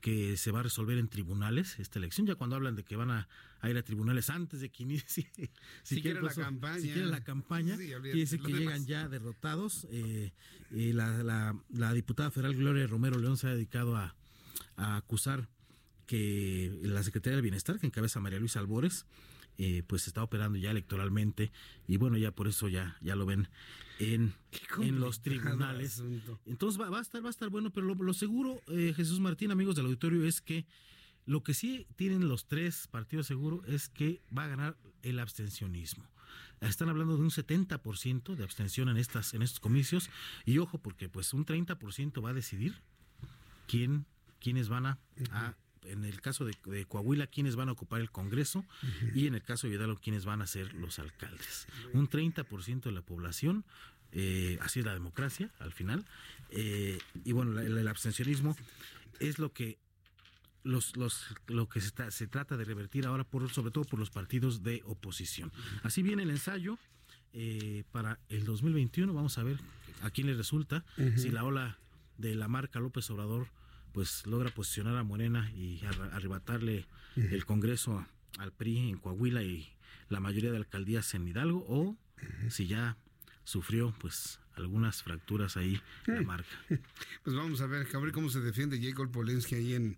que 0.00 0.36
se 0.36 0.50
va 0.50 0.60
a 0.60 0.62
resolver 0.64 0.98
en 0.98 1.08
tribunales 1.08 1.78
esta 1.78 1.98
elección, 1.98 2.26
ya 2.26 2.34
cuando 2.34 2.56
hablan 2.56 2.74
de 2.74 2.84
que 2.84 2.96
van 2.96 3.10
a, 3.10 3.28
ir 3.62 3.76
a 3.78 3.82
tribunales 3.82 4.28
antes 4.28 4.60
de 4.60 4.68
que 4.68 4.82
inicie 4.82 5.30
si, 5.82 6.02
quieren 6.02 6.24
la 6.24 6.34
campaña. 6.34 6.80
Si 6.80 6.90
quieren 6.90 7.10
la 7.10 7.22
campaña, 7.22 7.76
quiere 7.76 8.12
decir 8.12 8.42
que 8.42 8.52
llegan 8.52 8.84
ya 8.84 9.08
derrotados. 9.08 9.86
Eh, 9.90 10.32
eh, 10.72 10.92
la, 10.92 11.22
la, 11.22 11.56
la, 11.70 11.92
diputada 11.94 12.30
federal 12.30 12.54
Gloria 12.54 12.86
Romero 12.86 13.18
León 13.18 13.36
se 13.36 13.46
ha 13.46 13.50
dedicado 13.50 13.96
a, 13.96 14.14
a 14.76 14.96
acusar 14.96 15.48
que 16.12 16.70
la 16.82 17.02
Secretaría 17.02 17.36
del 17.36 17.42
Bienestar, 17.42 17.80
que 17.80 17.86
encabeza 17.86 18.20
María 18.20 18.38
Luisa 18.38 18.58
Albores, 18.58 19.06
eh, 19.56 19.82
pues 19.86 20.06
está 20.06 20.22
operando 20.22 20.58
ya 20.58 20.70
electoralmente 20.70 21.50
y 21.88 21.96
bueno, 21.96 22.18
ya 22.18 22.32
por 22.32 22.48
eso 22.48 22.68
ya, 22.68 22.98
ya 23.00 23.16
lo 23.16 23.24
ven 23.24 23.48
en, 23.98 24.34
en 24.82 25.00
los 25.00 25.22
tribunales. 25.22 26.04
Entonces 26.44 26.78
va, 26.78 26.98
a 26.98 27.00
estar, 27.00 27.24
va 27.24 27.28
a 27.28 27.30
estar 27.30 27.48
bueno, 27.48 27.70
pero 27.70 27.94
lo, 27.94 28.12
seguro, 28.12 28.60
eh, 28.66 28.92
Jesús 28.94 29.20
Martín, 29.20 29.52
amigos 29.52 29.74
del 29.74 29.86
auditorio, 29.86 30.26
es 30.26 30.42
que 30.42 30.66
lo 31.24 31.42
que 31.42 31.54
sí 31.54 31.86
tienen 31.96 32.28
los 32.28 32.46
tres 32.46 32.88
partidos 32.88 33.26
seguro 33.26 33.64
es 33.64 33.88
que 33.88 34.20
va 34.36 34.44
a 34.44 34.48
ganar 34.48 34.76
el 35.00 35.18
abstencionismo. 35.18 36.04
Están 36.60 36.90
hablando 36.90 37.16
de 37.16 37.22
un 37.22 37.30
70% 37.30 38.34
de 38.34 38.44
abstención 38.44 38.90
en 38.90 38.98
estas 38.98 39.32
en 39.32 39.40
estos 39.40 39.60
comicios 39.60 40.10
y 40.44 40.58
ojo 40.58 40.76
porque 40.76 41.08
pues 41.08 41.32
un 41.32 41.46
30% 41.46 42.22
va 42.22 42.30
a 42.30 42.34
decidir 42.34 42.82
quién 43.66 44.04
quiénes 44.38 44.68
van 44.68 44.84
a 44.84 44.98
en 45.84 46.04
el 46.04 46.20
caso 46.20 46.44
de, 46.44 46.84
Coahuila, 46.86 47.26
quiénes 47.26 47.56
van 47.56 47.68
a 47.68 47.72
ocupar 47.72 48.00
el 48.00 48.10
Congreso 48.10 48.64
y 49.14 49.26
en 49.26 49.34
el 49.34 49.42
caso 49.42 49.66
de 49.66 49.74
Hidalgo, 49.74 49.98
quiénes 50.00 50.24
van 50.24 50.42
a 50.42 50.46
ser 50.46 50.74
los 50.74 50.98
alcaldes. 50.98 51.66
Un 51.92 52.08
30% 52.08 52.82
de 52.82 52.92
la 52.92 53.02
población, 53.02 53.64
eh, 54.12 54.58
así 54.60 54.80
es 54.80 54.86
la 54.86 54.94
democracia 54.94 55.50
al 55.58 55.72
final, 55.72 56.04
eh, 56.50 56.98
y 57.24 57.32
bueno, 57.32 57.60
el, 57.60 57.88
abstencionismo 57.88 58.56
es 59.20 59.38
lo 59.38 59.52
que 59.52 59.78
los, 60.64 60.96
los, 60.96 61.26
lo 61.48 61.68
que 61.68 61.80
se, 61.80 61.92
se, 62.10 62.26
trata 62.26 62.56
de 62.56 62.64
revertir 62.64 63.06
ahora, 63.06 63.24
por, 63.24 63.50
sobre 63.50 63.72
todo 63.72 63.84
por 63.84 63.98
los 63.98 64.10
partidos 64.10 64.62
de 64.62 64.82
oposición. 64.84 65.50
Así 65.82 66.02
viene 66.02 66.22
el 66.22 66.30
ensayo 66.30 66.78
eh, 67.34 67.84
para 67.92 68.18
el 68.28 68.44
2021. 68.44 69.12
Vamos 69.14 69.38
a 69.38 69.42
ver 69.42 69.58
a 70.02 70.10
quién 70.10 70.26
le 70.26 70.34
resulta, 70.34 70.84
si 71.16 71.30
la 71.30 71.44
ola 71.44 71.78
de 72.18 72.34
la 72.34 72.46
marca 72.46 72.78
López 72.78 73.08
Obrador 73.10 73.48
pues 73.92 74.26
logra 74.26 74.50
posicionar 74.50 74.96
a 74.96 75.02
Morena 75.02 75.50
y 75.54 75.80
arrebatarle 76.12 76.86
el 77.16 77.44
Congreso 77.44 78.06
al 78.38 78.52
PRI 78.52 78.90
en 78.90 78.98
Coahuila 78.98 79.42
y 79.42 79.68
la 80.08 80.20
mayoría 80.20 80.50
de 80.50 80.58
alcaldías 80.58 81.14
en 81.14 81.28
Hidalgo 81.28 81.64
o 81.68 81.96
si 82.48 82.66
ya 82.66 82.96
sufrió 83.44 83.94
pues 83.98 84.38
algunas 84.54 85.02
fracturas 85.02 85.56
ahí 85.56 85.80
la 86.06 86.22
marca. 86.22 86.48
Pues 87.24 87.36
vamos 87.36 87.60
a 87.60 87.66
ver, 87.66 87.86
a 87.92 87.98
ver 87.98 88.12
cómo 88.12 88.28
se 88.30 88.40
defiende 88.40 88.80
Jacob 88.80 89.10
Polensky 89.10 89.54
ahí 89.54 89.74
en, 89.74 89.96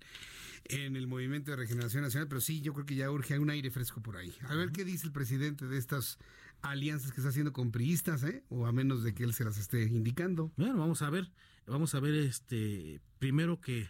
en 0.66 0.96
el 0.96 1.06
Movimiento 1.06 1.50
de 1.50 1.56
Regeneración 1.56 2.02
Nacional, 2.02 2.28
pero 2.28 2.40
sí, 2.40 2.60
yo 2.60 2.72
creo 2.74 2.86
que 2.86 2.94
ya 2.94 3.10
urge 3.10 3.38
un 3.38 3.50
aire 3.50 3.70
fresco 3.70 4.02
por 4.02 4.16
ahí. 4.16 4.34
A 4.48 4.54
ver 4.54 4.70
qué 4.72 4.84
dice 4.84 5.06
el 5.06 5.12
presidente 5.12 5.66
de 5.66 5.78
estas 5.78 6.18
alianzas 6.64 7.12
que 7.12 7.20
está 7.20 7.28
haciendo 7.28 7.52
con 7.52 7.70
priistas, 7.70 8.22
¿eh? 8.24 8.42
o 8.48 8.66
a 8.66 8.72
menos 8.72 9.02
de 9.02 9.14
que 9.14 9.24
él 9.24 9.34
se 9.34 9.44
las 9.44 9.58
esté 9.58 9.84
indicando. 9.84 10.52
Bueno, 10.56 10.78
vamos 10.78 11.02
a 11.02 11.10
ver, 11.10 11.30
vamos 11.66 11.94
a 11.94 12.00
ver 12.00 12.14
este 12.14 13.00
primero 13.18 13.60
que 13.60 13.88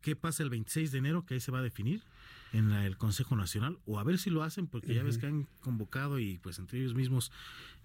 qué 0.00 0.16
pasa 0.16 0.42
el 0.42 0.50
26 0.50 0.92
de 0.92 0.98
enero, 0.98 1.26
que 1.26 1.34
ahí 1.34 1.40
se 1.40 1.52
va 1.52 1.58
a 1.58 1.62
definir 1.62 2.02
en 2.52 2.72
el 2.72 2.96
Consejo 2.98 3.34
Nacional, 3.34 3.78
o 3.86 3.98
a 3.98 4.04
ver 4.04 4.18
si 4.18 4.30
lo 4.30 4.42
hacen, 4.42 4.66
porque 4.66 4.94
ya 4.94 5.02
ves 5.02 5.16
que 5.16 5.26
han 5.26 5.48
convocado 5.60 6.18
y 6.18 6.38
pues 6.38 6.58
entre 6.58 6.80
ellos 6.80 6.94
mismos, 6.94 7.32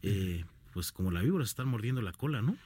eh, 0.02 0.44
pues 0.74 0.92
como 0.92 1.12
la 1.12 1.22
víbora 1.22 1.46
se 1.46 1.52
están 1.52 1.68
mordiendo 1.68 2.02
la 2.02 2.12
cola, 2.12 2.42
¿no? 2.42 2.58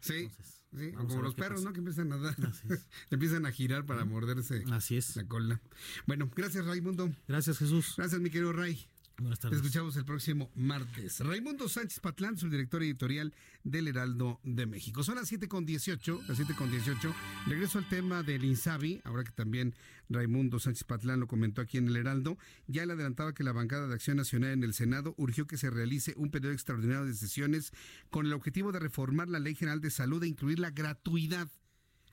Sí. 0.00 0.30
sí 0.74 0.92
como 0.92 1.20
los 1.20 1.34
perros, 1.34 1.62
¿no? 1.62 1.72
Que 1.72 1.80
empiezan 1.80 2.12
a 2.12 2.16
dar, 2.16 2.34
empiezan 3.10 3.44
a 3.44 3.52
girar 3.52 3.84
para 3.84 4.04
morderse 4.04 4.64
Así 4.70 4.96
es. 4.96 5.16
la 5.16 5.26
cola. 5.26 5.60
Bueno, 6.06 6.30
gracias 6.34 6.64
Raimundo. 6.64 7.12
Gracias 7.28 7.58
Jesús. 7.58 7.94
Gracias 7.96 8.20
mi 8.20 8.30
querido 8.30 8.52
Ray. 8.52 8.86
Buenas 9.20 9.38
tardes. 9.38 9.58
escuchamos 9.58 9.96
el 9.96 10.06
próximo 10.06 10.50
martes. 10.54 11.20
Raimundo 11.20 11.68
Sánchez 11.68 12.00
Patlán, 12.00 12.38
su 12.38 12.48
director 12.48 12.82
editorial 12.82 13.34
del 13.62 13.88
Heraldo 13.88 14.40
de 14.44 14.64
México. 14.64 15.04
Son 15.04 15.16
las 15.16 15.28
7 15.28 15.46
con 15.46 15.66
18, 15.66 16.22
las 16.26 16.38
7 16.38 16.54
con 16.56 16.70
18. 16.70 17.14
Regreso 17.46 17.78
al 17.78 17.88
tema 17.90 18.22
del 18.22 18.44
INSABI, 18.44 19.02
ahora 19.04 19.22
que 19.22 19.32
también 19.32 19.74
Raimundo 20.08 20.58
Sánchez 20.58 20.84
Patlán 20.84 21.20
lo 21.20 21.26
comentó 21.26 21.60
aquí 21.60 21.76
en 21.76 21.88
el 21.88 21.96
Heraldo. 21.96 22.38
Ya 22.66 22.86
le 22.86 22.94
adelantaba 22.94 23.34
que 23.34 23.44
la 23.44 23.52
bancada 23.52 23.88
de 23.88 23.94
Acción 23.94 24.16
Nacional 24.16 24.52
en 24.52 24.64
el 24.64 24.72
Senado 24.72 25.14
urgió 25.18 25.46
que 25.46 25.58
se 25.58 25.68
realice 25.68 26.14
un 26.16 26.30
periodo 26.30 26.54
extraordinario 26.54 27.04
de 27.04 27.12
sesiones 27.12 27.72
con 28.08 28.24
el 28.24 28.32
objetivo 28.32 28.72
de 28.72 28.78
reformar 28.78 29.28
la 29.28 29.38
Ley 29.38 29.54
General 29.54 29.82
de 29.82 29.90
Salud 29.90 30.22
e 30.24 30.28
incluir 30.28 30.58
la 30.58 30.70
gratuidad 30.70 31.48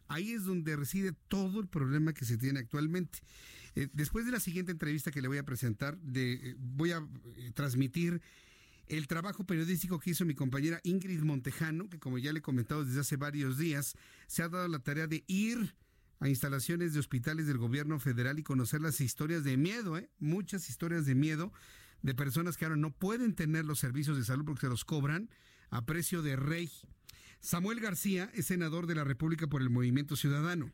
Ahí 0.08 0.32
es 0.32 0.46
donde 0.46 0.76
reside 0.76 1.14
todo 1.28 1.60
el 1.60 1.68
problema 1.68 2.14
que 2.14 2.26
se 2.26 2.38
tiene 2.38 2.60
actualmente. 2.60 3.20
Eh, 3.76 3.90
después 3.94 4.26
de 4.26 4.32
la 4.32 4.40
siguiente 4.40 4.72
entrevista 4.72 5.12
que 5.12 5.22
le 5.22 5.28
voy 5.28 5.38
a 5.38 5.44
presentar, 5.44 5.98
eh, 6.16 6.56
voy 6.58 6.92
a 6.92 7.08
eh, 7.36 7.52
transmitir 7.54 8.22
el 8.88 9.08
trabajo 9.08 9.44
periodístico 9.44 10.00
que 10.00 10.12
hizo 10.12 10.26
mi 10.26 10.34
compañera 10.34 10.80
Ingrid 10.84 11.22
Montejano, 11.22 11.90
que 11.90 12.00
como 12.00 12.18
ya 12.18 12.32
le 12.32 12.40
he 12.40 12.42
comentado 12.42 12.86
desde 12.86 13.02
hace 13.02 13.18
varios 13.18 13.58
días, 13.58 13.96
se 14.28 14.44
ha 14.44 14.50
dado 14.50 14.68
la 14.68 14.80
tarea 14.80 15.08
de 15.08 15.24
ir 15.28 15.76
a 16.20 16.30
instalaciones 16.30 16.94
de 16.94 17.00
hospitales 17.00 17.48
del 17.48 17.58
gobierno 17.58 18.00
federal 18.00 18.40
y 18.40 18.44
conocer 18.44 18.82
las 18.82 19.02
historias 19.02 19.44
de 19.44 19.58
miedo, 19.58 20.02
muchas 20.20 20.70
historias 20.70 21.06
de 21.06 21.16
miedo 21.16 21.52
de 22.02 22.16
personas 22.16 22.58
que 22.58 22.66
ahora 22.66 22.78
no 22.78 22.92
pueden 22.92 23.36
tener 23.36 23.66
los 23.66 23.80
servicios 23.80 24.18
de 24.18 24.24
salud 24.24 24.46
porque 24.46 24.62
se 24.62 24.70
los 24.70 24.86
cobran 24.86 25.30
a 25.70 25.86
precio 25.86 26.22
de 26.22 26.36
rey. 26.36 26.72
Samuel 27.40 27.80
García 27.80 28.30
es 28.34 28.48
senador 28.48 28.88
de 28.88 28.96
la 28.96 29.04
República 29.04 29.48
por 29.48 29.62
el 29.62 29.70
Movimiento 29.70 30.16
Ciudadano. 30.16 30.72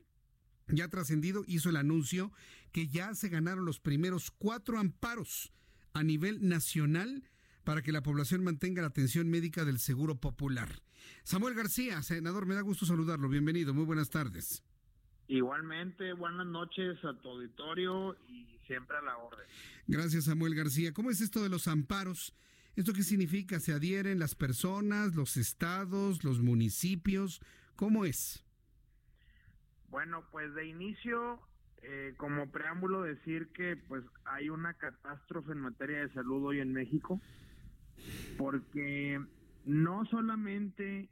Ya 0.67 0.87
trascendido, 0.87 1.43
hizo 1.45 1.69
el 1.69 1.75
anuncio 1.75 2.31
que 2.71 2.87
ya 2.87 3.13
se 3.15 3.29
ganaron 3.29 3.65
los 3.65 3.79
primeros 3.79 4.31
cuatro 4.31 4.79
amparos 4.79 5.51
a 5.93 6.03
nivel 6.03 6.47
nacional 6.47 7.29
para 7.63 7.81
que 7.81 7.91
la 7.91 8.03
población 8.03 8.43
mantenga 8.43 8.81
la 8.81 8.87
atención 8.89 9.29
médica 9.29 9.65
del 9.65 9.79
Seguro 9.79 10.15
Popular. 10.15 10.81
Samuel 11.23 11.53
García, 11.53 12.01
senador, 12.01 12.45
me 12.45 12.55
da 12.55 12.61
gusto 12.61 12.85
saludarlo. 12.85 13.29
Bienvenido, 13.29 13.73
muy 13.73 13.85
buenas 13.85 14.09
tardes. 14.09 14.63
Igualmente, 15.27 16.13
buenas 16.13 16.47
noches 16.47 17.03
a 17.03 17.13
tu 17.21 17.29
auditorio 17.29 18.17
y 18.27 18.45
siempre 18.67 18.97
a 18.97 19.01
la 19.01 19.17
orden. 19.17 19.45
Gracias, 19.87 20.25
Samuel 20.25 20.55
García. 20.55 20.93
¿Cómo 20.93 21.09
es 21.09 21.21
esto 21.21 21.41
de 21.41 21.49
los 21.49 21.67
amparos? 21.67 22.33
¿Esto 22.75 22.93
qué 22.93 23.03
significa? 23.03 23.59
¿Se 23.59 23.73
adhieren 23.73 24.19
las 24.19 24.35
personas, 24.35 25.15
los 25.15 25.37
estados, 25.37 26.23
los 26.23 26.41
municipios? 26.41 27.41
¿Cómo 27.75 28.05
es? 28.05 28.43
Bueno, 29.89 30.23
pues 30.31 30.53
de 30.55 30.67
inicio, 30.67 31.39
eh, 31.83 32.15
como 32.17 32.51
preámbulo, 32.51 33.03
decir 33.03 33.49
que 33.53 33.75
pues 33.75 34.03
hay 34.25 34.49
una 34.49 34.73
catástrofe 34.73 35.51
en 35.51 35.59
materia 35.59 35.99
de 35.99 36.13
salud 36.13 36.43
hoy 36.45 36.59
en 36.61 36.73
México 36.73 37.21
porque 38.37 39.23
no 39.65 40.05
solamente 40.05 41.09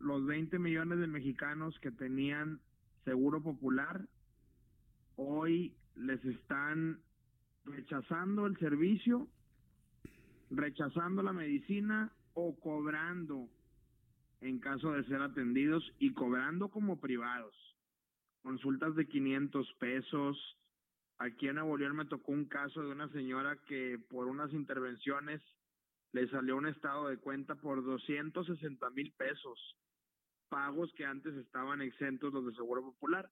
los 0.00 0.24
20 0.26 0.58
millones 0.58 0.98
de 0.98 1.06
mexicanos 1.06 1.78
que 1.80 1.90
tenían 1.90 2.60
seguro 3.04 3.42
popular 3.42 4.08
hoy 5.16 5.74
les 5.94 6.24
están 6.24 7.00
rechazando 7.64 8.46
el 8.46 8.56
servicio, 8.58 9.28
rechazando 10.54 11.22
la 11.22 11.32
medicina 11.32 12.12
o 12.34 12.58
cobrando 12.60 13.48
en 14.40 14.58
caso 14.58 14.92
de 14.92 15.04
ser 15.04 15.22
atendidos 15.22 15.82
y 15.98 16.12
cobrando 16.12 16.68
como 16.68 17.00
privados. 17.00 17.54
Consultas 18.42 18.94
de 18.96 19.06
500 19.06 19.74
pesos. 19.78 20.58
Aquí 21.18 21.48
en 21.48 21.54
Nuevo 21.54 21.76
León 21.76 21.96
me 21.96 22.04
tocó 22.04 22.32
un 22.32 22.46
caso 22.46 22.82
de 22.82 22.90
una 22.90 23.08
señora 23.10 23.56
que 23.66 23.98
por 24.10 24.26
unas 24.26 24.52
intervenciones 24.52 25.40
le 26.12 26.28
salió 26.28 26.56
un 26.56 26.66
estado 26.66 27.08
de 27.08 27.18
cuenta 27.18 27.54
por 27.54 27.82
260 27.82 28.90
mil 28.90 29.12
pesos, 29.12 29.78
pagos 30.48 30.92
que 30.94 31.06
antes 31.06 31.34
estaban 31.36 31.80
exentos 31.80 32.32
los 32.32 32.44
de 32.44 32.54
Seguro 32.54 32.82
Popular, 32.82 33.30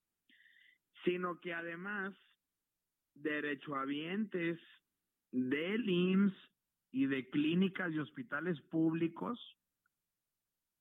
sino 1.03 1.39
que 1.39 1.53
además 1.53 2.15
derechohabientes 3.13 4.59
del 5.31 5.87
IMSS 5.87 6.50
y 6.91 7.07
de 7.07 7.29
clínicas 7.29 7.91
y 7.93 7.99
hospitales 7.99 8.59
públicos 8.69 9.39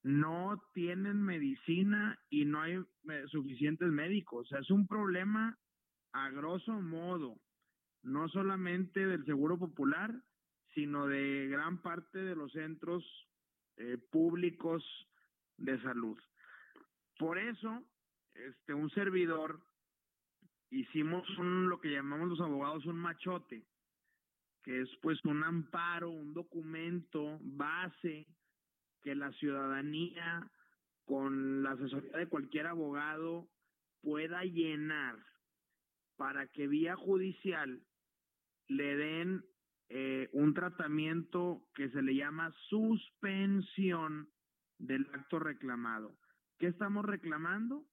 no 0.03 0.63
tienen 0.73 1.23
medicina 1.23 2.19
y 2.31 2.45
no 2.45 2.63
hay 2.63 2.83
suficientes 3.29 3.89
médicos. 3.89 4.47
O 4.47 4.49
sea, 4.49 4.59
es 4.61 4.71
un 4.71 4.87
problema 4.87 5.59
a 6.13 6.31
grosso 6.31 6.73
modo, 6.81 7.39
no 8.03 8.29
solamente 8.29 9.07
del 9.07 9.25
Seguro 9.25 9.59
Popular, 9.59 10.13
sino 10.75 11.07
de 11.07 11.49
gran 11.49 11.83
parte 11.83 12.19
de 12.19 12.35
los 12.35 12.53
centros 12.53 13.05
eh, 13.77 13.99
públicos 14.11 14.83
de 15.59 15.81
salud. 15.83 16.19
Por 17.19 17.39
eso, 17.39 17.85
este, 18.35 18.73
un 18.73 18.89
servidor, 18.91 19.61
hicimos 20.71 21.29
un, 21.39 21.69
lo 21.69 21.81
que 21.81 21.93
llamamos 21.93 22.29
los 22.29 22.41
abogados 22.41 22.87
un 22.87 22.97
machote, 22.97 23.67
que 24.63 24.83
es 24.83 24.89
pues 25.03 25.25
un 25.25 25.43
amparo, 25.43 26.11
un 26.11 26.35
documento 26.35 27.39
base 27.43 28.27
que 29.03 29.15
la 29.15 29.33
ciudadanía 29.33 30.51
con 31.05 31.63
la 31.63 31.73
asesoría 31.73 32.19
de 32.19 32.29
cualquier 32.29 32.67
abogado 32.67 33.49
pueda 34.03 34.45
llenar 34.45 35.19
para 36.17 36.47
que 36.49 36.69
vía 36.69 36.97
judicial 36.97 37.83
le 38.69 38.97
den 38.97 39.45
eh, 39.89 40.29
un 40.33 40.55
tratamiento 40.55 41.67
que 41.75 41.89
se 41.91 42.03
le 42.03 42.15
llama 42.15 42.55
suspensión 42.69 44.31
del 44.79 45.09
acto 45.13 45.39
reclamado. 45.39 46.17
¿Qué 46.59 46.69
estamos 46.69 47.05
reclamando? 47.05 47.85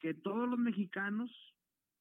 Que 0.00 0.12
todos 0.12 0.48
los 0.48 0.58
mexicanos 0.58 1.30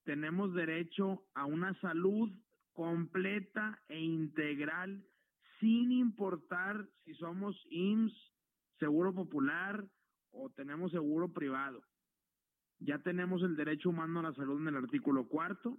tenemos 0.03 0.53
derecho 0.53 1.23
a 1.33 1.45
una 1.45 1.79
salud 1.79 2.29
completa 2.73 3.81
e 3.87 3.99
integral 3.99 5.03
sin 5.59 5.91
importar 5.91 6.87
si 7.05 7.13
somos 7.15 7.55
IMSS, 7.69 8.13
Seguro 8.79 9.13
Popular 9.13 9.85
o 10.31 10.49
tenemos 10.49 10.91
seguro 10.91 11.31
privado. 11.31 11.83
Ya 12.79 12.97
tenemos 12.99 13.43
el 13.43 13.55
derecho 13.55 13.89
humano 13.89 14.19
a 14.19 14.23
la 14.23 14.33
salud 14.33 14.59
en 14.59 14.69
el 14.69 14.77
artículo 14.77 15.27
cuarto, 15.27 15.77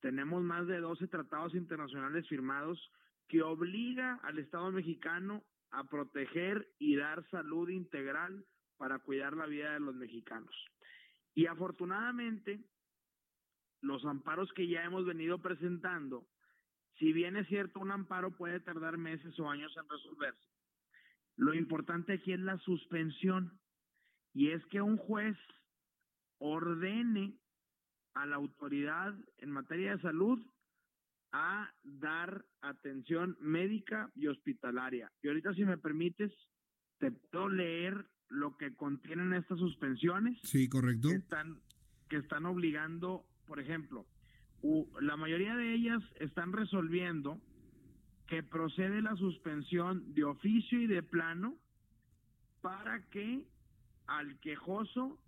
tenemos 0.00 0.42
más 0.42 0.66
de 0.66 0.80
12 0.80 1.08
tratados 1.08 1.54
internacionales 1.54 2.28
firmados 2.28 2.92
que 3.28 3.42
obliga 3.42 4.20
al 4.22 4.38
Estado 4.38 4.70
mexicano 4.70 5.42
a 5.70 5.84
proteger 5.84 6.68
y 6.78 6.96
dar 6.96 7.26
salud 7.30 7.68
integral 7.70 8.44
para 8.76 8.98
cuidar 8.98 9.36
la 9.36 9.46
vida 9.46 9.72
de 9.72 9.80
los 9.80 9.94
mexicanos. 9.94 10.54
Y 11.34 11.46
afortunadamente, 11.46 12.64
los 13.86 14.04
amparos 14.04 14.52
que 14.52 14.68
ya 14.68 14.84
hemos 14.84 15.04
venido 15.04 15.38
presentando, 15.38 16.26
si 16.98 17.12
bien 17.12 17.36
es 17.36 17.46
cierto, 17.48 17.80
un 17.80 17.90
amparo 17.90 18.36
puede 18.36 18.60
tardar 18.60 18.96
meses 18.98 19.38
o 19.38 19.50
años 19.50 19.74
en 19.76 19.88
resolverse, 19.88 20.46
lo 21.36 21.54
importante 21.54 22.14
aquí 22.14 22.32
es 22.32 22.40
la 22.40 22.58
suspensión. 22.58 23.60
Y 24.32 24.50
es 24.50 24.64
que 24.66 24.80
un 24.80 24.96
juez 24.96 25.36
ordene 26.38 27.38
a 28.14 28.26
la 28.26 28.36
autoridad 28.36 29.14
en 29.38 29.50
materia 29.50 29.96
de 29.96 30.02
salud 30.02 30.38
a 31.32 31.70
dar 31.82 32.44
atención 32.62 33.36
médica 33.40 34.10
y 34.14 34.26
hospitalaria. 34.26 35.10
Y 35.22 35.28
ahorita, 35.28 35.52
si 35.54 35.64
me 35.64 35.76
permites, 35.76 36.32
te 36.98 37.10
puedo 37.10 37.48
leer 37.48 38.06
lo 38.28 38.56
que 38.56 38.74
contienen 38.74 39.34
estas 39.34 39.58
suspensiones. 39.58 40.38
Sí, 40.42 40.68
correcto. 40.68 41.08
Que 41.08 41.16
están, 41.16 41.60
que 42.08 42.16
están 42.16 42.46
obligando, 42.46 43.26
por 43.46 43.60
ejemplo, 43.60 44.06
la 45.00 45.16
mayoría 45.16 45.54
de 45.56 45.74
ellas 45.74 46.02
están 46.18 46.52
resolviendo 46.52 47.40
que 48.26 48.42
procede 48.42 49.00
la 49.02 49.14
suspensión 49.16 50.14
de 50.14 50.24
oficio 50.24 50.80
y 50.80 50.86
de 50.86 51.02
plano 51.02 51.56
para 52.60 53.08
que 53.10 53.46
al 54.06 54.38
quejoso 54.40 55.18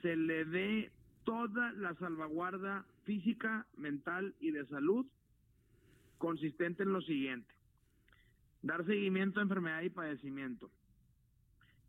se 0.00 0.16
le 0.16 0.44
dé 0.44 0.90
toda 1.24 1.72
la 1.72 1.94
salvaguarda 1.94 2.84
física, 3.04 3.66
mental 3.76 4.34
y 4.40 4.50
de 4.50 4.66
salud 4.66 5.06
consistente 6.18 6.82
en 6.82 6.92
lo 6.92 7.00
siguiente. 7.02 7.52
Dar 8.62 8.84
seguimiento 8.86 9.40
a 9.40 9.42
enfermedad 9.42 9.82
y 9.82 9.90
padecimiento. 9.90 10.70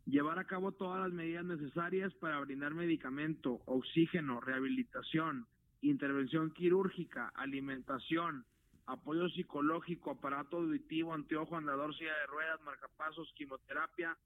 Llevar 0.06 0.38
a 0.38 0.46
cabo 0.46 0.72
todas 0.72 1.02
las 1.02 1.14
medidas 1.14 1.46
necesarias 1.46 2.14
para 2.16 2.40
brindar 2.40 2.74
medicamento, 2.74 3.62
oxígeno, 3.66 4.42
rehabilitación, 4.42 5.48
intervención 5.90 6.52
quirúrgica, 6.52 7.32
alimentación, 7.36 8.46
apoyo 8.86 9.30
psicológico, 9.30 10.12
aparato 10.12 10.58
auditivo, 10.58 11.14
anteojo, 11.14 11.56
andador, 11.56 11.96
silla 11.96 12.14
de 12.14 12.28
ruedas, 12.28 12.62
marcapasos, 12.62 13.32
quimioterapia, 13.36 14.18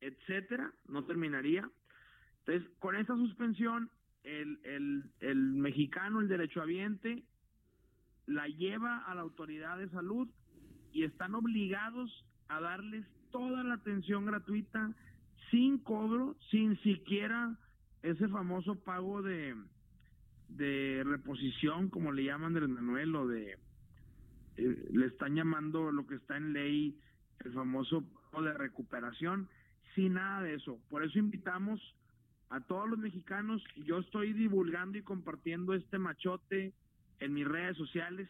etcétera. 0.00 0.72
No 0.88 1.04
terminaría. 1.04 1.68
Entonces, 2.40 2.70
con 2.78 2.96
esta 2.96 3.14
suspensión 3.14 3.90
el, 4.22 4.60
el, 4.64 5.04
el 5.20 5.36
mexicano, 5.36 6.20
el 6.20 6.28
derechohabiente, 6.28 7.22
la 8.26 8.46
lleva 8.48 8.98
a 8.98 9.14
la 9.14 9.22
autoridad 9.22 9.78
de 9.78 9.88
salud 9.90 10.28
y 10.92 11.04
están 11.04 11.34
obligados 11.34 12.24
a 12.48 12.60
darles 12.60 13.06
toda 13.30 13.62
la 13.62 13.74
atención 13.74 14.26
gratuita 14.26 14.94
sin 15.50 15.78
cobro, 15.78 16.36
sin 16.50 16.76
siquiera 16.82 17.56
ese 18.02 18.28
famoso 18.28 18.76
pago 18.76 19.22
de, 19.22 19.54
de 20.48 21.02
reposición, 21.04 21.88
como 21.88 22.12
le 22.12 22.24
llaman 22.24 22.54
del 22.54 22.68
Manuel, 22.68 23.14
o 23.16 23.26
de, 23.26 23.58
eh, 24.56 24.88
le 24.92 25.06
están 25.06 25.34
llamando 25.34 25.90
lo 25.92 26.06
que 26.06 26.16
está 26.16 26.36
en 26.36 26.52
ley, 26.52 26.98
el 27.44 27.52
famoso 27.52 28.04
de 28.32 28.52
recuperación, 28.52 29.48
sin 29.94 30.14
nada 30.14 30.42
de 30.42 30.54
eso. 30.54 30.78
Por 30.90 31.04
eso 31.04 31.18
invitamos 31.18 31.80
a 32.50 32.60
todos 32.60 32.88
los 32.88 32.98
mexicanos, 32.98 33.62
yo 33.76 33.98
estoy 33.98 34.32
divulgando 34.32 34.98
y 34.98 35.02
compartiendo 35.02 35.74
este 35.74 35.98
machote 35.98 36.72
en 37.20 37.32
mis 37.32 37.46
redes 37.46 37.76
sociales. 37.76 38.28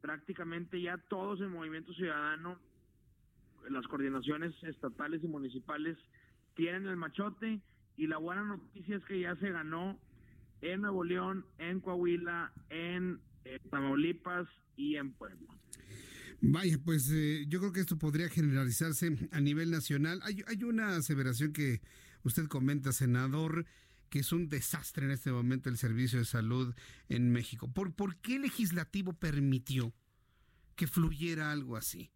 Prácticamente 0.00 0.80
ya 0.80 0.98
todos 1.08 1.40
en 1.40 1.50
Movimiento 1.50 1.92
Ciudadano, 1.94 2.58
las 3.70 3.86
coordinaciones 3.86 4.52
estatales 4.64 5.22
y 5.22 5.28
municipales 5.28 5.96
tienen 6.54 6.86
el 6.86 6.96
machote 6.96 7.60
y 7.96 8.06
la 8.06 8.18
buena 8.18 8.42
noticia 8.42 8.96
es 8.96 9.04
que 9.04 9.20
ya 9.20 9.34
se 9.36 9.50
ganó 9.50 9.98
en 10.62 10.80
Nuevo 10.80 11.04
León, 11.04 11.44
en 11.58 11.80
Coahuila, 11.80 12.52
en 12.70 13.20
eh, 13.44 13.58
Tamaulipas 13.70 14.48
y 14.76 14.96
en 14.96 15.12
Puebla. 15.12 15.52
Vaya, 16.40 16.78
pues 16.84 17.08
eh, 17.12 17.44
yo 17.48 17.60
creo 17.60 17.72
que 17.72 17.80
esto 17.80 17.98
podría 17.98 18.28
generalizarse 18.28 19.28
a 19.30 19.40
nivel 19.40 19.70
nacional. 19.70 20.20
Hay, 20.24 20.42
hay 20.46 20.64
una 20.64 20.96
aseveración 20.96 21.52
que 21.52 21.80
usted 22.24 22.46
comenta, 22.46 22.92
senador, 22.92 23.66
que 24.08 24.20
es 24.20 24.32
un 24.32 24.48
desastre 24.48 25.06
en 25.06 25.12
este 25.12 25.32
momento 25.32 25.68
el 25.68 25.78
servicio 25.78 26.18
de 26.18 26.24
salud 26.24 26.74
en 27.08 27.30
México. 27.30 27.72
¿Por, 27.72 27.94
¿Por 27.94 28.16
qué 28.16 28.36
el 28.36 28.42
legislativo 28.42 29.12
permitió 29.12 29.94
que 30.76 30.86
fluyera 30.86 31.52
algo 31.52 31.76
así? 31.76 32.10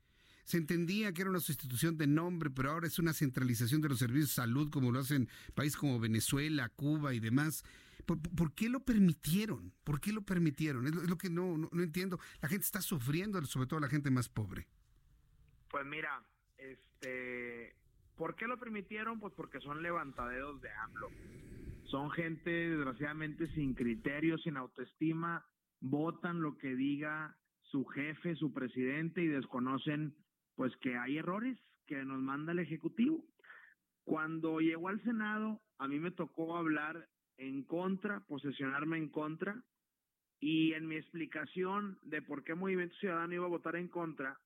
Se 0.44 0.59
entendía 0.59 1.12
que 1.12 1.23
era 1.23 1.31
una 1.31 1.40
sustitución 1.40 1.97
de 1.97 2.06
nombre, 2.06 2.51
pero 2.51 2.70
ahora 2.70 2.86
es 2.86 2.98
una 2.98 3.12
centralización 3.12 3.81
de 3.81 3.89
los 3.89 3.98
servicios 3.98 4.31
de 4.31 4.35
salud 4.35 4.70
como 4.70 4.93
lo 4.93 5.01
hacen 5.01 5.28
países 5.55 5.77
como 5.77 5.98
Venezuela, 5.98 6.68
Cuba 6.68 7.14
y 7.14 7.20
demás. 7.20 7.64
¿Por, 8.07 8.55
qué 8.55 8.69
lo 8.69 8.81
permitieron? 8.85 9.73
¿Por 9.83 10.01
qué 10.01 10.12
lo 10.12 10.23
permitieron? 10.23 10.87
Es 10.87 10.95
lo, 10.95 11.19
que 11.19 11.28
no, 11.28 11.59
no, 11.59 11.69
entiendo. 11.83 12.20
La 12.41 12.49
gente 12.49 12.65
está 12.65 12.81
sufriendo, 12.81 13.45
sobre 13.45 13.66
todo 13.66 13.81
la 13.81 13.89
gente 13.89 14.11
más 14.11 14.28
pobre. 14.28 14.69
Pues 15.69 15.85
mira, 15.85 16.23
este, 16.57 17.74
¿por 18.15 18.37
qué 18.37 18.47
lo 18.47 18.59
permitieron? 18.59 19.19
Pues 19.19 19.35
porque 19.35 19.61
son 19.61 19.83
levantaderos 19.83 20.61
de 20.62 20.70
AMLO. 20.70 21.11
Son 21.91 22.11
gente, 22.12 22.51
desgraciadamente, 22.51 23.49
sin 23.55 23.74
criterio, 23.74 24.39
sin 24.39 24.57
autoestima, 24.57 25.45
votan 25.81 26.41
lo 26.41 26.57
que 26.59 26.77
diga 26.77 27.37
su 27.62 27.85
jefe, 27.87 28.37
su 28.37 28.53
presidente 28.53 29.20
y 29.23 29.27
desconocen 29.27 30.15
pues 30.55 30.74
que 30.77 30.97
hay 30.97 31.19
errores 31.19 31.59
que 31.87 32.05
nos 32.05 32.20
manda 32.20 32.53
el 32.53 32.61
Ejecutivo. 32.61 33.24
Cuando 34.05 34.61
llegó 34.61 34.89
al 34.89 35.03
Senado, 35.03 35.61
a 35.78 35.89
mí 35.89 35.99
me 35.99 36.12
tocó 36.12 36.57
hablar 36.57 37.09
en 37.38 37.62
contra, 37.64 38.20
posesionarme 38.20 38.98
en 38.98 39.08
contra, 39.08 39.62
y 40.40 40.72
en 40.74 40.86
mi 40.86 40.96
explicación 40.96 41.98
de 42.02 42.22
por 42.22 42.44
qué 42.44 42.54
Movimiento 42.54 42.94
Ciudadano 42.96 43.34
iba 43.34 43.46
a 43.46 43.48
votar 43.48 43.76
en 43.76 43.88
contra, 43.88 44.38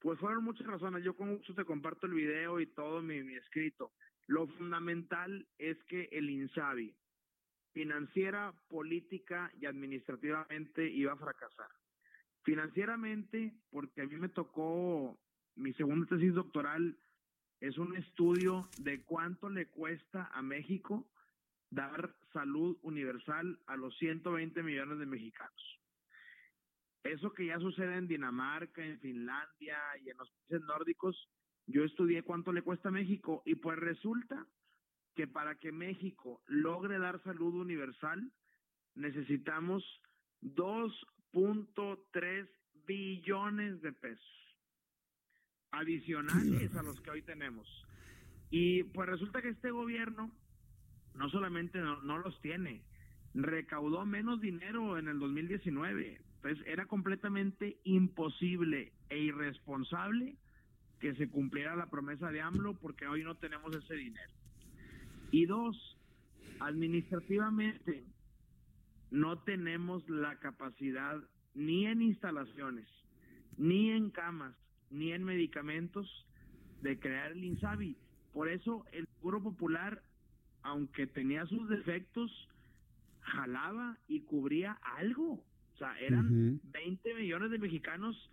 pues 0.00 0.18
fueron 0.18 0.44
muchas 0.44 0.66
razones. 0.66 1.02
Yo 1.02 1.16
con 1.16 1.36
gusto 1.36 1.54
te 1.54 1.64
comparto 1.64 2.06
el 2.06 2.12
video 2.12 2.60
y 2.60 2.66
todo 2.66 3.00
mi, 3.00 3.22
mi 3.22 3.34
escrito. 3.34 3.92
Lo 4.26 4.46
fundamental 4.46 5.46
es 5.58 5.82
que 5.84 6.08
el 6.12 6.28
INSABI, 6.28 6.94
financiera, 7.72 8.52
política 8.68 9.50
y 9.58 9.66
administrativamente, 9.66 10.86
iba 10.88 11.12
a 11.12 11.16
fracasar. 11.16 11.70
Financieramente, 12.42 13.54
porque 13.70 14.02
a 14.02 14.06
mí 14.06 14.16
me 14.16 14.28
tocó 14.28 15.18
mi 15.56 15.72
segunda 15.74 16.06
tesis 16.06 16.34
doctoral 16.34 16.96
es 17.60 17.78
un 17.78 17.96
estudio 17.96 18.68
de 18.78 19.02
cuánto 19.02 19.48
le 19.48 19.66
cuesta 19.66 20.30
a 20.34 20.42
México 20.42 21.06
dar 21.74 22.14
salud 22.32 22.78
universal 22.82 23.58
a 23.66 23.76
los 23.76 23.96
120 23.98 24.62
millones 24.62 24.98
de 24.98 25.06
mexicanos. 25.06 25.80
Eso 27.02 27.32
que 27.32 27.46
ya 27.46 27.58
sucede 27.58 27.96
en 27.96 28.08
Dinamarca, 28.08 28.84
en 28.84 28.98
Finlandia 29.00 29.78
y 30.02 30.10
en 30.10 30.16
los 30.16 30.30
países 30.30 30.66
nórdicos, 30.66 31.28
yo 31.66 31.84
estudié 31.84 32.22
cuánto 32.22 32.52
le 32.52 32.62
cuesta 32.62 32.88
a 32.88 32.92
México 32.92 33.42
y 33.44 33.56
pues 33.56 33.78
resulta 33.78 34.46
que 35.14 35.26
para 35.26 35.56
que 35.56 35.70
México 35.70 36.42
logre 36.46 36.98
dar 36.98 37.22
salud 37.22 37.54
universal 37.54 38.32
necesitamos 38.94 39.84
2.3 40.42 42.48
billones 42.86 43.82
de 43.82 43.92
pesos 43.92 44.24
adicionales 45.70 46.74
a 46.76 46.82
los 46.82 47.00
que 47.00 47.10
hoy 47.10 47.22
tenemos. 47.22 47.68
Y 48.50 48.84
pues 48.84 49.08
resulta 49.08 49.42
que 49.42 49.48
este 49.48 49.70
gobierno 49.70 50.30
no 51.14 51.28
solamente 51.30 51.78
no, 51.78 52.18
los 52.18 52.40
tiene, 52.40 52.82
recaudó 53.34 54.04
menos 54.04 54.40
dinero 54.40 54.98
en 54.98 55.08
el 55.08 55.18
2019. 55.18 56.20
Entonces 56.36 56.66
era 56.66 56.86
completamente 56.86 57.78
imposible 57.84 58.92
e 59.08 59.18
irresponsable 59.18 60.36
que 61.00 61.14
se 61.14 61.28
cumpliera 61.28 61.76
la 61.76 61.86
promesa 61.86 62.30
de 62.30 62.40
AMLO 62.40 62.74
porque 62.74 63.06
hoy 63.06 63.22
no 63.22 63.34
tenemos 63.36 63.74
ese 63.74 63.94
dinero. 63.94 64.32
Y 65.30 65.46
dos, 65.46 65.98
administrativamente 66.60 68.04
no 69.10 69.38
tenemos 69.38 70.08
la 70.08 70.38
capacidad 70.38 71.22
ni 71.54 71.86
en 71.86 72.02
instalaciones, 72.02 72.88
ni 73.56 73.90
en 73.90 74.10
camas, 74.10 74.54
ni 74.90 75.12
en 75.12 75.24
medicamentos 75.24 76.26
de 76.82 76.98
crear 76.98 77.32
el 77.32 77.44
INSABI. 77.44 77.96
Por 78.32 78.48
eso 78.48 78.84
el 78.92 79.06
Seguro 79.16 79.42
Popular, 79.42 80.02
aunque 80.64 81.06
tenía 81.06 81.46
sus 81.46 81.68
defectos, 81.68 82.30
jalaba 83.20 83.96
y 84.08 84.20
cubría 84.22 84.72
algo. 84.96 85.34
O 85.74 85.76
sea, 85.76 85.98
eran 86.00 86.60
20 86.72 87.14
millones 87.14 87.50
de 87.50 87.58
mexicanos 87.58 88.30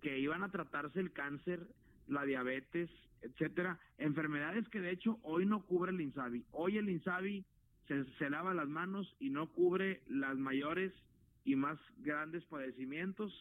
que 0.00 0.18
iban 0.18 0.42
a 0.42 0.50
tratarse 0.50 1.00
el 1.00 1.12
cáncer, 1.12 1.66
la 2.08 2.24
diabetes, 2.24 2.90
etcétera, 3.20 3.78
enfermedades 3.98 4.68
que 4.68 4.80
de 4.80 4.90
hecho 4.90 5.18
hoy 5.22 5.46
no 5.46 5.64
cubre 5.64 5.92
el 5.92 6.00
INSABI. 6.00 6.44
Hoy 6.52 6.78
el 6.78 6.88
INSABI 6.88 7.44
se, 7.88 8.04
se 8.18 8.30
lava 8.30 8.54
las 8.54 8.68
manos 8.68 9.14
y 9.18 9.30
no 9.30 9.48
cubre 9.52 10.02
las 10.08 10.36
mayores 10.36 10.92
y 11.44 11.56
más 11.56 11.78
grandes 11.98 12.44
padecimientos, 12.44 13.32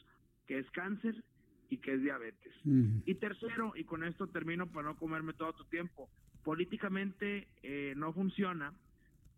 que 0.47 0.59
es 0.59 0.69
cáncer 0.71 1.23
y 1.69 1.77
que 1.77 1.93
es 1.93 2.01
diabetes. 2.01 2.53
Y 2.63 3.15
tercero, 3.15 3.73
y 3.75 3.83
con 3.83 4.03
esto 4.03 4.27
termino 4.27 4.71
para 4.71 4.89
no 4.89 4.97
comerme 4.97 5.33
todo 5.33 5.53
tu 5.53 5.65
tiempo, 5.65 6.09
políticamente 6.43 7.47
eh, 7.63 7.93
no 7.95 8.13
funciona 8.13 8.73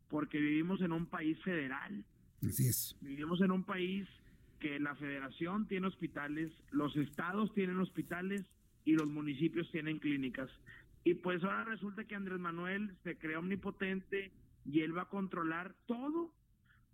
porque 0.10 0.40
vivimos 0.40 0.82
en 0.82 0.92
un 0.92 1.08
país 1.08 1.42
federal. 1.44 2.06
Así 2.48 2.68
es. 2.68 2.96
Vivimos 3.02 3.42
en 3.42 3.52
un 3.52 3.64
país 3.64 4.08
que 4.60 4.80
la 4.80 4.96
federación 4.96 5.68
tiene 5.68 5.88
hospitales, 5.88 6.52
los 6.72 6.96
estados 6.96 7.54
tienen 7.54 7.80
hospitales 7.80 8.46
y 8.86 8.94
los 8.94 9.08
municipios 9.08 9.70
tienen 9.72 10.00
clínicas. 10.00 10.50
Y 11.04 11.16
pues 11.16 11.44
ahora 11.44 11.66
resulta 11.66 12.06
que 12.06 12.16
Andrés 12.16 12.40
Manuel 12.40 12.96
se 13.04 13.18
crea 13.18 13.40
omnipotente 13.40 14.32
y 14.66 14.82
él 14.82 14.96
va 14.96 15.04
a 15.04 15.10
controlar 15.10 15.76
todo. 15.86 16.34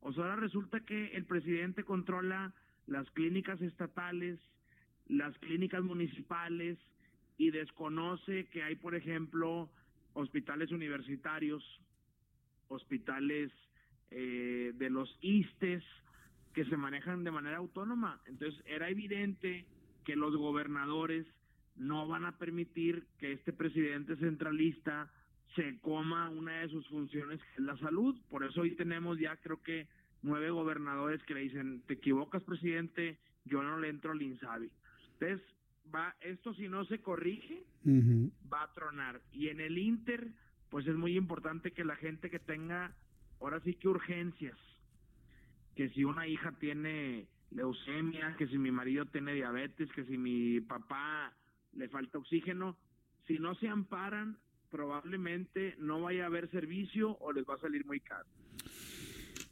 O 0.02 0.14
sea, 0.14 0.24
ahora 0.24 0.38
resulta 0.38 0.80
que 0.80 1.08
el 1.10 1.26
presidente 1.26 1.84
controla 1.84 2.54
las 2.88 3.10
clínicas 3.12 3.62
estatales, 3.62 4.40
las 5.08 5.38
clínicas 5.40 5.84
municipales 5.84 6.80
y 7.38 7.52
desconoce 7.52 8.46
que 8.46 8.64
hay, 8.64 8.76
por 8.76 8.96
ejemplo, 8.96 9.70
hospitales 10.14 10.72
universitarios, 10.72 11.64
hospitales 12.68 13.52
eh, 14.12 14.74
de 14.76 14.90
los 14.90 15.18
ISTES 15.22 15.84
que 16.54 16.66
se 16.66 16.78
manejan 16.78 17.24
de 17.24 17.32
manera 17.32 17.58
autónoma. 17.58 18.22
Entonces 18.26 18.62
era 18.66 18.90
evidente 18.90 19.66
que 20.06 20.16
los 20.16 20.36
gobernadores 20.36 21.26
no 21.76 22.08
van 22.08 22.26
a 22.26 22.38
permitir 22.38 23.06
que 23.20 23.32
este 23.34 23.54
presidente 23.54 24.16
centralista 24.18 25.12
se 25.56 25.80
coma 25.80 26.30
una 26.30 26.60
de 26.60 26.70
sus 26.70 26.88
funciones, 26.88 27.40
que 27.40 27.54
es 27.54 27.60
la 27.60 27.78
salud. 27.78 28.20
Por 28.30 28.44
eso 28.44 28.62
hoy 28.62 28.76
tenemos 28.76 29.18
ya 29.20 29.38
creo 29.38 29.62
que 29.62 29.88
nueve 30.22 30.50
gobernadores 30.50 31.24
que 31.24 31.34
le 31.34 31.42
dicen, 31.42 31.82
te 31.88 31.94
equivocas 31.94 32.44
presidente, 32.44 33.18
yo 33.46 33.64
no 33.64 33.80
le 33.80 33.90
entro 33.90 34.12
al 34.12 34.22
INSABI. 34.22 34.70
Entonces, 35.14 35.42
va, 35.94 36.16
esto 36.22 36.54
si 36.54 36.68
no 36.68 36.86
se 36.86 37.02
corrige, 37.02 37.64
va 38.52 38.64
a 38.64 38.74
tronar. 38.74 39.22
Y 39.32 39.50
en 39.50 39.60
el 39.60 39.78
Inter, 39.78 40.32
pues 40.70 40.88
es 40.88 40.96
muy 40.96 41.18
importante 41.18 41.72
que 41.72 41.84
la 41.84 41.96
gente 41.96 42.30
que 42.30 42.40
tenga, 42.40 42.96
ahora 43.40 43.60
sí 43.62 43.76
que 43.76 43.88
urgencias, 43.88 44.58
que 45.76 45.90
si 45.90 46.04
una 46.04 46.28
hija 46.28 46.52
tiene 46.60 47.28
leucemia, 47.52 48.36
que 48.38 48.48
si 48.48 48.58
mi 48.58 48.72
marido 48.72 49.06
tiene 49.06 49.34
diabetes, 49.34 49.92
que 49.92 50.06
si 50.06 50.18
mi 50.18 50.62
papá 50.62 51.34
le 51.74 51.90
falta 51.90 52.18
oxígeno, 52.18 52.78
si 53.28 53.40
no 53.40 53.56
se 53.56 53.68
amparan, 53.68 54.38
probablemente 54.70 55.76
no 55.80 56.02
vaya 56.02 56.24
a 56.24 56.28
haber 56.28 56.50
servicio 56.52 57.18
o 57.20 57.32
les 57.32 57.46
va 57.46 57.56
a 57.56 57.60
salir 57.60 57.86
muy 57.86 58.00
caro. 58.00 58.28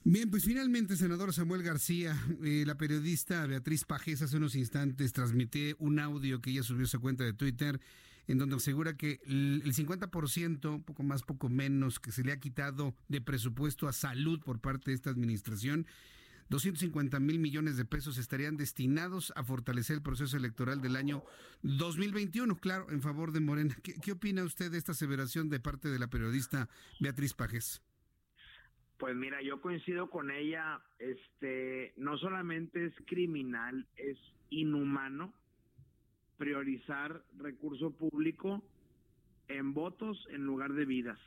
Bien, 0.10 0.32
pues 0.32 0.46
finalmente, 0.46 0.96
senador 0.96 1.34
Samuel 1.34 1.64
García, 1.64 2.18
eh, 2.42 2.64
la 2.66 2.78
periodista 2.78 3.46
Beatriz 3.46 3.84
Pajes 3.84 4.22
hace 4.22 4.38
unos 4.38 4.56
instantes 4.56 5.12
transmitió 5.12 5.76
un 5.80 6.00
audio 6.00 6.40
que 6.40 6.52
ella 6.52 6.64
subió 6.64 6.86
a 6.86 6.88
su 6.88 7.02
cuenta 7.02 7.26
de 7.26 7.34
Twitter 7.34 7.82
en 8.26 8.38
donde 8.38 8.56
asegura 8.56 8.96
que 8.96 9.20
el 9.26 9.74
50%, 9.74 10.86
poco 10.86 11.04
más, 11.04 11.24
poco 11.24 11.50
menos, 11.50 12.00
que 12.00 12.14
se 12.14 12.24
le 12.24 12.32
ha 12.32 12.40
quitado 12.40 12.96
de 13.10 13.20
presupuesto 13.20 13.86
a 13.90 13.92
salud 13.92 14.40
por 14.40 14.62
parte 14.62 14.92
de 14.92 14.96
esta 14.96 15.10
administración, 15.10 15.86
250 16.48 17.20
mil 17.20 17.40
millones 17.40 17.76
de 17.76 17.84
pesos 17.84 18.18
estarían 18.18 18.56
destinados 18.56 19.34
a 19.36 19.44
fortalecer 19.44 19.98
el 19.98 20.04
proceso 20.04 20.38
electoral 20.38 20.82
del 20.82 20.96
año 20.96 21.26
2021, 21.64 22.56
claro, 22.62 22.90
en 22.92 23.02
favor 23.02 23.34
de 23.34 23.42
Morena. 23.42 23.78
¿Qué, 23.84 23.96
qué 23.96 24.14
opina 24.14 24.46
usted 24.46 24.72
de 24.72 24.78
esta 24.78 24.94
aseveración 24.94 25.50
de 25.50 25.60
parte 25.60 25.90
de 25.90 26.00
la 26.00 26.08
periodista 26.08 26.70
Beatriz 27.02 27.34
Pajes? 27.34 27.82
Pues 28.98 29.16
mira, 29.16 29.42
yo 29.42 29.62
coincido 29.62 30.10
con 30.10 30.32
ella, 30.32 30.82
este, 30.98 31.94
no 31.98 32.18
solamente 32.18 32.86
es 32.86 32.94
criminal, 33.06 33.88
es 33.96 34.18
inhumano 34.50 35.34
priorizar 36.38 37.24
recurso 37.38 37.92
público 37.92 38.64
en 39.48 39.74
votos 39.74 40.28
en 40.32 40.46
lugar 40.46 40.74
de 40.74 40.86
vidas. 40.86 41.20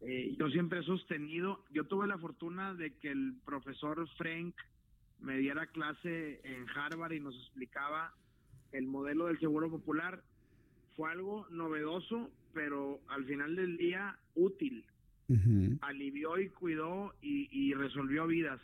Eh, 0.00 0.34
yo 0.38 0.48
siempre 0.48 0.80
he 0.80 0.82
sostenido, 0.82 1.64
yo 1.70 1.84
tuve 1.84 2.06
la 2.06 2.18
fortuna 2.18 2.74
de 2.74 2.96
que 2.98 3.10
el 3.10 3.34
profesor 3.44 4.08
Frank 4.16 4.54
me 5.20 5.38
diera 5.38 5.66
clase 5.68 6.40
en 6.42 6.66
Harvard 6.70 7.12
y 7.12 7.20
nos 7.20 7.36
explicaba 7.36 8.12
el 8.72 8.86
modelo 8.86 9.26
del 9.26 9.38
seguro 9.38 9.70
popular. 9.70 10.22
Fue 10.96 11.10
algo 11.10 11.46
novedoso, 11.50 12.30
pero 12.52 13.00
al 13.08 13.24
final 13.26 13.54
del 13.54 13.76
día 13.76 14.18
útil. 14.34 14.84
Alivió 15.80 16.38
y 16.38 16.48
cuidó 16.50 17.14
y, 17.22 17.72
resolvió 17.74 18.26
vidas. 18.26 18.60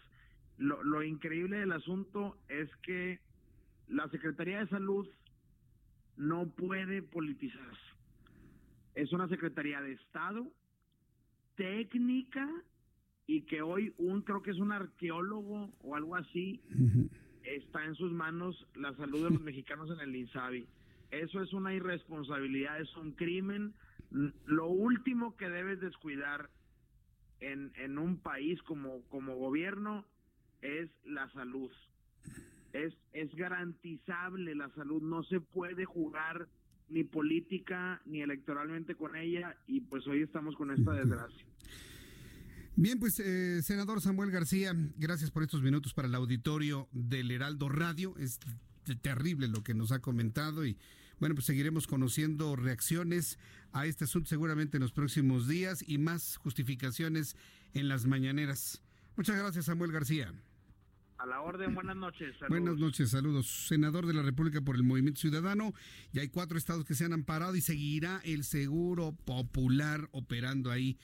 Lo, 0.59 0.82
lo 0.82 1.02
increíble 1.02 1.59
del 1.59 1.72
asunto 1.72 2.36
es 2.48 2.68
que 2.82 3.20
la 3.89 4.09
Secretaría 4.10 4.59
de 4.60 4.68
Salud 4.68 5.09
no 6.16 6.48
puede 6.51 7.02
politizarse. 7.02 7.89
Es 8.94 9.12
una 9.12 9.28
Secretaría 9.28 9.80
de 9.80 9.93
Estado 9.93 10.52
técnica 11.56 12.48
y 13.26 13.43
que 13.43 13.62
hoy 13.62 13.93
un 13.98 14.22
creo 14.22 14.43
que 14.43 14.51
es 14.51 14.59
un 14.59 14.72
arqueólogo 14.72 15.70
o 15.82 15.94
algo 15.94 16.16
así 16.16 16.62
está 17.43 17.85
en 17.85 17.94
sus 17.94 18.12
manos 18.12 18.66
la 18.74 18.94
salud 18.97 19.24
de 19.24 19.30
los 19.30 19.43
mexicanos 19.43 19.90
en 19.90 20.01
el 20.01 20.16
INSABI. 20.16 20.66
Eso 21.10 21.43
es 21.43 21.52
una 21.52 21.74
irresponsabilidad, 21.74 22.80
es 22.80 22.94
un 22.97 23.12
crimen. 23.12 23.74
Lo 24.10 24.68
último 24.68 25.36
que 25.36 25.48
debes 25.48 25.80
descuidar 25.80 26.51
en, 27.40 27.72
en 27.76 27.98
un 27.98 28.18
país 28.18 28.60
como, 28.62 29.02
como 29.09 29.36
gobierno 29.36 30.06
es 30.62 30.90
la 31.05 31.30
salud. 31.32 31.70
Es, 32.72 32.94
es 33.12 33.35
garantizable 33.35 34.55
la 34.55 34.70
salud, 34.70 35.02
no 35.02 35.22
se 35.24 35.40
puede 35.40 35.85
jugar 35.85 36.48
ni 36.89 37.05
política 37.05 38.01
ni 38.06 38.22
electoralmente 38.22 38.94
con 38.94 39.16
ella 39.16 39.56
y 39.66 39.80
pues 39.80 40.06
hoy 40.06 40.22
estamos 40.22 40.56
con 40.56 40.70
esta 40.70 40.93
desgracia. 40.93 41.44
Bien, 42.76 42.98
pues 42.98 43.18
eh, 43.18 43.60
senador 43.62 44.01
Samuel 44.01 44.30
García, 44.30 44.72
gracias 44.97 45.30
por 45.30 45.43
estos 45.43 45.62
minutos 45.62 45.94
para 45.94 46.09
el 46.09 46.14
auditorio 46.14 46.89
del 46.93 47.30
Heraldo 47.30 47.68
Radio. 47.68 48.16
Es 48.18 48.39
terrible 49.02 49.48
lo 49.48 49.62
que 49.62 49.74
nos 49.74 49.93
ha 49.93 50.01
comentado 50.01 50.64
y 50.64 50.78
bueno, 51.18 51.35
pues 51.35 51.47
seguiremos 51.47 51.86
conociendo 51.86 52.55
reacciones 52.55 53.39
a 53.73 53.86
este 53.86 54.05
asunto 54.05 54.28
seguramente 54.28 54.77
en 54.77 54.82
los 54.82 54.93
próximos 54.93 55.49
días 55.49 55.85
y 55.86 55.99
más 55.99 56.36
justificaciones 56.36 57.36
en 57.74 57.89
las 57.89 58.07
mañaneras. 58.07 58.82
Muchas 59.16 59.36
gracias, 59.36 59.66
Samuel 59.66 59.93
García. 59.93 60.32
A 61.19 61.27
la 61.27 61.40
orden, 61.40 61.74
buenas 61.74 61.97
noches. 61.97 62.36
Buenas 62.49 62.77
noches, 62.77 63.11
saludos. 63.11 63.66
Senador 63.66 64.07
de 64.07 64.15
la 64.15 64.23
República 64.23 64.61
por 64.61 64.77
el 64.77 64.85
Movimiento 64.85 65.20
Ciudadano, 65.20 65.74
y 66.12 66.20
hay 66.20 66.28
cuatro 66.28 66.57
estados 66.57 66.85
que 66.85 66.95
se 66.95 67.05
han 67.05 67.12
amparado 67.12 67.57
y 67.57 67.61
seguirá 67.61 68.20
el 68.23 68.45
seguro 68.45 69.12
popular 69.24 70.09
operando 70.12 70.70
ahí. 70.70 70.97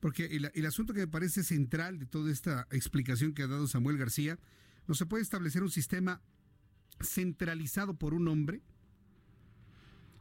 Porque 0.00 0.26
el, 0.26 0.50
el 0.52 0.66
asunto 0.66 0.92
que 0.92 1.00
me 1.00 1.08
parece 1.08 1.42
central 1.42 1.98
de 1.98 2.04
toda 2.04 2.30
esta 2.30 2.66
explicación 2.70 3.32
que 3.32 3.42
ha 3.42 3.46
dado 3.46 3.66
Samuel 3.66 3.96
García, 3.96 4.38
no 4.86 4.94
se 4.94 5.06
puede 5.06 5.22
establecer 5.22 5.62
un 5.62 5.70
sistema 5.70 6.20
centralizado 7.00 7.94
por 7.94 8.12
un 8.12 8.28
hombre 8.28 8.60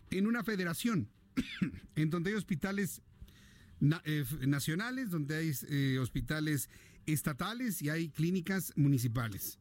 en 0.10 0.28
una 0.28 0.44
federación, 0.44 1.10
en 1.96 2.10
donde 2.10 2.32
hay 2.32 2.36
hospitales 2.36 3.02
eh, 4.06 4.26
nacionales, 4.48 5.12
donde 5.12 5.36
hay 5.36 5.52
eh, 5.70 6.00
hospitales 6.00 6.70
estatales 7.06 7.82
y 7.82 7.90
hay 7.90 8.10
clínicas 8.10 8.74
municipales. 8.76 9.60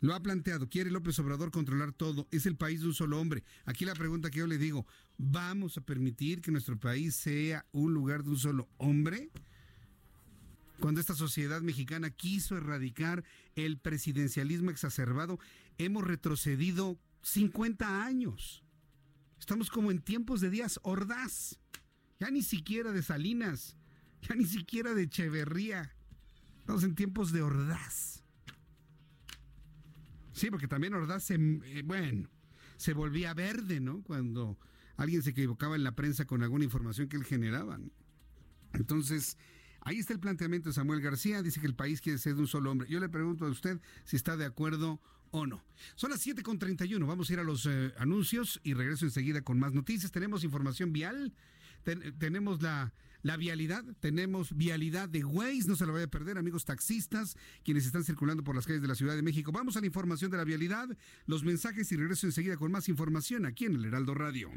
Lo 0.00 0.14
ha 0.14 0.20
planteado, 0.20 0.68
quiere 0.68 0.90
López 0.90 1.18
Obrador 1.18 1.50
controlar 1.50 1.92
todo, 1.92 2.28
es 2.30 2.44
el 2.44 2.56
país 2.56 2.80
de 2.80 2.88
un 2.88 2.94
solo 2.94 3.20
hombre. 3.20 3.42
Aquí 3.64 3.84
la 3.84 3.94
pregunta 3.94 4.30
que 4.30 4.40
yo 4.40 4.46
le 4.46 4.58
digo, 4.58 4.86
¿vamos 5.16 5.78
a 5.78 5.80
permitir 5.80 6.42
que 6.42 6.50
nuestro 6.50 6.78
país 6.78 7.14
sea 7.14 7.64
un 7.72 7.94
lugar 7.94 8.22
de 8.22 8.30
un 8.30 8.38
solo 8.38 8.68
hombre? 8.76 9.30
Cuando 10.80 11.00
esta 11.00 11.14
sociedad 11.14 11.62
mexicana 11.62 12.10
quiso 12.10 12.56
erradicar 12.56 13.24
el 13.54 13.78
presidencialismo 13.78 14.70
exacerbado, 14.70 15.38
hemos 15.78 16.04
retrocedido 16.04 16.98
50 17.22 18.04
años. 18.04 18.63
Estamos 19.38 19.70
como 19.70 19.90
en 19.90 20.00
tiempos 20.00 20.40
de 20.40 20.50
días 20.50 20.80
ordaz, 20.82 21.58
ya 22.18 22.30
ni 22.30 22.42
siquiera 22.42 22.92
de 22.92 23.02
Salinas, 23.02 23.76
ya 24.22 24.34
ni 24.34 24.46
siquiera 24.46 24.94
de 24.94 25.02
Echeverría. 25.02 25.94
Estamos 26.60 26.84
en 26.84 26.94
tiempos 26.94 27.30
de 27.30 27.42
Ordaz. 27.42 28.24
Sí, 30.32 30.50
porque 30.50 30.66
también 30.66 30.94
Ordaz 30.94 31.24
se, 31.24 31.34
eh, 31.34 31.82
bueno, 31.84 32.30
se 32.76 32.94
volvía 32.94 33.34
verde, 33.34 33.80
¿no? 33.80 34.02
Cuando 34.02 34.58
alguien 34.96 35.22
se 35.22 35.30
equivocaba 35.30 35.76
en 35.76 35.84
la 35.84 35.94
prensa 35.94 36.24
con 36.24 36.42
alguna 36.42 36.64
información 36.64 37.08
que 37.08 37.18
él 37.18 37.24
generaba. 37.24 37.78
Entonces, 38.72 39.36
ahí 39.82 39.98
está 39.98 40.14
el 40.14 40.20
planteamiento 40.20 40.70
de 40.70 40.72
Samuel 40.72 41.02
García. 41.02 41.42
Dice 41.42 41.60
que 41.60 41.66
el 41.66 41.76
país 41.76 42.00
quiere 42.00 42.18
ser 42.18 42.34
de 42.34 42.40
un 42.40 42.48
solo 42.48 42.70
hombre. 42.70 42.88
Yo 42.88 42.98
le 42.98 43.10
pregunto 43.10 43.44
a 43.44 43.50
usted 43.50 43.80
si 44.04 44.16
está 44.16 44.36
de 44.36 44.46
acuerdo 44.46 45.02
o 45.34 45.46
no. 45.46 45.64
Son 45.96 46.10
las 46.10 46.24
7.31. 46.24 47.04
Vamos 47.06 47.28
a 47.28 47.32
ir 47.32 47.40
a 47.40 47.44
los 47.44 47.66
eh, 47.66 47.92
anuncios 47.98 48.60
y 48.62 48.74
regreso 48.74 49.04
enseguida 49.04 49.42
con 49.42 49.58
más 49.58 49.72
noticias. 49.72 50.12
Tenemos 50.12 50.44
información 50.44 50.92
vial. 50.92 51.34
tenemos 52.18 52.62
la 52.62 52.92
la 53.24 53.38
vialidad, 53.38 53.82
tenemos 54.00 54.54
vialidad 54.54 55.08
de 55.08 55.24
Waze, 55.24 55.66
no 55.66 55.76
se 55.76 55.86
lo 55.86 55.94
vaya 55.94 56.04
a 56.04 56.10
perder, 56.10 56.36
amigos 56.36 56.66
taxistas, 56.66 57.38
quienes 57.64 57.86
están 57.86 58.04
circulando 58.04 58.44
por 58.44 58.54
las 58.54 58.66
calles 58.66 58.82
de 58.82 58.88
la 58.88 58.94
Ciudad 58.94 59.16
de 59.16 59.22
México. 59.22 59.50
Vamos 59.50 59.78
a 59.78 59.80
la 59.80 59.86
información 59.86 60.30
de 60.30 60.36
la 60.36 60.44
vialidad, 60.44 60.86
los 61.24 61.42
mensajes 61.42 61.90
y 61.90 61.96
regreso 61.96 62.26
enseguida 62.26 62.58
con 62.58 62.70
más 62.70 62.86
información 62.90 63.46
aquí 63.46 63.64
en 63.64 63.76
el 63.76 63.86
Heraldo 63.86 64.12
Radio. 64.12 64.50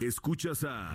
Escuchas 0.00 0.62
a 0.62 0.94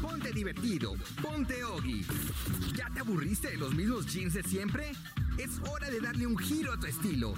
Ponte 0.00 0.32
divertido, 0.32 0.94
ponte 1.22 1.64
Ogi. 1.64 2.04
¿Ya 2.74 2.88
te 2.90 3.00
aburriste 3.00 3.50
de 3.50 3.56
los 3.56 3.74
mismos 3.74 4.06
jeans 4.06 4.34
de 4.34 4.42
siempre? 4.42 4.92
Es 5.38 5.60
hora 5.68 5.90
de 5.90 6.00
darle 6.00 6.26
un 6.26 6.38
giro 6.38 6.72
a 6.72 6.78
tu 6.78 6.86
estilo. 6.86 7.34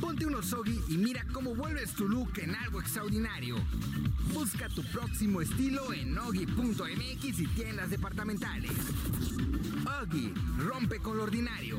Ponte 0.00 0.26
unos 0.26 0.52
Ogi 0.52 0.80
y 0.88 0.98
mira 0.98 1.24
cómo 1.32 1.54
vuelves 1.54 1.92
tu 1.94 2.08
look 2.08 2.38
en 2.38 2.54
algo 2.54 2.80
extraordinario. 2.80 3.56
Busca 4.34 4.68
tu 4.68 4.82
próximo 4.84 5.40
estilo 5.40 5.92
en 5.92 6.18
ogi.mx 6.18 7.24
y 7.38 7.46
tiendas 7.48 7.90
departamentales. 7.90 8.72
Ogi, 10.02 10.34
rompe 10.58 10.98
con 10.98 11.16
lo 11.16 11.24
ordinario. 11.24 11.78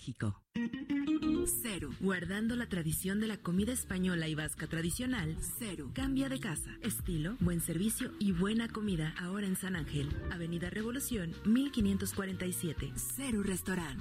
Cero. 1.61 1.91
Guardando 1.99 2.55
la 2.55 2.67
tradición 2.67 3.19
de 3.19 3.27
la 3.27 3.37
comida 3.37 3.71
española 3.71 4.27
y 4.27 4.35
vasca 4.35 4.65
tradicional. 4.67 5.37
Cero. 5.59 5.91
Cambia 5.93 6.27
de 6.27 6.39
casa. 6.39 6.71
Estilo, 6.81 7.35
buen 7.39 7.61
servicio 7.61 8.11
y 8.19 8.31
buena 8.31 8.67
comida 8.67 9.13
ahora 9.19 9.45
en 9.45 9.55
San 9.55 9.75
Ángel. 9.75 10.09
Avenida 10.31 10.69
Revolución 10.69 11.33
1547. 11.45 12.93
Cero 12.95 13.43
Restaurant. 13.43 13.99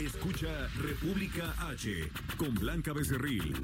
Escucha 0.00 0.68
República 0.80 1.54
H 1.68 2.10
con 2.36 2.54
Blanca 2.54 2.92
Becerril. 2.92 3.54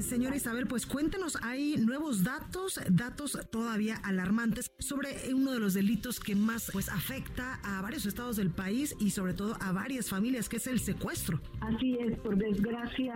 Señora 0.00 0.36
Isabel, 0.36 0.66
pues 0.66 0.86
cuéntenos, 0.86 1.36
hay 1.42 1.76
nuevos 1.76 2.22
datos, 2.22 2.80
datos 2.88 3.38
todavía 3.50 3.96
alarmantes 3.96 4.70
sobre 4.78 5.34
uno 5.34 5.52
de 5.52 5.60
los 5.60 5.74
delitos 5.74 6.20
que 6.20 6.34
más 6.34 6.70
pues 6.72 6.88
afecta 6.88 7.60
a 7.64 7.82
varios 7.82 8.06
estados 8.06 8.36
del 8.36 8.50
país 8.50 8.94
y 9.00 9.10
sobre 9.10 9.34
todo 9.34 9.56
a 9.60 9.72
varias 9.72 10.08
familias, 10.08 10.48
que 10.48 10.56
es 10.56 10.66
el 10.66 10.80
secuestro. 10.80 11.40
Así 11.60 11.96
es, 12.00 12.18
por 12.20 12.36
desgracia 12.36 13.14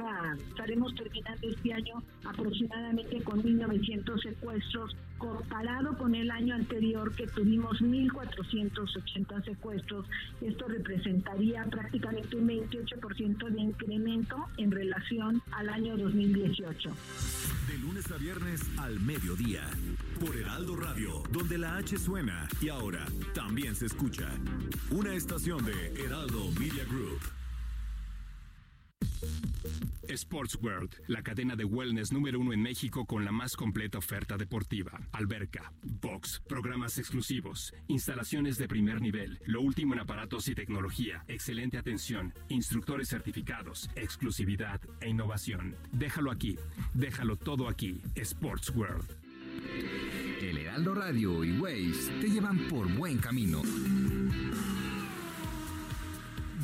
estaremos 0.49 0.95
terminando 0.95 1.49
este 1.49 1.73
año 1.73 2.03
aproximadamente 2.25 3.23
con 3.23 3.43
1.900 3.43 4.23
secuestros, 4.23 4.97
comparado 5.23 5.97
con 5.97 6.15
el 6.17 6.31
año 6.31 6.55
anterior 6.55 7.15
que 7.15 7.29
tuvimos 7.29 7.81
1.480 7.81 9.45
secuestros. 9.45 10.07
Esto 10.41 10.67
representaría 10.67 11.65
prácticamente 11.65 12.37
un 12.37 12.49
28% 12.49 13.49
de 13.49 13.61
incremento 13.61 14.37
en 14.57 14.73
relación 14.73 15.41
al 15.53 15.69
año 15.69 15.97
2018. 15.97 16.91
De 17.69 17.79
lunes 17.79 18.11
a 18.11 18.17
viernes 18.17 18.63
al 18.79 18.99
mediodía. 18.99 19.63
Por 20.19 20.37
Heraldo 20.37 20.77
Radio, 20.77 21.23
donde 21.31 21.59
la 21.59 21.77
H 21.77 21.97
suena 21.99 22.49
y 22.61 22.69
ahora 22.69 23.07
también 23.33 23.77
se 23.77 23.87
escucha. 23.87 24.29
Una 24.91 25.15
estación 25.15 25.65
de 25.65 26.05
Heraldo 26.05 26.51
Media 26.59 26.85
Group. 26.85 27.42
Sports 30.09 30.59
World, 30.61 30.91
la 31.07 31.23
cadena 31.23 31.57
de 31.57 31.65
wellness 31.65 32.13
número 32.13 32.39
uno 32.39 32.53
en 32.53 32.61
México 32.61 33.07
con 33.07 33.25
la 33.25 33.33
más 33.33 33.57
completa 33.57 33.99
oferta 33.99 34.37
deportiva. 34.37 35.01
Alberca, 35.13 35.73
box, 36.01 36.43
programas 36.47 36.99
exclusivos, 36.99 37.75
instalaciones 37.89 38.59
de 38.59 38.69
primer 38.69 39.01
nivel, 39.01 39.41
lo 39.47 39.61
último 39.63 39.95
en 39.95 40.01
aparatos 40.01 40.49
y 40.49 40.55
tecnología, 40.55 41.25
excelente 41.29 41.79
atención, 41.79 42.35
instructores 42.49 43.09
certificados, 43.09 43.89
exclusividad 43.95 44.81
e 45.01 45.09
innovación. 45.09 45.77
Déjalo 45.93 46.31
aquí, 46.31 46.59
déjalo 46.95 47.37
todo 47.37 47.69
aquí. 47.69 48.01
Sports 48.15 48.71
World. 48.71 49.17
El 50.43 50.59
Heraldo 50.59 50.95
Radio 50.95 51.45
y 51.45 51.59
Waze 51.59 52.21
te 52.21 52.29
llevan 52.29 52.59
por 52.69 52.93
buen 52.93 53.19
camino. 53.19 53.63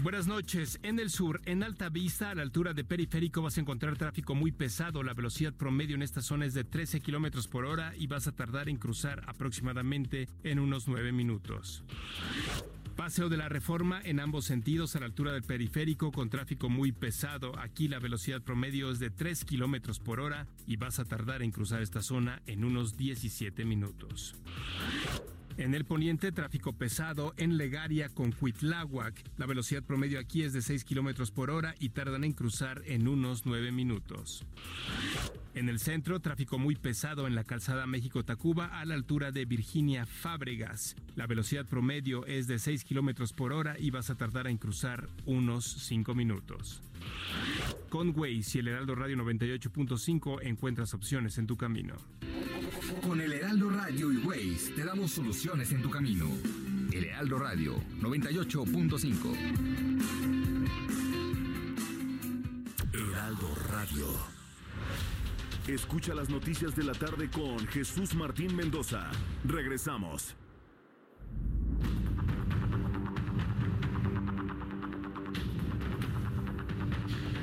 Buenas 0.03 0.29
noches. 0.29 0.79
En 0.85 1.01
el 1.01 1.11
sur, 1.11 1.41
en 1.45 1.65
Alta 1.65 1.89
Vista, 1.89 2.31
a 2.31 2.35
la 2.35 2.43
altura 2.43 2.73
de 2.73 2.85
Periférico, 2.85 3.43
vas 3.43 3.57
a 3.59 3.61
encontrar 3.61 3.97
tráfico 3.97 4.37
muy 4.37 4.53
pesado. 4.53 5.03
La 5.03 5.13
velocidad 5.13 5.53
promedio 5.53 5.97
en 5.97 6.03
esta 6.03 6.23
zona 6.23 6.47
es 6.47 6.55
de 6.55 6.63
13 6.63 7.01
kilómetros 7.01 7.49
por 7.49 7.65
hora 7.65 7.93
y 7.97 8.07
vas 8.07 8.29
a 8.29 8.33
tardar 8.33 8.69
en 8.69 8.77
cruzar 8.77 9.25
aproximadamente 9.27 10.29
en 10.45 10.61
unos 10.61 10.87
9 10.87 11.11
minutos. 11.11 11.83
Paseo 12.97 13.29
de 13.29 13.39
la 13.39 13.49
Reforma 13.49 14.01
en 14.05 14.21
ambos 14.21 14.45
sentidos 14.45 14.95
a 14.95 15.01
la 15.01 15.07
altura 15.07 15.33
del 15.33 15.43
periférico 15.43 16.13
con 16.13 16.31
tráfico 16.31 16.69
muy 16.69 16.93
pesado. 16.93 17.59
Aquí 17.59 17.89
la 17.89 17.99
velocidad 17.99 18.43
promedio 18.43 18.93
es 18.93 19.01
de 19.01 19.11
3 19.11 19.45
kilómetros 19.45 19.99
por 19.99 20.21
hora 20.21 20.47
y 20.67 20.77
vas 20.77 21.01
a 21.01 21.07
tardar 21.07 21.43
en 21.43 21.51
cruzar 21.51 21.83
esta 21.83 22.03
zona 22.03 22.41
en 22.47 22.65
unos 22.65 22.97
17 22.97 23.65
minutos. 23.65 24.37
En 25.59 25.75
el 25.75 25.85
poniente, 25.85 26.31
tráfico 26.31 26.73
pesado 26.73 27.35
en 27.37 27.57
Legaria 27.57 28.09
con 28.09 28.31
Cuitláhuac. 28.31 29.25
La 29.39 29.47
velocidad 29.47 29.83
promedio 29.83 30.21
aquí 30.21 30.45
es 30.45 30.53
de 30.53 30.63
6 30.63 30.85
kilómetros 30.85 31.33
por 31.33 31.51
hora 31.51 31.75
y 31.81 31.89
tardan 31.89 32.23
en 32.23 32.33
cruzar 32.33 32.83
en 32.87 33.09
unos 33.09 33.45
9 33.45 33.73
minutos. 33.73 34.47
En 35.55 35.69
el 35.69 35.81
centro, 35.81 36.21
tráfico 36.21 36.61
muy 36.61 36.77
pesado 36.77 37.27
en 37.27 37.35
la 37.35 37.43
calzada 37.43 37.89
México-Tacuba 37.89 38.67
a 38.67 38.85
la 38.85 38.95
altura 38.95 39.33
de 39.33 39.47
Virginia 39.47 40.07
Fábregas. 40.07 40.95
La 41.17 41.27
velocidad 41.27 41.67
promedio 41.67 42.25
es 42.27 42.47
de 42.47 42.61
6 42.61 42.85
kilómetros 42.85 43.33
por 43.33 43.53
hora 43.53 43.75
y 43.81 43.91
vas 43.91 44.11
a 44.11 44.15
tardar 44.15 44.47
en 44.47 44.59
cruzar 44.59 45.09
unos 45.27 45.65
5 45.65 46.15
minutos. 46.15 46.83
Con 47.89 48.13
Waze 48.17 48.53
y 48.55 48.59
el 48.59 48.69
Heraldo 48.69 48.95
Radio 48.95 49.17
98.5 49.17 50.41
encuentras 50.43 50.95
opciones 50.95 51.39
en 51.39 51.47
tu 51.47 51.57
camino. 51.57 51.95
Con 53.03 53.21
el 53.21 53.33
Heraldo 53.33 53.71
Radio 53.71 54.13
y 54.13 54.19
Waze 54.19 54.73
te 54.77 54.85
damos 54.85 55.13
soluciones 55.13 55.73
en 55.73 55.83
tu 55.83 55.91
camino. 55.91 56.27
El 56.93 57.05
Heraldo 57.05 57.39
Radio 57.39 57.77
98.5. 58.01 59.99
Heraldo 62.93 63.55
Radio. 63.71 64.07
Escucha 65.67 66.15
las 66.15 66.31
noticias 66.31 66.75
de 66.75 66.85
la 66.85 66.95
tarde 66.95 67.31
con 67.31 67.67
Jesús 67.69 68.15
Martín 68.15 68.57
Mendoza. 68.57 69.11
Regresamos. 69.45 70.35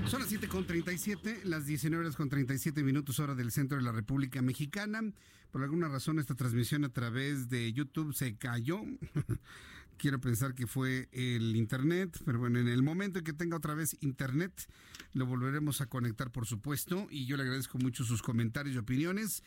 Son 0.08 0.20
las 0.20 0.30
7 0.30 0.48
con 0.48 0.68
37, 0.68 1.42
las 1.46 1.66
19 1.66 2.06
horas 2.06 2.16
con 2.16 2.30
37 2.30 2.84
minutos 2.84 3.20
hora 3.20 3.34
del 3.34 3.52
centro 3.52 3.78
de 3.78 3.84
la 3.84 3.92
República 3.92 4.44
Mexicana. 4.44 5.02
Por 5.50 5.64
alguna 5.64 5.88
razón 5.88 6.20
esta 6.20 6.36
transmisión 6.36 6.86
a 6.86 6.90
través 6.90 7.50
de 7.50 7.74
YouTube 7.74 8.14
se 8.14 8.38
cayó. 8.38 8.84
Quiero 9.98 10.22
pensar 10.22 10.54
que 10.54 10.68
fue 10.68 11.10
el 11.12 11.56
internet, 11.56 12.22
pero 12.24 12.38
bueno, 12.38 12.60
en 12.60 12.68
el 12.68 12.84
momento 12.84 13.18
en 13.18 13.26
que 13.26 13.34
tenga 13.34 13.58
otra 13.58 13.74
vez 13.74 13.98
internet, 14.02 14.68
lo 15.14 15.26
volveremos 15.26 15.82
a 15.82 15.88
conectar, 15.88 16.32
por 16.32 16.46
supuesto. 16.46 17.08
Y 17.10 17.26
yo 17.26 17.36
le 17.36 17.42
agradezco 17.44 17.80
mucho 17.80 18.04
sus 18.04 18.22
comentarios 18.22 18.76
y 18.76 18.80
opiniones. 18.80 19.42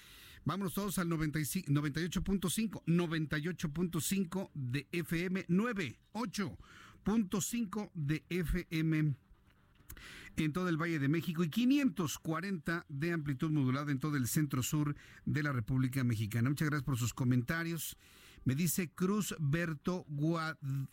Vámonos 0.44 0.74
todos 0.74 0.98
al 0.98 1.08
98.5, 1.08 2.82
98.5 2.84 4.50
de 4.54 4.88
FM, 4.90 5.46
98.5 5.46 7.90
de 7.94 8.24
FM 8.28 9.14
en 10.44 10.52
todo 10.52 10.68
el 10.68 10.76
Valle 10.76 10.98
de 10.98 11.08
México 11.08 11.42
y 11.42 11.50
540 11.50 12.86
de 12.88 13.12
amplitud 13.12 13.50
modulada 13.50 13.90
en 13.90 13.98
todo 13.98 14.16
el 14.16 14.28
centro 14.28 14.62
sur 14.62 14.94
de 15.24 15.42
la 15.42 15.52
República 15.52 16.04
Mexicana. 16.04 16.48
Muchas 16.48 16.68
gracias 16.68 16.84
por 16.84 16.96
sus 16.96 17.12
comentarios. 17.12 17.96
Me 18.44 18.54
dice 18.54 18.90
Cruz 18.90 19.34
Berto 19.40 20.06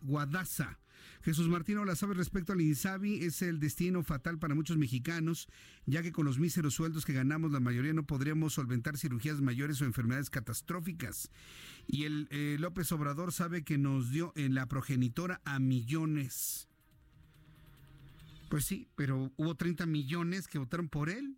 Guadaza. 0.02 0.80
Jesús 1.22 1.48
Martino, 1.48 1.86
la 1.86 1.96
sabe 1.96 2.16
respecto 2.16 2.54
al 2.54 2.62
INSABI, 2.62 3.24
es 3.24 3.42
el 3.42 3.60
destino 3.60 4.04
fatal 4.04 4.40
para 4.40 4.56
muchos 4.56 4.78
mexicanos, 4.78 5.48
ya 5.86 6.02
que 6.02 6.12
con 6.12 6.26
los 6.26 6.40
míseros 6.40 6.74
sueldos 6.74 7.06
que 7.06 7.14
ganamos 7.14 7.52
la 7.52 7.60
mayoría 7.60 7.94
no 7.94 8.06
podríamos 8.06 8.54
solventar 8.54 8.98
cirugías 8.98 9.42
mayores 9.42 9.82
o 9.82 9.86
enfermedades 9.86 10.30
catastróficas. 10.30 11.30
Y 11.88 12.04
el 12.04 12.28
eh, 12.32 12.58
López 12.60 12.92
Obrador 12.92 13.32
sabe 13.32 13.64
que 13.64 13.78
nos 13.78 14.10
dio 14.10 14.34
en 14.36 14.56
la 14.56 14.68
progenitora 14.68 15.42
a 15.46 15.60
millones. 15.60 16.68
Pues 18.56 18.64
sí, 18.64 18.88
pero 18.96 19.34
hubo 19.36 19.56
30 19.56 19.86
millones 19.86 20.48
que 20.48 20.58
votaron 20.58 20.88
por 20.88 21.10
él, 21.10 21.38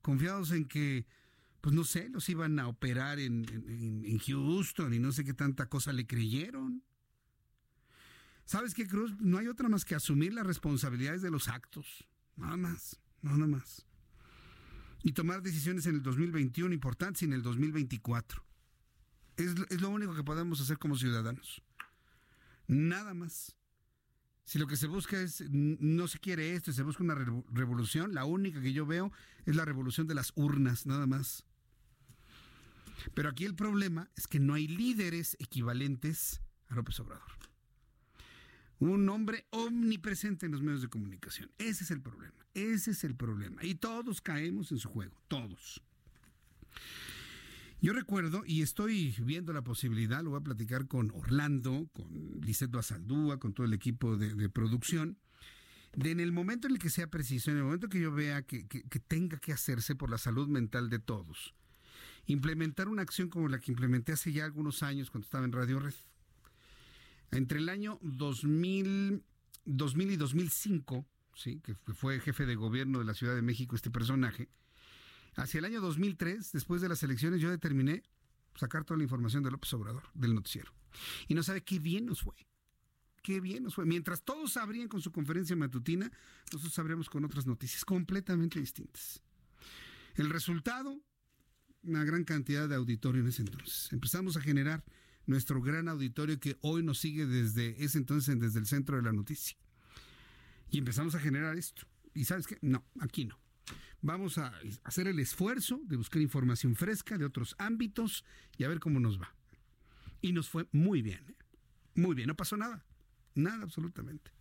confiados 0.00 0.52
en 0.52 0.64
que, 0.64 1.06
pues 1.60 1.74
no 1.74 1.84
sé, 1.84 2.08
los 2.08 2.30
iban 2.30 2.58
a 2.58 2.66
operar 2.66 3.18
en, 3.18 3.44
Houston 4.26 4.94
y 4.94 4.98
no 4.98 5.12
sé 5.12 5.22
qué 5.22 5.34
tanta 5.34 5.68
cosa 5.68 5.92
le 5.92 6.06
creyeron. 6.06 6.82
¿Sabes 8.46 8.72
qué, 8.72 8.86
Cruz? 8.86 9.12
No 9.20 9.36
hay 9.36 9.48
otra 9.48 9.68
más 9.68 9.84
que 9.84 9.94
asumir 9.94 10.32
las 10.32 10.46
responsabilidades 10.46 11.20
de 11.20 11.30
los 11.30 11.46
actos. 11.48 12.08
Nada 12.36 12.56
más, 12.56 12.98
nada 13.20 13.46
más. 13.46 13.86
y 15.02 15.12
tomar 15.12 15.42
decisiones 15.42 15.84
en 15.84 15.96
el 15.96 16.02
2021 16.02 16.72
importantes 16.72 17.20
y 17.20 17.26
en 17.26 17.34
el 17.34 17.42
2024. 17.42 18.42
Es, 19.36 19.54
es 19.68 19.82
lo 19.82 19.90
único 19.90 20.14
que 20.14 20.24
podemos 20.24 20.58
hacer 20.62 20.78
como 20.78 20.96
ciudadanos. 20.96 21.62
Nada 22.66 23.12
más. 23.12 23.59
Si 24.50 24.58
lo 24.58 24.66
que 24.66 24.76
se 24.76 24.88
busca 24.88 25.20
es, 25.20 25.48
no 25.48 26.08
se 26.08 26.18
quiere 26.18 26.56
esto, 26.56 26.72
se 26.72 26.82
busca 26.82 27.04
una 27.04 27.14
revolución, 27.14 28.14
la 28.14 28.24
única 28.24 28.60
que 28.60 28.72
yo 28.72 28.84
veo 28.84 29.12
es 29.46 29.54
la 29.54 29.64
revolución 29.64 30.08
de 30.08 30.14
las 30.16 30.32
urnas, 30.34 30.86
nada 30.86 31.06
más. 31.06 31.44
Pero 33.14 33.28
aquí 33.28 33.44
el 33.44 33.54
problema 33.54 34.10
es 34.16 34.26
que 34.26 34.40
no 34.40 34.54
hay 34.54 34.66
líderes 34.66 35.36
equivalentes 35.38 36.40
a 36.66 36.74
López 36.74 36.98
Obrador. 36.98 37.30
Un 38.80 39.08
hombre 39.08 39.46
omnipresente 39.50 40.46
en 40.46 40.52
los 40.52 40.62
medios 40.62 40.82
de 40.82 40.88
comunicación. 40.88 41.52
Ese 41.56 41.84
es 41.84 41.92
el 41.92 42.02
problema. 42.02 42.44
Ese 42.52 42.90
es 42.90 43.04
el 43.04 43.14
problema. 43.14 43.64
Y 43.64 43.76
todos 43.76 44.20
caemos 44.20 44.72
en 44.72 44.80
su 44.80 44.88
juego. 44.88 45.16
Todos. 45.28 45.80
Yo 47.82 47.94
recuerdo, 47.94 48.42
y 48.44 48.60
estoy 48.60 49.14
viendo 49.24 49.54
la 49.54 49.62
posibilidad, 49.62 50.22
lo 50.22 50.30
voy 50.30 50.40
a 50.40 50.44
platicar 50.44 50.86
con 50.86 51.10
Orlando, 51.12 51.88
con 51.94 52.38
Lisette 52.42 52.70
Basaldúa, 52.70 53.38
con 53.38 53.54
todo 53.54 53.64
el 53.64 53.72
equipo 53.72 54.18
de, 54.18 54.50
producción, 54.50 55.16
de 55.96 56.10
en 56.10 56.20
el 56.20 56.30
momento 56.30 56.66
en 56.66 56.74
el 56.74 56.78
que 56.78 56.90
sea 56.90 57.06
preciso, 57.06 57.50
en 57.50 57.56
el 57.56 57.64
momento 57.64 57.88
que 57.88 58.00
yo 58.00 58.12
vea 58.12 58.42
que, 58.42 58.68
que 58.68 59.00
tenga 59.00 59.38
que 59.38 59.54
hacerse 59.54 59.94
por 59.94 60.10
la 60.10 60.18
salud 60.18 60.46
mental 60.46 60.90
de 60.90 60.98
todos, 60.98 61.54
implementar 62.26 62.86
una 62.88 63.00
acción 63.00 63.30
como 63.30 63.48
la 63.48 63.58
que 63.58 63.72
implementé 63.72 64.12
hace 64.12 64.30
ya 64.30 64.44
algunos 64.44 64.82
años 64.82 65.10
cuando 65.10 65.24
estaba 65.24 65.46
en 65.46 65.52
Radio 65.52 65.80
Red. 65.80 65.94
Entre 67.30 67.60
el 67.60 67.70
año 67.70 67.98
2000, 68.02 69.24
2000 69.64 70.10
y 70.10 70.16
2005, 70.16 71.06
¿sí? 71.34 71.60
que 71.60 71.74
fue 71.94 72.20
jefe 72.20 72.44
de 72.44 72.56
gobierno 72.56 72.98
de 72.98 73.06
la 73.06 73.14
Ciudad 73.14 73.34
de 73.34 73.42
México 73.42 73.74
este 73.74 73.90
personaje, 73.90 74.50
hacia 75.36 75.58
el 75.58 75.64
año 75.64 75.80
2003, 75.80 76.52
después 76.52 76.80
de 76.80 76.88
las 76.88 77.02
elecciones, 77.02 77.40
yo 77.40 77.50
determiné 77.50 78.02
sacar 78.54 78.84
toda 78.84 78.98
la 78.98 79.04
información 79.04 79.42
de 79.42 79.50
López 79.50 79.72
Obrador, 79.74 80.02
del 80.14 80.34
noticiero. 80.34 80.72
Y 81.28 81.34
no 81.34 81.42
sabe 81.42 81.62
qué 81.62 81.78
bien 81.78 82.06
nos 82.06 82.22
fue. 82.22 82.34
Qué 83.22 83.40
bien 83.40 83.64
nos 83.64 83.74
fue. 83.74 83.84
Mientras 83.84 84.22
todos 84.22 84.52
sabrían 84.52 84.88
con 84.88 85.02
su 85.02 85.12
conferencia 85.12 85.54
matutina, 85.54 86.10
nosotros 86.52 86.72
sabremos 86.72 87.08
con 87.10 87.24
otras 87.24 87.46
noticias 87.46 87.84
completamente 87.84 88.58
distintas. 88.58 89.22
El 90.14 90.30
resultado, 90.30 91.00
una 91.82 92.04
gran 92.04 92.24
cantidad 92.24 92.68
de 92.68 92.74
auditorio 92.74 93.20
en 93.22 93.28
ese 93.28 93.42
entonces. 93.42 93.92
Empezamos 93.92 94.36
a 94.36 94.40
generar 94.40 94.84
nuestro 95.26 95.60
gran 95.60 95.88
auditorio 95.88 96.40
que 96.40 96.58
hoy 96.62 96.82
nos 96.82 96.98
sigue 96.98 97.26
desde 97.26 97.82
ese 97.84 97.98
entonces, 97.98 98.40
desde 98.40 98.58
el 98.58 98.66
centro 98.66 98.96
de 98.96 99.02
la 99.02 99.12
noticia. 99.12 99.56
Y 100.70 100.78
empezamos 100.78 101.14
a 101.14 101.20
generar 101.20 101.56
esto. 101.56 101.86
¿Y 102.14 102.24
sabes 102.24 102.46
qué? 102.46 102.58
No, 102.62 102.84
aquí 103.00 103.26
no. 103.26 103.38
Vamos 104.02 104.38
a 104.38 104.52
hacer 104.84 105.08
el 105.08 105.18
esfuerzo 105.18 105.80
de 105.84 105.96
buscar 105.96 106.22
información 106.22 106.74
fresca 106.74 107.18
de 107.18 107.26
otros 107.26 107.54
ámbitos 107.58 108.24
y 108.56 108.64
a 108.64 108.68
ver 108.68 108.80
cómo 108.80 108.98
nos 108.98 109.20
va. 109.20 109.34
Y 110.22 110.32
nos 110.32 110.48
fue 110.48 110.66
muy 110.72 111.02
bien. 111.02 111.24
¿eh? 111.28 111.36
Muy 111.94 112.14
bien, 112.14 112.28
no 112.28 112.36
pasó 112.36 112.56
nada. 112.56 112.84
Nada 113.34 113.62
absolutamente. 113.62 114.32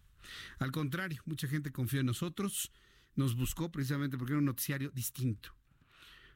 Al 0.60 0.72
contrario, 0.72 1.22
mucha 1.26 1.48
gente 1.48 1.72
confió 1.72 2.00
en 2.00 2.06
nosotros, 2.06 2.72
nos 3.16 3.36
buscó 3.36 3.72
precisamente 3.72 4.18
porque 4.18 4.34
era 4.34 4.40
un 4.40 4.46
noticiario 4.46 4.92
distinto. 4.92 5.54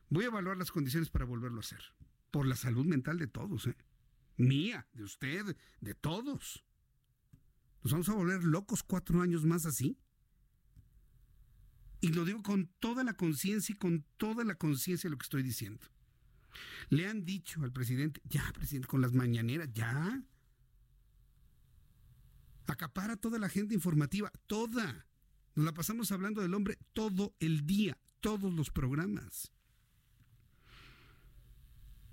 Voy 0.10 0.26
a 0.26 0.28
evaluar 0.28 0.58
las 0.58 0.72
condiciones 0.72 1.10
para 1.10 1.26
volverlo 1.26 1.58
a 1.58 1.62
hacer. 1.62 1.82
Por 2.32 2.46
la 2.46 2.56
salud 2.56 2.86
mental 2.86 3.18
de 3.18 3.28
todos, 3.28 3.68
¿eh? 3.68 3.78
Mía, 4.38 4.88
de 4.94 5.04
usted, 5.04 5.56
de 5.80 5.94
todos. 5.94 6.64
¿Nos 7.84 7.92
vamos 7.92 8.10
a 8.10 8.14
volver 8.14 8.44
locos 8.44 8.84
cuatro 8.84 9.22
años 9.22 9.46
más 9.46 9.66
así? 9.66 9.98
Y 12.04 12.10
lo 12.10 12.26
digo 12.26 12.44
con 12.44 12.68
toda 12.80 13.06
la 13.06 13.14
conciencia 13.14 13.72
y 13.72 13.78
con 13.78 14.04
toda 14.18 14.44
la 14.44 14.56
conciencia 14.56 15.08
de 15.08 15.12
lo 15.12 15.18
que 15.18 15.24
estoy 15.24 15.42
diciendo. 15.42 15.88
Le 16.90 17.08
han 17.08 17.24
dicho 17.24 17.64
al 17.64 17.72
presidente, 17.72 18.20
ya, 18.26 18.44
presidente, 18.52 18.90
con 18.90 19.00
las 19.00 19.14
mañaneras, 19.14 19.70
ya. 19.72 20.22
Acapara 22.68 23.16
toda 23.16 23.40
la 23.40 23.46
agenda 23.46 23.74
informativa, 23.74 24.34
toda. 24.48 25.08
Nos 25.56 25.64
la 25.66 25.74
pasamos 25.74 26.12
hablando 26.12 26.42
del 26.42 26.54
hombre 26.54 26.78
todo 26.92 27.38
el 27.40 27.66
día, 27.66 27.98
todos 28.20 28.54
los 28.54 28.70
programas. 28.70 29.54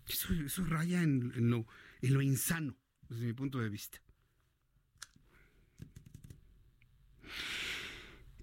Eso, 0.07 0.65
raya 0.67 1.03
en, 1.03 1.51
lo, 1.51 1.67
en 2.01 2.15
lo 2.15 2.23
insano, 2.23 2.77
desde 3.09 3.27
mi 3.27 3.33
punto 3.33 3.59
de 3.59 3.69
vista. 3.69 4.01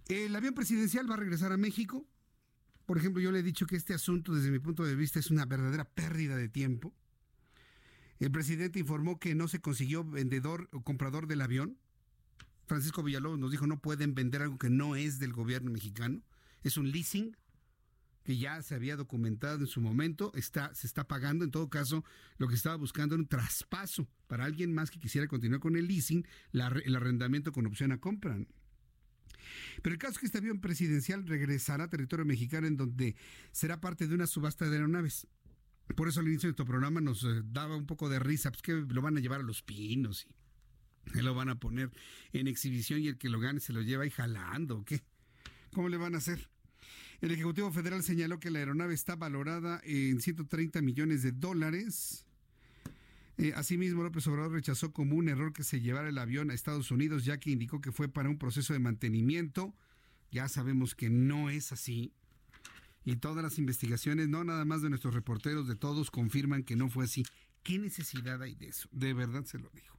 El 0.08 0.34
avión 0.36 0.54
presidencial 0.54 1.10
va 1.10 1.16
a 1.16 1.18
regresar 1.18 1.52
a 1.52 1.58
México. 1.58 2.08
Por 2.86 2.98
ejemplo, 2.98 3.22
yo 3.22 3.32
le 3.32 3.40
he 3.40 3.44
dicho 3.44 3.66
que 3.66 3.76
este 3.76 3.94
asunto, 3.94 4.34
desde 4.34 4.52
mi 4.52 4.60
punto 4.60 4.86
de 4.86 4.96
vista, 4.96 5.20
es 5.20 5.30
una 5.30 5.46
verdadera 5.46 5.84
pérdida 5.84 6.38
de 6.38 6.48
tiempo. 6.48 6.94
El 8.20 8.32
presidente 8.32 8.80
informó 8.80 9.20
que 9.20 9.36
no 9.36 9.50
se 9.50 9.60
consiguió 9.60 10.06
vendedor 10.06 10.70
o 10.72 10.82
comprador 10.82 11.28
del 11.28 11.42
avión. 11.42 11.78
Francisco 12.66 13.04
Villalobos 13.04 13.38
nos 13.38 13.52
dijo 13.52 13.68
no 13.68 13.82
pueden 13.82 14.16
vender 14.16 14.42
algo 14.42 14.58
que 14.58 14.70
no 14.70 14.96
es 14.96 15.20
del 15.20 15.34
gobierno 15.34 15.72
mexicano. 15.72 16.22
Es 16.64 16.78
un 16.78 16.90
leasing 16.92 17.36
que 18.24 18.38
ya 18.38 18.62
se 18.62 18.76
había 18.76 18.96
documentado 18.96 19.60
en 19.60 19.68
su 19.68 19.80
momento, 19.82 20.32
está, 20.36 20.74
se 20.74 20.88
está 20.88 21.08
pagando. 21.08 21.44
En 21.44 21.52
todo 21.52 21.70
caso, 21.70 22.04
lo 22.38 22.48
que 22.48 22.56
estaba 22.56 22.76
buscando 22.78 23.16
era 23.16 23.22
un 23.22 23.28
traspaso 23.28 24.08
para 24.28 24.46
alguien 24.46 24.74
más 24.74 24.90
que 24.90 25.00
quisiera 25.00 25.28
continuar 25.28 25.60
con 25.60 25.76
el 25.76 25.88
leasing, 25.88 26.26
el 26.54 26.96
arrendamiento 26.96 27.52
con 27.52 27.66
opción 27.66 27.92
a 27.92 28.00
compra. 28.00 28.38
Pero 29.82 29.94
el 29.94 30.00
caso 30.00 30.14
es 30.14 30.20
que 30.20 30.26
este 30.28 30.38
avión 30.38 30.60
presidencial 30.60 31.26
regresará 31.28 31.86
a 31.86 31.90
territorio 31.90 32.26
mexicano 32.26 32.68
en 32.68 32.78
donde 32.78 33.16
será 33.52 33.80
parte 33.82 34.08
de 34.08 34.16
una 34.16 34.28
subasta 34.28 34.70
de 34.70 34.76
aeronaves. 34.76 35.28
Por 35.96 36.08
eso 36.08 36.20
al 36.20 36.28
inicio 36.28 36.48
de 36.48 36.52
nuestro 36.52 36.66
programa 36.66 37.00
nos 37.00 37.24
eh, 37.24 37.42
daba 37.46 37.78
un 37.78 37.86
poco 37.86 38.10
de 38.10 38.20
risa, 38.20 38.52
pues 38.52 38.62
que 38.62 38.74
lo 38.74 39.02
van 39.02 39.18
a 39.18 39.22
llevar 39.22 39.40
a 39.40 39.44
los 39.44 39.62
pinos 39.62 40.28
y 41.16 41.22
lo 41.22 41.34
van 41.34 41.50
a 41.50 41.60
poner 41.60 41.92
en 42.34 42.48
exhibición 42.48 43.02
y 43.02 43.08
el 43.08 43.18
que 43.18 43.30
lo 43.30 43.40
gane 43.40 43.60
se 43.60 43.74
lo 43.74 43.82
lleva 43.82 44.04
ahí 44.04 44.10
jalando, 44.10 44.84
¿qué? 44.84 45.02
¿Cómo 45.72 45.90
le 45.90 45.98
van 45.98 46.16
a 46.16 46.18
hacer? 46.18 46.50
El 47.22 47.32
Ejecutivo 47.32 47.72
Federal 47.72 48.04
señaló 48.04 48.40
que 48.40 48.52
la 48.52 48.60
aeronave 48.60 48.94
está 48.94 49.16
valorada 49.16 49.82
en 49.84 50.22
130 50.22 50.82
millones 50.82 51.24
de 51.24 51.32
dólares. 51.32 52.27
Eh, 53.38 53.54
asimismo, 53.56 54.02
López 54.02 54.26
Obrador 54.28 54.54
rechazó 54.54 54.92
como 54.92 55.16
un 55.16 55.30
error 55.30 55.54
que 55.54 55.64
se 55.64 55.80
llevara 55.80 56.10
el 56.10 56.18
avión 56.18 56.50
a 56.50 56.54
Estados 56.54 56.90
Unidos, 56.90 57.24
ya 57.24 57.40
que 57.40 57.52
indicó 57.52 57.82
que 57.82 57.92
fue 57.92 58.10
para 58.10 58.30
un 58.30 58.40
proceso 58.40 58.74
de 58.74 58.80
mantenimiento. 58.80 59.76
Ya 60.32 60.50
sabemos 60.50 60.96
que 60.96 61.10
no 61.10 61.50
es 61.50 61.72
así. 61.72 62.14
Y 63.06 63.16
todas 63.18 63.44
las 63.44 63.60
investigaciones, 63.60 64.28
no 64.28 64.44
nada 64.44 64.66
más 64.66 64.82
de 64.82 64.90
nuestros 64.90 65.14
reporteros, 65.14 65.68
de 65.68 65.76
todos, 65.76 66.12
confirman 66.12 66.64
que 66.64 66.76
no 66.76 66.90
fue 66.90 67.06
así. 67.06 67.26
¿Qué 67.64 67.78
necesidad 67.78 68.42
hay 68.42 68.56
de 68.56 68.68
eso? 68.70 68.90
De 68.92 69.14
verdad 69.14 69.46
se 69.46 69.60
lo 69.60 69.70
dijo. 69.70 69.98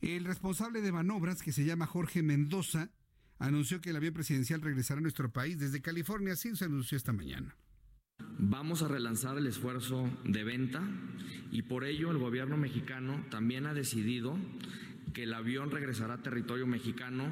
El 0.00 0.24
responsable 0.24 0.80
de 0.80 0.92
manobras, 0.92 1.42
que 1.42 1.52
se 1.52 1.64
llama 1.64 1.86
Jorge 1.86 2.22
Mendoza, 2.22 2.90
anunció 3.38 3.80
que 3.80 3.90
el 3.90 3.96
avión 3.96 4.14
presidencial 4.14 4.62
regresará 4.62 4.98
a 4.98 5.02
nuestro 5.02 5.30
país 5.32 5.58
desde 5.58 5.82
California, 5.82 6.34
así 6.34 6.54
se 6.56 6.64
anunció 6.64 6.96
esta 6.96 7.12
mañana. 7.12 7.54
Vamos 8.38 8.82
a 8.82 8.88
relanzar 8.88 9.36
el 9.36 9.46
esfuerzo 9.46 10.08
de 10.24 10.44
venta 10.44 10.82
y 11.52 11.62
por 11.62 11.84
ello 11.84 12.10
el 12.10 12.18
gobierno 12.18 12.56
mexicano 12.56 13.24
también 13.30 13.66
ha 13.66 13.74
decidido 13.74 14.36
que 15.12 15.24
el 15.24 15.34
avión 15.34 15.70
regresará 15.70 16.14
a 16.14 16.22
territorio 16.22 16.66
mexicano 16.66 17.24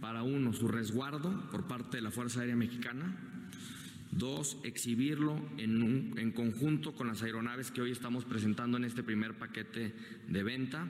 para 0.00 0.22
uno, 0.22 0.52
su 0.52 0.68
resguardo 0.68 1.50
por 1.50 1.66
parte 1.66 1.98
de 1.98 2.02
la 2.02 2.10
Fuerza 2.10 2.40
Aérea 2.40 2.56
Mexicana, 2.56 3.16
dos, 4.12 4.58
exhibirlo 4.64 5.38
en, 5.58 6.14
en 6.16 6.32
conjunto 6.32 6.94
con 6.94 7.08
las 7.08 7.22
aeronaves 7.22 7.70
que 7.70 7.82
hoy 7.82 7.90
estamos 7.90 8.24
presentando 8.24 8.78
en 8.78 8.84
este 8.84 9.02
primer 9.02 9.34
paquete 9.34 9.94
de 10.26 10.42
venta 10.42 10.86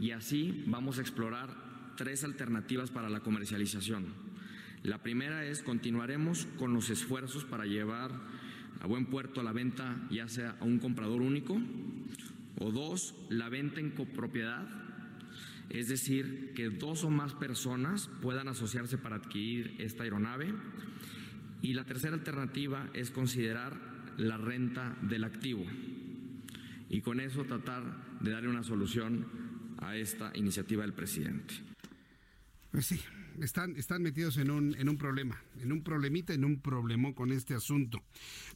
y 0.00 0.12
así 0.12 0.64
vamos 0.66 0.98
a 0.98 1.02
explorar 1.02 1.94
tres 1.96 2.24
alternativas 2.24 2.90
para 2.90 3.10
la 3.10 3.20
comercialización. 3.20 4.06
La 4.82 5.02
primera 5.02 5.44
es 5.44 5.62
continuaremos 5.62 6.46
con 6.58 6.74
los 6.74 6.90
esfuerzos 6.90 7.44
para 7.44 7.64
llevar 7.64 8.12
a 8.84 8.86
buen 8.86 9.06
puerto 9.06 9.42
la 9.42 9.52
venta 9.52 9.96
ya 10.10 10.28
sea 10.28 10.58
a 10.60 10.64
un 10.64 10.78
comprador 10.78 11.22
único 11.22 11.58
o 12.60 12.70
dos, 12.70 13.14
la 13.30 13.48
venta 13.48 13.80
en 13.80 13.92
copropiedad, 13.92 14.68
es 15.70 15.88
decir, 15.88 16.52
que 16.54 16.68
dos 16.68 17.02
o 17.02 17.08
más 17.08 17.32
personas 17.32 18.10
puedan 18.20 18.46
asociarse 18.46 18.98
para 18.98 19.16
adquirir 19.16 19.74
esta 19.78 20.02
aeronave. 20.02 20.52
Y 21.62 21.72
la 21.72 21.84
tercera 21.84 22.12
alternativa 22.12 22.90
es 22.92 23.10
considerar 23.10 23.72
la 24.18 24.36
renta 24.36 24.98
del 25.00 25.24
activo 25.24 25.64
y 26.90 27.00
con 27.00 27.20
eso 27.20 27.44
tratar 27.44 28.20
de 28.20 28.32
darle 28.32 28.50
una 28.50 28.62
solución 28.62 29.26
a 29.78 29.96
esta 29.96 30.30
iniciativa 30.34 30.82
del 30.82 30.92
presidente. 30.92 31.54
Pues 32.70 32.84
sí, 32.84 33.00
están, 33.40 33.76
están 33.76 34.02
metidos 34.02 34.36
en 34.36 34.50
un, 34.50 34.74
en 34.76 34.88
un 34.88 34.96
problema, 34.96 35.42
en 35.60 35.72
un 35.72 35.82
problemita, 35.82 36.34
en 36.34 36.44
un 36.44 36.60
problemón 36.60 37.12
con 37.12 37.32
este 37.32 37.54
asunto. 37.54 38.02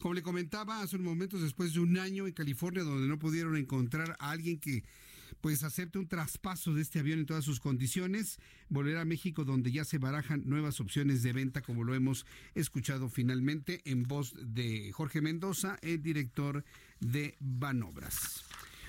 Como 0.01 0.15
le 0.15 0.23
comentaba 0.23 0.81
hace 0.81 0.97
unos 0.97 1.13
momentos, 1.13 1.43
después 1.43 1.75
de 1.75 1.81
un 1.81 1.99
año 1.99 2.27
en 2.27 2.33
California 2.33 2.83
donde 2.83 3.09
no 3.09 3.19
pudieron 3.19 3.57
encontrar 3.57 4.17
a 4.19 4.31
alguien 4.31 4.59
que 4.59 4.85
pues 5.41 5.63
acepte 5.63 5.99
un 5.99 6.09
traspaso 6.09 6.75
de 6.75 6.83
este 6.83 6.99
avión 6.99 7.21
en 7.21 7.27
todas 7.27 7.45
sus 7.45 7.61
condiciones, 7.61 8.39
volver 8.69 8.97
a 8.97 9.05
México 9.05 9.45
donde 9.45 9.71
ya 9.71 9.85
se 9.85 9.99
barajan 9.99 10.43
nuevas 10.47 10.81
opciones 10.81 11.23
de 11.23 11.33
venta, 11.33 11.63
como 11.63 11.85
lo 11.85 11.95
hemos 11.95 12.27
escuchado 12.55 13.09
finalmente 13.09 13.81
en 13.85 14.03
voz 14.03 14.35
de 14.41 14.91
Jorge 14.93 15.21
Mendoza, 15.21 15.79
el 15.83 16.03
director 16.03 16.65
de 17.01 17.37
Banobras. 17.41 18.45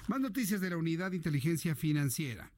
Más 0.08 0.20
noticias 0.20 0.60
de 0.62 0.72
la 0.72 0.78
Unidad 0.78 1.12
de 1.12 1.18
Inteligencia 1.18 1.76
Financiera. 1.76 2.52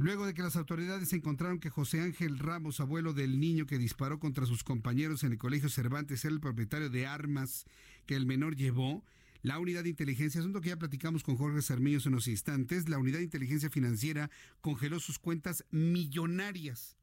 Luego 0.00 0.24
de 0.24 0.32
que 0.32 0.40
las 0.40 0.56
autoridades 0.56 1.12
encontraron 1.12 1.60
que 1.60 1.68
José 1.68 2.00
Ángel 2.00 2.38
Ramos, 2.38 2.80
abuelo 2.80 3.12
del 3.12 3.38
niño 3.38 3.66
que 3.66 3.76
disparó 3.76 4.18
contra 4.18 4.46
sus 4.46 4.64
compañeros 4.64 5.24
en 5.24 5.32
el 5.32 5.38
Colegio 5.38 5.68
Cervantes, 5.68 6.24
era 6.24 6.32
el 6.32 6.40
propietario 6.40 6.88
de 6.88 7.06
armas 7.06 7.66
que 8.06 8.16
el 8.16 8.24
menor 8.24 8.56
llevó, 8.56 9.04
la 9.42 9.58
unidad 9.58 9.82
de 9.82 9.90
inteligencia, 9.90 10.40
asunto 10.40 10.62
que 10.62 10.70
ya 10.70 10.78
platicamos 10.78 11.22
con 11.22 11.36
Jorge 11.36 11.60
Sarmiño 11.60 11.98
en 11.98 12.08
unos 12.14 12.28
instantes, 12.28 12.88
la 12.88 12.96
unidad 12.96 13.18
de 13.18 13.24
inteligencia 13.24 13.68
financiera 13.68 14.30
congeló 14.62 15.00
sus 15.00 15.18
cuentas 15.18 15.66
millonarias. 15.70 16.96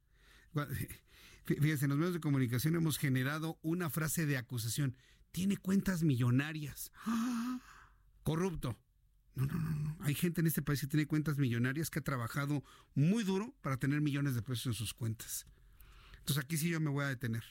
Fíjense, 1.45 1.85
en 1.85 1.89
los 1.89 1.99
medios 1.99 2.15
de 2.15 2.19
comunicación 2.19 2.73
hemos 2.73 2.97
generado 2.97 3.59
una 3.61 3.91
frase 3.91 4.25
de 4.25 4.37
acusación. 4.37 4.97
Tiene 5.31 5.57
cuentas 5.57 6.01
millonarias. 6.01 6.91
Corrupto. 8.23 8.75
No, 9.37 9.45
no, 9.45 9.53
no, 9.59 9.69
no. 9.69 9.95
Hay 9.99 10.15
gente 10.15 10.41
en 10.41 10.47
este 10.47 10.63
país 10.63 10.81
que 10.81 10.87
tiene 10.87 11.05
cuentas 11.05 11.37
millonarias 11.37 11.91
que 11.91 11.99
ha 11.99 12.03
trabajado 12.03 12.63
muy 12.95 13.23
duro 13.23 13.53
para 13.61 13.77
tener 13.77 14.01
millones 14.01 14.33
de 14.33 14.41
pesos 14.41 14.65
en 14.65 14.73
sus 14.73 14.95
cuentas. 14.95 15.45
Entonces 16.17 16.43
aquí 16.43 16.57
sí 16.57 16.69
yo 16.69 16.79
me 16.79 16.89
voy 16.89 17.05
a 17.05 17.09
detener. 17.09 17.43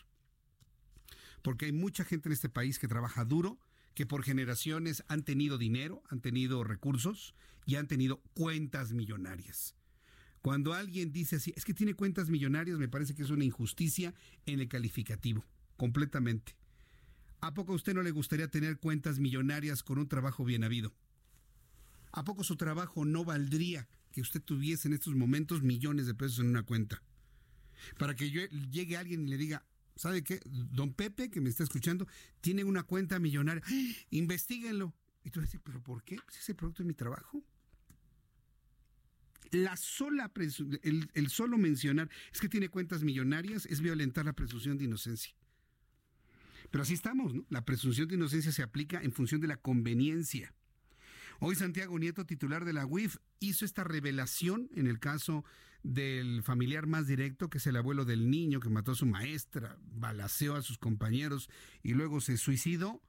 Porque 1.42 1.66
hay 1.66 1.72
mucha 1.72 2.04
gente 2.04 2.28
en 2.28 2.32
este 2.32 2.48
país 2.48 2.80
que 2.80 2.88
trabaja 2.88 3.24
duro, 3.24 3.60
que 3.94 4.04
por 4.04 4.24
generaciones 4.24 5.04
han 5.06 5.22
tenido 5.22 5.58
dinero, 5.58 6.02
han 6.10 6.20
tenido 6.20 6.64
recursos 6.64 7.36
y 7.66 7.76
han 7.76 7.86
tenido 7.86 8.20
cuentas 8.34 8.92
millonarias. 8.92 9.76
Cuando 10.42 10.74
alguien 10.74 11.12
dice 11.12 11.36
así, 11.36 11.52
es 11.56 11.64
que 11.64 11.72
tiene 11.72 11.94
cuentas 11.94 12.30
millonarias, 12.30 12.78
me 12.78 12.88
parece 12.88 13.14
que 13.14 13.22
es 13.22 13.30
una 13.30 13.44
injusticia 13.44 14.12
en 14.44 14.58
el 14.58 14.68
calificativo, 14.68 15.44
completamente. 15.76 16.56
¿A 17.40 17.54
poco 17.54 17.72
a 17.72 17.76
usted 17.76 17.94
no 17.94 18.02
le 18.02 18.10
gustaría 18.10 18.48
tener 18.48 18.78
cuentas 18.78 19.20
millonarias 19.20 19.84
con 19.84 19.98
un 19.98 20.08
trabajo 20.08 20.44
bien 20.44 20.64
habido? 20.64 20.92
¿A 22.12 22.24
poco 22.24 22.44
su 22.44 22.56
trabajo 22.56 23.04
no 23.04 23.24
valdría 23.24 23.88
que 24.12 24.20
usted 24.20 24.42
tuviese 24.42 24.88
en 24.88 24.94
estos 24.94 25.14
momentos 25.14 25.62
millones 25.62 26.06
de 26.06 26.14
pesos 26.14 26.38
en 26.40 26.48
una 26.48 26.62
cuenta? 26.62 27.02
Para 27.98 28.14
que 28.14 28.30
yo, 28.30 28.42
llegue 28.70 28.96
alguien 28.96 29.26
y 29.26 29.30
le 29.30 29.36
diga, 29.36 29.64
¿sabe 29.96 30.22
qué? 30.22 30.40
Don 30.44 30.92
Pepe, 30.94 31.30
que 31.30 31.40
me 31.40 31.50
está 31.50 31.64
escuchando, 31.64 32.06
tiene 32.40 32.64
una 32.64 32.82
cuenta 32.82 33.18
millonaria. 33.18 33.62
¡Ah! 33.66 33.92
Investíguenlo. 34.10 34.94
Y 35.24 35.30
tú 35.30 35.40
decir, 35.40 35.60
¿pero 35.62 35.82
por 35.82 36.04
qué? 36.04 36.16
Pues 36.24 36.38
ese 36.38 36.54
producto 36.54 36.82
de 36.82 36.86
mi 36.88 36.94
trabajo. 36.94 37.42
La 39.50 39.76
sola 39.76 40.32
el, 40.82 41.10
el 41.14 41.28
solo 41.30 41.56
mencionar 41.56 42.10
es 42.32 42.40
que 42.40 42.48
tiene 42.48 42.68
cuentas 42.68 43.04
millonarias 43.04 43.66
es 43.66 43.80
violentar 43.80 44.24
la 44.24 44.32
presunción 44.32 44.76
de 44.76 44.84
inocencia. 44.84 45.34
Pero 46.70 46.82
así 46.82 46.94
estamos, 46.94 47.34
¿no? 47.34 47.44
La 47.48 47.64
presunción 47.64 48.08
de 48.08 48.16
inocencia 48.16 48.52
se 48.52 48.62
aplica 48.62 49.00
en 49.00 49.12
función 49.12 49.40
de 49.40 49.46
la 49.46 49.56
conveniencia. 49.56 50.52
Hoy 51.38 51.54
Santiago 51.54 51.98
Nieto, 51.98 52.24
titular 52.24 52.64
de 52.64 52.72
la 52.72 52.86
UIF, 52.86 53.16
hizo 53.40 53.64
esta 53.64 53.84
revelación 53.84 54.70
en 54.74 54.86
el 54.86 54.98
caso 54.98 55.44
del 55.82 56.42
familiar 56.42 56.86
más 56.86 57.06
directo, 57.06 57.50
que 57.50 57.58
es 57.58 57.66
el 57.66 57.76
abuelo 57.76 58.04
del 58.04 58.30
niño 58.30 58.58
que 58.58 58.70
mató 58.70 58.92
a 58.92 58.96
su 58.96 59.06
maestra, 59.06 59.76
balaceó 59.82 60.56
a 60.56 60.62
sus 60.62 60.78
compañeros 60.78 61.50
y 61.82 61.92
luego 61.92 62.20
se 62.20 62.38
suicidó, 62.38 63.02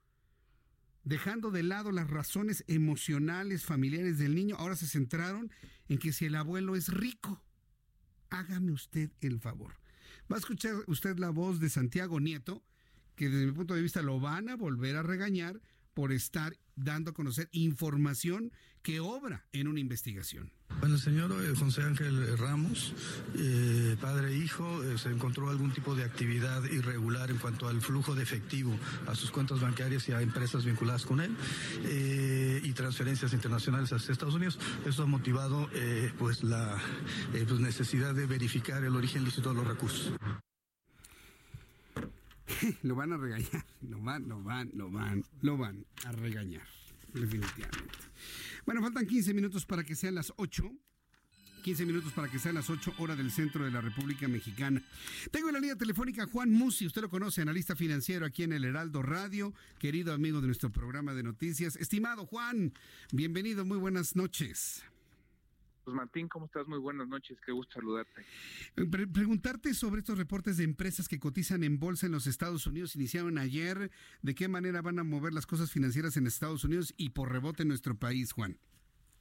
dejando 1.03 1.51
de 1.51 1.63
lado 1.63 1.91
las 1.91 2.09
razones 2.09 2.65
emocionales 2.67 3.63
familiares 3.63 4.17
del 4.17 4.35
niño. 4.35 4.57
Ahora 4.57 4.75
se 4.75 4.87
centraron 4.87 5.49
en 5.87 5.97
que 5.97 6.11
si 6.11 6.25
el 6.25 6.35
abuelo 6.35 6.75
es 6.75 6.89
rico, 6.89 7.41
hágame 8.29 8.73
usted 8.73 9.09
el 9.21 9.39
favor. 9.39 9.79
Va 10.29 10.35
a 10.35 10.39
escuchar 10.39 10.75
usted 10.87 11.17
la 11.17 11.29
voz 11.29 11.61
de 11.61 11.69
Santiago 11.69 12.19
Nieto, 12.19 12.61
que 13.15 13.29
desde 13.29 13.45
mi 13.45 13.53
punto 13.53 13.73
de 13.73 13.81
vista 13.81 14.01
lo 14.01 14.19
van 14.19 14.49
a 14.49 14.57
volver 14.57 14.97
a 14.97 15.03
regañar 15.03 15.61
por 15.97 16.11
estar 16.11 16.55
dando 16.75 17.09
a 17.09 17.13
conocer 17.15 17.49
información 17.51 18.51
que 18.83 18.99
obra 18.99 19.47
en 19.51 19.67
una 19.67 19.79
investigación. 19.79 20.51
Bueno, 20.79 20.93
el 20.93 21.01
señor 21.01 21.31
eh, 21.31 21.55
José 21.57 21.81
Ángel 21.81 22.37
Ramos, 22.37 22.93
eh, 23.35 23.97
padre 23.99 24.33
e 24.33 24.37
hijo, 24.37 24.83
eh, 24.83 24.99
se 24.99 25.09
encontró 25.09 25.49
algún 25.49 25.71
tipo 25.71 25.95
de 25.95 26.03
actividad 26.03 26.63
irregular 26.65 27.31
en 27.31 27.39
cuanto 27.39 27.67
al 27.67 27.81
flujo 27.81 28.13
de 28.13 28.21
efectivo 28.21 28.77
a 29.07 29.15
sus 29.15 29.31
cuentas 29.31 29.59
bancarias 29.59 30.07
y 30.07 30.11
a 30.11 30.21
empresas 30.21 30.65
vinculadas 30.65 31.03
con 31.03 31.19
él 31.19 31.35
y 32.63 32.71
transferencias 32.73 33.33
internacionales 33.33 33.91
hacia 33.91 34.11
Estados 34.11 34.35
Unidos. 34.35 34.59
Esto 34.85 35.01
ha 35.01 35.07
motivado 35.07 35.67
pues 36.19 36.43
la 36.43 36.77
pues, 37.31 37.59
necesidad 37.59 38.13
de 38.13 38.27
verificar 38.27 38.83
el 38.83 38.95
origen 38.95 39.23
lícito 39.23 39.49
de 39.49 39.55
los 39.55 39.67
recursos. 39.67 40.13
lo 42.83 42.95
van 42.95 43.13
a 43.13 43.17
regañar, 43.17 43.65
lo 43.81 44.01
van, 44.01 44.27
lo 44.27 44.41
van, 44.41 44.71
lo 44.73 44.89
van, 44.89 45.23
lo 45.41 45.57
van 45.57 45.85
a 46.05 46.11
regañar, 46.11 46.67
definitivamente. 47.13 47.97
Bueno, 48.65 48.81
faltan 48.81 49.05
15 49.05 49.33
minutos 49.33 49.65
para 49.65 49.83
que 49.83 49.95
sean 49.95 50.15
las 50.15 50.33
8. 50.37 50.71
15 51.63 51.85
minutos 51.85 52.13
para 52.13 52.29
que 52.29 52.39
sean 52.39 52.55
las 52.55 52.69
8 52.69 52.93
horas 52.97 53.17
del 53.17 53.29
centro 53.29 53.65
de 53.65 53.71
la 53.71 53.81
República 53.81 54.27
Mexicana. 54.29 54.81
Tengo 55.31 55.49
en 55.49 55.55
la 55.55 55.59
línea 55.59 55.75
telefónica 55.75 56.25
Juan 56.25 56.49
Musi, 56.49 56.85
usted 56.85 57.01
lo 57.01 57.09
conoce, 57.09 57.41
analista 57.41 57.75
financiero 57.75 58.25
aquí 58.25 58.43
en 58.43 58.53
el 58.53 58.63
Heraldo 58.63 59.01
Radio, 59.01 59.53
querido 59.77 60.13
amigo 60.13 60.39
de 60.39 60.47
nuestro 60.47 60.71
programa 60.71 61.13
de 61.13 61.23
noticias. 61.23 61.75
Estimado 61.75 62.25
Juan, 62.25 62.73
bienvenido, 63.11 63.65
muy 63.65 63.77
buenas 63.77 64.15
noches. 64.15 64.83
Pues 65.87 65.95
Martín, 65.95 66.27
¿cómo 66.27 66.47
estás? 66.47 66.67
Muy 66.67 66.79
buenas 66.79 67.07
noches, 67.07 67.39
qué 67.39 67.53
gusto 67.53 67.75
saludarte. 67.75 68.25
Preguntarte 69.13 69.73
sobre 69.73 69.99
estos 69.99 70.17
reportes 70.17 70.57
de 70.57 70.65
empresas 70.65 71.07
que 71.07 71.17
cotizan 71.17 71.63
en 71.63 71.79
bolsa 71.79 72.07
en 72.07 72.11
los 72.11 72.27
Estados 72.27 72.67
Unidos, 72.67 72.97
iniciaron 72.97 73.37
ayer, 73.37 73.89
¿de 74.21 74.35
qué 74.35 74.49
manera 74.49 74.81
van 74.81 74.99
a 74.99 75.05
mover 75.05 75.33
las 75.33 75.45
cosas 75.45 75.71
financieras 75.71 76.17
en 76.17 76.27
Estados 76.27 76.65
Unidos 76.65 76.93
y 76.97 77.11
por 77.11 77.31
rebote 77.31 77.61
en 77.61 77.69
nuestro 77.69 77.95
país, 77.95 78.33
Juan? 78.33 78.59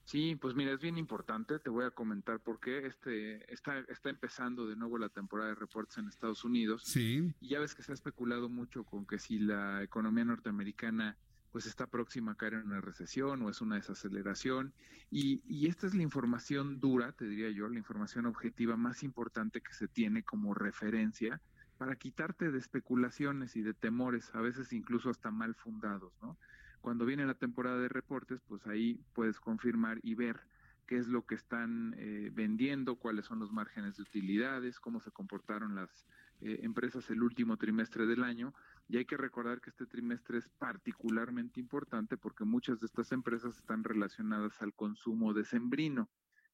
Sí, 0.02 0.34
pues 0.34 0.56
mira, 0.56 0.72
es 0.72 0.80
bien 0.80 0.98
importante, 0.98 1.60
te 1.60 1.70
voy 1.70 1.84
a 1.84 1.93
comentar 1.93 2.40
por 2.40 2.59
qué 2.59 2.84
este, 2.84 3.48
está, 3.55 3.78
está 3.88 4.10
empezando 4.10 4.66
de 4.66 4.74
nuevo 4.74 4.98
la 4.98 5.09
temporada 5.09 5.51
de 5.51 5.55
reportes 5.55 5.98
en 5.98 6.09
Estados 6.09 6.43
Unidos. 6.44 6.82
Sí. 6.84 7.32
Y 7.40 7.51
ya 7.51 7.60
ves 7.60 7.76
que 7.76 7.84
se 7.84 7.93
ha 7.93 7.94
especulado 7.94 8.48
mucho 8.48 8.82
con 8.82 9.06
que 9.06 9.20
si 9.20 9.38
la 9.38 9.84
economía 9.84 10.24
norteamericana 10.24 11.16
pues 11.56 11.64
está 11.64 11.86
próxima 11.86 12.32
a 12.32 12.34
caer 12.34 12.52
en 12.52 12.66
una 12.66 12.82
recesión 12.82 13.40
o 13.40 13.48
es 13.48 13.62
una 13.62 13.76
desaceleración. 13.76 14.74
Y, 15.10 15.40
y, 15.46 15.68
esta 15.68 15.86
es 15.86 15.94
la 15.94 16.02
información 16.02 16.80
dura, 16.80 17.12
te 17.12 17.26
diría 17.26 17.48
yo, 17.48 17.66
la 17.66 17.78
información 17.78 18.26
objetiva 18.26 18.76
más 18.76 19.02
importante 19.02 19.62
que 19.62 19.72
se 19.72 19.88
tiene 19.88 20.22
como 20.22 20.52
referencia 20.52 21.40
para 21.78 21.96
quitarte 21.96 22.50
de 22.50 22.58
especulaciones 22.58 23.56
y 23.56 23.62
de 23.62 23.72
temores, 23.72 24.30
a 24.34 24.42
veces 24.42 24.70
incluso 24.74 25.08
hasta 25.08 25.30
mal 25.30 25.54
fundados, 25.54 26.12
¿no? 26.20 26.36
Cuando 26.82 27.06
viene 27.06 27.24
la 27.24 27.32
temporada 27.32 27.78
de 27.78 27.88
reportes, 27.88 28.42
pues 28.46 28.66
ahí 28.66 29.00
puedes 29.14 29.40
confirmar 29.40 29.98
y 30.02 30.14
ver 30.14 30.38
qué 30.86 30.98
es 30.98 31.08
lo 31.08 31.24
que 31.24 31.36
están 31.36 31.94
eh, 31.96 32.30
vendiendo, 32.34 32.96
cuáles 32.96 33.24
son 33.24 33.38
los 33.38 33.50
márgenes 33.50 33.96
de 33.96 34.02
utilidades, 34.02 34.78
cómo 34.78 35.00
se 35.00 35.10
comportaron 35.10 35.74
las 35.74 36.06
eh, 36.42 36.60
empresas 36.64 37.08
el 37.08 37.22
último 37.22 37.56
trimestre 37.56 38.04
del 38.04 38.22
año 38.22 38.52
y 38.88 38.98
hay 38.98 39.04
que 39.04 39.16
recordar 39.16 39.60
que 39.60 39.70
este 39.70 39.86
trimestre 39.86 40.38
es 40.38 40.48
particularmente 40.58 41.60
importante 41.60 42.16
porque 42.16 42.44
muchas 42.44 42.80
de 42.80 42.86
estas 42.86 43.12
empresas 43.12 43.56
están 43.56 43.84
relacionadas 43.84 44.60
al 44.62 44.74
consumo 44.74 45.34
decembrino, 45.34 46.08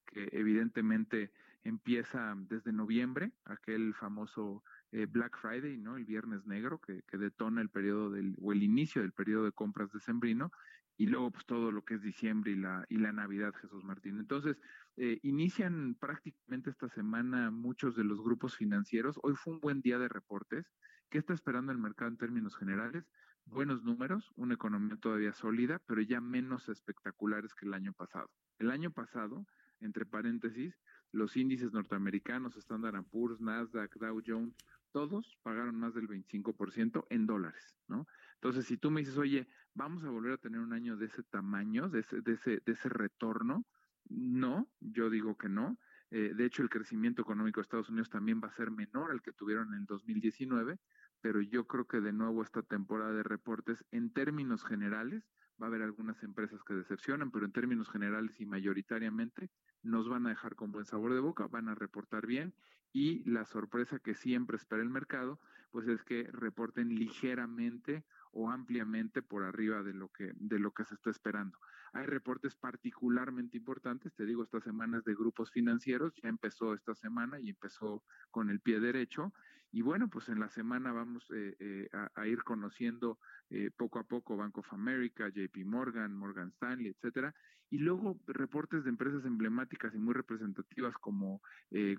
que 0.06 0.28
evidentemente 0.32 1.32
empieza 1.64 2.34
desde 2.36 2.72
noviembre, 2.72 3.32
aquel 3.44 3.94
famoso 3.94 4.64
eh, 4.90 5.06
Black 5.06 5.38
Friday, 5.38 5.76
¿no? 5.76 5.96
El 5.96 6.04
viernes 6.04 6.44
negro 6.46 6.80
que, 6.80 7.02
detona 7.16 7.60
el 7.60 7.68
periodo 7.68 8.10
del, 8.10 8.36
o 8.40 8.52
el 8.52 8.62
inicio 8.62 9.02
del 9.02 9.12
periodo 9.12 9.44
de 9.44 9.52
compras 9.52 9.92
decembrino, 9.92 10.50
y 10.96 11.06
luego 11.06 11.30
pues 11.30 11.46
todo 11.46 11.72
lo 11.72 11.84
que 11.84 11.94
es 11.94 12.02
diciembre 12.02 12.52
y 12.52 12.56
la, 12.56 12.84
y 12.88 12.96
la 12.96 13.12
Navidad, 13.12 13.54
Jesús 13.54 13.84
Martín. 13.84 14.18
Entonces, 14.18 14.58
eh, 14.96 15.18
inician 15.22 15.94
prácticamente 15.94 16.70
esta 16.70 16.88
semana 16.88 17.50
muchos 17.50 17.96
de 17.96 18.04
los 18.04 18.22
grupos 18.22 18.56
financieros. 18.56 19.18
Hoy 19.22 19.34
fue 19.34 19.54
un 19.54 19.60
buen 19.60 19.80
día 19.80 19.98
de 19.98 20.08
reportes. 20.08 20.66
¿Qué 21.12 21.18
está 21.18 21.34
esperando 21.34 21.72
el 21.72 21.76
mercado 21.76 22.10
en 22.10 22.16
términos 22.16 22.56
generales? 22.56 23.04
Buenos 23.44 23.82
números, 23.82 24.32
una 24.34 24.54
economía 24.54 24.96
todavía 24.96 25.34
sólida, 25.34 25.78
pero 25.86 26.00
ya 26.00 26.22
menos 26.22 26.70
espectaculares 26.70 27.54
que 27.54 27.66
el 27.66 27.74
año 27.74 27.92
pasado. 27.92 28.30
El 28.58 28.70
año 28.70 28.90
pasado, 28.90 29.44
entre 29.80 30.06
paréntesis, 30.06 30.80
los 31.10 31.36
índices 31.36 31.74
norteamericanos, 31.74 32.56
Standard 32.56 33.04
Poor's, 33.04 33.42
Nasdaq, 33.42 33.94
Dow 33.96 34.22
Jones, 34.26 34.56
todos 34.90 35.36
pagaron 35.42 35.78
más 35.78 35.92
del 35.92 36.08
25% 36.08 37.04
en 37.10 37.26
dólares, 37.26 37.76
¿no? 37.88 38.06
Entonces, 38.36 38.64
si 38.64 38.78
tú 38.78 38.90
me 38.90 39.02
dices, 39.02 39.18
oye, 39.18 39.46
vamos 39.74 40.04
a 40.04 40.08
volver 40.08 40.32
a 40.32 40.38
tener 40.38 40.60
un 40.60 40.72
año 40.72 40.96
de 40.96 41.04
ese 41.04 41.22
tamaño, 41.24 41.90
de 41.90 42.00
ese, 42.00 42.22
de 42.22 42.32
ese, 42.32 42.62
de 42.64 42.72
ese 42.72 42.88
retorno, 42.88 43.66
no, 44.08 44.66
yo 44.80 45.10
digo 45.10 45.36
que 45.36 45.50
no. 45.50 45.78
Eh, 46.14 46.34
de 46.34 46.44
hecho, 46.44 46.62
el 46.62 46.68
crecimiento 46.68 47.22
económico 47.22 47.58
de 47.58 47.62
Estados 47.62 47.88
Unidos 47.88 48.10
también 48.10 48.38
va 48.38 48.48
a 48.48 48.52
ser 48.52 48.70
menor 48.70 49.12
al 49.12 49.22
que 49.22 49.32
tuvieron 49.32 49.68
en 49.72 49.80
el 49.80 49.86
2019, 49.86 50.78
pero 51.22 51.40
yo 51.40 51.66
creo 51.66 51.86
que 51.86 52.02
de 52.02 52.12
nuevo 52.12 52.42
esta 52.42 52.62
temporada 52.62 53.14
de 53.14 53.22
reportes 53.22 53.82
en 53.92 54.12
términos 54.12 54.62
generales 54.62 55.24
va 55.60 55.66
a 55.66 55.68
haber 55.68 55.80
algunas 55.80 56.22
empresas 56.22 56.62
que 56.64 56.74
decepcionan, 56.74 57.30
pero 57.30 57.46
en 57.46 57.52
términos 57.52 57.88
generales 57.88 58.38
y 58.42 58.44
mayoritariamente 58.44 59.48
nos 59.82 60.06
van 60.06 60.26
a 60.26 60.30
dejar 60.30 60.54
con 60.54 60.70
buen 60.70 60.84
sabor 60.84 61.14
de 61.14 61.20
boca, 61.20 61.46
van 61.46 61.70
a 61.70 61.74
reportar 61.74 62.26
bien 62.26 62.52
y 62.92 63.24
la 63.24 63.46
sorpresa 63.46 63.98
que 63.98 64.14
siempre 64.14 64.58
espera 64.58 64.82
el 64.82 64.90
mercado, 64.90 65.40
pues 65.70 65.88
es 65.88 66.04
que 66.04 66.28
reporten 66.30 66.94
ligeramente 66.94 68.04
o 68.32 68.50
ampliamente 68.50 69.22
por 69.22 69.44
arriba 69.44 69.82
de 69.82 69.94
lo 69.94 70.10
que 70.10 70.32
de 70.34 70.58
lo 70.58 70.72
que 70.72 70.84
se 70.84 70.94
está 70.94 71.08
esperando. 71.08 71.58
Hay 71.92 72.06
reportes 72.06 72.54
particularmente 72.54 73.56
importantes, 73.58 74.14
te 74.14 74.24
digo, 74.24 74.42
estas 74.42 74.64
semanas 74.64 75.04
de 75.04 75.14
grupos 75.14 75.50
financieros, 75.50 76.14
ya 76.22 76.28
empezó 76.28 76.72
esta 76.72 76.94
semana 76.94 77.38
y 77.38 77.50
empezó 77.50 78.02
con 78.30 78.48
el 78.48 78.60
pie 78.60 78.80
derecho. 78.80 79.32
Y 79.74 79.80
bueno, 79.80 80.08
pues 80.08 80.28
en 80.28 80.38
la 80.38 80.48
semana 80.50 80.92
vamos 80.92 81.26
eh, 81.34 81.56
eh, 81.58 81.88
a, 82.14 82.26
ir 82.26 82.44
conociendo 82.44 83.18
eh, 83.48 83.70
poco 83.74 83.98
a 83.98 84.04
poco 84.04 84.36
Bank 84.36 84.58
of 84.58 84.72
America, 84.72 85.28
JP 85.28 85.64
Morgan, 85.64 86.14
Morgan 86.14 86.48
Stanley, 86.48 86.88
etcétera. 86.88 87.34
Y 87.70 87.78
luego 87.78 88.18
reportes 88.26 88.84
de 88.84 88.90
empresas 88.90 89.24
emblemáticas 89.24 89.94
y 89.94 89.98
muy 89.98 90.12
representativas 90.12 90.94
como 90.98 91.40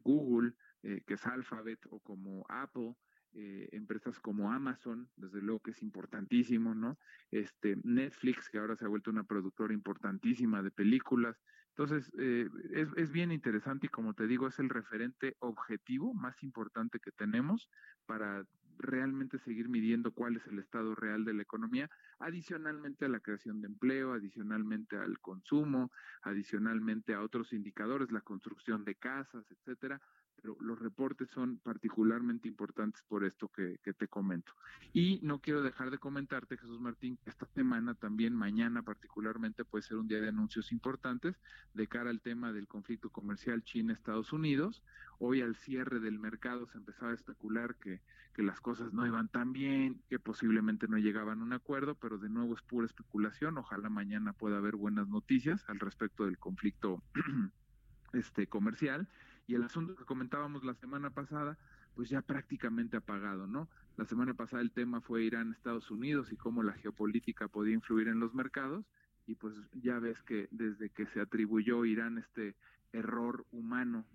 Google, 0.04 0.54
que 0.84 1.14
es 1.16 1.26
Alphabet, 1.26 1.80
o 1.90 2.00
como 2.00 2.46
Apple, 2.48 2.94
eh, 3.36 3.70
empresas 3.72 4.20
como 4.20 4.52
Amazon, 4.52 5.10
desde 5.16 5.42
luego 5.42 5.62
que 5.62 5.72
es 5.72 5.82
importantísimo, 5.82 6.76
¿no? 6.76 6.98
Este, 7.32 7.78
Netflix, 7.84 8.50
que 8.50 8.60
ahora 8.60 8.76
se 8.76 8.86
ha 8.86 8.90
vuelto 8.90 9.10
una 9.10 9.24
productora 9.24 9.74
importantísima 9.74 10.62
de 10.62 10.72
películas. 10.72 11.42
Entonces, 11.70 12.12
eh, 12.20 12.48
es, 12.72 12.90
es, 12.96 13.12
bien 13.12 13.32
interesante 13.32 13.88
y 13.88 13.90
como 13.90 14.14
te 14.14 14.28
digo, 14.28 14.48
es 14.48 14.60
el 14.60 14.70
referente 14.70 15.36
objetivo 15.40 16.14
más 16.14 16.44
importante 16.44 17.00
que 17.00 17.12
tenemos 17.12 17.70
para 18.06 18.46
realmente 18.78 19.40
seguir 19.40 19.70
midiendo 19.70 20.12
cuál 20.12 20.36
es 20.36 20.46
el 20.48 20.60
estado 20.60 20.96
real 20.96 21.26
de 21.26 21.34
la 21.34 21.42
economía, 21.42 21.90
adicionalmente 22.20 23.06
a 23.06 23.10
la 23.10 23.20
creación 23.20 23.62
de 23.62 23.68
empleo, 23.68 24.14
adicionalmente 24.14 24.98
al 24.98 25.20
consumo, 25.20 25.92
adicionalmente 26.22 27.14
a 27.14 27.22
otros 27.22 27.54
indicadores, 27.54 28.12
la 28.12 28.22
construcción 28.22 28.84
de 28.86 28.96
casas, 28.96 29.46
etcétera, 29.50 30.02
pero 30.42 30.58
los 30.60 30.80
reportes 30.80 31.30
son 31.30 31.58
particularmente 31.58 32.48
importantes 32.48 33.02
por 33.08 33.24
esto 33.24 33.50
que, 33.50 33.80
te 33.94 34.08
comento. 34.08 34.54
Y 34.92 35.20
no 35.22 35.40
quiero 35.40 35.62
dejar 35.62 35.92
de 35.92 35.98
comentarte, 35.98 36.58
Jesús 36.58 36.80
Martín, 36.80 37.18
que 37.24 37.30
esta 37.30 37.46
semana 37.48 37.94
también, 37.94 38.34
mañana 38.34 38.82
particularmente, 38.82 39.66
puede 39.66 39.84
ser 39.84 39.98
un 39.98 40.08
día 40.08 40.20
de 40.20 40.30
anuncios 40.30 40.72
importantes 40.72 41.40
de 41.74 41.88
cara 41.88 42.10
al 42.10 42.22
tema 42.22 42.52
del 42.52 42.68
conflicto 42.68 43.10
comercial 43.10 43.64
China-Estados 43.64 44.34
Unidos. 44.34 44.84
Hoy 45.20 45.42
al 45.42 45.56
cierre 45.56 46.00
del 46.00 46.20
mercado 46.20 46.68
se 46.68 46.78
empezaba 46.78 47.12
a 47.12 47.16
especular 47.16 47.76
que, 47.76 48.02
que 48.34 48.44
las 48.44 48.60
cosas 48.60 48.94
no 48.94 49.06
iban 49.06 49.30
tan 49.30 49.54
bien, 49.54 50.02
que 50.10 50.20
posiblemente 50.20 50.88
no 50.88 50.98
llegaban 50.98 51.40
a 51.40 51.44
un 51.44 51.54
acuerdo, 51.54 51.96
pero 51.96 52.18
de 52.18 52.30
nuevo 52.30 52.56
es 52.56 52.62
pura 52.62 52.86
especulación. 52.86 53.58
Ojalá 53.58 53.90
mañana 53.90 54.34
pueda 54.34 54.58
haber 54.58 54.76
buenas 54.76 55.08
noticias 55.08 55.64
al 55.70 55.80
respecto 55.80 56.26
del 56.26 56.38
conflicto 56.38 57.02
este 58.14 58.48
comercial 58.48 59.08
y 59.48 59.56
el 59.56 59.64
asunto 59.64 59.96
que 59.96 60.06
comentábamos 60.06 60.64
la 60.64 60.74
semana 60.76 61.10
pasada, 61.10 61.58
pues 61.96 62.10
ya 62.10 62.22
prácticamente 62.22 62.98
apagado, 62.98 63.48
¿no? 63.48 63.70
La 63.98 64.06
semana 64.06 64.34
pasada 64.34 64.62
el 64.62 64.72
tema 64.72 65.02
fue 65.02 65.24
Irán, 65.24 65.52
Estados 65.52 65.92
Unidos 65.92 66.32
y 66.32 66.38
cómo 66.38 66.64
la 66.64 66.74
geopolítica 66.74 67.48
podía 67.48 67.74
influir 67.74 68.08
en 68.08 68.20
los 68.20 68.34
mercados 68.34 68.86
y 69.28 69.36
pues 69.36 69.56
ya 69.74 70.00
ves 70.00 70.22
que 70.24 70.48
desde 70.52 70.90
que 70.90 71.06
se 71.08 71.22
atribuyó 71.22 71.86
Irán 71.86 72.18
este 72.18 72.56
error 72.92 73.46
humano 73.52 74.06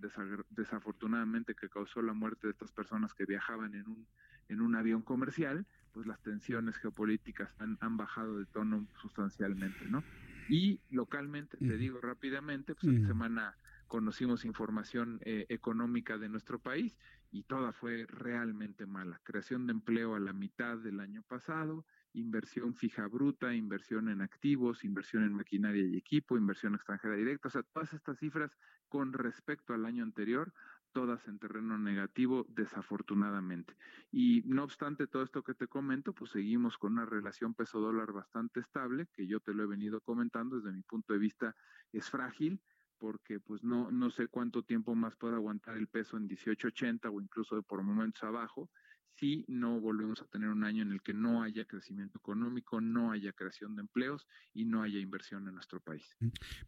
desafortunadamente 0.50 1.54
que 1.54 1.68
causó 1.68 2.00
la 2.00 2.12
muerte 2.12 2.46
de 2.46 2.52
estas 2.52 2.70
personas 2.70 3.12
que 3.12 3.24
viajaban 3.24 3.74
en 3.74 3.88
un 3.88 4.06
en 4.48 4.60
un 4.60 4.74
avión 4.74 5.02
comercial, 5.02 5.66
pues 5.92 6.06
las 6.06 6.20
tensiones 6.20 6.76
geopolíticas 6.78 7.54
han, 7.58 7.76
han 7.80 7.96
bajado 7.96 8.38
de 8.38 8.46
tono 8.46 8.86
sustancialmente, 9.00 9.84
¿no? 9.88 10.02
Y 10.48 10.80
localmente, 10.90 11.58
te 11.58 11.76
digo 11.76 12.00
rápidamente, 12.00 12.74
pues 12.74 12.94
esta 12.94 13.08
semana 13.08 13.54
conocimos 13.88 14.44
información 14.44 15.18
eh, 15.24 15.46
económica 15.48 16.18
de 16.18 16.28
nuestro 16.28 16.58
país 16.58 16.96
y 17.30 17.42
toda 17.42 17.72
fue 17.72 18.06
realmente 18.06 18.86
mala. 18.86 19.20
Creación 19.24 19.66
de 19.66 19.72
empleo 19.72 20.14
a 20.14 20.20
la 20.20 20.32
mitad 20.32 20.78
del 20.78 21.00
año 21.00 21.22
pasado, 21.22 21.84
inversión 22.12 22.74
fija 22.74 23.06
bruta, 23.06 23.54
inversión 23.54 24.08
en 24.08 24.20
activos, 24.20 24.84
inversión 24.84 25.24
en 25.24 25.32
maquinaria 25.32 25.84
y 25.84 25.96
equipo, 25.96 26.36
inversión 26.36 26.74
extranjera 26.74 27.16
directa, 27.16 27.48
o 27.48 27.50
sea, 27.50 27.62
todas 27.62 27.92
estas 27.92 28.18
cifras 28.18 28.56
con 28.88 29.12
respecto 29.12 29.74
al 29.74 29.84
año 29.84 30.02
anterior, 30.02 30.52
todas 30.92 31.26
en 31.28 31.38
terreno 31.38 31.78
negativo, 31.78 32.46
desafortunadamente. 32.48 33.76
Y 34.10 34.42
no 34.46 34.64
obstante 34.64 35.06
todo 35.06 35.22
esto 35.22 35.42
que 35.42 35.54
te 35.54 35.68
comento, 35.68 36.12
pues 36.12 36.30
seguimos 36.30 36.78
con 36.78 36.92
una 36.92 37.04
relación 37.04 37.54
peso 37.54 37.80
dólar 37.80 38.12
bastante 38.12 38.60
estable, 38.60 39.06
que 39.12 39.26
yo 39.26 39.40
te 39.40 39.54
lo 39.54 39.64
he 39.64 39.66
venido 39.66 40.00
comentando, 40.00 40.56
desde 40.56 40.72
mi 40.72 40.82
punto 40.82 41.12
de 41.12 41.18
vista 41.18 41.56
es 41.92 42.08
frágil, 42.08 42.60
porque 42.98 43.40
pues 43.40 43.62
no, 43.62 43.90
no 43.90 44.10
sé 44.10 44.28
cuánto 44.28 44.62
tiempo 44.62 44.94
más 44.94 45.16
puede 45.16 45.34
aguantar 45.34 45.76
el 45.76 45.88
peso 45.88 46.16
en 46.16 46.28
18.80 46.28 47.12
o 47.12 47.20
incluso 47.20 47.62
por 47.62 47.82
momentos 47.82 48.22
abajo, 48.24 48.70
si 49.18 49.44
no 49.48 49.80
volvemos 49.80 50.22
a 50.22 50.26
tener 50.26 50.48
un 50.48 50.64
año 50.64 50.82
en 50.82 50.92
el 50.92 51.02
que 51.02 51.12
no 51.12 51.42
haya 51.42 51.64
crecimiento 51.64 52.18
económico, 52.18 52.80
no 52.80 53.10
haya 53.10 53.32
creación 53.32 53.74
de 53.74 53.82
empleos 53.82 54.26
y 54.54 54.64
no 54.64 54.82
haya 54.82 55.00
inversión 55.00 55.48
en 55.48 55.54
nuestro 55.54 55.80
país. 55.80 56.16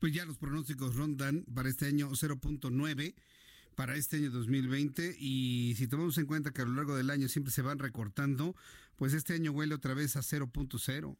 Pues 0.01 0.13
ya 0.13 0.25
los 0.25 0.39
pronósticos 0.39 0.97
rondan 0.97 1.45
para 1.55 1.69
este 1.69 1.87
año 1.87 2.11
0.9 2.11 3.15
para 3.77 3.95
este 3.95 4.17
año 4.17 4.31
2020 4.31 5.17
y 5.19 5.75
si 5.77 5.89
tomamos 5.89 6.19
en 6.19 6.27
cuenta 6.27 6.51
que 6.51 6.61
a 6.61 6.67
lo 6.67 6.75
largo 6.75 6.97
del 6.97 7.09
año 7.09 7.29
siempre 7.29 7.53
se 7.53 7.63
van 7.63 7.79
recortando, 7.79 8.55
pues 8.97 9.15
este 9.15 9.33
año 9.33 9.53
huele 9.53 9.75
otra 9.75 9.95
vez 9.95 10.17
a 10.17 10.21
0.0. 10.21 11.17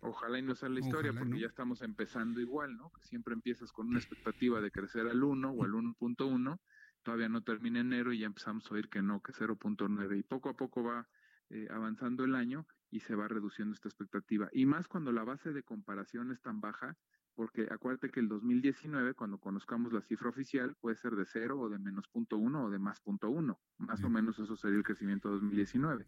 Ojalá 0.00 0.38
y 0.38 0.42
no 0.42 0.54
sea 0.54 0.68
la 0.68 0.80
historia, 0.80 1.12
porque 1.12 1.40
ya 1.40 1.46
estamos 1.46 1.82
empezando 1.82 2.40
igual, 2.40 2.76
¿no? 2.76 2.90
Que 2.90 3.02
siempre 3.02 3.34
empiezas 3.34 3.72
con 3.72 3.88
una 3.88 3.98
expectativa 3.98 4.60
de 4.60 4.70
crecer 4.70 5.06
al 5.06 5.22
1 5.22 5.50
o 5.50 5.64
al 5.64 5.72
1.1, 5.72 6.58
todavía 7.02 7.28
no 7.28 7.42
termina 7.42 7.80
enero 7.80 8.12
y 8.12 8.20
ya 8.20 8.26
empezamos 8.26 8.70
a 8.70 8.74
oír 8.74 8.88
que 8.88 9.02
no, 9.02 9.20
que 9.22 9.32
0.9 9.32 10.18
y 10.18 10.22
poco 10.22 10.48
a 10.48 10.56
poco 10.56 10.82
va 10.82 11.08
eh, 11.50 11.66
avanzando 11.70 12.24
el 12.24 12.34
año 12.34 12.66
y 12.90 13.00
se 13.00 13.14
va 13.14 13.28
reduciendo 13.28 13.74
esta 13.74 13.88
expectativa. 13.88 14.48
Y 14.52 14.66
más 14.66 14.88
cuando 14.88 15.12
la 15.12 15.24
base 15.24 15.52
de 15.52 15.62
comparación 15.62 16.32
es 16.32 16.40
tan 16.40 16.60
baja 16.60 16.96
porque 17.38 17.68
acuérdate 17.70 18.10
que 18.10 18.18
el 18.18 18.26
2019, 18.26 19.14
cuando 19.14 19.38
conozcamos 19.38 19.92
la 19.92 20.00
cifra 20.00 20.28
oficial, 20.28 20.74
puede 20.80 20.96
ser 20.96 21.14
de 21.14 21.24
cero 21.24 21.60
o 21.60 21.68
de 21.68 21.78
menos 21.78 22.08
punto 22.08 22.36
uno 22.36 22.64
o 22.64 22.68
de 22.68 22.80
más 22.80 23.00
punto 23.00 23.30
uno. 23.30 23.60
Más 23.78 24.02
o 24.02 24.10
menos 24.10 24.40
eso 24.40 24.56
sería 24.56 24.76
el 24.78 24.82
crecimiento 24.82 25.30
2019. 25.30 26.04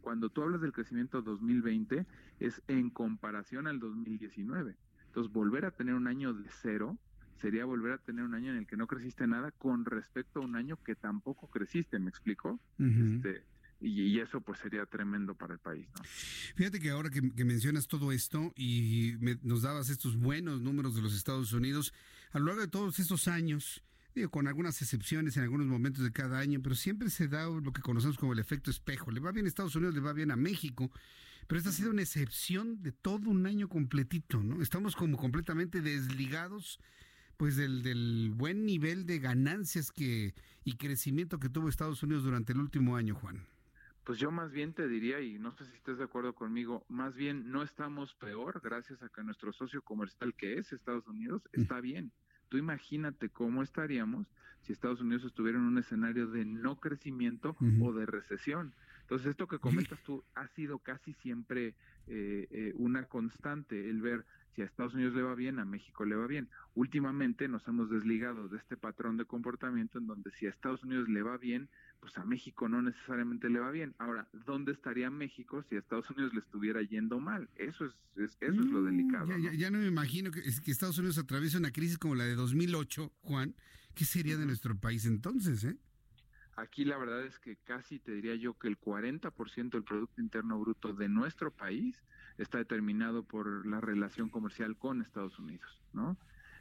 Cuando 0.00 0.30
tú 0.30 0.40
hablas 0.40 0.62
del 0.62 0.72
crecimiento 0.72 1.20
2020, 1.20 2.06
es 2.38 2.62
en 2.66 2.88
comparación 2.88 3.66
al 3.66 3.78
2019. 3.78 4.78
Entonces, 5.04 5.30
volver 5.30 5.66
a 5.66 5.70
tener 5.70 5.94
un 5.94 6.06
año 6.06 6.32
de 6.32 6.48
cero 6.48 6.96
sería 7.34 7.66
volver 7.66 7.92
a 7.92 7.98
tener 7.98 8.24
un 8.24 8.32
año 8.32 8.50
en 8.50 8.56
el 8.56 8.66
que 8.66 8.78
no 8.78 8.86
creciste 8.86 9.26
nada 9.26 9.50
con 9.50 9.84
respecto 9.84 10.40
a 10.40 10.44
un 10.44 10.56
año 10.56 10.78
que 10.82 10.96
tampoco 10.96 11.46
creciste, 11.48 11.98
¿me 11.98 12.08
explico? 12.08 12.58
este, 12.78 13.44
y, 13.80 14.20
eso 14.20 14.40
pues 14.40 14.58
sería 14.58 14.84
tremendo 14.86 15.34
para 15.34 15.54
el 15.54 15.58
país. 15.58 15.86
¿no? 15.96 16.04
Fíjate 16.54 16.80
que 16.80 16.90
ahora 16.90 17.10
que, 17.10 17.22
mencionas 17.44 17.88
todo 17.88 18.12
esto 18.12 18.52
y 18.56 19.14
nos 19.42 19.62
dabas 19.62 19.88
estos 19.88 20.16
buenos 20.16 20.60
números 20.60 20.94
de 20.94 21.02
los 21.02 21.14
Estados 21.14 21.52
Unidos, 21.52 21.92
a 22.32 22.38
lo 22.38 22.46
largo 22.46 22.60
de 22.60 22.68
todos 22.68 22.98
estos 22.98 23.28
años, 23.28 23.82
digo, 24.14 24.30
con 24.30 24.46
algunas 24.48 24.80
excepciones 24.82 25.36
en 25.36 25.44
algunos 25.44 25.66
momentos 25.66 26.04
de 26.04 26.12
cada 26.12 26.38
año, 26.38 26.60
pero 26.62 26.74
siempre 26.74 27.10
se 27.10 27.28
da 27.28 27.48
lo 27.48 27.72
que 27.72 27.82
conocemos 27.82 28.18
como 28.18 28.32
el 28.32 28.38
efecto 28.38 28.70
espejo. 28.70 29.10
Le 29.10 29.20
va 29.20 29.32
bien 29.32 29.46
a 29.46 29.48
Estados 29.48 29.76
Unidos, 29.76 29.94
le 29.94 30.00
va 30.00 30.12
bien 30.12 30.30
a 30.30 30.36
México, 30.36 30.90
pero 31.46 31.58
esta 31.58 31.70
ha 31.70 31.72
sido 31.72 31.90
una 31.90 32.02
excepción 32.02 32.82
de 32.82 32.92
todo 32.92 33.30
un 33.30 33.46
año 33.46 33.68
completito, 33.68 34.42
¿no? 34.42 34.62
Estamos 34.62 34.94
como 34.94 35.16
completamente 35.16 35.80
desligados 35.80 36.78
pues 37.36 37.56
del, 37.56 37.82
del 37.82 38.32
buen 38.34 38.66
nivel 38.66 39.06
de 39.06 39.18
ganancias 39.18 39.90
que 39.90 40.34
y 40.62 40.76
crecimiento 40.76 41.38
que 41.38 41.48
tuvo 41.48 41.70
Estados 41.70 42.02
Unidos 42.02 42.22
durante 42.24 42.52
el 42.52 42.58
último 42.58 42.96
año, 42.96 43.14
Juan. 43.14 43.46
Pues 44.04 44.18
yo 44.18 44.30
más 44.30 44.50
bien 44.50 44.72
te 44.72 44.88
diría, 44.88 45.20
y 45.20 45.38
no 45.38 45.52
sé 45.52 45.66
si 45.66 45.74
estés 45.76 45.98
de 45.98 46.04
acuerdo 46.04 46.34
conmigo, 46.34 46.84
más 46.88 47.14
bien 47.14 47.50
no 47.50 47.62
estamos 47.62 48.14
peor 48.14 48.60
gracias 48.62 49.02
a 49.02 49.08
que 49.08 49.22
nuestro 49.22 49.52
socio 49.52 49.82
comercial 49.82 50.34
que 50.34 50.58
es 50.58 50.72
Estados 50.72 51.06
Unidos 51.06 51.42
mm. 51.52 51.60
está 51.60 51.80
bien. 51.80 52.12
Tú 52.48 52.56
imagínate 52.56 53.28
cómo 53.28 53.62
estaríamos 53.62 54.26
si 54.62 54.72
Estados 54.72 55.00
Unidos 55.00 55.24
estuviera 55.24 55.58
en 55.58 55.64
un 55.64 55.78
escenario 55.78 56.26
de 56.26 56.44
no 56.44 56.80
crecimiento 56.80 57.56
o 57.80 57.92
de 57.92 58.06
recesión. 58.06 58.74
Entonces, 59.02 59.28
esto 59.28 59.48
que 59.48 59.58
comentas 59.58 60.00
tú 60.04 60.22
ha 60.34 60.46
sido 60.48 60.78
casi 60.78 61.14
siempre 61.14 61.74
eh, 62.06 62.46
eh, 62.50 62.72
una 62.76 63.04
constante, 63.04 63.88
el 63.88 64.00
ver 64.00 64.24
si 64.54 64.62
a 64.62 64.64
Estados 64.64 64.94
Unidos 64.94 65.14
le 65.14 65.22
va 65.22 65.34
bien, 65.34 65.58
a 65.58 65.64
México 65.64 66.04
le 66.04 66.16
va 66.16 66.26
bien. 66.26 66.48
Últimamente 66.74 67.48
nos 67.48 67.66
hemos 67.68 67.90
desligado 67.90 68.48
de 68.48 68.58
este 68.58 68.76
patrón 68.76 69.16
de 69.16 69.24
comportamiento 69.24 69.98
en 69.98 70.06
donde 70.06 70.30
si 70.32 70.46
a 70.46 70.50
Estados 70.50 70.82
Unidos 70.84 71.08
le 71.08 71.22
va 71.22 71.38
bien, 71.38 71.68
pues 72.00 72.16
a 72.16 72.24
México 72.24 72.68
no 72.68 72.82
necesariamente 72.82 73.50
le 73.50 73.60
va 73.60 73.70
bien. 73.70 73.94
Ahora, 73.98 74.28
¿dónde 74.32 74.72
estaría 74.72 75.10
México 75.10 75.62
si 75.68 75.76
a 75.76 75.78
Estados 75.78 76.10
Unidos 76.10 76.32
le 76.34 76.40
estuviera 76.40 76.82
yendo 76.82 77.20
mal? 77.20 77.48
Eso 77.56 77.84
es, 77.84 77.92
eso 78.16 78.34
es 78.40 78.56
lo 78.56 78.80
mm, 78.80 78.86
delicado. 78.86 79.28
Ya 79.38 79.70
¿no? 79.70 79.78
me 79.78 79.86
imagino 79.86 80.30
que, 80.30 80.42
que 80.42 80.70
Estados 80.70 80.98
Unidos 80.98 81.18
atraviesa 81.18 81.58
una 81.58 81.72
crisis 81.72 81.98
como 81.98 82.14
la 82.14 82.24
de 82.24 82.34
2008, 82.34 83.12
Juan. 83.22 83.54
¿Qué 83.94 84.04
sería 84.04 84.36
de 84.36 84.46
nuestro 84.46 84.76
país 84.76 85.04
entonces, 85.04 85.64
eh? 85.64 85.76
aquí 86.60 86.84
la 86.84 86.98
verdad 86.98 87.24
es 87.24 87.38
que 87.38 87.56
casi 87.56 87.98
te 87.98 88.12
diría 88.12 88.34
yo 88.34 88.54
que 88.54 88.68
el 88.68 88.78
40% 88.78 89.70
del 89.70 89.82
Producto 89.82 90.20
Interno 90.20 90.58
Bruto 90.58 90.92
de 90.92 91.08
nuestro 91.08 91.50
país 91.50 92.02
está 92.38 92.58
determinado 92.58 93.22
por 93.22 93.66
la 93.66 93.80
relación 93.80 94.28
comercial 94.28 94.76
con 94.76 95.02
Estados 95.02 95.38
Unidos, 95.38 95.82
¿no? 95.92 96.16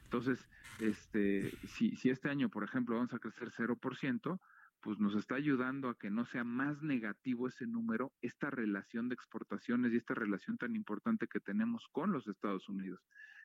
Entonces, 0.05 0.49
este, 0.79 1.51
si, 1.67 1.95
si 1.95 2.09
este 2.09 2.29
año, 2.29 2.49
por 2.49 2.63
ejemplo, 2.63 2.95
vamos 2.95 3.13
a 3.13 3.19
crecer 3.19 3.51
0%, 3.51 4.39
pues 4.81 4.99
nos 4.99 5.15
está 5.15 5.35
ayudando 5.35 5.89
a 5.89 5.97
que 5.97 6.09
no 6.09 6.25
sea 6.25 6.43
más 6.43 6.81
negativo 6.81 7.47
ese 7.47 7.67
número, 7.67 8.13
esta 8.21 8.49
relación 8.49 9.09
de 9.09 9.15
exportaciones 9.15 9.91
y 9.91 9.97
esta 9.97 10.13
relación 10.13 10.57
tan 10.57 10.75
importante 10.75 11.27
que 11.27 11.39
tenemos 11.39 11.87
con 11.91 12.11
los 12.11 12.27
Estados 12.27 12.69
Unidos. 12.69 13.01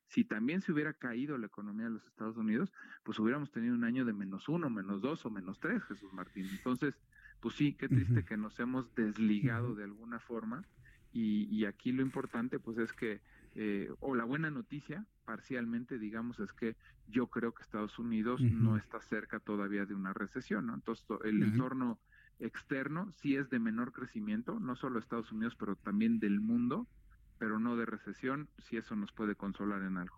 Si 0.07 0.25
también 0.25 0.61
se 0.61 0.73
hubiera 0.73 0.93
caído 0.93 1.39
la 1.39 1.47
economía 1.47 1.87
de 1.87 1.93
los 1.93 2.07
Estados 2.07 2.37
Unidos, 2.37 2.73
pues 3.03 3.19
hubiéramos 3.19 3.51
tenido 3.51 3.75
un 3.75 3.85
año 3.85 4.05
de 4.05 4.13
menos 4.13 4.49
uno, 4.49 4.71
menos 4.71 5.01
dos 5.01 5.25
o 5.27 5.31
menos 5.31 5.59
tres, 5.59 5.83
Jesús 5.85 6.13
Martín. 6.13 6.47
Entonces, 6.51 6.95
pues 7.41 7.55
sí, 7.55 7.75
qué 7.75 7.89
triste 7.89 8.25
que 8.25 8.37
nos 8.37 8.59
hemos 8.61 8.95
desligado 8.95 9.75
de 9.75 9.85
alguna 9.85 10.21
forma. 10.21 10.65
Y, 11.13 11.45
y 11.45 11.65
aquí 11.65 11.93
lo 11.93 12.03
importante, 12.03 12.59
pues 12.59 12.79
es 12.79 12.93
que 12.93 13.21
eh, 13.55 13.89
o 14.01 14.15
la 14.15 14.25
buena 14.25 14.51
noticia, 14.51 15.07
parcialmente, 15.25 15.99
digamos, 15.99 16.41
es 16.41 16.53
que 16.53 16.77
yo 17.09 17.29
creo 17.29 17.55
que 17.55 17.63
Estados 17.63 17.99
Unidos 17.99 18.41
no 18.41 18.77
está 18.77 19.01
cerca 19.01 19.39
todavía 19.39 19.87
de 19.87 19.95
una 19.95 20.13
recesión, 20.13 20.67
¿no? 20.67 20.75
Entonces, 20.75 21.05
el 21.25 21.43
entorno 21.43 22.01
externo 22.41 23.11
sí 23.13 23.37
es 23.37 23.51
de 23.51 23.59
menor 23.59 23.93
crecimiento, 23.93 24.59
no 24.59 24.75
solo 24.77 24.99
Estados 24.99 25.31
Unidos, 25.31 25.55
pero 25.59 25.77
también 25.77 26.19
del 26.19 26.41
mundo, 26.41 26.89
pero 27.39 27.61
no 27.61 27.77
de 27.77 27.87
recesión, 27.87 28.49
si 28.59 28.77
eso 28.77 28.97
nos 28.97 29.13
puede 29.13 29.35
consolar 29.35 29.83
en 29.83 29.99
algo. 29.99 30.17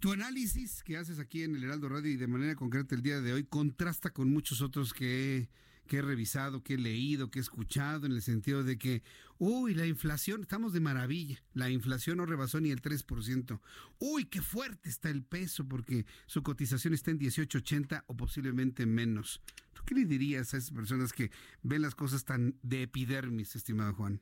Tu 0.00 0.12
análisis 0.12 0.82
que 0.82 0.96
haces 0.96 1.18
aquí 1.18 1.42
en 1.42 1.56
el 1.56 1.64
Heraldo 1.64 1.88
Radio 1.88 2.10
y 2.10 2.16
de 2.16 2.26
manera 2.26 2.54
concreta 2.54 2.94
el 2.94 3.02
día 3.02 3.20
de 3.20 3.32
hoy 3.32 3.44
contrasta 3.44 4.10
con 4.10 4.30
muchos 4.30 4.60
otros 4.60 4.92
que 4.92 5.48
que 5.86 5.98
he 5.98 6.02
revisado, 6.02 6.62
que 6.62 6.74
he 6.74 6.78
leído, 6.78 7.30
que 7.30 7.38
he 7.38 7.42
escuchado, 7.42 8.06
en 8.06 8.12
el 8.12 8.22
sentido 8.22 8.64
de 8.64 8.78
que, 8.78 9.02
uy, 9.38 9.74
la 9.74 9.86
inflación, 9.86 10.42
estamos 10.42 10.72
de 10.72 10.80
maravilla, 10.80 11.42
la 11.54 11.70
inflación 11.70 12.18
no 12.18 12.26
rebasó 12.26 12.60
ni 12.60 12.70
el 12.70 12.82
3%, 12.82 13.60
uy, 13.98 14.24
qué 14.26 14.42
fuerte 14.42 14.88
está 14.88 15.10
el 15.10 15.22
peso 15.22 15.66
porque 15.66 16.06
su 16.26 16.42
cotización 16.42 16.94
está 16.94 17.10
en 17.10 17.18
18.80 17.18 18.04
o 18.06 18.16
posiblemente 18.16 18.86
menos. 18.86 19.40
¿Tú 19.72 19.82
qué 19.84 19.94
le 19.94 20.04
dirías 20.04 20.54
a 20.54 20.58
esas 20.58 20.70
personas 20.70 21.12
que 21.12 21.30
ven 21.62 21.82
las 21.82 21.94
cosas 21.94 22.24
tan 22.24 22.56
de 22.62 22.82
epidermis, 22.82 23.56
estimado 23.56 23.94
Juan? 23.94 24.20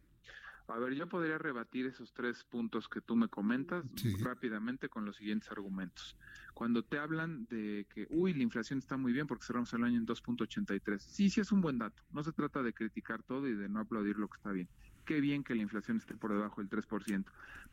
A 0.68 0.78
ver, 0.78 0.94
yo 0.94 1.06
podría 1.06 1.36
rebatir 1.36 1.86
esos 1.86 2.12
tres 2.14 2.42
puntos 2.44 2.88
que 2.88 3.00
tú 3.00 3.16
me 3.16 3.28
comentas 3.28 3.84
rápidamente 4.20 4.88
con 4.88 5.04
los 5.04 5.16
siguientes 5.16 5.50
argumentos. 5.50 6.16
Cuando 6.54 6.82
te 6.82 6.98
hablan 6.98 7.46
de 7.46 7.86
que, 7.92 8.06
uy, 8.10 8.32
la 8.32 8.42
inflación 8.42 8.78
está 8.78 8.96
muy 8.96 9.12
bien 9.12 9.26
porque 9.26 9.44
cerramos 9.44 9.72
el 9.74 9.84
año 9.84 9.98
en 9.98 10.06
2.83. 10.06 10.98
Sí, 11.00 11.28
sí 11.28 11.40
es 11.40 11.52
un 11.52 11.60
buen 11.60 11.78
dato. 11.78 12.02
No 12.12 12.24
se 12.24 12.32
trata 12.32 12.62
de 12.62 12.72
criticar 12.72 13.22
todo 13.22 13.46
y 13.46 13.54
de 13.54 13.68
no 13.68 13.80
aplaudir 13.80 14.18
lo 14.18 14.28
que 14.28 14.36
está 14.36 14.52
bien. 14.52 14.68
Qué 15.04 15.20
bien 15.20 15.44
que 15.44 15.54
la 15.54 15.62
inflación 15.62 15.98
esté 15.98 16.16
por 16.16 16.32
debajo 16.32 16.62
del 16.62 16.70
3%. 16.70 17.24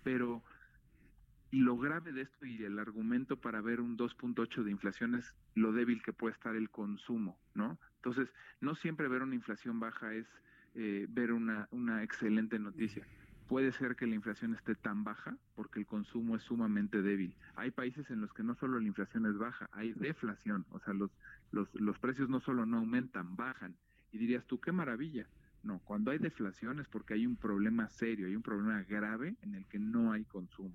Pero 0.03 0.43
lo 1.51 1.77
grave 1.77 2.11
de 2.11 2.21
esto 2.21 2.45
y 2.45 2.63
el 2.63 2.77
argumento 2.77 3.37
para 3.39 3.61
ver 3.61 3.79
un 3.79 3.97
2.8 3.97 4.63
de 4.63 4.71
inflación 4.71 5.15
es 5.15 5.35
lo 5.55 5.71
débil 5.71 6.01
que 6.01 6.13
puede 6.13 6.33
estar 6.33 6.55
el 6.55 6.69
consumo, 6.69 7.39
¿no? 7.53 7.79
Entonces, 7.95 8.29
no 8.59 8.75
siempre 8.75 9.07
ver 9.07 9.21
una 9.21 9.35
inflación 9.35 9.79
baja 9.79 10.13
es 10.13 10.27
eh, 10.75 11.05
ver 11.09 11.31
una, 11.31 11.67
una 11.71 12.03
excelente 12.03 12.59
noticia. 12.59 13.05
Puede 13.47 13.73
ser 13.73 13.95
que 13.97 14.07
la 14.07 14.15
inflación 14.15 14.53
esté 14.53 14.75
tan 14.75 15.03
baja 15.03 15.35
porque 15.55 15.79
el 15.79 15.85
consumo 15.85 16.37
es 16.37 16.43
sumamente 16.43 17.01
débil. 17.01 17.35
Hay 17.55 17.71
países 17.71 18.09
en 18.09 18.21
los 18.21 18.31
que 18.33 18.43
no 18.43 18.55
solo 18.55 18.79
la 18.79 18.87
inflación 18.87 19.25
es 19.25 19.37
baja, 19.37 19.69
hay 19.73 19.91
deflación, 19.91 20.65
o 20.71 20.79
sea, 20.79 20.93
los, 20.93 21.11
los, 21.51 21.73
los 21.75 21.99
precios 21.99 22.29
no 22.29 22.39
solo 22.39 22.65
no 22.65 22.77
aumentan, 22.77 23.35
bajan. 23.35 23.75
Y 24.13 24.17
dirías 24.17 24.45
tú, 24.45 24.59
qué 24.59 24.71
maravilla. 24.71 25.27
No, 25.63 25.79
cuando 25.79 26.11
hay 26.11 26.17
deflación 26.17 26.79
es 26.79 26.87
porque 26.87 27.13
hay 27.13 27.27
un 27.27 27.35
problema 27.35 27.89
serio, 27.89 28.27
hay 28.27 28.35
un 28.35 28.41
problema 28.41 28.81
grave 28.83 29.35
en 29.41 29.55
el 29.55 29.65
que 29.65 29.79
no 29.79 30.11
hay 30.11 30.23
consumo. 30.23 30.73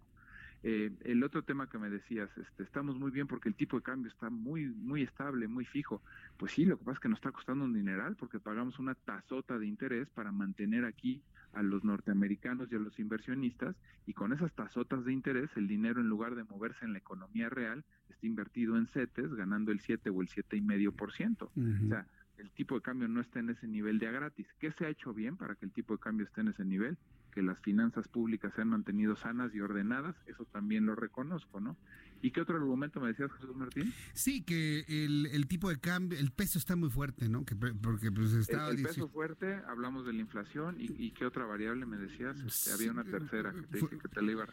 Eh, 0.68 0.90
el 1.04 1.22
otro 1.22 1.44
tema 1.44 1.68
que 1.68 1.78
me 1.78 1.88
decías, 1.88 2.28
este, 2.36 2.64
estamos 2.64 2.98
muy 2.98 3.12
bien 3.12 3.28
porque 3.28 3.48
el 3.48 3.54
tipo 3.54 3.76
de 3.76 3.84
cambio 3.84 4.10
está 4.10 4.30
muy, 4.30 4.66
muy 4.66 5.02
estable, 5.02 5.46
muy 5.46 5.64
fijo. 5.64 6.02
Pues 6.36 6.50
sí, 6.50 6.64
lo 6.64 6.76
que 6.76 6.84
pasa 6.84 6.94
es 6.96 7.00
que 7.02 7.08
nos 7.08 7.18
está 7.18 7.30
costando 7.30 7.64
un 7.64 7.72
dineral 7.72 8.16
porque 8.16 8.40
pagamos 8.40 8.80
una 8.80 8.96
tazota 8.96 9.60
de 9.60 9.66
interés 9.68 10.08
para 10.08 10.32
mantener 10.32 10.84
aquí 10.84 11.22
a 11.52 11.62
los 11.62 11.84
norteamericanos 11.84 12.66
y 12.72 12.74
a 12.74 12.80
los 12.80 12.98
inversionistas 12.98 13.76
y 14.06 14.12
con 14.12 14.32
esas 14.32 14.52
tazotas 14.54 15.04
de 15.04 15.12
interés 15.12 15.50
el 15.54 15.68
dinero 15.68 16.00
en 16.00 16.08
lugar 16.08 16.34
de 16.34 16.42
moverse 16.42 16.84
en 16.84 16.94
la 16.94 16.98
economía 16.98 17.48
real 17.48 17.84
está 18.08 18.26
invertido 18.26 18.76
en 18.76 18.88
CETES 18.88 19.34
ganando 19.34 19.70
el 19.70 19.78
7 19.78 20.10
o 20.10 20.20
el 20.20 20.26
siete 20.26 20.56
y 20.56 20.62
medio 20.62 20.90
por 20.90 21.12
ciento. 21.12 21.52
O 21.54 21.88
sea, 21.88 22.08
el 22.38 22.50
tipo 22.50 22.74
de 22.74 22.80
cambio 22.80 23.06
no 23.06 23.20
está 23.20 23.38
en 23.38 23.50
ese 23.50 23.68
nivel 23.68 24.00
de 24.00 24.08
a 24.08 24.10
gratis. 24.10 24.48
¿Qué 24.58 24.72
se 24.72 24.84
ha 24.84 24.88
hecho 24.88 25.14
bien 25.14 25.36
para 25.36 25.54
que 25.54 25.64
el 25.64 25.70
tipo 25.70 25.94
de 25.94 26.00
cambio 26.00 26.26
esté 26.26 26.40
en 26.40 26.48
ese 26.48 26.64
nivel? 26.64 26.98
Que 27.36 27.42
las 27.42 27.60
finanzas 27.60 28.08
públicas 28.08 28.54
se 28.54 28.62
han 28.62 28.70
mantenido 28.70 29.14
sanas 29.14 29.54
y 29.54 29.60
ordenadas, 29.60 30.16
eso 30.24 30.46
también 30.46 30.86
lo 30.86 30.94
reconozco, 30.94 31.60
¿no? 31.60 31.76
¿Y 32.22 32.30
qué 32.30 32.40
otro 32.40 32.56
argumento 32.56 33.00
me 33.00 33.08
decías, 33.08 33.30
Jesús 33.32 33.56
Martín? 33.56 33.92
Sí, 34.14 34.42
que 34.42 34.84
el, 34.88 35.46
tipo 35.48 35.68
de 35.68 35.78
cambio, 35.78 36.18
el 36.18 36.30
peso 36.30 36.58
está 36.58 36.76
muy 36.76 36.90
fuerte, 36.90 37.28
¿no? 37.28 37.44
Que, 37.44 37.54
porque 37.54 38.10
pues 38.10 38.32
está... 38.32 38.68
El, 38.70 38.82
peso 38.82 39.08
fuerte, 39.08 39.60
hablamos 39.68 40.06
de 40.06 40.12
la 40.12 40.20
inflación, 40.20 40.76
¿y, 40.78 41.10
qué 41.12 41.26
otra 41.26 41.44
variable 41.44 41.86
me 41.86 41.96
decías? 41.96 42.38
Este, 42.40 42.72
había 42.72 42.90
una 42.90 43.04
tercera 43.04 43.52
que 43.52 43.62
te 43.62 43.78
dije 43.78 43.98
que 43.98 44.08
te 44.08 44.22
la 44.22 44.32
iba 44.32 44.46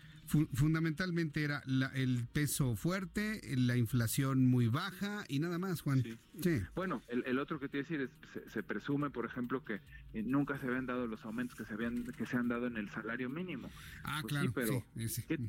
Fundamentalmente 0.53 1.43
era 1.43 1.61
el 1.93 2.25
peso 2.31 2.75
fuerte, 2.75 3.41
la 3.55 3.75
inflación 3.77 4.45
muy 4.47 4.67
baja 4.67 5.25
y 5.27 5.39
nada 5.39 5.59
más, 5.59 5.81
Juan. 5.81 6.03
Sí. 6.41 6.61
Bueno, 6.75 7.01
el, 7.07 7.37
otro 7.39 7.59
que 7.59 7.67
te 7.69 7.77
iba 7.77 7.85
a 7.85 7.89
decir 7.89 8.01
es, 8.01 8.51
se, 8.51 8.63
presume, 8.63 9.09
por 9.09 9.25
ejemplo, 9.25 9.63
que 9.63 9.81
eh, 10.13 10.23
nunca 10.23 10.57
se 10.57 10.67
habían 10.67 10.85
dado 10.85 11.07
los 11.07 11.23
aumentos 11.25 11.57
que 11.57 11.65
se, 11.65 11.73
habían, 11.73 12.03
que 12.03 12.25
se 12.25 12.37
han 12.37 12.47
dado 12.47 12.67
en 12.67 12.77
el 12.77 12.89
salario 12.89 13.29
mínimo. 13.29 13.69
Ah, 14.03 14.19
pues 14.21 14.33
claro. 14.33 14.51
pero 14.53 14.85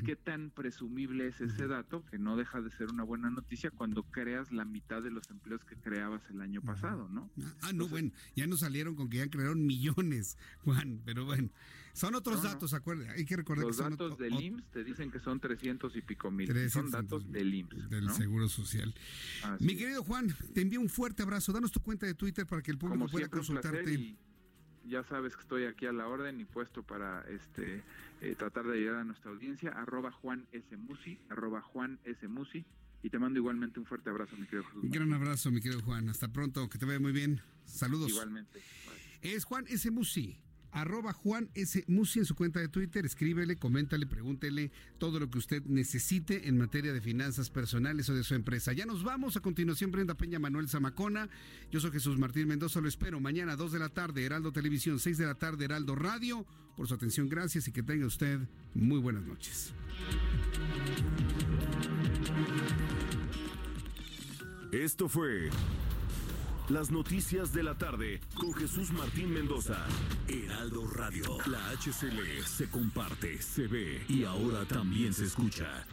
¿qué, 0.04 0.16
tan 0.16 0.50
presumible 0.50 1.28
es 1.28 1.40
ese 1.40 1.66
dato 1.66 2.03
que 2.04 2.18
no 2.18 2.36
deja 2.36 2.60
de 2.60 2.70
ser 2.70 2.90
una 2.90 3.02
buena 3.02 3.30
noticia 3.30 3.70
cuando 3.70 4.02
creas 4.04 4.52
la 4.52 4.64
mitad 4.64 5.02
de 5.02 5.10
los 5.10 5.28
empleos 5.30 5.64
que 5.64 5.76
creabas 5.76 6.22
el 6.30 6.40
año 6.40 6.62
pasado, 6.62 7.08
¿no? 7.08 7.30
Ah, 7.62 7.72
no, 7.72 7.88
bueno, 7.88 8.10
ya 8.36 8.46
nos 8.46 8.60
salieron 8.60 8.94
con 8.94 9.08
que 9.08 9.18
ya 9.18 9.28
crearon 9.28 9.64
millones, 9.66 10.38
Juan, 10.64 11.00
pero 11.04 11.24
bueno. 11.24 11.50
Son 11.94 12.16
otros 12.16 12.42
datos, 12.42 12.74
acuérdate, 12.74 13.12
hay 13.12 13.24
que 13.24 13.36
recordar 13.36 13.66
Los 13.66 13.76
que 13.76 13.82
son 13.84 13.92
datos 13.92 14.18
del 14.18 14.34
IMSS 14.34 14.64
te 14.72 14.82
dicen 14.82 15.12
que 15.12 15.20
son 15.20 15.38
300 15.38 15.94
y 15.94 16.02
pico 16.02 16.28
mil. 16.28 16.68
Son 16.68 16.90
datos 16.90 17.30
del 17.30 17.54
IMSS. 17.54 17.88
Del 17.88 18.10
Seguro 18.10 18.48
Social. 18.48 18.92
Mi 19.60 19.76
querido 19.76 20.02
Juan, 20.02 20.34
te 20.52 20.62
envío 20.62 20.80
un 20.80 20.88
fuerte 20.88 21.22
abrazo. 21.22 21.52
Danos 21.52 21.70
tu 21.70 21.80
cuenta 21.80 22.04
de 22.04 22.14
Twitter 22.14 22.46
para 22.46 22.62
que 22.62 22.72
el 22.72 22.78
público 22.78 23.06
pueda 23.06 23.28
consultarte 23.28 24.16
ya 24.88 25.02
sabes 25.04 25.34
que 25.34 25.42
estoy 25.42 25.64
aquí 25.64 25.86
a 25.86 25.92
la 25.92 26.06
orden 26.06 26.40
y 26.40 26.44
puesto 26.44 26.82
para 26.82 27.22
este 27.28 27.82
eh, 28.20 28.34
tratar 28.36 28.66
de 28.66 28.78
ayudar 28.78 29.00
a 29.00 29.04
nuestra 29.04 29.30
audiencia, 29.30 29.70
arroba 29.70 30.10
Juan 30.12 30.46
S. 30.52 30.76
Musi, 30.76 31.18
arroba 31.28 31.60
Juan 31.60 31.98
S. 32.04 32.26
Musi, 32.28 32.64
y 33.02 33.10
te 33.10 33.18
mando 33.18 33.38
igualmente 33.38 33.80
un 33.80 33.86
fuerte 33.86 34.10
abrazo, 34.10 34.36
mi 34.36 34.46
querido 34.46 34.64
Jesús. 34.64 34.84
Un 34.84 34.90
gran 34.90 35.12
abrazo, 35.12 35.50
mi 35.50 35.60
querido 35.60 35.82
Juan. 35.82 36.08
Hasta 36.08 36.32
pronto, 36.32 36.68
que 36.68 36.78
te 36.78 36.86
vaya 36.86 37.00
muy 37.00 37.12
bien. 37.12 37.40
Saludos. 37.64 38.10
Igualmente. 38.10 38.62
Es 39.20 39.44
Juan 39.44 39.66
S. 39.68 39.90
Musi 39.90 40.38
arroba 40.74 41.12
Juan 41.12 41.48
S. 41.54 41.84
Musi 41.86 42.18
en 42.18 42.24
su 42.26 42.34
cuenta 42.34 42.60
de 42.60 42.68
Twitter, 42.68 43.06
escríbele, 43.06 43.56
coméntale, 43.56 44.06
pregúntele 44.06 44.72
todo 44.98 45.20
lo 45.20 45.30
que 45.30 45.38
usted 45.38 45.62
necesite 45.64 46.48
en 46.48 46.58
materia 46.58 46.92
de 46.92 47.00
finanzas 47.00 47.48
personales 47.48 48.08
o 48.10 48.14
de 48.14 48.24
su 48.24 48.34
empresa. 48.34 48.72
Ya 48.72 48.84
nos 48.84 49.04
vamos, 49.04 49.36
a 49.36 49.40
continuación 49.40 49.92
Brenda 49.92 50.14
Peña, 50.14 50.38
Manuel 50.38 50.68
Zamacona, 50.68 51.30
yo 51.70 51.80
soy 51.80 51.92
Jesús 51.92 52.18
Martín 52.18 52.48
Mendoza, 52.48 52.80
lo 52.80 52.88
espero 52.88 53.20
mañana 53.20 53.56
2 53.56 53.72
de 53.72 53.78
la 53.78 53.88
tarde, 53.88 54.24
Heraldo 54.24 54.52
Televisión, 54.52 54.98
6 54.98 55.16
de 55.16 55.26
la 55.26 55.36
tarde, 55.36 55.64
Heraldo 55.64 55.94
Radio, 55.94 56.44
por 56.76 56.88
su 56.88 56.94
atención, 56.94 57.28
gracias 57.28 57.68
y 57.68 57.72
que 57.72 57.84
tenga 57.84 58.06
usted 58.06 58.40
muy 58.74 58.98
buenas 58.98 59.24
noches. 59.24 59.72
Esto 64.72 65.08
fue 65.08 65.50
las 66.68 66.90
noticias 66.90 67.52
de 67.52 67.62
la 67.62 67.74
tarde 67.74 68.20
con 68.34 68.52
Jesús 68.54 68.90
Martín 68.92 69.32
Mendoza. 69.32 69.86
Heraldo 70.28 70.86
Radio. 70.88 71.38
La 71.46 71.70
HCL 71.70 72.42
se 72.44 72.68
comparte, 72.68 73.40
se 73.40 73.66
ve 73.66 74.04
y 74.08 74.24
ahora 74.24 74.64
también 74.64 75.12
se 75.12 75.24
escucha. 75.24 75.84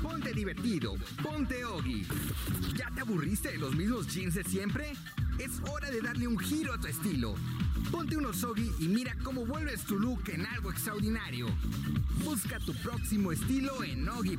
Ponte 0.00 0.32
divertido, 0.32 0.94
ponte 1.22 1.64
Ogi. 1.64 2.06
¿Ya 2.76 2.90
te 2.94 3.00
aburriste 3.00 3.52
de 3.52 3.58
los 3.58 3.74
mismos 3.74 4.06
jeans 4.12 4.34
de 4.34 4.44
siempre? 4.44 4.92
Es 5.38 5.60
hora 5.68 5.90
de 5.90 6.00
darle 6.00 6.28
un 6.28 6.38
giro 6.38 6.72
a 6.74 6.78
tu 6.78 6.86
estilo. 6.86 7.34
Ponte 7.90 8.16
unos 8.16 8.42
Ogi 8.44 8.70
y 8.78 8.88
mira 8.88 9.16
cómo 9.24 9.44
vuelves 9.44 9.84
tu 9.84 9.98
look 9.98 10.22
en 10.28 10.46
algo 10.46 10.70
extraordinario. 10.70 11.46
Busca 12.24 12.60
tu 12.60 12.74
próximo 12.74 13.32
estilo 13.32 13.82
en 13.82 14.08
Ogi. 14.08 14.38